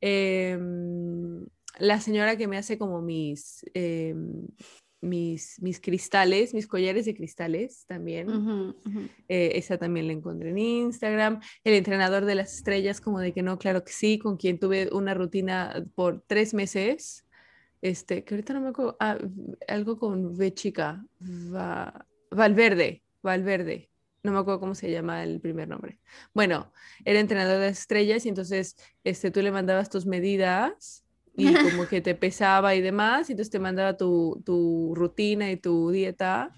Em, 0.00 1.44
la 1.80 2.00
señora 2.00 2.36
que 2.36 2.46
me 2.46 2.58
hace 2.58 2.78
como 2.78 3.02
mis... 3.02 3.64
Em, 3.74 4.46
mis, 5.02 5.60
mis 5.60 5.80
cristales, 5.80 6.54
mis 6.54 6.66
collares 6.66 7.04
de 7.04 7.14
cristales 7.14 7.84
también. 7.86 8.74
Eh, 9.28 9.52
esa 9.56 9.76
también 9.76 10.06
la 10.06 10.14
encontré 10.14 10.50
en 10.50 10.58
Instagram. 10.58 11.40
El 11.64 11.74
entrenador 11.74 12.24
de 12.24 12.36
las 12.36 12.54
estrellas, 12.54 13.00
como 13.00 13.20
de 13.20 13.32
que 13.32 13.42
no, 13.42 13.58
claro 13.58 13.84
que 13.84 13.92
sí, 13.92 14.18
con 14.18 14.36
quien 14.36 14.58
tuve 14.58 14.88
una 14.92 15.12
rutina 15.12 15.84
por 15.94 16.22
tres 16.26 16.54
meses. 16.54 17.26
Este, 17.82 18.22
que 18.22 18.34
ahorita 18.34 18.54
no 18.54 18.60
me 18.60 18.68
acuerdo, 18.68 18.96
ah, 19.00 19.18
algo 19.66 19.98
con 19.98 20.24
V 20.24 20.54
chica, 20.54 21.04
Valverde, 22.30 23.02
Valverde. 23.22 23.90
No 24.22 24.30
me 24.30 24.38
acuerdo 24.38 24.60
cómo 24.60 24.76
se 24.76 24.88
llama 24.88 25.24
el 25.24 25.40
primer 25.40 25.66
nombre. 25.66 25.98
Bueno, 26.32 26.72
era 27.04 27.18
entrenador 27.18 27.58
de 27.58 27.66
las 27.66 27.80
estrellas 27.80 28.24
y 28.24 28.28
entonces 28.28 28.76
este, 29.02 29.32
tú 29.32 29.42
le 29.42 29.50
mandabas 29.50 29.90
tus 29.90 30.06
medidas 30.06 31.01
y 31.34 31.44
como 31.62 31.86
que 31.86 32.00
te 32.00 32.14
pesaba 32.14 32.74
y 32.74 32.80
demás, 32.80 33.28
y 33.28 33.32
entonces 33.32 33.50
te 33.50 33.58
mandaba 33.58 33.96
tu, 33.96 34.42
tu, 34.44 34.94
rutina 34.94 35.50
y 35.50 35.56
tu 35.56 35.90
dieta. 35.90 36.50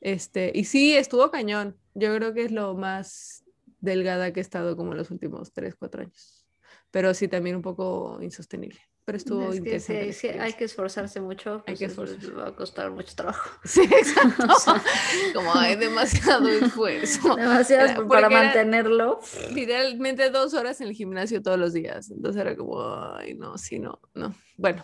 Este, 0.00 0.52
y 0.54 0.64
sí, 0.64 0.94
estuvo 0.94 1.30
cañón. 1.30 1.76
Yo 1.94 2.14
creo 2.16 2.34
que 2.34 2.44
es 2.44 2.52
lo 2.52 2.74
más 2.74 3.44
delgada 3.80 4.32
que 4.32 4.40
he 4.40 4.42
estado 4.42 4.76
como 4.76 4.92
en 4.92 4.98
los 4.98 5.10
últimos 5.10 5.52
3, 5.52 5.74
4 5.74 6.02
años. 6.02 6.46
Pero 6.90 7.14
sí, 7.14 7.28
también 7.28 7.56
un 7.56 7.62
poco 7.62 8.18
insostenible 8.22 8.80
pero 9.06 9.18
estuvo 9.18 9.54
interesante. 9.54 10.12
Sí, 10.12 10.26
hay 10.26 10.54
que 10.54 10.64
esforzarse 10.64 11.20
mucho. 11.20 11.62
hay 11.64 11.76
que 11.76 11.88
pues, 11.88 12.10
esforzarse. 12.10 12.32
Va 12.32 12.48
a 12.48 12.56
costar 12.56 12.90
mucho 12.90 13.14
trabajo. 13.14 13.48
Sí, 13.64 13.82
exacto. 13.82 14.46
Como 15.34 15.54
hay 15.54 15.76
demasiado 15.76 16.48
esfuerzo. 16.48 17.36
Demasiado 17.36 18.08
para 18.08 18.28
mantenerlo. 18.28 19.20
literalmente 19.54 20.28
dos 20.30 20.54
horas 20.54 20.80
en 20.80 20.88
el 20.88 20.94
gimnasio 20.94 21.40
todos 21.40 21.56
los 21.56 21.72
días. 21.72 22.10
Entonces 22.10 22.42
era 22.42 22.56
como, 22.56 22.82
ay, 23.14 23.34
no, 23.34 23.56
sí, 23.58 23.78
no, 23.78 24.00
no. 24.14 24.34
Bueno, 24.56 24.82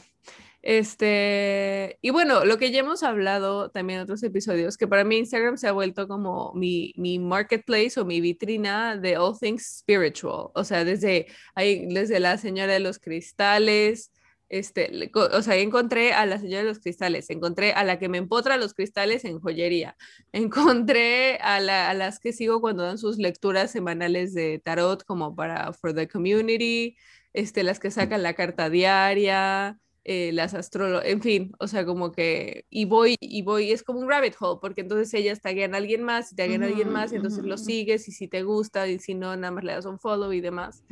este, 0.62 1.98
y 2.02 2.10
bueno, 2.10 2.44
lo 2.44 2.56
que 2.56 2.70
ya 2.70 2.80
hemos 2.80 3.02
hablado 3.02 3.70
también 3.70 3.98
en 3.98 4.04
otros 4.04 4.22
episodios, 4.22 4.76
que 4.76 4.86
para 4.86 5.02
mí 5.02 5.18
Instagram 5.18 5.56
se 5.56 5.66
ha 5.66 5.72
vuelto 5.72 6.06
como 6.06 6.52
mi, 6.54 6.94
mi 6.96 7.18
marketplace 7.18 7.98
o 7.98 8.04
mi 8.04 8.20
vitrina 8.20 8.96
de 8.96 9.18
all 9.18 9.36
things 9.38 9.78
spiritual. 9.80 10.50
O 10.54 10.62
sea, 10.62 10.84
desde 10.84 11.26
ahí, 11.56 11.86
desde 11.92 12.20
la 12.20 12.38
señora 12.38 12.72
de 12.74 12.80
los 12.80 13.00
cristales, 13.00 14.12
este, 14.48 15.10
o 15.14 15.42
sea, 15.42 15.56
encontré 15.56 16.12
a 16.12 16.26
la 16.26 16.38
señora 16.38 16.62
de 16.62 16.68
los 16.68 16.78
cristales, 16.78 17.30
encontré 17.30 17.72
a 17.72 17.82
la 17.84 17.98
que 17.98 18.08
me 18.08 18.18
empotra 18.18 18.56
los 18.56 18.74
cristales 18.74 19.24
en 19.24 19.40
joyería, 19.40 19.96
encontré 20.32 21.38
a, 21.40 21.56
a 21.56 21.94
las 21.94 22.20
que 22.20 22.32
sigo 22.32 22.60
cuando 22.60 22.84
dan 22.84 22.98
sus 22.98 23.18
lecturas 23.18 23.72
semanales 23.72 24.32
de 24.34 24.60
tarot 24.60 25.04
como 25.04 25.34
para 25.34 25.72
For 25.72 25.94
the 25.94 26.06
Community, 26.06 26.96
este, 27.32 27.64
las 27.64 27.80
que 27.80 27.90
sacan 27.90 28.22
la 28.22 28.34
carta 28.34 28.70
diaria, 28.70 29.78
eh, 30.04 30.32
las 30.32 30.52
astrólogos, 30.54 31.04
en 31.06 31.22
fin, 31.22 31.52
o 31.60 31.68
sea, 31.68 31.84
como 31.86 32.10
que, 32.10 32.66
y 32.70 32.86
voy, 32.86 33.16
y 33.20 33.42
voy, 33.42 33.70
es 33.70 33.84
como 33.84 34.00
un 34.00 34.10
rabbit 34.10 34.34
hole, 34.40 34.58
porque 34.60 34.80
entonces 34.80 35.14
ellas 35.14 35.40
taguean 35.40 35.74
a 35.74 35.76
alguien 35.76 36.02
más, 36.02 36.32
y 36.32 36.36
taguean 36.36 36.64
a 36.64 36.66
alguien 36.66 36.90
más, 36.90 37.12
y 37.12 37.16
entonces 37.16 37.44
lo 37.44 37.56
sigues, 37.56 38.08
y 38.08 38.12
si 38.12 38.26
te 38.26 38.42
gusta, 38.42 38.88
y 38.88 38.98
si 38.98 39.14
no, 39.14 39.36
nada 39.36 39.52
más 39.52 39.62
le 39.62 39.72
das 39.72 39.86
un 39.86 40.00
follow 40.00 40.32
y 40.32 40.40
demás. 40.40 40.82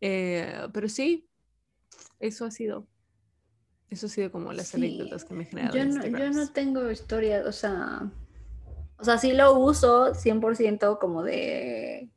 Eh, 0.00 0.68
pero 0.72 0.88
sí, 0.88 1.28
eso 2.18 2.46
ha 2.46 2.50
sido, 2.50 2.86
eso 3.90 4.06
ha 4.06 4.08
sido 4.08 4.32
como 4.32 4.52
las 4.54 4.74
anécdotas 4.74 5.26
que 5.26 5.34
me 5.34 5.42
he 5.42 5.46
generado. 5.46 5.76
Yo 5.76 5.84
no, 5.84 6.06
yo 6.06 6.30
no 6.30 6.48
tengo 6.48 6.90
historia, 6.90 7.44
o 7.46 7.52
sea, 7.52 8.10
o 8.98 9.04
sea, 9.04 9.18
sí 9.18 9.34
lo 9.34 9.52
uso 9.58 10.14
100% 10.14 10.98
como 10.98 11.22
de, 11.22 12.08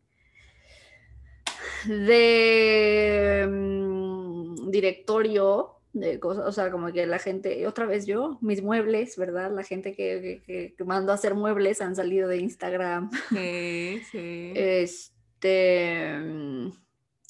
de 1.86 3.46
mm, 3.46 4.72
directorio 4.72 5.79
de 5.94 6.20
cosas, 6.20 6.46
o 6.46 6.52
sea, 6.52 6.70
como 6.72 6.92
que 6.92 7.06
la 7.08 7.20
gente, 7.20 7.66
otra 7.68 7.86
vez 7.86 8.06
yo, 8.06 8.38
mis 8.42 8.62
muebles, 8.62 9.18
¿verdad? 9.18 9.52
La 9.52 9.64
gente 9.64 9.94
que, 9.94 10.42
que, 10.46 10.74
que 10.78 10.84
mandó 10.84 11.12
a 11.12 11.16
hacer 11.16 11.34
muebles 11.34 11.82
han 11.82 11.96
salido 11.96 12.28
de 12.28 12.38
Instagram. 12.38 13.10
Sí, 13.30 14.02
sí. 14.12 14.54
Este, 15.42 16.20
mm, 16.20 16.72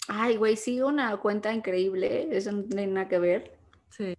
ay, 0.07 0.35
güey, 0.37 0.57
sigo 0.57 0.87
una 0.87 1.15
cuenta 1.17 1.53
increíble, 1.53 2.27
eso 2.31 2.51
no 2.51 2.63
tiene 2.63 2.87
nada 2.87 3.07
que 3.07 3.19
ver. 3.19 3.51
Sí. 3.89 4.15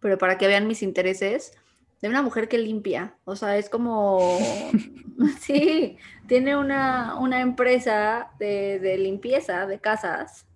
Pero 0.00 0.16
para 0.16 0.38
que 0.38 0.46
vean 0.46 0.66
mis 0.66 0.82
intereses, 0.82 1.52
de 2.00 2.08
una 2.08 2.22
mujer 2.22 2.48
que 2.48 2.58
limpia, 2.58 3.14
o 3.24 3.36
sea, 3.36 3.56
es 3.58 3.68
como, 3.68 4.38
sí, 5.40 5.98
tiene 6.26 6.56
una, 6.56 7.16
una 7.18 7.40
empresa 7.40 8.30
de, 8.38 8.78
de 8.78 8.96
limpieza 8.98 9.66
de 9.66 9.78
casas 9.78 10.46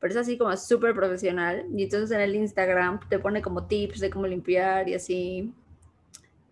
pero 0.00 0.12
es 0.12 0.16
así 0.16 0.38
como 0.38 0.56
súper 0.56 0.94
profesional. 0.94 1.66
Y 1.76 1.84
entonces 1.84 2.10
en 2.10 2.22
el 2.22 2.34
Instagram 2.34 3.00
te 3.08 3.18
pone 3.18 3.42
como 3.42 3.66
tips 3.66 4.00
de 4.00 4.10
cómo 4.10 4.26
limpiar 4.26 4.88
y 4.88 4.94
así. 4.94 5.52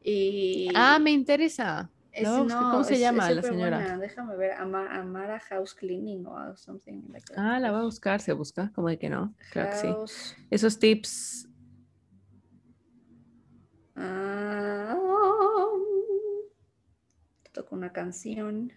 Y... 0.03 0.71
Ah, 0.75 0.99
me 0.99 1.11
interesa. 1.11 1.91
¿Cómo 2.23 2.85
se 2.85 2.99
llama 2.99 3.31
la 3.31 3.43
señora? 3.43 3.97
Déjame 3.97 4.37
ver, 4.37 4.53
Amara 4.53 5.41
House 5.41 5.75
Cleaning 5.75 6.27
o 6.27 6.57
something 6.57 7.03
like 7.11 7.27
that. 7.33 7.37
Ah, 7.39 7.59
la 7.61 7.71
va 7.71 7.81
a 7.81 7.85
buscar, 7.85 8.21
se 8.21 8.33
busca, 8.33 8.71
como 8.75 8.89
de 8.89 8.99
que 8.99 9.09
no. 9.09 9.35
Claro 9.53 9.71
que 9.71 9.77
sí. 9.77 9.89
Esos 10.51 10.79
tips. 10.79 11.49
Ah, 13.95 14.97
toco 17.53 17.75
una 17.75 17.93
canción. 17.93 18.73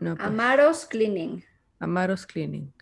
No, 0.00 0.16
pues. 0.16 0.26
Amaros 0.26 0.86
Cleaning. 0.86 1.44
Amaros 1.82 2.26
Cleaning. 2.26 2.72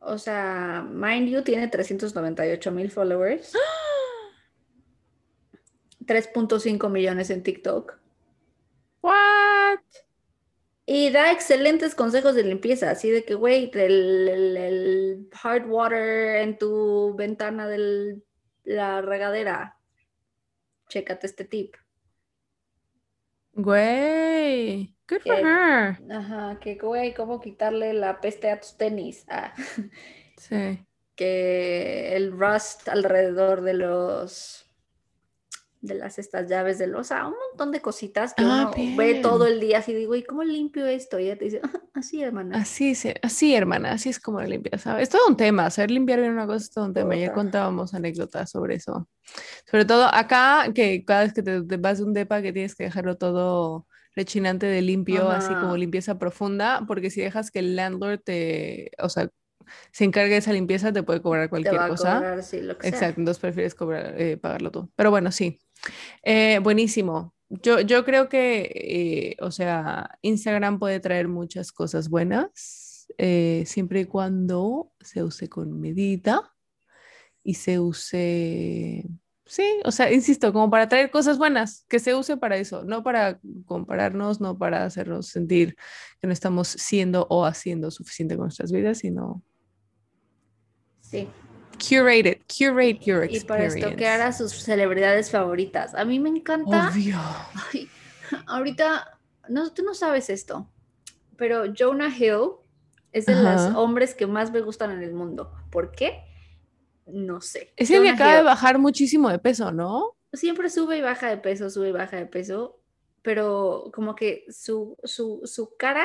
O 0.00 0.18
sea, 0.18 0.86
Mind 0.86 1.28
You 1.30 1.42
tiene 1.42 1.68
398 1.68 2.70
mil 2.70 2.90
followers. 2.90 3.54
3.5 6.04 6.90
millones 6.90 7.30
en 7.30 7.42
TikTok. 7.42 7.98
What? 9.00 9.80
Y 10.84 11.10
da 11.10 11.32
excelentes 11.32 11.94
consejos 11.94 12.34
de 12.34 12.44
limpieza, 12.44 12.90
así 12.90 13.08
de 13.10 13.24
que, 13.24 13.34
güey, 13.34 13.70
el, 13.72 15.28
hard 15.42 15.66
water 15.68 16.36
en 16.42 16.58
tu 16.58 17.14
ventana 17.16 17.66
de 17.66 18.20
la 18.64 19.00
regadera. 19.00 19.78
Chécate 20.88 21.26
este 21.26 21.44
tip. 21.44 21.76
Güey. 23.54 24.94
Good 25.12 25.22
for 25.22 25.36
her. 25.36 25.98
Ajá, 26.10 26.58
que 26.60 26.76
güey, 26.76 27.12
cómo 27.12 27.40
quitarle 27.40 27.92
la 27.92 28.20
peste 28.20 28.50
a 28.50 28.58
tus 28.60 28.76
tenis. 28.76 29.24
Ah. 29.28 29.52
Sí. 30.38 30.84
Que 31.14 32.16
el 32.16 32.32
rust 32.32 32.88
alrededor 32.88 33.60
de 33.60 33.74
los 33.74 34.62
de 35.82 35.94
las 35.94 36.18
estas 36.18 36.48
llaves 36.48 36.78
de 36.78 36.86
los, 36.86 37.00
o 37.00 37.04
sea, 37.04 37.26
un 37.26 37.34
montón 37.50 37.72
de 37.72 37.80
cositas 37.80 38.34
que 38.34 38.44
ah, 38.44 38.72
uno 38.74 38.96
ve 38.96 39.16
todo 39.16 39.46
el 39.46 39.60
día 39.60 39.78
así 39.78 39.92
digo, 39.92 40.14
¿y 40.14 40.22
cómo 40.22 40.44
limpio 40.44 40.86
esto? 40.86 41.18
Y 41.18 41.24
ella 41.24 41.36
te 41.36 41.44
dice, 41.46 41.60
ah, 41.62 41.80
así 41.94 42.22
hermana. 42.22 42.58
Así, 42.58 42.94
así 43.20 43.54
hermana, 43.54 43.92
así 43.92 44.08
es 44.08 44.20
como 44.20 44.40
limpia, 44.40 44.78
¿sabes? 44.78 45.04
Es 45.04 45.08
todo 45.10 45.26
un 45.28 45.36
tema, 45.36 45.66
hacer 45.66 45.90
limpiar 45.90 46.20
bien 46.20 46.32
una 46.32 46.46
cosa 46.46 46.64
es 46.64 46.70
todo 46.70 46.86
un 46.86 46.94
tema, 46.94 47.16
ya 47.16 47.32
contábamos 47.32 47.94
anécdotas 47.94 48.50
sobre 48.50 48.76
eso. 48.76 49.08
Sobre 49.68 49.84
todo 49.84 50.06
acá, 50.06 50.72
que 50.72 51.04
cada 51.04 51.22
vez 51.24 51.32
que 51.32 51.42
te, 51.42 51.60
vas 51.76 51.98
de 51.98 52.04
un 52.04 52.12
depa 52.12 52.42
que 52.42 52.52
tienes 52.52 52.74
que 52.74 52.84
dejarlo 52.84 53.16
todo 53.16 53.86
rechinante 54.14 54.66
de 54.66 54.82
limpio, 54.82 55.30
así 55.30 55.54
como 55.54 55.76
limpieza 55.76 56.18
profunda, 56.18 56.84
porque 56.86 57.10
si 57.10 57.20
dejas 57.20 57.50
que 57.50 57.60
el 57.60 57.76
landlord 57.76 58.20
te, 58.20 58.90
o 58.98 59.08
sea, 59.08 59.30
se 59.90 60.04
encargue 60.04 60.32
de 60.32 60.38
esa 60.38 60.52
limpieza, 60.52 60.92
te 60.92 61.02
puede 61.02 61.22
cobrar 61.22 61.48
cualquier 61.48 61.88
cosa. 61.88 62.36
Exacto, 62.38 63.20
entonces 63.20 63.38
prefieres 63.38 63.74
cobrar, 63.74 64.14
eh, 64.20 64.36
pagarlo 64.36 64.70
tú. 64.70 64.90
Pero 64.96 65.10
bueno, 65.10 65.32
sí. 65.32 65.58
Eh, 66.22 66.58
buenísimo. 66.62 67.34
Yo, 67.48 67.80
yo 67.80 68.04
creo 68.04 68.28
que, 68.28 68.70
eh, 68.74 69.36
o 69.40 69.50
sea, 69.50 70.18
Instagram 70.22 70.78
puede 70.78 71.00
traer 71.00 71.28
muchas 71.28 71.72
cosas 71.72 72.08
buenas, 72.08 73.06
siempre 73.64 74.00
y 74.00 74.04
cuando 74.06 74.92
se 75.00 75.22
use 75.22 75.48
con 75.48 75.78
medida 75.78 76.54
y 77.44 77.54
se 77.54 77.78
use 77.78 79.06
Sí, 79.52 79.82
o 79.84 79.90
sea, 79.90 80.10
insisto, 80.10 80.50
como 80.50 80.70
para 80.70 80.88
traer 80.88 81.10
cosas 81.10 81.36
buenas, 81.36 81.84
que 81.86 81.98
se 81.98 82.14
use 82.14 82.38
para 82.38 82.56
eso, 82.56 82.84
no 82.84 83.02
para 83.02 83.38
compararnos, 83.66 84.40
no 84.40 84.56
para 84.56 84.86
hacernos 84.86 85.26
sentir 85.26 85.76
que 86.22 86.26
no 86.26 86.32
estamos 86.32 86.68
siendo 86.68 87.26
o 87.28 87.44
haciendo 87.44 87.90
suficiente 87.90 88.34
con 88.34 88.44
nuestras 88.44 88.72
vidas, 88.72 88.96
sino... 88.96 89.42
Sí. 91.02 91.28
Curate 91.72 92.30
it, 92.30 92.42
curate 92.48 93.00
your 93.04 93.24
experience. 93.24 93.36
Y 93.36 93.46
para 93.46 93.66
estoquear 93.66 94.22
a 94.22 94.32
sus 94.32 94.52
celebridades 94.54 95.30
favoritas. 95.30 95.94
A 95.96 96.06
mí 96.06 96.18
me 96.18 96.30
encanta... 96.30 96.88
Obvio. 96.88 97.18
ahorita, 98.46 99.18
no, 99.50 99.70
tú 99.70 99.82
no 99.82 99.92
sabes 99.92 100.30
esto, 100.30 100.66
pero 101.36 101.64
Jonah 101.78 102.08
Hill 102.08 102.52
es 103.12 103.26
de 103.26 103.34
los 103.34 103.60
hombres 103.76 104.14
que 104.14 104.26
más 104.26 104.50
me 104.50 104.62
gustan 104.62 104.92
en 104.92 105.02
el 105.02 105.12
mundo. 105.12 105.52
¿Por 105.70 105.92
qué? 105.92 106.31
No 107.12 107.40
sé. 107.40 107.72
Es 107.76 107.90
el 107.90 108.02
que 108.02 108.10
acaba 108.10 108.36
de 108.36 108.42
bajar 108.42 108.78
muchísimo 108.78 109.28
de 109.28 109.38
peso, 109.38 109.70
¿no? 109.70 110.16
Siempre 110.32 110.70
sube 110.70 110.98
y 110.98 111.02
baja 111.02 111.28
de 111.28 111.36
peso, 111.36 111.70
sube 111.70 111.90
y 111.90 111.92
baja 111.92 112.16
de 112.16 112.26
peso, 112.26 112.80
pero 113.22 113.90
como 113.94 114.14
que 114.14 114.46
su, 114.50 114.96
su, 115.04 115.74
cara 115.78 116.04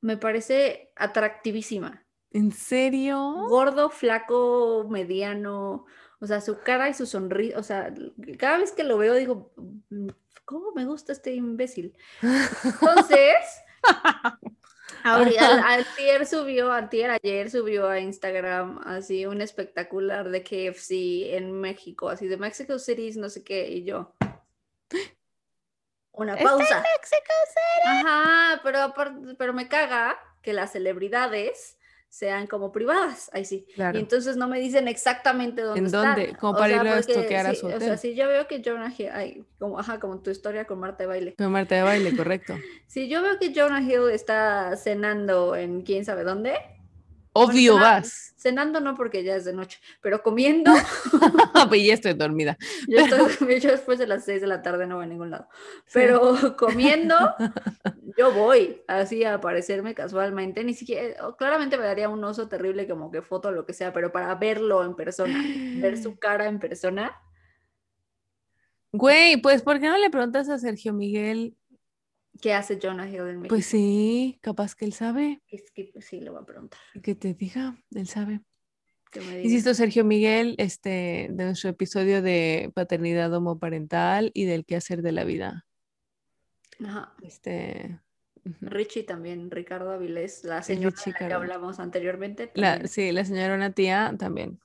me 0.00 0.16
parece 0.16 0.92
atractivísima. 0.96 2.04
¿En 2.32 2.52
serio? 2.52 3.46
Gordo, 3.48 3.90
flaco, 3.90 4.86
mediano, 4.90 5.86
o 6.20 6.26
sea, 6.26 6.40
su 6.40 6.58
cara 6.60 6.88
y 6.88 6.94
su 6.94 7.06
sonrisa, 7.06 7.58
o 7.58 7.62
sea, 7.62 7.94
cada 8.38 8.58
vez 8.58 8.72
que 8.72 8.84
lo 8.84 8.98
veo 8.98 9.14
digo, 9.14 9.52
mm, 9.90 10.08
¿cómo 10.44 10.72
me 10.72 10.84
gusta 10.84 11.12
este 11.12 11.32
imbécil? 11.32 11.94
Entonces, 12.64 13.36
Ayer 15.06 16.26
subió, 16.26 16.72
ayer 16.72 17.50
subió 17.50 17.88
a 17.88 18.00
Instagram 18.00 18.80
así 18.84 19.26
un 19.26 19.40
espectacular 19.40 20.30
de 20.30 20.42
KFC 20.42 21.34
en 21.36 21.52
México, 21.52 22.08
así 22.08 22.26
de 22.26 22.36
Mexico 22.36 22.78
City, 22.78 23.12
no 23.16 23.28
sé 23.28 23.44
qué, 23.44 23.68
y 23.68 23.84
yo. 23.84 24.14
Una 26.12 26.36
pausa. 26.36 26.82
Mexico 26.82 27.34
City. 27.48 28.06
Ajá, 28.06 28.60
pero, 28.64 28.94
pero 29.38 29.52
me 29.52 29.68
caga 29.68 30.18
que 30.42 30.52
las 30.52 30.72
celebridades 30.72 31.76
sean 32.16 32.46
como 32.46 32.72
privadas, 32.72 33.28
ahí 33.34 33.44
sí. 33.44 33.66
Y 33.76 33.98
entonces 33.98 34.38
no 34.38 34.48
me 34.48 34.58
dicen 34.58 34.88
exactamente 34.88 35.60
dónde 35.60 35.80
¿En 35.80 35.90
dónde? 35.90 36.34
Como 36.40 36.56
para 36.56 36.76
irlo 36.76 36.92
a 36.92 36.98
estoquear 37.00 37.46
a 37.46 37.54
su 37.54 37.66
hotel. 37.66 37.76
O 37.76 37.84
sea, 37.84 37.98
si 37.98 38.14
yo 38.14 38.26
veo 38.26 38.46
que 38.46 38.62
Jonah 38.64 38.90
Hill, 38.96 39.10
ay, 39.12 39.44
como, 39.58 39.78
ajá, 39.78 40.00
como 40.00 40.20
tu 40.20 40.30
historia 40.30 40.64
con 40.64 40.80
Marta 40.80 41.02
de 41.02 41.08
Baile. 41.08 41.34
Con 41.34 41.52
Marta 41.52 41.74
de 41.74 41.82
Baile, 41.82 42.16
correcto. 42.16 42.54
si 42.86 43.10
yo 43.10 43.20
veo 43.20 43.38
que 43.38 43.52
Jonah 43.54 43.82
Hill 43.82 44.08
está 44.10 44.74
cenando 44.78 45.56
en 45.56 45.82
quién 45.82 46.06
sabe 46.06 46.24
dónde, 46.24 46.54
Obvio 47.36 47.74
vas. 47.74 48.32
Cenando 48.36 48.80
no 48.80 48.94
porque 48.94 49.24
ya 49.24 49.36
es 49.36 49.44
de 49.44 49.52
noche, 49.52 49.78
pero 50.00 50.22
comiendo. 50.22 50.72
pues 51.68 51.84
ya 51.84 51.94
estoy 51.94 52.14
dormida. 52.14 52.56
Yo, 52.88 53.00
estoy, 53.00 53.60
yo 53.60 53.70
después 53.70 53.98
de 53.98 54.06
las 54.06 54.24
6 54.24 54.40
de 54.40 54.46
la 54.46 54.62
tarde 54.62 54.86
no 54.86 54.96
voy 54.96 55.04
a 55.04 55.08
ningún 55.08 55.30
lado. 55.30 55.48
Pero 55.92 56.36
comiendo, 56.56 57.14
yo 58.16 58.32
voy 58.32 58.82
así 58.86 59.24
a 59.24 59.34
aparecerme 59.34 59.94
casualmente. 59.94 60.62
Ni 60.64 60.74
siquiera, 60.74 61.16
claramente 61.36 61.76
me 61.76 61.84
daría 61.84 62.08
un 62.08 62.22
oso 62.24 62.48
terrible 62.48 62.86
como 62.86 63.10
que 63.10 63.20
foto 63.20 63.48
o 63.48 63.52
lo 63.52 63.66
que 63.66 63.72
sea, 63.72 63.92
pero 63.92 64.12
para 64.12 64.34
verlo 64.36 64.84
en 64.84 64.94
persona, 64.94 65.42
ver 65.76 66.00
su 66.00 66.16
cara 66.18 66.46
en 66.46 66.58
persona. 66.58 67.20
Güey, 68.92 69.38
pues 69.38 69.62
¿por 69.62 69.80
qué 69.80 69.88
no 69.88 69.98
le 69.98 70.10
preguntas 70.10 70.48
a 70.48 70.58
Sergio 70.58 70.92
Miguel 70.92 71.56
¿Qué 72.40 72.52
hace 72.52 72.78
Jonah 72.82 73.08
Hill 73.08 73.20
en 73.20 73.36
México? 73.38 73.48
Pues 73.48 73.66
sí, 73.66 74.38
capaz 74.40 74.74
que 74.74 74.84
él 74.84 74.92
sabe. 74.92 75.42
Es 75.48 75.70
que 75.70 75.90
pues, 75.92 76.04
sí, 76.04 76.20
lo 76.20 76.34
va 76.34 76.40
a 76.40 76.46
preguntar. 76.46 76.80
Que 77.02 77.14
te 77.14 77.34
diga, 77.34 77.76
él 77.94 78.06
sabe. 78.06 78.40
Insisto, 79.42 79.72
Sergio 79.74 80.04
Miguel, 80.04 80.54
este, 80.58 81.28
de 81.30 81.44
nuestro 81.44 81.70
episodio 81.70 82.22
de 82.22 82.70
paternidad 82.74 83.32
homoparental 83.32 84.30
y 84.34 84.44
del 84.44 84.64
qué 84.64 84.76
hacer 84.76 85.02
de 85.02 85.12
la 85.12 85.24
vida. 85.24 85.66
Ajá. 86.84 87.14
Este. 87.22 88.00
Richie 88.60 89.02
también, 89.02 89.50
Ricardo 89.50 89.90
Avilés, 89.90 90.44
la 90.44 90.62
señora 90.62 90.94
que 91.18 91.24
hablamos 91.24 91.80
anteriormente. 91.80 92.52
sí, 92.84 93.10
la 93.12 93.24
señora 93.24 93.54
una 93.54 93.72
tía 93.72 94.14
también. 94.18 94.60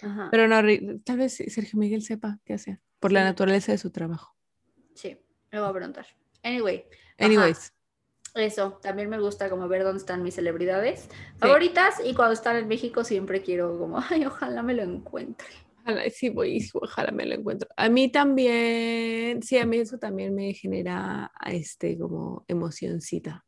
Ajá. 0.00 0.28
Pero 0.30 0.48
no, 0.48 0.62
tal 1.04 1.18
vez 1.18 1.34
Sergio 1.34 1.78
Miguel 1.78 2.02
sepa 2.02 2.38
qué 2.44 2.54
hace, 2.54 2.80
por 2.98 3.12
la 3.12 3.24
naturaleza 3.24 3.72
de 3.72 3.78
su 3.78 3.90
trabajo. 3.90 4.34
Sí, 4.94 5.18
lo 5.50 5.62
va 5.62 5.68
a 5.68 5.72
preguntar. 5.74 6.06
Anyway. 6.42 6.84
Anyways. 7.18 7.72
Eso, 8.34 8.78
también 8.80 9.10
me 9.10 9.18
gusta 9.18 9.50
como 9.50 9.68
ver 9.68 9.84
dónde 9.84 9.98
están 9.98 10.22
mis 10.22 10.34
celebridades 10.34 11.08
favoritas 11.36 11.96
y 12.02 12.14
cuando 12.14 12.32
están 12.32 12.56
en 12.56 12.66
México 12.66 13.04
siempre 13.04 13.42
quiero 13.42 13.78
como, 13.78 13.98
ay, 14.10 14.24
ojalá 14.24 14.62
me 14.62 14.74
lo 14.74 14.82
encuentre. 14.82 15.48
Ojalá, 15.82 16.08
sí, 16.10 16.30
voy, 16.30 16.66
ojalá 16.74 17.10
me 17.10 17.26
lo 17.26 17.34
encuentro. 17.34 17.68
A 17.76 17.88
mí 17.88 18.10
también, 18.10 19.42
sí, 19.42 19.58
a 19.58 19.66
mí 19.66 19.78
eso 19.78 19.98
también 19.98 20.34
me 20.34 20.54
genera 20.54 21.30
este 21.44 21.98
como 21.98 22.44
emocioncita. 22.48 23.44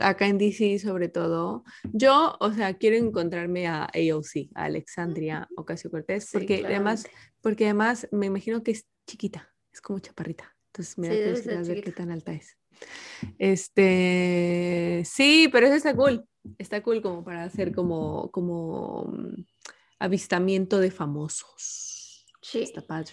acá 0.00 0.26
en 0.26 0.38
DC 0.38 0.78
sobre 0.78 1.08
todo. 1.08 1.64
Yo, 1.92 2.36
o 2.40 2.52
sea, 2.52 2.78
quiero 2.78 2.96
encontrarme 2.96 3.66
a 3.66 3.84
AOC, 3.84 4.50
a 4.54 4.64
Alexandria 4.64 5.48
Ocasio 5.56 5.90
Cortés, 5.90 6.30
porque 6.32 6.62
además, 6.64 7.06
porque 7.42 7.64
además 7.64 8.08
me 8.12 8.26
imagino 8.26 8.62
que 8.62 8.70
es 8.70 8.86
chiquita, 9.06 9.52
es 9.72 9.82
como 9.82 9.98
chaparrita. 9.98 10.56
Entonces 10.70 10.98
me 10.98 11.08
da 11.08 11.14
curiosidad 11.14 11.66
ver 11.66 11.82
qué 11.82 11.92
tan 11.92 12.10
alta 12.12 12.32
es. 12.32 12.56
Este, 13.38 15.02
sí, 15.04 15.48
pero 15.50 15.66
eso 15.66 15.74
está 15.74 15.94
cool. 15.94 16.24
Está 16.58 16.82
cool 16.82 17.02
como 17.02 17.24
para 17.24 17.42
hacer 17.42 17.74
como, 17.74 18.30
como 18.30 19.04
mm, 19.12 19.44
avistamiento 19.98 20.78
de 20.78 20.90
famosos. 20.90 22.24
Sí. 22.40 22.62
Está 22.62 22.82
padre. 22.82 23.12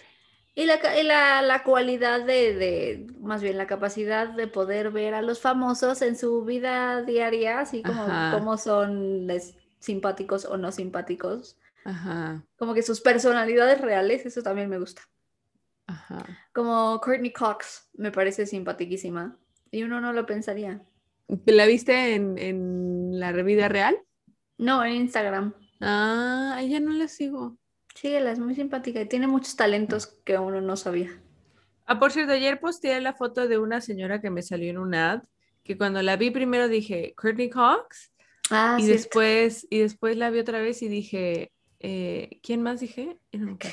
Y 0.54 0.64
la, 0.66 1.42
la, 1.42 1.62
cualidad 1.62 2.24
de, 2.24 2.54
de, 2.54 3.06
más 3.20 3.42
bien 3.42 3.58
la 3.58 3.68
capacidad 3.68 4.28
de 4.28 4.48
poder 4.48 4.90
ver 4.90 5.14
a 5.14 5.22
los 5.22 5.40
famosos 5.40 6.02
en 6.02 6.16
su 6.16 6.44
vida 6.44 7.02
diaria, 7.02 7.60
así 7.60 7.82
como 7.82 8.04
cómo 8.32 8.56
son 8.56 9.28
simpáticos 9.78 10.44
o 10.44 10.56
no 10.56 10.72
simpáticos. 10.72 11.58
Ajá. 11.84 12.44
Como 12.56 12.74
que 12.74 12.82
sus 12.82 13.00
personalidades 13.00 13.80
reales, 13.80 14.26
eso 14.26 14.42
también 14.42 14.68
me 14.68 14.80
gusta. 14.80 15.02
Ajá. 15.86 16.26
Como 16.58 17.00
Courtney 17.00 17.32
Cox, 17.32 17.88
me 17.94 18.10
parece 18.10 18.44
simpaticísima. 18.44 19.38
Y 19.70 19.84
uno 19.84 20.00
no 20.00 20.12
lo 20.12 20.26
pensaría. 20.26 20.82
¿La 21.46 21.66
viste 21.66 22.16
en, 22.16 22.36
en 22.36 23.20
la 23.20 23.30
vida 23.30 23.68
real? 23.68 23.96
No, 24.56 24.84
en 24.84 24.94
Instagram. 24.94 25.54
Ah, 25.80 26.58
ella 26.60 26.80
no 26.80 26.90
la 26.94 27.06
sigo. 27.06 27.56
Síguela, 27.94 28.32
es 28.32 28.40
muy 28.40 28.56
simpática 28.56 29.00
y 29.00 29.06
tiene 29.06 29.28
muchos 29.28 29.54
talentos 29.54 30.08
que 30.24 30.36
uno 30.36 30.60
no 30.60 30.76
sabía. 30.76 31.22
Ah, 31.86 32.00
por 32.00 32.10
cierto, 32.10 32.32
ayer 32.32 32.58
posteé 32.58 33.00
la 33.00 33.14
foto 33.14 33.46
de 33.46 33.58
una 33.58 33.80
señora 33.80 34.20
que 34.20 34.30
me 34.30 34.42
salió 34.42 34.68
en 34.68 34.78
un 34.78 34.96
ad, 34.96 35.22
que 35.62 35.78
cuando 35.78 36.02
la 36.02 36.16
vi 36.16 36.32
primero 36.32 36.66
dije, 36.66 37.14
Courtney 37.16 37.50
Cox, 37.50 38.12
ah, 38.50 38.78
y 38.80 38.86
después 38.86 39.64
y 39.70 39.78
después 39.78 40.16
la 40.16 40.30
vi 40.30 40.40
otra 40.40 40.60
vez 40.60 40.82
y 40.82 40.88
dije, 40.88 41.52
eh, 41.80 42.40
¿quién 42.42 42.62
más 42.62 42.80
dije? 42.80 43.18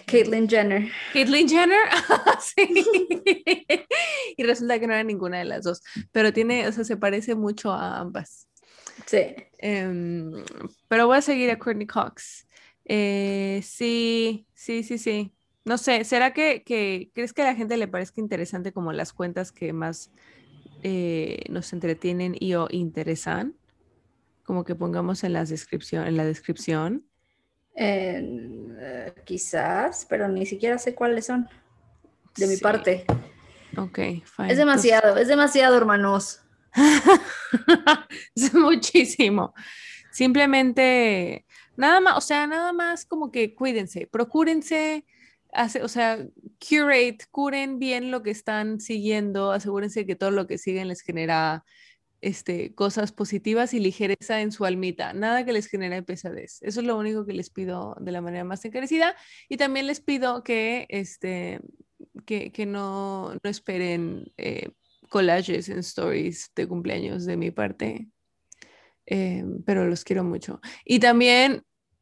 Caitlyn 0.05 0.47
Jenner. 0.47 0.91
Caitlyn 1.13 1.49
Jenner, 1.49 1.79
sí. 2.39 2.85
y 4.37 4.43
resulta 4.43 4.79
que 4.79 4.87
no 4.87 4.93
era 4.93 5.03
ninguna 5.03 5.39
de 5.39 5.45
las 5.45 5.63
dos, 5.63 5.81
pero 6.11 6.31
tiene, 6.31 6.67
o 6.67 6.71
sea, 6.71 6.83
se 6.83 6.97
parece 6.97 7.35
mucho 7.35 7.71
a 7.71 7.99
ambas. 7.99 8.47
Sí. 9.05 9.35
Em, 9.57 10.31
pero 10.87 11.07
voy 11.07 11.17
a 11.17 11.21
seguir 11.21 11.49
a 11.49 11.57
Courtney 11.57 11.87
Cox. 11.87 12.47
Eh, 12.85 13.61
sí, 13.63 14.47
sí, 14.53 14.83
sí, 14.83 14.97
sí. 14.97 15.33
No 15.65 15.79
sé, 15.79 16.03
¿será 16.03 16.31
que, 16.31 16.63
crees 17.13 17.33
que 17.33 17.41
a 17.41 17.45
la 17.45 17.55
gente 17.55 17.75
le 17.77 17.87
parezca 17.87 18.21
interesante 18.21 18.71
como 18.71 18.93
las 18.93 19.13
cuentas 19.13 19.51
que 19.51 19.73
más 19.73 20.11
eh, 20.83 21.39
nos 21.49 21.73
entretienen 21.73 22.35
y 22.39 22.53
o 22.53 22.67
interesan? 22.69 23.55
Como 24.43 24.63
que 24.63 24.75
pongamos 24.75 25.23
en, 25.23 25.33
las 25.33 25.49
descripción, 25.49 26.05
en 26.05 26.17
la 26.17 26.25
descripción. 26.25 27.03
Eh, 27.75 29.13
quizás, 29.25 30.05
pero 30.09 30.27
ni 30.27 30.45
siquiera 30.45 30.77
sé 30.77 30.95
cuáles 30.95 31.25
son. 31.25 31.47
De 32.37 32.47
mi 32.47 32.57
parte. 32.57 33.05
Ok, 33.77 33.95
fine. 33.95 34.51
Es 34.51 34.57
demasiado, 34.57 35.17
es 35.17 35.27
demasiado, 35.27 35.77
hermanos. 35.77 36.41
es 38.35 38.53
muchísimo. 38.53 39.53
Simplemente 40.11 41.45
Nada 41.77 41.99
más, 41.99 42.17
o 42.17 42.21
sea, 42.21 42.47
nada 42.47 42.73
más 42.73 43.05
como 43.05 43.31
que 43.31 43.53
cuídense, 43.53 44.07
procúrense, 44.07 45.05
o 45.81 45.87
sea, 45.87 46.25
curate, 46.59 47.19
curen 47.31 47.79
bien 47.79 48.11
lo 48.11 48.23
que 48.23 48.31
están 48.31 48.79
siguiendo, 48.79 49.51
asegúrense 49.51 50.05
que 50.05 50.15
todo 50.15 50.31
lo 50.31 50.47
que 50.47 50.57
siguen 50.57 50.87
les 50.87 51.01
genera 51.01 51.65
este, 52.25 52.73
cosas 52.73 53.11
positivas 53.11 53.75
y 53.75 53.79
ligereza 53.79 54.41
en 54.41 54.51
su 54.51 54.65
almita, 54.65 55.13
nada 55.13 55.45
que 55.45 55.53
les 55.53 55.67
genere 55.67 56.01
pesadez. 56.01 56.57
Eso 56.63 56.79
es 56.79 56.87
lo 56.87 56.97
único 56.97 57.23
que 57.23 57.33
les 57.33 57.51
pido 57.51 57.95
de 57.99 58.11
la 58.11 58.19
manera 58.19 58.43
más 58.43 58.65
encarecida. 58.65 59.15
Y 59.47 59.57
también 59.57 59.85
les 59.85 60.01
pido 60.01 60.43
que, 60.43 60.87
este, 60.89 61.61
que, 62.25 62.51
que 62.51 62.65
no, 62.65 63.31
no 63.35 63.49
esperen 63.49 64.33
eh, 64.37 64.71
collages 65.07 65.69
en 65.69 65.77
stories 65.77 66.51
de 66.55 66.67
cumpleaños 66.67 67.27
de 67.27 67.37
mi 67.37 67.51
parte. 67.51 68.07
Eh, 69.05 69.45
pero 69.63 69.85
los 69.85 70.03
quiero 70.03 70.23
mucho. 70.23 70.59
Y 70.83 70.97
también 70.97 71.61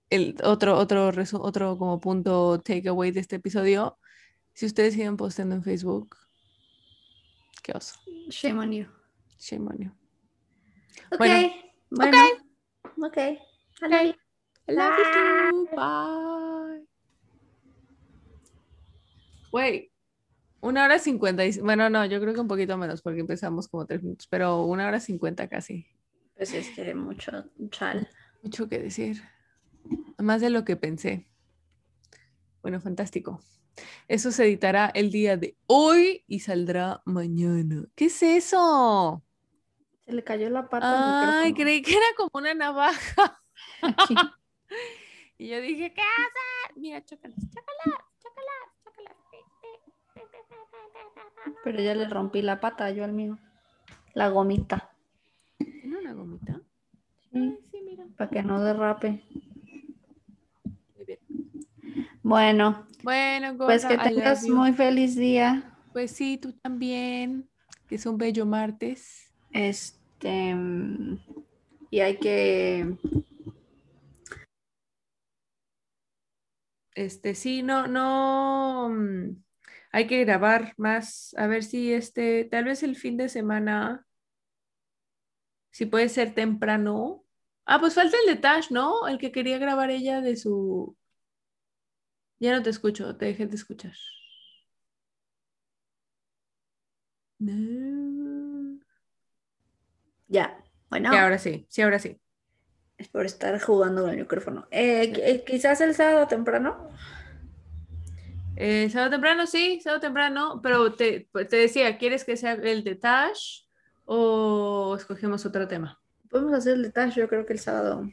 el 0.09 0.37
otro, 0.41 0.77
otro, 0.77 1.11
otro 1.41 1.77
como 1.77 1.99
punto 1.99 2.61
takeaway 2.61 3.11
de 3.11 3.19
este 3.19 3.35
episodio, 3.35 3.99
si 4.53 4.67
ustedes 4.67 4.93
siguen 4.93 5.17
posteando 5.17 5.55
en 5.55 5.63
Facebook, 5.63 6.15
qué 7.61 7.73
oso. 7.73 7.99
Shame 8.29 8.59
on 8.61 8.71
you. 8.71 8.85
Shame 9.37 9.67
on 9.67 9.77
you. 9.79 10.02
Ok, 11.11 11.17
bueno. 11.17 11.47
bueno. 11.91 12.17
Ok. 12.97 13.17
okay. 13.85 14.15
I 14.67 14.71
love 14.71 14.93
you. 14.97 15.67
Bye. 15.75 16.87
Wait. 19.51 19.91
Una 20.61 20.85
hora 20.85 20.97
cincuenta. 20.97 21.43
Bueno, 21.61 21.89
no, 21.89 22.05
yo 22.05 22.21
creo 22.21 22.33
que 22.33 22.39
un 22.39 22.47
poquito 22.47 22.77
menos 22.77 23.01
porque 23.01 23.19
empezamos 23.19 23.67
como 23.67 23.85
tres 23.85 24.01
minutos, 24.01 24.27
pero 24.27 24.63
una 24.63 24.87
hora 24.87 24.99
cincuenta 24.99 25.49
casi. 25.49 25.85
Pues 26.35 26.53
es 26.53 26.69
que 26.69 26.95
mucho 26.95 27.31
chal. 27.69 28.07
Mucho 28.41 28.69
que 28.69 28.79
decir. 28.79 29.21
Más 30.17 30.39
de 30.39 30.49
lo 30.49 30.63
que 30.63 30.77
pensé. 30.77 31.27
Bueno, 32.61 32.79
fantástico. 32.79 33.41
Eso 34.07 34.31
se 34.31 34.45
editará 34.45 34.89
el 34.93 35.11
día 35.11 35.35
de 35.35 35.57
hoy 35.67 36.23
y 36.27 36.39
saldrá 36.39 37.01
mañana. 37.05 37.85
¿Qué 37.95 38.05
es 38.05 38.23
eso? 38.23 39.21
Se 40.05 40.11
le 40.11 40.23
cayó 40.23 40.49
la 40.49 40.67
pata. 40.67 41.41
Ay, 41.41 41.53
creí 41.53 41.81
que 41.81 41.91
era 41.91 42.05
como 42.17 42.29
una 42.33 42.53
navaja. 42.53 43.39
y 45.37 45.47
yo 45.47 45.61
dije, 45.61 45.93
¿qué 45.93 46.01
haces? 46.01 46.77
Mira, 46.77 47.03
chócalas, 47.05 47.37
chócalas, 47.39 48.05
chócalas, 48.19 48.69
chócalas. 48.83 49.23
Pero 51.63 51.81
ya 51.81 51.95
le 51.95 52.07
rompí 52.09 52.41
la 52.41 52.59
pata 52.59 52.91
yo 52.91 53.03
al 53.03 53.13
mío. 53.13 53.37
La 54.13 54.29
gomita. 54.29 54.91
¿Tiene 55.57 55.97
una 55.97 56.13
gomita? 56.13 56.61
Sí, 57.31 57.59
sí 57.71 57.81
mira. 57.83 58.05
Para 58.17 58.29
que 58.29 58.43
no 58.43 58.61
derrape. 58.61 59.23
Bueno. 62.21 62.87
Bueno, 63.03 63.57
pues 63.57 63.85
que 63.85 63.97
tengas 63.97 64.47
muy 64.47 64.73
feliz 64.73 65.15
día. 65.15 65.77
Pues 65.91 66.11
sí, 66.11 66.37
tú 66.37 66.53
también. 66.53 67.49
Que 67.87 67.95
es 67.95 68.05
un 68.05 68.17
bello 68.17 68.45
martes. 68.45 69.22
Este. 69.53 70.55
Y 71.89 71.99
hay 71.99 72.17
que. 72.17 72.97
Este, 76.95 77.35
sí, 77.35 77.63
no, 77.63 77.87
no. 77.87 78.89
Mm, 78.89 79.43
hay 79.91 80.07
que 80.07 80.25
grabar 80.25 80.73
más. 80.77 81.33
A 81.37 81.47
ver 81.47 81.63
si 81.63 81.93
este, 81.93 82.45
tal 82.45 82.65
vez 82.65 82.83
el 82.83 82.95
fin 82.95 83.17
de 83.17 83.29
semana. 83.29 84.05
Si 85.71 85.85
puede 85.85 86.09
ser 86.09 86.33
temprano. 86.35 87.23
Ah, 87.65 87.79
pues 87.79 87.95
falta 87.95 88.17
el 88.25 88.35
de 88.35 88.41
Tash, 88.41 88.71
¿no? 88.71 89.07
El 89.07 89.17
que 89.17 89.31
quería 89.31 89.57
grabar 89.57 89.89
ella 89.89 90.21
de 90.21 90.35
su 90.35 90.97
ya 92.43 92.51
no 92.51 92.61
te 92.61 92.69
escucho, 92.71 93.15
te 93.15 93.25
dejé 93.27 93.47
de 93.47 93.55
escuchar. 93.55 93.93
Ya, 100.33 100.57
bueno. 100.89 101.11
Sí, 101.11 101.17
ahora 101.17 101.37
sí, 101.37 101.67
sí, 101.69 101.81
ahora 101.83 101.99
sí. 101.99 102.19
Es 102.97 103.07
por 103.07 103.23
estar 103.23 103.61
jugando 103.61 104.01
con 104.01 104.09
el 104.09 104.17
micrófono. 104.17 104.67
Eh, 104.71 105.13
eh, 105.15 105.43
quizás 105.45 105.79
el 105.81 105.93
sábado 105.93 106.27
temprano. 106.27 106.89
Eh, 108.55 108.89
sábado 108.89 109.11
temprano, 109.11 109.45
sí, 109.45 109.79
sábado 109.83 110.01
temprano, 110.01 110.59
pero 110.63 110.93
te, 110.95 111.29
te 111.31 111.55
decía, 111.55 111.99
¿quieres 111.99 112.23
que 112.25 112.35
sea 112.35 112.53
el 112.53 112.83
de 112.83 112.95
Tash 112.95 113.65
o 114.05 114.95
escogemos 114.97 115.45
otro 115.45 115.67
tema? 115.67 116.01
Podemos 116.31 116.53
hacer 116.53 116.73
el 116.73 116.81
de 116.81 116.91
Tash, 116.91 117.13
yo 117.13 117.27
creo 117.27 117.45
que 117.45 117.53
el 117.53 117.59
sábado. 117.59 118.09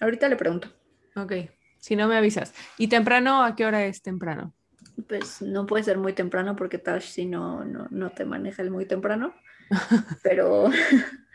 Ahorita 0.00 0.28
le 0.28 0.36
pregunto. 0.36 0.68
Ok. 1.16 1.32
Si 1.78 1.96
no 1.96 2.06
me 2.06 2.16
avisas. 2.16 2.54
¿Y 2.78 2.86
temprano 2.86 3.42
a 3.42 3.56
qué 3.56 3.66
hora 3.66 3.84
es 3.86 4.02
temprano? 4.02 4.54
Pues 5.08 5.42
no 5.42 5.66
puede 5.66 5.82
ser 5.82 5.98
muy 5.98 6.12
temprano 6.12 6.54
porque 6.54 6.78
Tash 6.78 7.08
si 7.08 7.26
no, 7.26 7.64
no, 7.64 8.10
te 8.10 8.24
maneja 8.24 8.62
el 8.62 8.70
muy 8.70 8.86
temprano. 8.86 9.34
Pero 10.22 10.70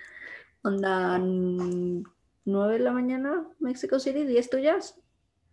onda 0.65 1.19
9 1.19 2.73
de 2.73 2.79
la 2.79 2.91
mañana, 2.91 3.47
Mexico 3.59 3.99
City, 3.99 4.25
10 4.25 4.49
tuyas. 4.49 4.99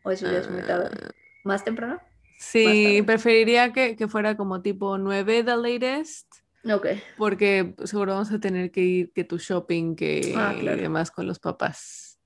¿O 0.05 0.11
eso 0.11 0.31
ya 0.31 0.39
es 0.39 0.51
muy 0.51 0.63
tarde? 0.63 0.91
Ah. 0.93 1.11
¿Más 1.45 1.65
temprano? 1.65 2.01
Sí, 2.39 3.03
preferiría 3.07 3.73
que, 3.73 3.97
fuera 4.09 4.37
como 4.37 4.63
tipo 4.63 4.99
9 4.99 5.45
the 5.45 5.57
latest. 5.57 6.27
Ok. 6.71 6.87
Porque 7.17 7.75
seguro 7.85 8.15
vamos 8.15 8.33
a 8.33 8.41
tener 8.41 8.71
que 8.71 8.81
ir 8.81 9.13
que 9.13 9.25
tu 9.25 9.39
shopping, 9.39 9.95
que 9.97 10.35
ah, 10.37 10.55
y 10.55 10.65
demás 10.65 11.11
con 11.11 11.27
los 11.27 11.39
papás. 11.39 12.19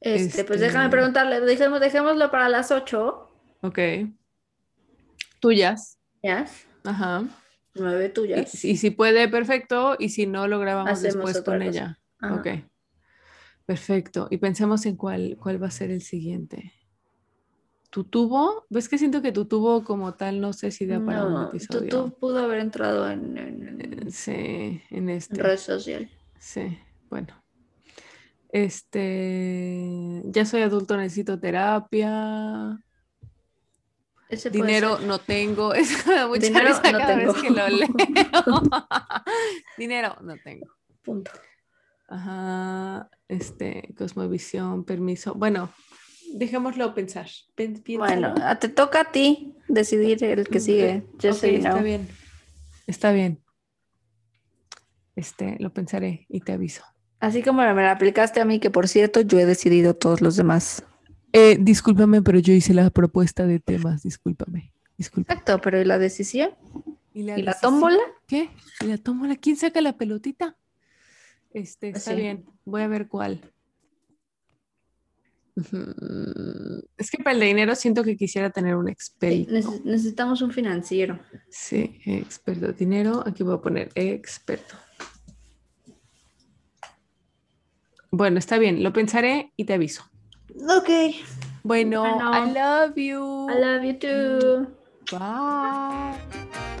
Este, 0.00 0.44
Pues 0.44 0.60
déjame 0.60 0.86
este 0.86 0.96
preguntarle, 0.96 1.40
dejemos, 1.40 1.80
dejémoslo 1.80 2.30
para 2.30 2.48
las 2.48 2.70
8. 2.70 3.30
Ok. 3.62 3.78
Tuyas. 5.40 5.98
Yes. 6.22 6.66
Ajá. 6.84 7.24
Nueve 7.74 8.08
tuyas. 8.10 8.64
Y, 8.64 8.76
si 8.76 8.90
puede, 8.90 9.28
perfecto. 9.28 9.96
Y 9.98 10.10
si 10.10 10.26
no, 10.26 10.46
lo 10.46 10.58
grabamos 10.58 11.00
después 11.00 11.40
con 11.42 11.62
ella. 11.62 11.98
Ok. 12.22 12.48
Perfecto. 13.64 14.28
Y 14.30 14.38
pensemos 14.38 14.84
en 14.86 14.96
cuál, 14.96 15.36
cuál 15.40 15.62
va 15.62 15.68
a 15.68 15.70
ser 15.70 15.90
el 15.90 16.02
siguiente. 16.02 16.72
¿Tu 17.90 18.04
tubo? 18.04 18.66
¿Ves 18.70 18.88
que 18.88 18.98
siento 18.98 19.22
que 19.22 19.32
tu 19.32 19.44
tubo 19.44 19.84
como 19.84 20.14
tal 20.14 20.40
no 20.40 20.52
sé 20.52 20.70
si 20.70 20.86
da 20.86 21.04
para 21.04 21.24
un 21.24 21.48
episodio? 21.48 21.80
Tu 21.80 21.88
tubo 21.88 22.10
pudo 22.18 22.38
haber 22.38 22.60
entrado 22.60 23.10
en, 23.10 23.36
en, 23.36 24.10
sí, 24.10 24.80
en 24.90 25.08
este. 25.10 25.42
red 25.42 25.58
social. 25.58 26.08
Sí, 26.38 26.78
bueno. 27.10 27.42
Este, 28.48 30.22
ya 30.24 30.44
soy 30.44 30.62
adulto, 30.62 30.96
necesito 30.96 31.38
terapia. 31.38 32.78
Dinero 34.50 34.98
no 35.00 35.18
tengo. 35.18 35.74
Es 35.74 36.06
mucha 36.06 36.38
Dinero 36.38 36.70
no 36.70 36.82
cada 36.82 37.06
tengo. 37.06 37.32
Vez 37.32 37.42
que 37.42 37.50
lo 37.50 37.68
leo. 37.68 37.88
Dinero 39.78 40.16
no 40.22 40.34
tengo. 40.42 40.66
Punto. 41.02 41.30
Ajá. 42.08 43.10
Este, 43.28 43.94
cosmovisión, 43.96 44.84
permiso. 44.84 45.34
Bueno, 45.34 45.70
dejémoslo 46.34 46.94
pensar. 46.94 47.26
bueno, 47.96 48.34
te 48.60 48.68
toca 48.68 49.00
a 49.00 49.12
ti 49.12 49.54
decidir 49.68 50.22
el 50.24 50.48
que 50.48 50.60
sigue. 50.60 51.06
está 51.22 51.80
bien. 51.82 52.08
Está 52.86 53.12
bien. 53.12 53.42
Este, 55.14 55.56
lo 55.58 55.72
pensaré 55.72 56.26
y 56.28 56.40
te 56.40 56.52
aviso. 56.52 56.82
Así 57.20 57.42
como 57.42 57.62
me 57.62 57.82
la 57.82 57.92
aplicaste 57.92 58.40
a 58.40 58.44
mí, 58.44 58.58
que 58.58 58.70
por 58.70 58.88
cierto, 58.88 59.20
yo 59.20 59.38
he 59.38 59.46
decidido 59.46 59.94
todos 59.94 60.20
los 60.20 60.36
demás. 60.36 60.84
Eh, 61.32 61.56
discúlpame, 61.58 62.22
pero 62.22 62.38
yo 62.38 62.52
hice 62.52 62.74
la 62.74 62.90
propuesta 62.90 63.46
de 63.46 63.58
temas, 63.58 64.02
discúlpame. 64.02 64.72
discúlpame. 64.98 65.38
Exacto, 65.38 65.60
pero 65.62 65.80
¿y 65.80 65.84
la 65.84 65.98
decisión? 65.98 66.50
¿Y 67.14 67.22
la, 67.22 67.54
tómbola? 67.60 68.02
¿Qué? 68.26 68.50
¿Y 68.80 68.86
la 68.86 68.98
tómbola? 68.98 69.36
¿Quién 69.36 69.56
saca 69.56 69.80
la 69.80 69.96
pelotita? 69.96 70.56
Este, 71.52 71.90
está 71.90 72.14
bien, 72.14 72.46
voy 72.64 72.82
a 72.82 72.88
ver 72.88 73.08
cuál. 73.08 73.52
Es 76.96 77.10
que 77.10 77.22
para 77.22 77.34
el 77.34 77.40
dinero 77.40 77.74
siento 77.74 78.02
que 78.02 78.16
quisiera 78.16 78.50
tener 78.50 78.74
un 78.74 78.88
experto. 78.88 79.52
necesitamos 79.84 80.40
un 80.40 80.50
financiero. 80.50 81.20
Sí, 81.50 82.00
experto. 82.06 82.72
Dinero, 82.72 83.22
aquí 83.26 83.42
voy 83.42 83.54
a 83.54 83.60
poner 83.60 83.90
experto. 83.94 84.76
Bueno, 88.10 88.38
está 88.38 88.58
bien, 88.58 88.82
lo 88.82 88.92
pensaré 88.92 89.52
y 89.56 89.64
te 89.64 89.74
aviso. 89.74 90.11
Ok. 90.68 90.88
Bueno, 91.64 92.04
I 92.04 92.52
love 92.52 92.96
you. 92.96 93.48
I 93.50 93.54
love 93.58 93.84
you 93.84 93.94
too. 93.98 94.66
Bye. 95.10 96.71